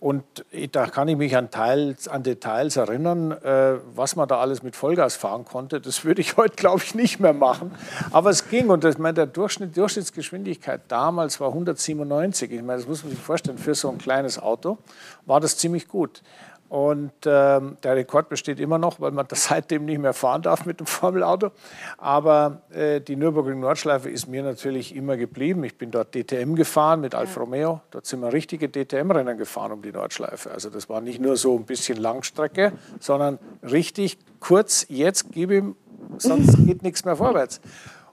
Und 0.00 0.24
da 0.72 0.86
kann 0.86 1.08
ich 1.08 1.16
mich 1.16 1.36
an, 1.36 1.50
Teils, 1.50 2.08
an 2.08 2.22
Details 2.22 2.76
erinnern, 2.76 3.32
äh, 3.32 3.74
was 3.94 4.16
man 4.16 4.26
da 4.26 4.38
alles 4.38 4.62
mit 4.62 4.76
Vollgas 4.76 5.16
fahren 5.16 5.44
konnte. 5.44 5.80
Das 5.80 6.04
würde 6.04 6.22
ich 6.22 6.36
heute, 6.38 6.56
glaube 6.56 6.80
ich, 6.82 6.94
nicht 6.94 7.20
mehr 7.20 7.34
machen. 7.34 7.72
Aber 8.10 8.30
es 8.30 8.48
ging. 8.48 8.70
Und 8.70 8.82
das, 8.82 8.96
meine, 8.98 9.14
der 9.14 9.26
Durchschnitt, 9.26 9.76
Durchschnittsgeschwindigkeit 9.76 10.80
damals 10.88 11.38
war 11.38 11.48
197. 11.48 12.50
Ich 12.50 12.62
meine, 12.62 12.78
das 12.78 12.88
muss 12.88 13.02
man 13.04 13.10
sich 13.10 13.20
vorstellen, 13.20 13.58
für 13.58 13.74
so 13.74 13.90
ein 13.90 13.98
kleines 13.98 14.38
Auto 14.38 14.78
war 15.26 15.40
das 15.40 15.58
ziemlich 15.58 15.86
gut. 15.86 16.22
Und 16.70 17.10
ähm, 17.26 17.78
der 17.82 17.96
Rekord 17.96 18.28
besteht 18.28 18.60
immer 18.60 18.78
noch, 18.78 19.00
weil 19.00 19.10
man 19.10 19.26
das 19.26 19.44
seitdem 19.48 19.86
nicht 19.86 19.98
mehr 19.98 20.14
fahren 20.14 20.42
darf 20.42 20.66
mit 20.66 20.78
dem 20.78 20.86
Formelauto. 20.86 21.50
Aber 21.98 22.62
äh, 22.70 23.00
die 23.00 23.16
Nürburgring-Nordschleife 23.16 24.08
ist 24.08 24.28
mir 24.28 24.44
natürlich 24.44 24.94
immer 24.94 25.16
geblieben. 25.16 25.64
Ich 25.64 25.76
bin 25.76 25.90
dort 25.90 26.14
DTM 26.14 26.54
gefahren 26.54 27.00
mit 27.00 27.16
Alfa 27.16 27.40
Romeo. 27.40 27.80
Dort 27.90 28.06
sind 28.06 28.20
wir 28.20 28.32
richtige 28.32 28.68
DTM-Rennen 28.68 29.36
gefahren 29.36 29.72
um 29.72 29.82
die 29.82 29.90
Nordschleife. 29.90 30.52
Also 30.52 30.70
das 30.70 30.88
war 30.88 31.00
nicht 31.00 31.20
nur 31.20 31.36
so 31.36 31.56
ein 31.56 31.64
bisschen 31.64 31.98
Langstrecke, 31.98 32.70
sondern 33.00 33.40
richtig 33.64 34.16
kurz, 34.38 34.86
jetzt 34.88 35.32
gib 35.32 35.50
ihm, 35.50 35.74
sonst 36.18 36.56
geht 36.66 36.84
nichts 36.84 37.04
mehr 37.04 37.16
vorwärts. 37.16 37.60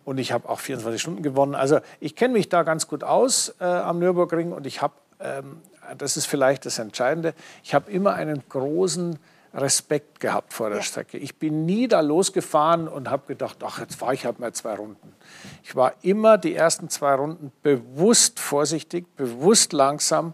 Und 0.03 0.17
ich 0.17 0.31
habe 0.31 0.49
auch 0.49 0.59
24 0.59 0.99
Stunden 0.99 1.21
gewonnen. 1.21 1.53
Also 1.53 1.77
ich 1.99 2.15
kenne 2.15 2.33
mich 2.33 2.49
da 2.49 2.63
ganz 2.63 2.87
gut 2.87 3.03
aus 3.03 3.53
äh, 3.59 3.65
am 3.65 3.99
Nürburgring 3.99 4.51
und 4.51 4.65
ich 4.65 4.81
habe 4.81 4.95
ähm, 5.19 5.57
das 5.97 6.17
ist 6.17 6.25
vielleicht 6.25 6.65
das 6.65 6.79
Entscheidende, 6.79 7.33
ich 7.63 7.73
habe 7.73 7.91
immer 7.91 8.13
einen 8.13 8.43
großen 8.49 9.19
Respekt 9.53 10.19
gehabt 10.19 10.53
vor 10.53 10.69
der 10.69 10.81
Strecke. 10.81 11.17
Ich 11.17 11.37
bin 11.37 11.65
nie 11.65 11.87
da 11.87 12.01
losgefahren 12.01 12.87
und 12.87 13.09
habe 13.09 13.25
gedacht, 13.27 13.57
ach, 13.63 13.79
jetzt 13.79 13.95
fahre 13.95 14.13
ich 14.13 14.25
halt 14.25 14.39
mal 14.39 14.53
zwei 14.53 14.75
Runden. 14.75 15.15
Ich 15.63 15.75
war 15.75 15.93
immer 16.01 16.37
die 16.37 16.53
ersten 16.53 16.89
zwei 16.89 17.15
Runden 17.15 17.51
bewusst 17.63 18.39
vorsichtig, 18.39 19.07
bewusst 19.15 19.73
langsam 19.73 20.33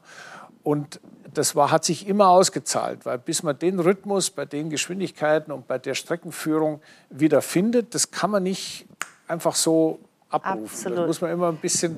und 0.63 0.99
das 1.33 1.55
war, 1.55 1.71
hat 1.71 1.83
sich 1.83 2.07
immer 2.07 2.27
ausgezahlt, 2.27 3.05
weil 3.05 3.17
bis 3.17 3.43
man 3.43 3.57
den 3.57 3.79
Rhythmus 3.79 4.29
bei 4.29 4.45
den 4.45 4.69
Geschwindigkeiten 4.69 5.51
und 5.51 5.67
bei 5.67 5.79
der 5.79 5.95
Streckenführung 5.95 6.81
wieder 7.09 7.41
findet, 7.41 7.95
das 7.95 8.11
kann 8.11 8.29
man 8.29 8.43
nicht 8.43 8.85
einfach 9.27 9.55
so 9.55 9.99
abrufen. 10.29 10.65
Absolut. 10.65 10.97
Da 10.97 11.07
muss 11.07 11.21
man 11.21 11.31
immer 11.31 11.47
ein 11.47 11.57
bisschen 11.57 11.97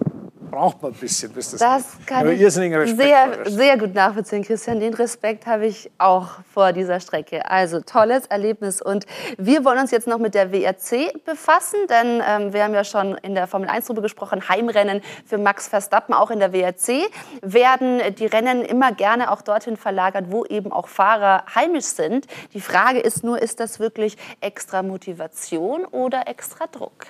braucht 0.55 0.81
man 0.81 0.93
ein 0.93 0.97
bisschen, 0.97 1.33
bis 1.33 1.51
das, 1.51 1.59
das 1.59 1.97
kann 2.05 2.29
ich 2.29 2.39
sehr, 2.53 3.45
sehr 3.45 3.77
gut 3.77 3.93
nachvollziehen, 3.93 4.41
Christian. 4.41 4.79
Den 4.79 4.93
Respekt 4.93 5.45
habe 5.45 5.65
ich 5.65 5.91
auch 5.97 6.29
vor 6.53 6.71
dieser 6.71 7.01
Strecke. 7.01 7.51
Also 7.51 7.81
tolles 7.81 8.25
Erlebnis. 8.27 8.81
Und 8.81 9.05
wir 9.37 9.65
wollen 9.65 9.79
uns 9.79 9.91
jetzt 9.91 10.07
noch 10.07 10.17
mit 10.17 10.33
der 10.33 10.53
WRC 10.53 11.25
befassen, 11.25 11.79
denn 11.89 12.21
ähm, 12.25 12.53
wir 12.53 12.63
haben 12.63 12.73
ja 12.73 12.85
schon 12.85 13.17
in 13.17 13.35
der 13.35 13.47
Formel 13.47 13.67
1 13.67 13.87
darüber 13.87 14.03
gesprochen, 14.03 14.47
Heimrennen 14.47 15.01
für 15.25 15.37
Max 15.37 15.67
Verstappen, 15.67 16.13
auch 16.13 16.31
in 16.31 16.39
der 16.39 16.53
WRC 16.53 17.11
werden 17.41 18.01
die 18.17 18.25
Rennen 18.25 18.63
immer 18.63 18.93
gerne 18.93 19.31
auch 19.31 19.41
dorthin 19.41 19.75
verlagert, 19.75 20.27
wo 20.29 20.45
eben 20.45 20.71
auch 20.71 20.87
Fahrer 20.87 21.43
heimisch 21.53 21.85
sind. 21.85 22.27
Die 22.53 22.61
Frage 22.61 22.99
ist 22.99 23.25
nur, 23.25 23.41
ist 23.41 23.59
das 23.59 23.81
wirklich 23.81 24.15
extra 24.39 24.83
Motivation 24.83 25.83
oder 25.83 26.29
extra 26.29 26.67
Druck? 26.67 27.07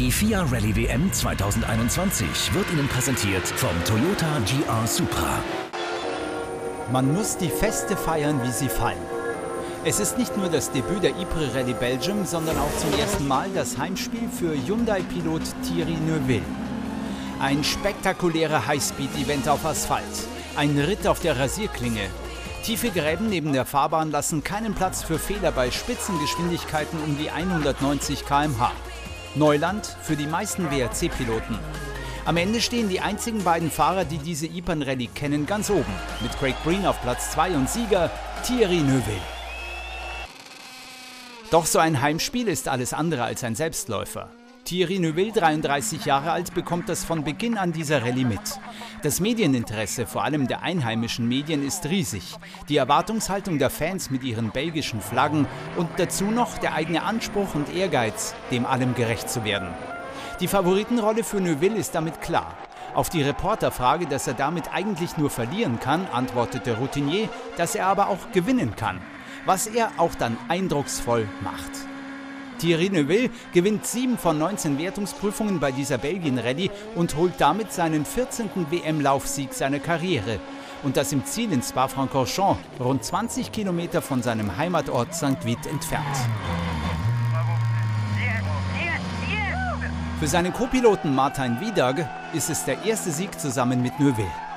Die 0.00 0.10
FIA 0.10 0.44
Rallye 0.44 0.74
WM 0.76 1.12
2021 1.12 2.54
wird 2.54 2.64
Ihnen 2.72 2.88
präsentiert 2.88 3.46
vom 3.46 3.68
Toyota 3.84 4.38
GR 4.46 4.86
Supra. 4.86 5.42
Man 6.90 7.12
muss 7.12 7.36
die 7.36 7.50
Feste 7.50 7.98
feiern, 7.98 8.40
wie 8.42 8.50
sie 8.50 8.70
fallen. 8.70 8.96
Es 9.84 10.00
ist 10.00 10.16
nicht 10.16 10.34
nur 10.38 10.48
das 10.48 10.72
Debüt 10.72 11.02
der 11.02 11.10
Ypres 11.10 11.54
Rallye 11.54 11.74
Belgium, 11.74 12.24
sondern 12.24 12.56
auch 12.56 12.74
zum 12.78 12.98
ersten 12.98 13.28
Mal 13.28 13.50
das 13.54 13.76
Heimspiel 13.76 14.26
für 14.30 14.54
Hyundai-Pilot 14.66 15.42
Thierry 15.68 15.98
Neuville. 16.08 16.46
Ein 17.38 17.62
spektakulärer 17.62 18.66
Highspeed-Event 18.66 19.50
auf 19.50 19.66
Asphalt. 19.66 20.04
Ein 20.56 20.78
Ritt 20.78 21.06
auf 21.06 21.20
der 21.20 21.38
Rasierklinge. 21.38 22.08
Tiefe 22.64 22.88
Gräben 22.88 23.28
neben 23.28 23.52
der 23.52 23.66
Fahrbahn 23.66 24.10
lassen 24.10 24.42
keinen 24.42 24.72
Platz 24.72 25.02
für 25.02 25.18
Fehler 25.18 25.52
bei 25.52 25.70
Spitzengeschwindigkeiten 25.70 26.98
um 27.06 27.18
die 27.18 27.30
190 27.30 28.24
km/h. 28.24 28.72
Neuland 29.36 29.86
für 30.02 30.16
die 30.16 30.26
meisten 30.26 30.70
WRC-Piloten. 30.70 31.58
Am 32.24 32.36
Ende 32.36 32.60
stehen 32.60 32.88
die 32.88 33.00
einzigen 33.00 33.44
beiden 33.44 33.70
Fahrer, 33.70 34.04
die 34.04 34.18
diese 34.18 34.46
Ipan 34.46 34.82
Rallye 34.82 35.08
kennen, 35.08 35.46
ganz 35.46 35.70
oben. 35.70 35.92
Mit 36.20 36.36
Craig 36.38 36.56
Breen 36.64 36.84
auf 36.84 37.00
Platz 37.02 37.30
2 37.32 37.52
und 37.52 37.70
Sieger 37.70 38.10
Thierry 38.44 38.78
Neuville. 38.78 39.22
Doch 41.50 41.66
so 41.66 41.78
ein 41.78 42.00
Heimspiel 42.00 42.48
ist 42.48 42.68
alles 42.68 42.92
andere 42.92 43.24
als 43.24 43.42
ein 43.44 43.54
Selbstläufer. 43.54 44.30
Thierry 44.70 45.00
Neuville, 45.00 45.32
33 45.32 46.04
Jahre 46.04 46.30
alt, 46.30 46.54
bekommt 46.54 46.88
das 46.88 47.02
von 47.02 47.24
Beginn 47.24 47.58
an 47.58 47.72
dieser 47.72 48.02
Rallye 48.02 48.24
mit. 48.24 48.60
Das 49.02 49.18
Medieninteresse, 49.18 50.06
vor 50.06 50.22
allem 50.22 50.46
der 50.46 50.62
einheimischen 50.62 51.26
Medien, 51.26 51.66
ist 51.66 51.86
riesig. 51.86 52.36
Die 52.68 52.76
Erwartungshaltung 52.76 53.58
der 53.58 53.68
Fans 53.68 54.10
mit 54.10 54.22
ihren 54.22 54.52
belgischen 54.52 55.00
Flaggen 55.00 55.48
und 55.76 55.88
dazu 55.96 56.26
noch 56.26 56.56
der 56.58 56.72
eigene 56.74 57.02
Anspruch 57.02 57.56
und 57.56 57.74
Ehrgeiz, 57.74 58.36
dem 58.52 58.64
allem 58.64 58.94
gerecht 58.94 59.28
zu 59.28 59.42
werden. 59.42 59.70
Die 60.38 60.46
Favoritenrolle 60.46 61.24
für 61.24 61.40
Neuville 61.40 61.74
ist 61.74 61.96
damit 61.96 62.20
klar. 62.20 62.56
Auf 62.94 63.08
die 63.08 63.22
Reporterfrage, 63.22 64.06
dass 64.06 64.28
er 64.28 64.34
damit 64.34 64.72
eigentlich 64.72 65.16
nur 65.16 65.30
verlieren 65.30 65.80
kann, 65.80 66.06
antwortete 66.12 66.78
Routinier, 66.78 67.28
dass 67.56 67.74
er 67.74 67.88
aber 67.88 68.06
auch 68.06 68.30
gewinnen 68.30 68.76
kann, 68.76 69.00
was 69.46 69.66
er 69.66 69.90
auch 69.96 70.14
dann 70.14 70.36
eindrucksvoll 70.46 71.26
macht. 71.40 71.90
Thierry 72.60 72.90
Neuville 72.90 73.30
gewinnt 73.54 73.86
7 73.86 74.18
von 74.18 74.38
19 74.38 74.78
Wertungsprüfungen 74.78 75.60
bei 75.60 75.72
dieser 75.72 75.96
Belgien-Rallye 75.96 76.70
und 76.94 77.16
holt 77.16 77.32
damit 77.38 77.72
seinen 77.72 78.04
14. 78.04 78.50
WM-Laufsieg 78.70 79.54
seiner 79.54 79.78
Karriere. 79.78 80.38
Und 80.82 80.98
das 80.98 81.12
im 81.12 81.24
Ziel 81.24 81.52
in 81.52 81.62
Spa-Francorchamps, 81.62 82.60
rund 82.78 83.02
20 83.02 83.50
Kilometer 83.50 84.02
von 84.02 84.22
seinem 84.22 84.58
Heimatort 84.58 85.14
St. 85.14 85.42
Vith 85.44 85.66
entfernt. 85.70 86.04
Für 90.18 90.26
seinen 90.26 90.52
Co-Piloten 90.52 91.14
Martin 91.14 91.58
Wiedag 91.60 92.06
ist 92.34 92.50
es 92.50 92.66
der 92.66 92.84
erste 92.84 93.10
Sieg 93.10 93.40
zusammen 93.40 93.80
mit 93.80 93.98
Neuville. 93.98 94.49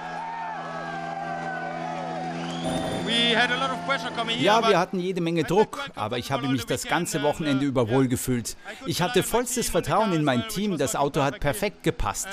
Ja, 4.39 4.67
wir 4.67 4.79
hatten 4.79 4.99
jede 4.99 5.21
Menge 5.21 5.43
Druck, 5.43 5.79
aber 5.95 6.17
ich 6.17 6.31
habe 6.31 6.47
mich 6.47 6.65
das 6.65 6.83
ganze 6.85 7.23
Wochenende 7.23 7.65
über 7.65 7.89
wohl 7.89 8.07
gefühlt. 8.07 8.55
Ich 8.85 9.01
hatte 9.01 9.23
vollstes 9.23 9.69
Vertrauen 9.69 10.13
in 10.13 10.23
mein 10.23 10.47
Team, 10.47 10.77
das 10.77 10.95
Auto 10.95 11.21
hat 11.21 11.39
perfekt 11.39 11.83
gepasst. 11.83 12.27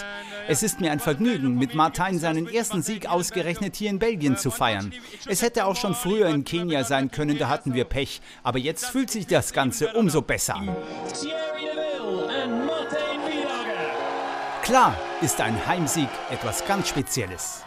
Es 0.48 0.62
ist 0.62 0.80
mir 0.80 0.90
ein 0.90 1.00
Vergnügen, 1.00 1.56
mit 1.56 1.74
Martin 1.74 2.18
seinen 2.18 2.48
ersten 2.48 2.82
Sieg 2.82 3.06
ausgerechnet 3.06 3.76
hier 3.76 3.90
in 3.90 3.98
Belgien 3.98 4.36
zu 4.36 4.50
feiern. 4.50 4.92
Es 5.26 5.42
hätte 5.42 5.66
auch 5.66 5.76
schon 5.76 5.94
früher 5.94 6.28
in 6.28 6.44
Kenia 6.44 6.84
sein 6.84 7.10
können, 7.10 7.38
da 7.38 7.48
hatten 7.48 7.74
wir 7.74 7.84
Pech, 7.84 8.20
aber 8.42 8.58
jetzt 8.58 8.86
fühlt 8.86 9.10
sich 9.10 9.26
das 9.26 9.52
Ganze 9.52 9.92
umso 9.92 10.22
besser 10.22 10.56
an. 10.56 10.76
Klar 14.62 14.96
ist 15.20 15.40
ein 15.40 15.66
Heimsieg 15.66 16.08
etwas 16.30 16.64
ganz 16.64 16.88
Spezielles. 16.88 17.64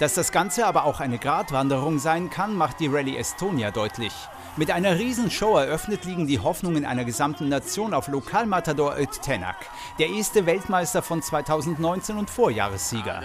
Dass 0.00 0.14
das 0.14 0.32
Ganze 0.32 0.66
aber 0.66 0.84
auch 0.84 0.98
eine 1.00 1.18
Gratwanderung 1.18 1.98
sein 1.98 2.30
kann, 2.30 2.56
macht 2.56 2.80
die 2.80 2.86
Rallye 2.86 3.18
Estonia 3.18 3.70
deutlich. 3.70 4.14
Mit 4.56 4.70
einer 4.70 4.98
Riesenshow 4.98 5.58
eröffnet 5.58 6.06
liegen 6.06 6.26
die 6.26 6.38
Hoffnungen 6.38 6.86
einer 6.86 7.04
gesamten 7.04 7.50
Nation 7.50 7.92
auf 7.92 8.08
Lokalmatador 8.08 8.96
Öztenak, 8.98 9.56
der 9.98 10.08
erste 10.08 10.46
Weltmeister 10.46 11.02
von 11.02 11.20
2019 11.20 12.16
und 12.16 12.30
Vorjahressieger. 12.30 13.22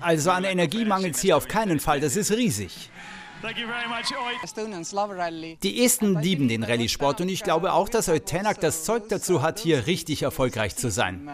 Also 0.00 0.30
an 0.30 0.44
Energie 0.44 0.86
mangelt 0.86 1.16
es 1.16 1.20
hier 1.20 1.36
auf 1.36 1.48
keinen 1.48 1.80
Fall, 1.80 2.00
das 2.00 2.16
ist 2.16 2.32
riesig. 2.32 2.90
Die 5.62 5.84
Esten 5.84 6.18
lieben 6.18 6.48
den 6.48 6.64
Rallye-Sport 6.64 7.20
und 7.20 7.28
ich 7.28 7.42
glaube 7.44 7.74
auch, 7.74 7.90
dass 7.90 8.08
Eutenak 8.08 8.58
das 8.60 8.84
Zeug 8.84 9.04
dazu 9.10 9.42
hat, 9.42 9.58
hier 9.58 9.86
richtig 9.86 10.22
erfolgreich 10.22 10.76
zu 10.76 10.90
sein. 10.90 11.28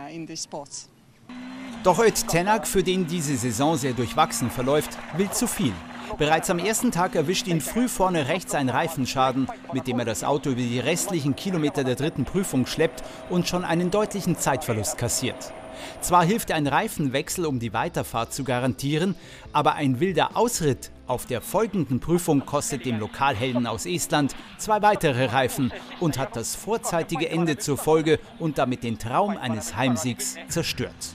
Doch 1.84 2.02
Tenak, 2.28 2.66
für 2.66 2.82
den 2.82 3.06
diese 3.06 3.36
Saison 3.36 3.76
sehr 3.76 3.92
durchwachsen 3.92 4.50
verläuft, 4.50 4.96
will 5.18 5.30
zu 5.30 5.46
viel. 5.46 5.74
Bereits 6.16 6.48
am 6.48 6.58
ersten 6.58 6.90
Tag 6.90 7.14
erwischt 7.14 7.46
ihn 7.46 7.60
früh 7.60 7.88
vorne 7.88 8.26
rechts 8.26 8.54
ein 8.54 8.70
Reifenschaden, 8.70 9.48
mit 9.74 9.86
dem 9.86 9.98
er 9.98 10.06
das 10.06 10.24
Auto 10.24 10.48
über 10.48 10.62
die 10.62 10.80
restlichen 10.80 11.36
Kilometer 11.36 11.84
der 11.84 11.94
dritten 11.94 12.24
Prüfung 12.24 12.64
schleppt 12.64 13.02
und 13.28 13.46
schon 13.48 13.66
einen 13.66 13.90
deutlichen 13.90 14.38
Zeitverlust 14.38 14.96
kassiert. 14.96 15.52
Zwar 16.00 16.24
hilft 16.24 16.52
ein 16.52 16.66
Reifenwechsel, 16.66 17.44
um 17.44 17.58
die 17.58 17.74
Weiterfahrt 17.74 18.32
zu 18.32 18.44
garantieren, 18.44 19.14
aber 19.52 19.74
ein 19.74 20.00
wilder 20.00 20.38
Ausritt 20.38 20.90
auf 21.06 21.26
der 21.26 21.42
folgenden 21.42 22.00
Prüfung 22.00 22.46
kostet 22.46 22.86
dem 22.86 22.98
Lokalhelden 22.98 23.66
aus 23.66 23.84
Estland 23.84 24.34
zwei 24.56 24.80
weitere 24.80 25.26
Reifen 25.26 25.70
und 26.00 26.18
hat 26.18 26.34
das 26.34 26.54
vorzeitige 26.54 27.28
Ende 27.28 27.58
zur 27.58 27.76
Folge 27.76 28.20
und 28.38 28.56
damit 28.56 28.84
den 28.84 28.98
Traum 28.98 29.36
eines 29.36 29.76
Heimsiegs 29.76 30.36
zerstört. 30.48 31.14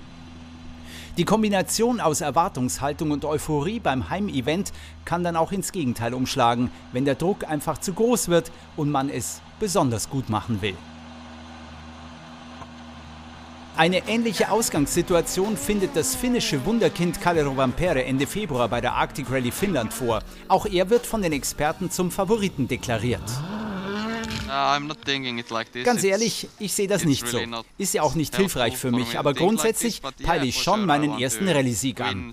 Die 1.20 1.26
Kombination 1.26 2.00
aus 2.00 2.22
Erwartungshaltung 2.22 3.12
und 3.12 3.26
Euphorie 3.26 3.82
beim 3.82 4.10
Heimevent 4.10 4.72
kann 5.04 5.22
dann 5.22 5.36
auch 5.36 5.52
ins 5.52 5.74
Gegenteil 5.74 6.14
umschlagen, 6.14 6.72
wenn 6.94 7.04
der 7.04 7.16
Druck 7.16 7.44
einfach 7.44 7.78
zu 7.78 7.92
groß 7.92 8.30
wird 8.30 8.54
und 8.78 8.90
man 8.90 9.10
es 9.10 9.42
besonders 9.60 10.10
gut 10.10 10.30
machen 10.30 10.62
will. 10.62 10.78
Eine 13.76 14.08
ähnliche 14.08 14.50
Ausgangssituation 14.50 15.58
findet 15.58 15.94
das 15.94 16.16
finnische 16.16 16.66
Wunderkind 16.66 17.20
Kalle 17.20 17.44
Rovanperä 17.44 18.04
Ende 18.04 18.26
Februar 18.26 18.70
bei 18.70 18.80
der 18.80 18.94
Arctic 18.94 19.30
Rally 19.30 19.52
Finnland 19.52 19.94
vor. 19.94 20.22
Auch 20.48 20.68
er 20.68 20.90
wird 20.90 21.06
von 21.06 21.22
den 21.22 21.34
Experten 21.34 21.92
zum 21.92 22.12
Favoriten 22.12 22.70
deklariert. 22.70 23.30
Ganz 25.84 26.04
ehrlich, 26.04 26.48
ich 26.60 26.74
sehe 26.74 26.88
das 26.88 27.06
nicht 27.06 27.28
so. 27.28 27.40
Ist 27.78 27.94
ja 27.94 28.02
auch 28.02 28.16
nicht 28.16 28.36
hilfreich 28.36 28.78
für 28.78 28.92
mich, 28.92 29.18
aber 29.18 29.34
grundsätzlich 29.34 30.02
peile 30.24 30.46
ich 30.46 30.62
schon 30.62 30.86
meinen 30.86 31.20
ersten 31.20 31.48
Rallye-Sieg 31.48 32.02
an. 32.02 32.32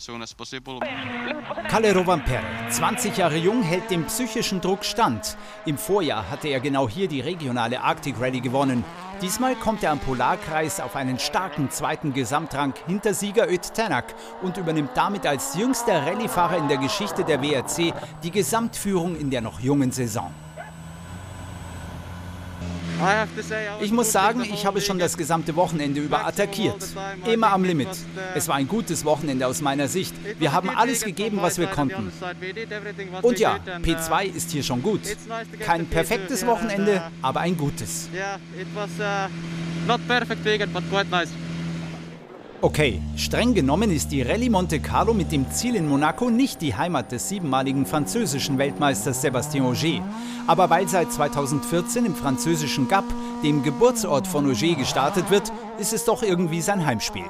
Kalle 1.68 1.94
Rovanperä, 1.94 2.70
20 2.70 3.16
Jahre 3.16 3.36
jung, 3.36 3.62
hält 3.62 3.90
dem 3.90 4.06
psychischen 4.06 4.60
Druck 4.60 4.84
stand. 4.84 5.36
Im 5.66 5.78
Vorjahr 5.78 6.30
hatte 6.30 6.48
er 6.48 6.60
genau 6.60 6.88
hier 6.88 7.09
die 7.09 7.20
regionale 7.20 7.80
Arctic 7.80 8.20
Rally 8.20 8.40
gewonnen. 8.40 8.84
Diesmal 9.22 9.55
kommt 9.56 9.82
er 9.82 9.93
am 9.93 9.98
Polarkreis 9.98 10.78
auf 10.78 10.94
einen 10.94 11.18
starken 11.18 11.70
zweiten 11.70 12.12
Gesamtrang 12.12 12.74
hinter 12.86 13.14
Sieger 13.14 13.51
Öt 13.51 13.74
Tanak 13.74 14.14
und 14.43 14.59
übernimmt 14.59 14.90
damit 14.94 15.26
als 15.26 15.55
jüngster 15.55 16.06
Rallyefahrer 16.06 16.59
in 16.59 16.68
der 16.68 16.76
Geschichte 16.76 17.24
der 17.24 17.43
WRC 17.43 17.94
die 18.22 18.30
Gesamtführung 18.30 19.16
in 19.16 19.30
der 19.30 19.40
noch 19.40 19.60
jungen 19.60 19.90
Saison. 19.90 20.32
Ich 23.81 23.93
muss 23.93 24.12
sagen, 24.12 24.43
ich 24.43 24.64
habe 24.66 24.81
schon 24.81 24.98
das 24.98 25.16
gesamte 25.16 25.55
Wochenende 25.56 26.01
über 26.01 26.27
attackiert. 26.27 26.86
Immer 27.27 27.52
am 27.52 27.64
Limit. 27.64 27.89
Es 28.35 28.48
war 28.48 28.56
ein 28.56 28.68
gutes 28.68 29.05
Wochenende 29.05 29.47
aus 29.47 29.60
meiner 29.60 29.89
Sicht. 29.89 30.14
Wir 30.39 30.52
haben 30.52 30.70
alles 30.70 31.05
gegeben, 31.05 31.39
was 31.40 31.59
wir 31.59 31.66
konnten. 31.66 32.10
Und 33.23 33.39
ja, 33.39 33.59
P2 33.82 34.24
ist 34.24 34.51
hier 34.51 34.62
schon 34.62 34.82
gut. 34.82 35.01
Kein 35.60 35.86
perfektes 35.86 36.47
Wochenende, 36.47 37.02
aber 37.23 37.40
ein 37.40 37.56
gutes. 37.56 38.09
Not 39.86 40.01
perfect 40.09 40.44
weekend, 40.44 40.73
but 40.73 40.82
quite 40.90 41.09
nice. 41.10 41.28
Okay, 42.62 43.03
streng 43.16 43.53
genommen 43.53 43.91
ist 43.91 44.11
die 44.12 44.23
Rallye 44.23 44.49
Monte 44.49 44.81
Carlo 44.81 45.12
mit 45.12 45.31
dem 45.31 45.51
Ziel 45.51 45.74
in 45.74 45.87
Monaco 45.87 46.31
nicht 46.31 46.62
die 46.62 46.74
Heimat 46.74 47.12
des 47.12 47.28
siebenmaligen 47.28 47.85
französischen 47.85 48.57
Weltmeisters 48.57 49.23
Sébastien 49.23 49.62
Auger. 49.62 50.03
Aber 50.47 50.70
weil 50.70 50.89
seit 50.89 51.12
2014 51.12 52.07
im 52.07 52.15
französischen 52.15 52.89
Gap, 52.89 53.05
dem 53.45 53.62
Geburtsort 53.62 54.27
von 54.27 54.51
Auger, 54.51 54.74
gestartet 54.74 55.31
wird, 55.31 55.53
ist 55.78 55.93
es 55.93 56.07
doch 56.07 56.23
irgendwie 56.23 56.62
sein 56.62 56.87
Heimspiel. 56.87 57.27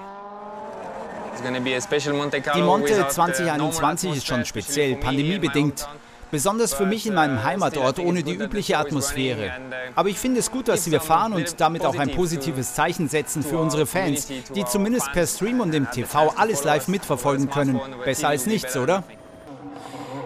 Die 2.55 2.62
Monte 2.62 3.09
2021 3.09 4.16
ist 4.16 4.27
schon 4.28 4.44
speziell, 4.44 4.94
pandemiebedingt. 4.94 5.89
Besonders 6.31 6.74
für 6.74 6.86
mich 6.86 7.07
in 7.07 7.15
meinem 7.15 7.44
Heimatort 7.44 7.98
ohne 7.98 8.23
die 8.23 8.35
übliche 8.35 8.78
Atmosphäre. 8.78 9.53
Aber 9.94 10.09
ich 10.09 10.19
finde 10.19 10.40
es 10.40 10.51
gut, 10.51 10.69
dass 10.69 10.90
wir 10.90 11.01
fahren 11.01 11.32
und 11.32 11.61
damit 11.61 11.86
auch 11.86 11.97
ein 11.97 12.11
positives 12.11 12.74
Zeichen 12.74 13.09
setzen 13.09 13.43
für 13.43 13.59
unsere 13.59 13.86
Fans, 13.86 14.27
die 14.55 14.65
zumindest 14.65 15.12
per 15.12 15.27
Stream 15.27 15.61
und 15.61 15.74
im 15.74 15.90
TV 15.90 16.32
alles 16.36 16.65
live 16.65 16.89
mitverfolgen 16.89 17.48
können. 17.48 17.81
Besser 18.05 18.28
als 18.28 18.47
nichts, 18.47 18.77
oder? 18.77 19.05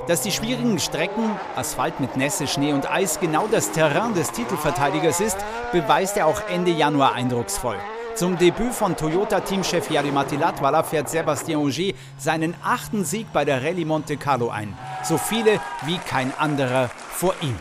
Dass 0.08 0.22
die 0.22 0.32
schwierigen 0.32 0.78
Strecken, 0.78 1.30
Asphalt 1.54 2.00
mit 2.00 2.16
Nässe, 2.16 2.48
Schnee 2.48 2.72
und 2.72 2.90
Eis 2.90 3.20
genau 3.20 3.46
das 3.46 3.70
Terrain 3.70 4.14
des 4.14 4.32
Titelverteidigers 4.32 5.20
ist, 5.20 5.36
beweist 5.72 6.16
er 6.16 6.26
auch 6.26 6.40
Ende 6.48 6.70
Januar 6.70 7.12
eindrucksvoll. 7.12 7.76
Zum 8.20 8.36
Debüt 8.36 8.74
von 8.74 8.94
Toyota-Teamchef 8.94 9.90
Yarimati 9.90 10.36
Latwala 10.36 10.82
fährt 10.82 11.08
Sébastien 11.08 11.56
Auger 11.56 11.94
seinen 12.18 12.54
achten 12.62 13.02
Sieg 13.02 13.32
bei 13.32 13.46
der 13.46 13.64
Rallye 13.64 13.86
Monte 13.86 14.18
Carlo 14.18 14.50
ein. 14.50 14.76
So 15.02 15.16
viele 15.16 15.58
wie 15.86 15.96
kein 15.96 16.30
anderer 16.36 16.90
vor 17.12 17.34
ihm. 17.40 17.56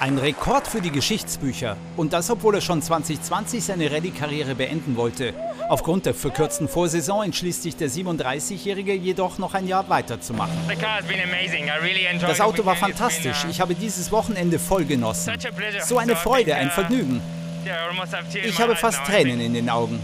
Ein 0.00 0.16
Rekord 0.16 0.66
für 0.66 0.80
die 0.80 0.90
Geschichtsbücher. 0.90 1.76
Und 1.98 2.14
das, 2.14 2.30
obwohl 2.30 2.54
er 2.54 2.62
schon 2.62 2.80
2020 2.80 3.62
seine 3.62 3.90
Rallye-Karriere 3.92 4.54
beenden 4.54 4.96
wollte. 4.96 5.34
Aufgrund 5.68 6.06
der 6.06 6.14
verkürzten 6.14 6.66
Vorsaison 6.66 7.24
entschließt 7.24 7.64
sich 7.64 7.76
der 7.76 7.90
37-Jährige 7.90 8.94
jedoch 8.94 9.36
noch 9.36 9.52
ein 9.52 9.68
Jahr 9.68 9.90
weiterzumachen. 9.90 10.56
Das 12.22 12.40
Auto 12.40 12.64
war 12.64 12.76
fantastisch. 12.76 13.44
Ich 13.50 13.60
habe 13.60 13.74
dieses 13.74 14.10
Wochenende 14.10 14.58
voll 14.58 14.86
genossen. 14.86 15.34
So 15.84 15.98
eine 15.98 16.16
Freude, 16.16 16.54
ein 16.54 16.70
Vergnügen. 16.70 17.20
Ich 18.44 18.60
habe 18.60 18.76
fast 18.76 19.04
Tränen 19.04 19.40
in 19.40 19.54
den 19.54 19.70
Augen. 19.70 20.00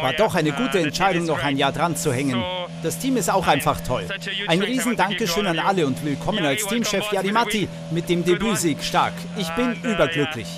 War 0.00 0.12
doch 0.12 0.34
eine 0.34 0.52
gute 0.52 0.80
Entscheidung, 0.80 1.24
noch 1.26 1.42
ein 1.42 1.56
Jahr 1.56 1.72
dran 1.72 1.96
zu 1.96 2.12
hängen. 2.12 2.42
Das 2.82 2.98
Team 2.98 3.16
ist 3.16 3.30
auch 3.30 3.46
einfach 3.46 3.80
toll. 3.80 4.06
Ein 4.46 4.62
riesen 4.62 4.96
Dankeschön 4.96 5.46
an 5.46 5.58
alle 5.58 5.86
und 5.86 6.04
willkommen 6.04 6.44
als 6.44 6.66
Teamchef 6.66 7.12
Yarimati 7.12 7.68
mit 7.90 8.08
dem 8.08 8.24
Debütsieg 8.24 8.82
stark. 8.82 9.14
Ich 9.36 9.48
bin 9.50 9.74
überglücklich. 9.82 10.48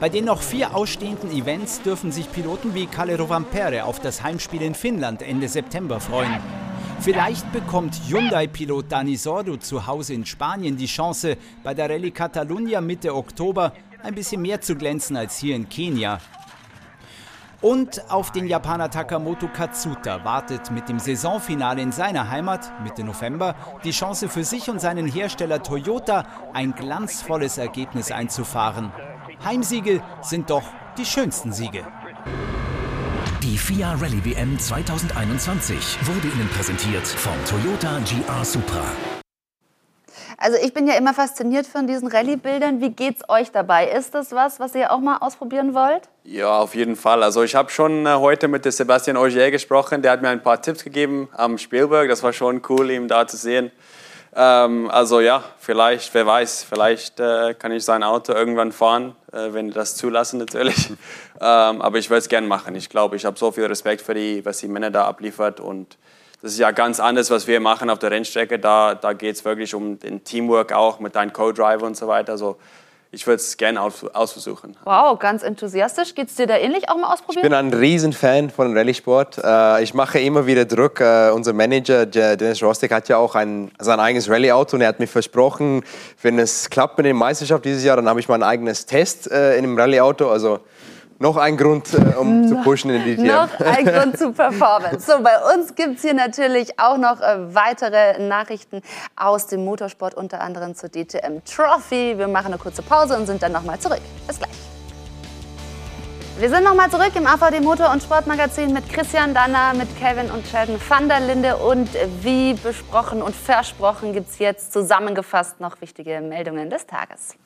Bei 0.00 0.08
den 0.08 0.24
noch 0.24 0.42
vier 0.42 0.74
ausstehenden 0.74 1.30
Events 1.30 1.80
dürfen 1.82 2.10
sich 2.10 2.30
Piloten 2.30 2.74
wie 2.74 2.86
Kalle 2.86 3.16
Rovanperä 3.16 3.82
auf 3.82 4.00
das 4.00 4.22
Heimspiel 4.22 4.62
in 4.62 4.74
Finnland 4.74 5.22
Ende 5.22 5.48
September 5.48 6.00
freuen. 6.00 6.40
Vielleicht 7.04 7.52
bekommt 7.52 8.00
Hyundai-Pilot 8.08 8.90
Dani 8.90 9.16
Sordo 9.16 9.58
zu 9.58 9.86
Hause 9.86 10.14
in 10.14 10.24
Spanien 10.24 10.78
die 10.78 10.86
Chance, 10.86 11.36
bei 11.62 11.74
der 11.74 11.90
Rallye 11.90 12.10
Catalunya 12.10 12.80
Mitte 12.80 13.14
Oktober 13.14 13.74
ein 14.02 14.14
bisschen 14.14 14.40
mehr 14.40 14.62
zu 14.62 14.74
glänzen 14.74 15.14
als 15.14 15.36
hier 15.36 15.54
in 15.54 15.68
Kenia. 15.68 16.18
Und 17.60 18.10
auf 18.10 18.32
den 18.32 18.46
Japaner 18.46 18.88
Takamoto 18.90 19.48
Katsuta 19.48 20.24
wartet 20.24 20.70
mit 20.70 20.88
dem 20.88 20.98
Saisonfinale 20.98 21.82
in 21.82 21.92
seiner 21.92 22.30
Heimat 22.30 22.72
Mitte 22.82 23.04
November 23.04 23.54
die 23.84 23.90
Chance 23.90 24.30
für 24.30 24.42
sich 24.42 24.70
und 24.70 24.80
seinen 24.80 25.06
Hersteller 25.06 25.62
Toyota 25.62 26.24
ein 26.54 26.74
glanzvolles 26.74 27.58
Ergebnis 27.58 28.12
einzufahren. 28.12 28.90
Heimsiege 29.44 30.02
sind 30.22 30.48
doch 30.48 30.64
die 30.96 31.04
schönsten 31.04 31.52
Siege. 31.52 31.84
Die 33.54 33.58
FIA 33.58 33.92
Rallye 33.92 34.24
WM 34.24 34.58
2021 34.58 35.98
wurde 36.02 36.26
Ihnen 36.26 36.48
präsentiert 36.48 37.06
vom 37.06 37.34
Toyota 37.48 38.00
GR 38.00 38.44
Supra. 38.44 38.82
Also 40.38 40.58
ich 40.60 40.74
bin 40.74 40.88
ja 40.88 40.94
immer 40.94 41.14
fasziniert 41.14 41.64
von 41.64 41.86
diesen 41.86 42.08
Rallye-Bildern. 42.08 42.80
Wie 42.80 42.90
geht's 42.90 43.22
euch 43.28 43.52
dabei? 43.52 43.86
Ist 43.86 44.12
das 44.12 44.32
was, 44.32 44.58
was 44.58 44.74
ihr 44.74 44.90
auch 44.90 44.98
mal 44.98 45.18
ausprobieren 45.18 45.72
wollt? 45.72 46.08
Ja, 46.24 46.58
auf 46.58 46.74
jeden 46.74 46.96
Fall. 46.96 47.22
Also 47.22 47.44
ich 47.44 47.54
habe 47.54 47.70
schon 47.70 48.06
äh, 48.06 48.14
heute 48.14 48.48
mit 48.48 48.64
Sebastian 48.64 49.16
Ogier 49.16 49.52
gesprochen. 49.52 50.02
Der 50.02 50.10
hat 50.10 50.20
mir 50.20 50.30
ein 50.30 50.42
paar 50.42 50.60
Tipps 50.60 50.82
gegeben 50.82 51.28
am 51.36 51.56
Spielberg. 51.56 52.08
Das 52.08 52.24
war 52.24 52.32
schon 52.32 52.60
cool, 52.68 52.90
ihn 52.90 53.06
da 53.06 53.24
zu 53.24 53.36
sehen. 53.36 53.70
Ähm, 54.36 54.90
also 54.90 55.20
ja, 55.20 55.44
vielleicht, 55.58 56.12
wer 56.12 56.26
weiß, 56.26 56.66
vielleicht 56.68 57.20
äh, 57.20 57.54
kann 57.54 57.70
ich 57.72 57.84
sein 57.84 58.02
Auto 58.02 58.32
irgendwann 58.32 58.72
fahren, 58.72 59.14
äh, 59.32 59.52
wenn 59.52 59.68
die 59.68 59.74
das 59.74 59.96
zulassen 59.96 60.38
natürlich. 60.38 60.90
ähm, 61.40 61.80
aber 61.80 61.98
ich 61.98 62.10
würde 62.10 62.18
es 62.18 62.28
gerne 62.28 62.46
machen. 62.46 62.74
Ich 62.74 62.88
glaube, 62.88 63.16
ich 63.16 63.24
habe 63.24 63.38
so 63.38 63.52
viel 63.52 63.66
Respekt 63.66 64.02
für 64.02 64.14
die, 64.14 64.44
was 64.44 64.58
die 64.58 64.68
Männer 64.68 64.90
da 64.90 65.04
abliefert 65.06 65.60
und 65.60 65.96
das 66.42 66.52
ist 66.52 66.58
ja 66.58 66.72
ganz 66.72 67.00
anders, 67.00 67.30
was 67.30 67.46
wir 67.46 67.58
machen 67.58 67.88
auf 67.88 67.98
der 68.00 68.10
Rennstrecke. 68.10 68.58
Da, 68.58 68.94
da 68.94 69.14
geht 69.14 69.36
es 69.36 69.46
wirklich 69.46 69.74
um 69.74 69.98
den 69.98 70.24
Teamwork 70.24 70.72
auch 70.72 71.00
mit 71.00 71.16
deinem 71.16 71.32
Co-Driver 71.32 71.86
und 71.86 71.96
so 71.96 72.06
weiter. 72.06 72.32
Also 72.32 72.58
ich 73.14 73.26
würde 73.26 73.36
es 73.36 73.56
gerne 73.56 73.80
aus, 73.80 74.04
ausversuchen. 74.04 74.76
Wow, 74.84 75.18
ganz 75.18 75.42
enthusiastisch. 75.42 76.14
Geht 76.14 76.28
es 76.28 76.34
dir 76.34 76.46
da 76.46 76.56
ähnlich 76.56 76.88
auch 76.88 76.96
mal 76.96 77.12
ausprobieren? 77.12 77.44
Ich 77.44 77.50
bin 77.50 77.54
ein 77.54 77.72
Riesenfan 77.72 78.50
von 78.50 78.76
Rallye-Sport. 78.76 79.40
Äh, 79.42 79.82
ich 79.82 79.94
mache 79.94 80.18
immer 80.18 80.46
wieder 80.46 80.64
Druck. 80.64 81.00
Äh, 81.00 81.30
unser 81.30 81.52
Manager 81.52 82.04
Dennis 82.06 82.62
Rostek 82.62 82.92
hat 82.92 83.08
ja 83.08 83.16
auch 83.16 83.34
ein, 83.34 83.70
sein 83.78 84.00
eigenes 84.00 84.28
Rallye-Auto 84.28 84.76
und 84.76 84.82
er 84.82 84.88
hat 84.88 84.98
mir 84.98 85.06
versprochen, 85.06 85.84
wenn 86.22 86.38
es 86.38 86.68
klappt 86.68 86.98
mit 86.98 87.06
der 87.06 87.14
Meisterschaft 87.14 87.64
dieses 87.64 87.84
Jahr, 87.84 87.96
dann 87.96 88.08
habe 88.08 88.20
ich 88.20 88.28
mein 88.28 88.42
eigenes 88.42 88.86
Test 88.86 89.30
äh, 89.30 89.56
in 89.56 89.62
dem 89.62 89.78
Rallye-Auto. 89.78 90.28
Also 90.28 90.60
noch 91.18 91.36
ein 91.36 91.56
Grund, 91.56 91.92
äh, 91.94 92.16
um 92.16 92.46
zu 92.48 92.56
pushen 92.62 92.90
in 92.90 93.04
die 93.04 93.16
DTM. 93.16 93.26
Noch 93.26 93.60
ein 93.60 93.84
Grund 93.84 94.18
zu 94.18 94.32
Performance. 94.32 95.10
So, 95.10 95.22
bei 95.22 95.36
uns 95.54 95.74
gibt 95.74 95.96
es 95.96 96.02
hier 96.02 96.14
natürlich 96.14 96.78
auch 96.78 96.96
noch 96.96 97.20
äh, 97.20 97.54
weitere 97.54 98.18
Nachrichten 98.18 98.82
aus 99.16 99.46
dem 99.46 99.64
Motorsport, 99.64 100.14
unter 100.14 100.40
anderem 100.40 100.74
zur 100.74 100.90
DTM 100.90 101.44
Trophy. 101.44 102.18
Wir 102.18 102.28
machen 102.28 102.48
eine 102.48 102.58
kurze 102.58 102.82
Pause 102.82 103.16
und 103.16 103.26
sind 103.26 103.42
dann 103.42 103.52
nochmal 103.52 103.78
zurück. 103.78 104.00
Bis 104.26 104.38
gleich. 104.38 104.50
Wir 106.36 106.50
sind 106.50 106.64
nochmal 106.64 106.90
zurück 106.90 107.12
im 107.14 107.28
AVD 107.28 107.60
Motor- 107.60 107.92
und 107.92 108.02
Sportmagazin 108.02 108.72
mit 108.72 108.88
Christian 108.92 109.34
Danner, 109.34 109.72
mit 109.72 109.88
Kevin 110.00 110.32
und 110.32 110.44
Sheldon 110.48 110.80
van 110.88 111.08
der 111.08 111.20
Linde. 111.20 111.56
Und 111.56 111.88
wie 112.22 112.54
besprochen 112.54 113.22
und 113.22 113.36
versprochen 113.36 114.12
gibt 114.12 114.30
es 114.30 114.40
jetzt 114.40 114.72
zusammengefasst 114.72 115.60
noch 115.60 115.80
wichtige 115.80 116.20
Meldungen 116.20 116.70
des 116.70 116.88
Tages. 116.88 117.36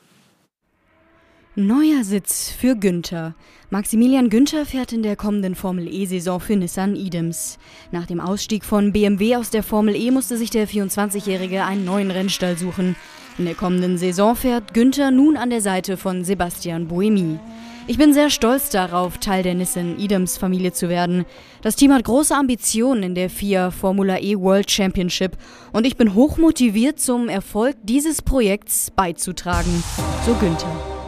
Neuer 1.67 2.05
Sitz 2.05 2.49
für 2.49 2.77
Günther. 2.77 3.35
Maximilian 3.69 4.29
Günther 4.29 4.65
fährt 4.65 4.93
in 4.93 5.03
der 5.03 5.17
kommenden 5.17 5.55
Formel 5.55 5.93
E-Saison 5.93 6.39
für 6.39 6.55
Nissan 6.55 6.95
Idems. 6.95 7.59
Nach 7.91 8.05
dem 8.05 8.21
Ausstieg 8.21 8.63
von 8.63 8.93
BMW 8.93 9.35
aus 9.35 9.49
der 9.49 9.61
Formel 9.61 9.93
E 9.93 10.09
musste 10.09 10.37
sich 10.37 10.51
der 10.51 10.69
24-Jährige 10.69 11.65
einen 11.65 11.83
neuen 11.83 12.11
Rennstall 12.11 12.57
suchen. 12.57 12.95
In 13.37 13.43
der 13.43 13.55
kommenden 13.55 13.97
Saison 13.97 14.37
fährt 14.37 14.73
Günther 14.73 15.11
nun 15.11 15.35
an 15.35 15.49
der 15.49 15.59
Seite 15.59 15.97
von 15.97 16.23
Sebastian 16.23 16.87
Buemi. 16.87 17.39
Ich 17.87 17.97
bin 17.97 18.13
sehr 18.13 18.29
stolz 18.29 18.69
darauf, 18.69 19.17
Teil 19.17 19.43
der 19.43 19.55
Nissan 19.55 19.99
Idems 19.99 20.37
Familie 20.37 20.71
zu 20.71 20.87
werden. 20.87 21.25
Das 21.61 21.75
Team 21.75 21.91
hat 21.91 22.05
große 22.05 22.33
Ambitionen 22.33 23.03
in 23.03 23.15
der 23.15 23.29
FIA 23.29 23.71
Formula 23.71 24.17
E 24.21 24.37
World 24.37 24.71
Championship 24.71 25.35
und 25.73 25.85
ich 25.85 25.97
bin 25.97 26.13
hochmotiviert 26.13 27.01
zum 27.01 27.27
Erfolg 27.27 27.75
dieses 27.83 28.21
Projekts 28.21 28.91
beizutragen, 28.91 29.83
so 30.25 30.33
Günther. 30.35 30.98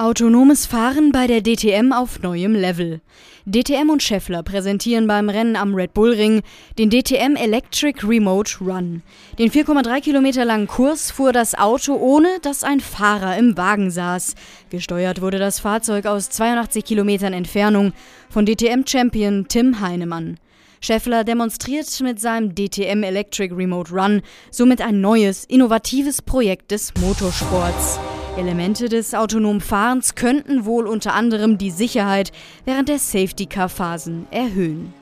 Autonomes 0.00 0.64
Fahren 0.64 1.12
bei 1.12 1.26
der 1.26 1.42
DTM 1.42 1.92
auf 1.92 2.22
neuem 2.22 2.54
Level. 2.54 3.02
DTM 3.44 3.90
und 3.90 4.02
Scheffler 4.02 4.42
präsentieren 4.42 5.06
beim 5.06 5.28
Rennen 5.28 5.56
am 5.56 5.74
Red 5.74 5.92
Bull 5.92 6.12
Ring 6.14 6.40
den 6.78 6.88
DTM 6.88 7.36
Electric 7.36 8.06
Remote 8.08 8.64
Run. 8.64 9.02
Den 9.38 9.50
4,3 9.50 10.00
Kilometer 10.00 10.46
langen 10.46 10.68
Kurs 10.68 11.10
fuhr 11.10 11.34
das 11.34 11.54
Auto 11.54 11.96
ohne, 11.96 12.28
dass 12.40 12.64
ein 12.64 12.80
Fahrer 12.80 13.36
im 13.36 13.58
Wagen 13.58 13.90
saß. 13.90 14.36
Gesteuert 14.70 15.20
wurde 15.20 15.38
das 15.38 15.60
Fahrzeug 15.60 16.06
aus 16.06 16.30
82 16.30 16.82
Kilometern 16.82 17.34
Entfernung 17.34 17.92
von 18.30 18.46
DTM-Champion 18.46 19.48
Tim 19.48 19.80
Heinemann. 19.80 20.38
Scheffler 20.80 21.24
demonstriert 21.24 22.00
mit 22.00 22.18
seinem 22.18 22.54
DTM 22.54 23.02
Electric 23.02 23.54
Remote 23.54 23.92
Run 23.92 24.22
somit 24.50 24.80
ein 24.80 25.02
neues, 25.02 25.44
innovatives 25.44 26.22
Projekt 26.22 26.70
des 26.70 26.94
Motorsports. 26.98 28.00
Elemente 28.36 28.88
des 28.88 29.14
autonomen 29.14 29.60
Fahrens 29.60 30.14
könnten 30.14 30.64
wohl 30.64 30.86
unter 30.86 31.14
anderem 31.14 31.58
die 31.58 31.70
Sicherheit 31.70 32.32
während 32.64 32.88
der 32.88 32.98
Safety-Car-Phasen 32.98 34.26
erhöhen. 34.30 34.94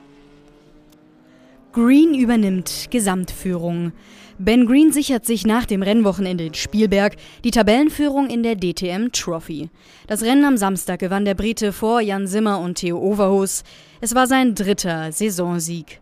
Green 1.71 2.15
übernimmt 2.15 2.87
Gesamtführung. 2.89 3.91
Ben 4.39 4.65
Green 4.65 4.91
sichert 4.91 5.25
sich 5.25 5.45
nach 5.45 5.65
dem 5.65 5.83
Rennwochenende 5.83 6.45
in 6.45 6.53
Spielberg 6.55 7.15
die 7.43 7.51
Tabellenführung 7.51 8.29
in 8.29 8.41
der 8.41 8.55
DTM 8.55 9.11
Trophy. 9.11 9.69
Das 10.07 10.23
Rennen 10.23 10.45
am 10.45 10.57
Samstag 10.57 10.99
gewann 10.99 11.25
der 11.25 11.35
Brite 11.35 11.71
vor 11.71 12.01
Jan 12.01 12.25
Simmer 12.25 12.59
und 12.59 12.75
Theo 12.75 12.97
Overhus. 12.97 13.63
Es 14.01 14.15
war 14.15 14.27
sein 14.27 14.55
dritter 14.55 15.11
Saisonsieg. 15.11 15.99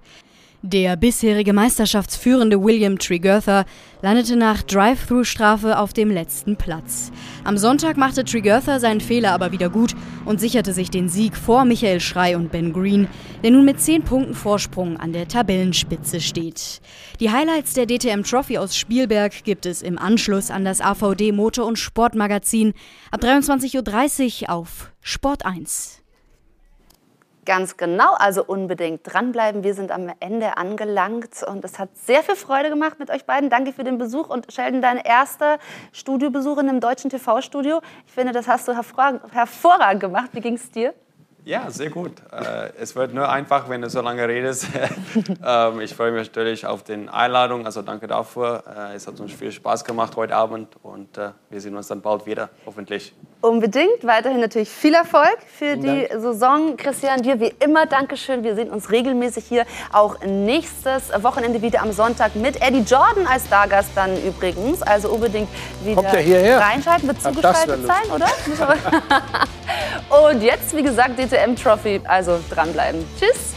Der 0.63 0.95
bisherige 0.95 1.53
Meisterschaftsführende 1.53 2.63
William 2.63 2.97
Tregurtha 2.97 3.63
landete 4.01 4.35
nach 4.35 4.63
Drive-Thru-Strafe 4.63 5.77
auf 5.77 5.93
dem 5.93 6.09
letzten 6.09 6.55
Platz. 6.55 7.11
Am 7.43 7.59
Sonntag 7.59 7.95
machte 7.95 8.25
Tregurtha 8.25 8.79
seinen 8.79 8.99
Fehler 8.99 9.33
aber 9.33 9.51
wieder 9.51 9.69
gut 9.69 9.95
und 10.25 10.39
sicherte 10.39 10.73
sich 10.73 10.89
den 10.89 11.09
Sieg 11.09 11.37
vor 11.37 11.63
Michael 11.63 11.99
Schrei 11.99 12.35
und 12.35 12.51
Ben 12.51 12.73
Green, 12.73 13.07
der 13.43 13.51
nun 13.51 13.65
mit 13.65 13.79
10 13.79 14.01
Punkten 14.01 14.33
Vorsprung 14.33 14.97
an 14.97 15.13
der 15.13 15.27
Tabellenspitze 15.27 16.19
steht. 16.19 16.81
Die 17.19 17.29
Highlights 17.29 17.75
der 17.75 17.85
DTM 17.85 18.23
Trophy 18.23 18.57
aus 18.57 18.75
Spielberg 18.75 19.43
gibt 19.43 19.67
es 19.67 19.83
im 19.83 19.99
Anschluss 19.99 20.49
an 20.49 20.65
das 20.65 20.81
AVD 20.81 21.33
Motor- 21.33 21.67
und 21.67 21.77
Sportmagazin 21.77 22.73
ab 23.11 23.21
23.30 23.21 24.41
Uhr 24.41 24.49
auf 24.49 24.91
Sport 25.01 25.45
1. 25.45 25.96
Ganz 27.47 27.77
genau, 27.77 28.13
also 28.15 28.43
unbedingt 28.43 29.03
dranbleiben. 29.05 29.63
Wir 29.63 29.73
sind 29.73 29.89
am 29.89 30.11
Ende 30.19 30.57
angelangt 30.57 31.43
und 31.47 31.63
es 31.63 31.79
hat 31.79 31.87
sehr 31.95 32.21
viel 32.21 32.35
Freude 32.35 32.67
gemacht 32.67 32.99
mit 32.99 33.09
euch 33.09 33.23
beiden. 33.23 33.49
Danke 33.49 33.71
für 33.71 33.85
den 33.85 33.97
Besuch 33.97 34.27
und 34.27 34.51
Sheldon, 34.51 34.81
dein 34.81 34.97
erster 34.97 35.57
Studiobesuch 35.93 36.57
in 36.57 36.67
einem 36.67 36.81
deutschen 36.81 37.09
TV-Studio. 37.09 37.79
Ich 38.05 38.11
finde, 38.11 38.33
das 38.33 38.49
hast 38.49 38.67
du 38.67 38.73
hervorragend 38.75 40.01
gemacht. 40.01 40.31
Wie 40.33 40.41
ging 40.41 40.55
es 40.55 40.69
dir? 40.71 40.93
Ja, 41.45 41.71
sehr 41.71 41.89
gut. 41.89 42.11
Äh, 42.33 42.73
es 42.77 42.97
wird 42.97 43.13
nur 43.13 43.29
einfach, 43.29 43.69
wenn 43.69 43.81
du 43.81 43.89
so 43.89 44.01
lange 44.01 44.27
redest. 44.27 44.67
ähm, 45.45 45.79
ich 45.79 45.95
freue 45.95 46.11
mich 46.11 46.27
natürlich 46.27 46.65
auf 46.65 46.83
die 46.83 47.07
Einladung, 47.07 47.65
also 47.65 47.81
danke 47.81 48.07
dafür. 48.07 48.65
Äh, 48.67 48.95
es 48.95 49.07
hat 49.07 49.21
uns 49.21 49.31
viel 49.31 49.53
Spaß 49.53 49.85
gemacht 49.85 50.17
heute 50.17 50.35
Abend 50.35 50.75
und 50.83 51.17
äh, 51.17 51.29
wir 51.49 51.61
sehen 51.61 51.77
uns 51.77 51.87
dann 51.87 52.01
bald 52.01 52.25
wieder, 52.25 52.49
hoffentlich. 52.65 53.15
Unbedingt. 53.39 54.03
Weiterhin 54.03 54.39
natürlich 54.39 54.69
viel 54.69 54.95
Erfolg 54.95 55.37
für 55.47 55.77
die 55.77 56.07
Saison. 56.17 56.75
Christian, 56.75 57.21
dir 57.21 57.39
wie 57.39 57.53
immer 57.59 57.85
Dankeschön. 57.85 58.43
Wir 58.43 58.55
sehen 58.55 58.71
uns 58.71 58.91
regelmäßig 58.91 59.45
hier 59.45 59.65
auch 59.93 60.19
nächstes 60.25 61.11
Wochenende 61.21 61.61
wieder 61.61 61.81
am 61.83 61.91
Sonntag 61.91 62.35
mit 62.35 62.61
Eddie 62.61 62.79
Jordan 62.79 63.27
als 63.27 63.45
Stargast 63.45 63.91
dann 63.95 64.11
übrigens. 64.23 64.81
Also 64.81 65.09
unbedingt 65.09 65.49
wieder 65.83 65.95
Kommt 66.01 66.13
er 66.13 66.19
hierher? 66.21 66.59
reinschalten. 66.59 67.07
Wird 67.07 67.21
zugeschaltet 67.21 67.85
sein, 67.85 68.11
oder? 68.11 68.27
Und 70.29 70.41
jetzt, 70.41 70.75
wie 70.75 70.81
gesagt, 70.83 71.19
DTM 71.19 71.55
Trophy. 71.55 72.01
Also 72.05 72.39
dranbleiben. 72.49 73.05
Tschüss. 73.19 73.56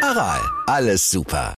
Aral, 0.00 0.40
alles 0.66 1.10
super. 1.10 1.46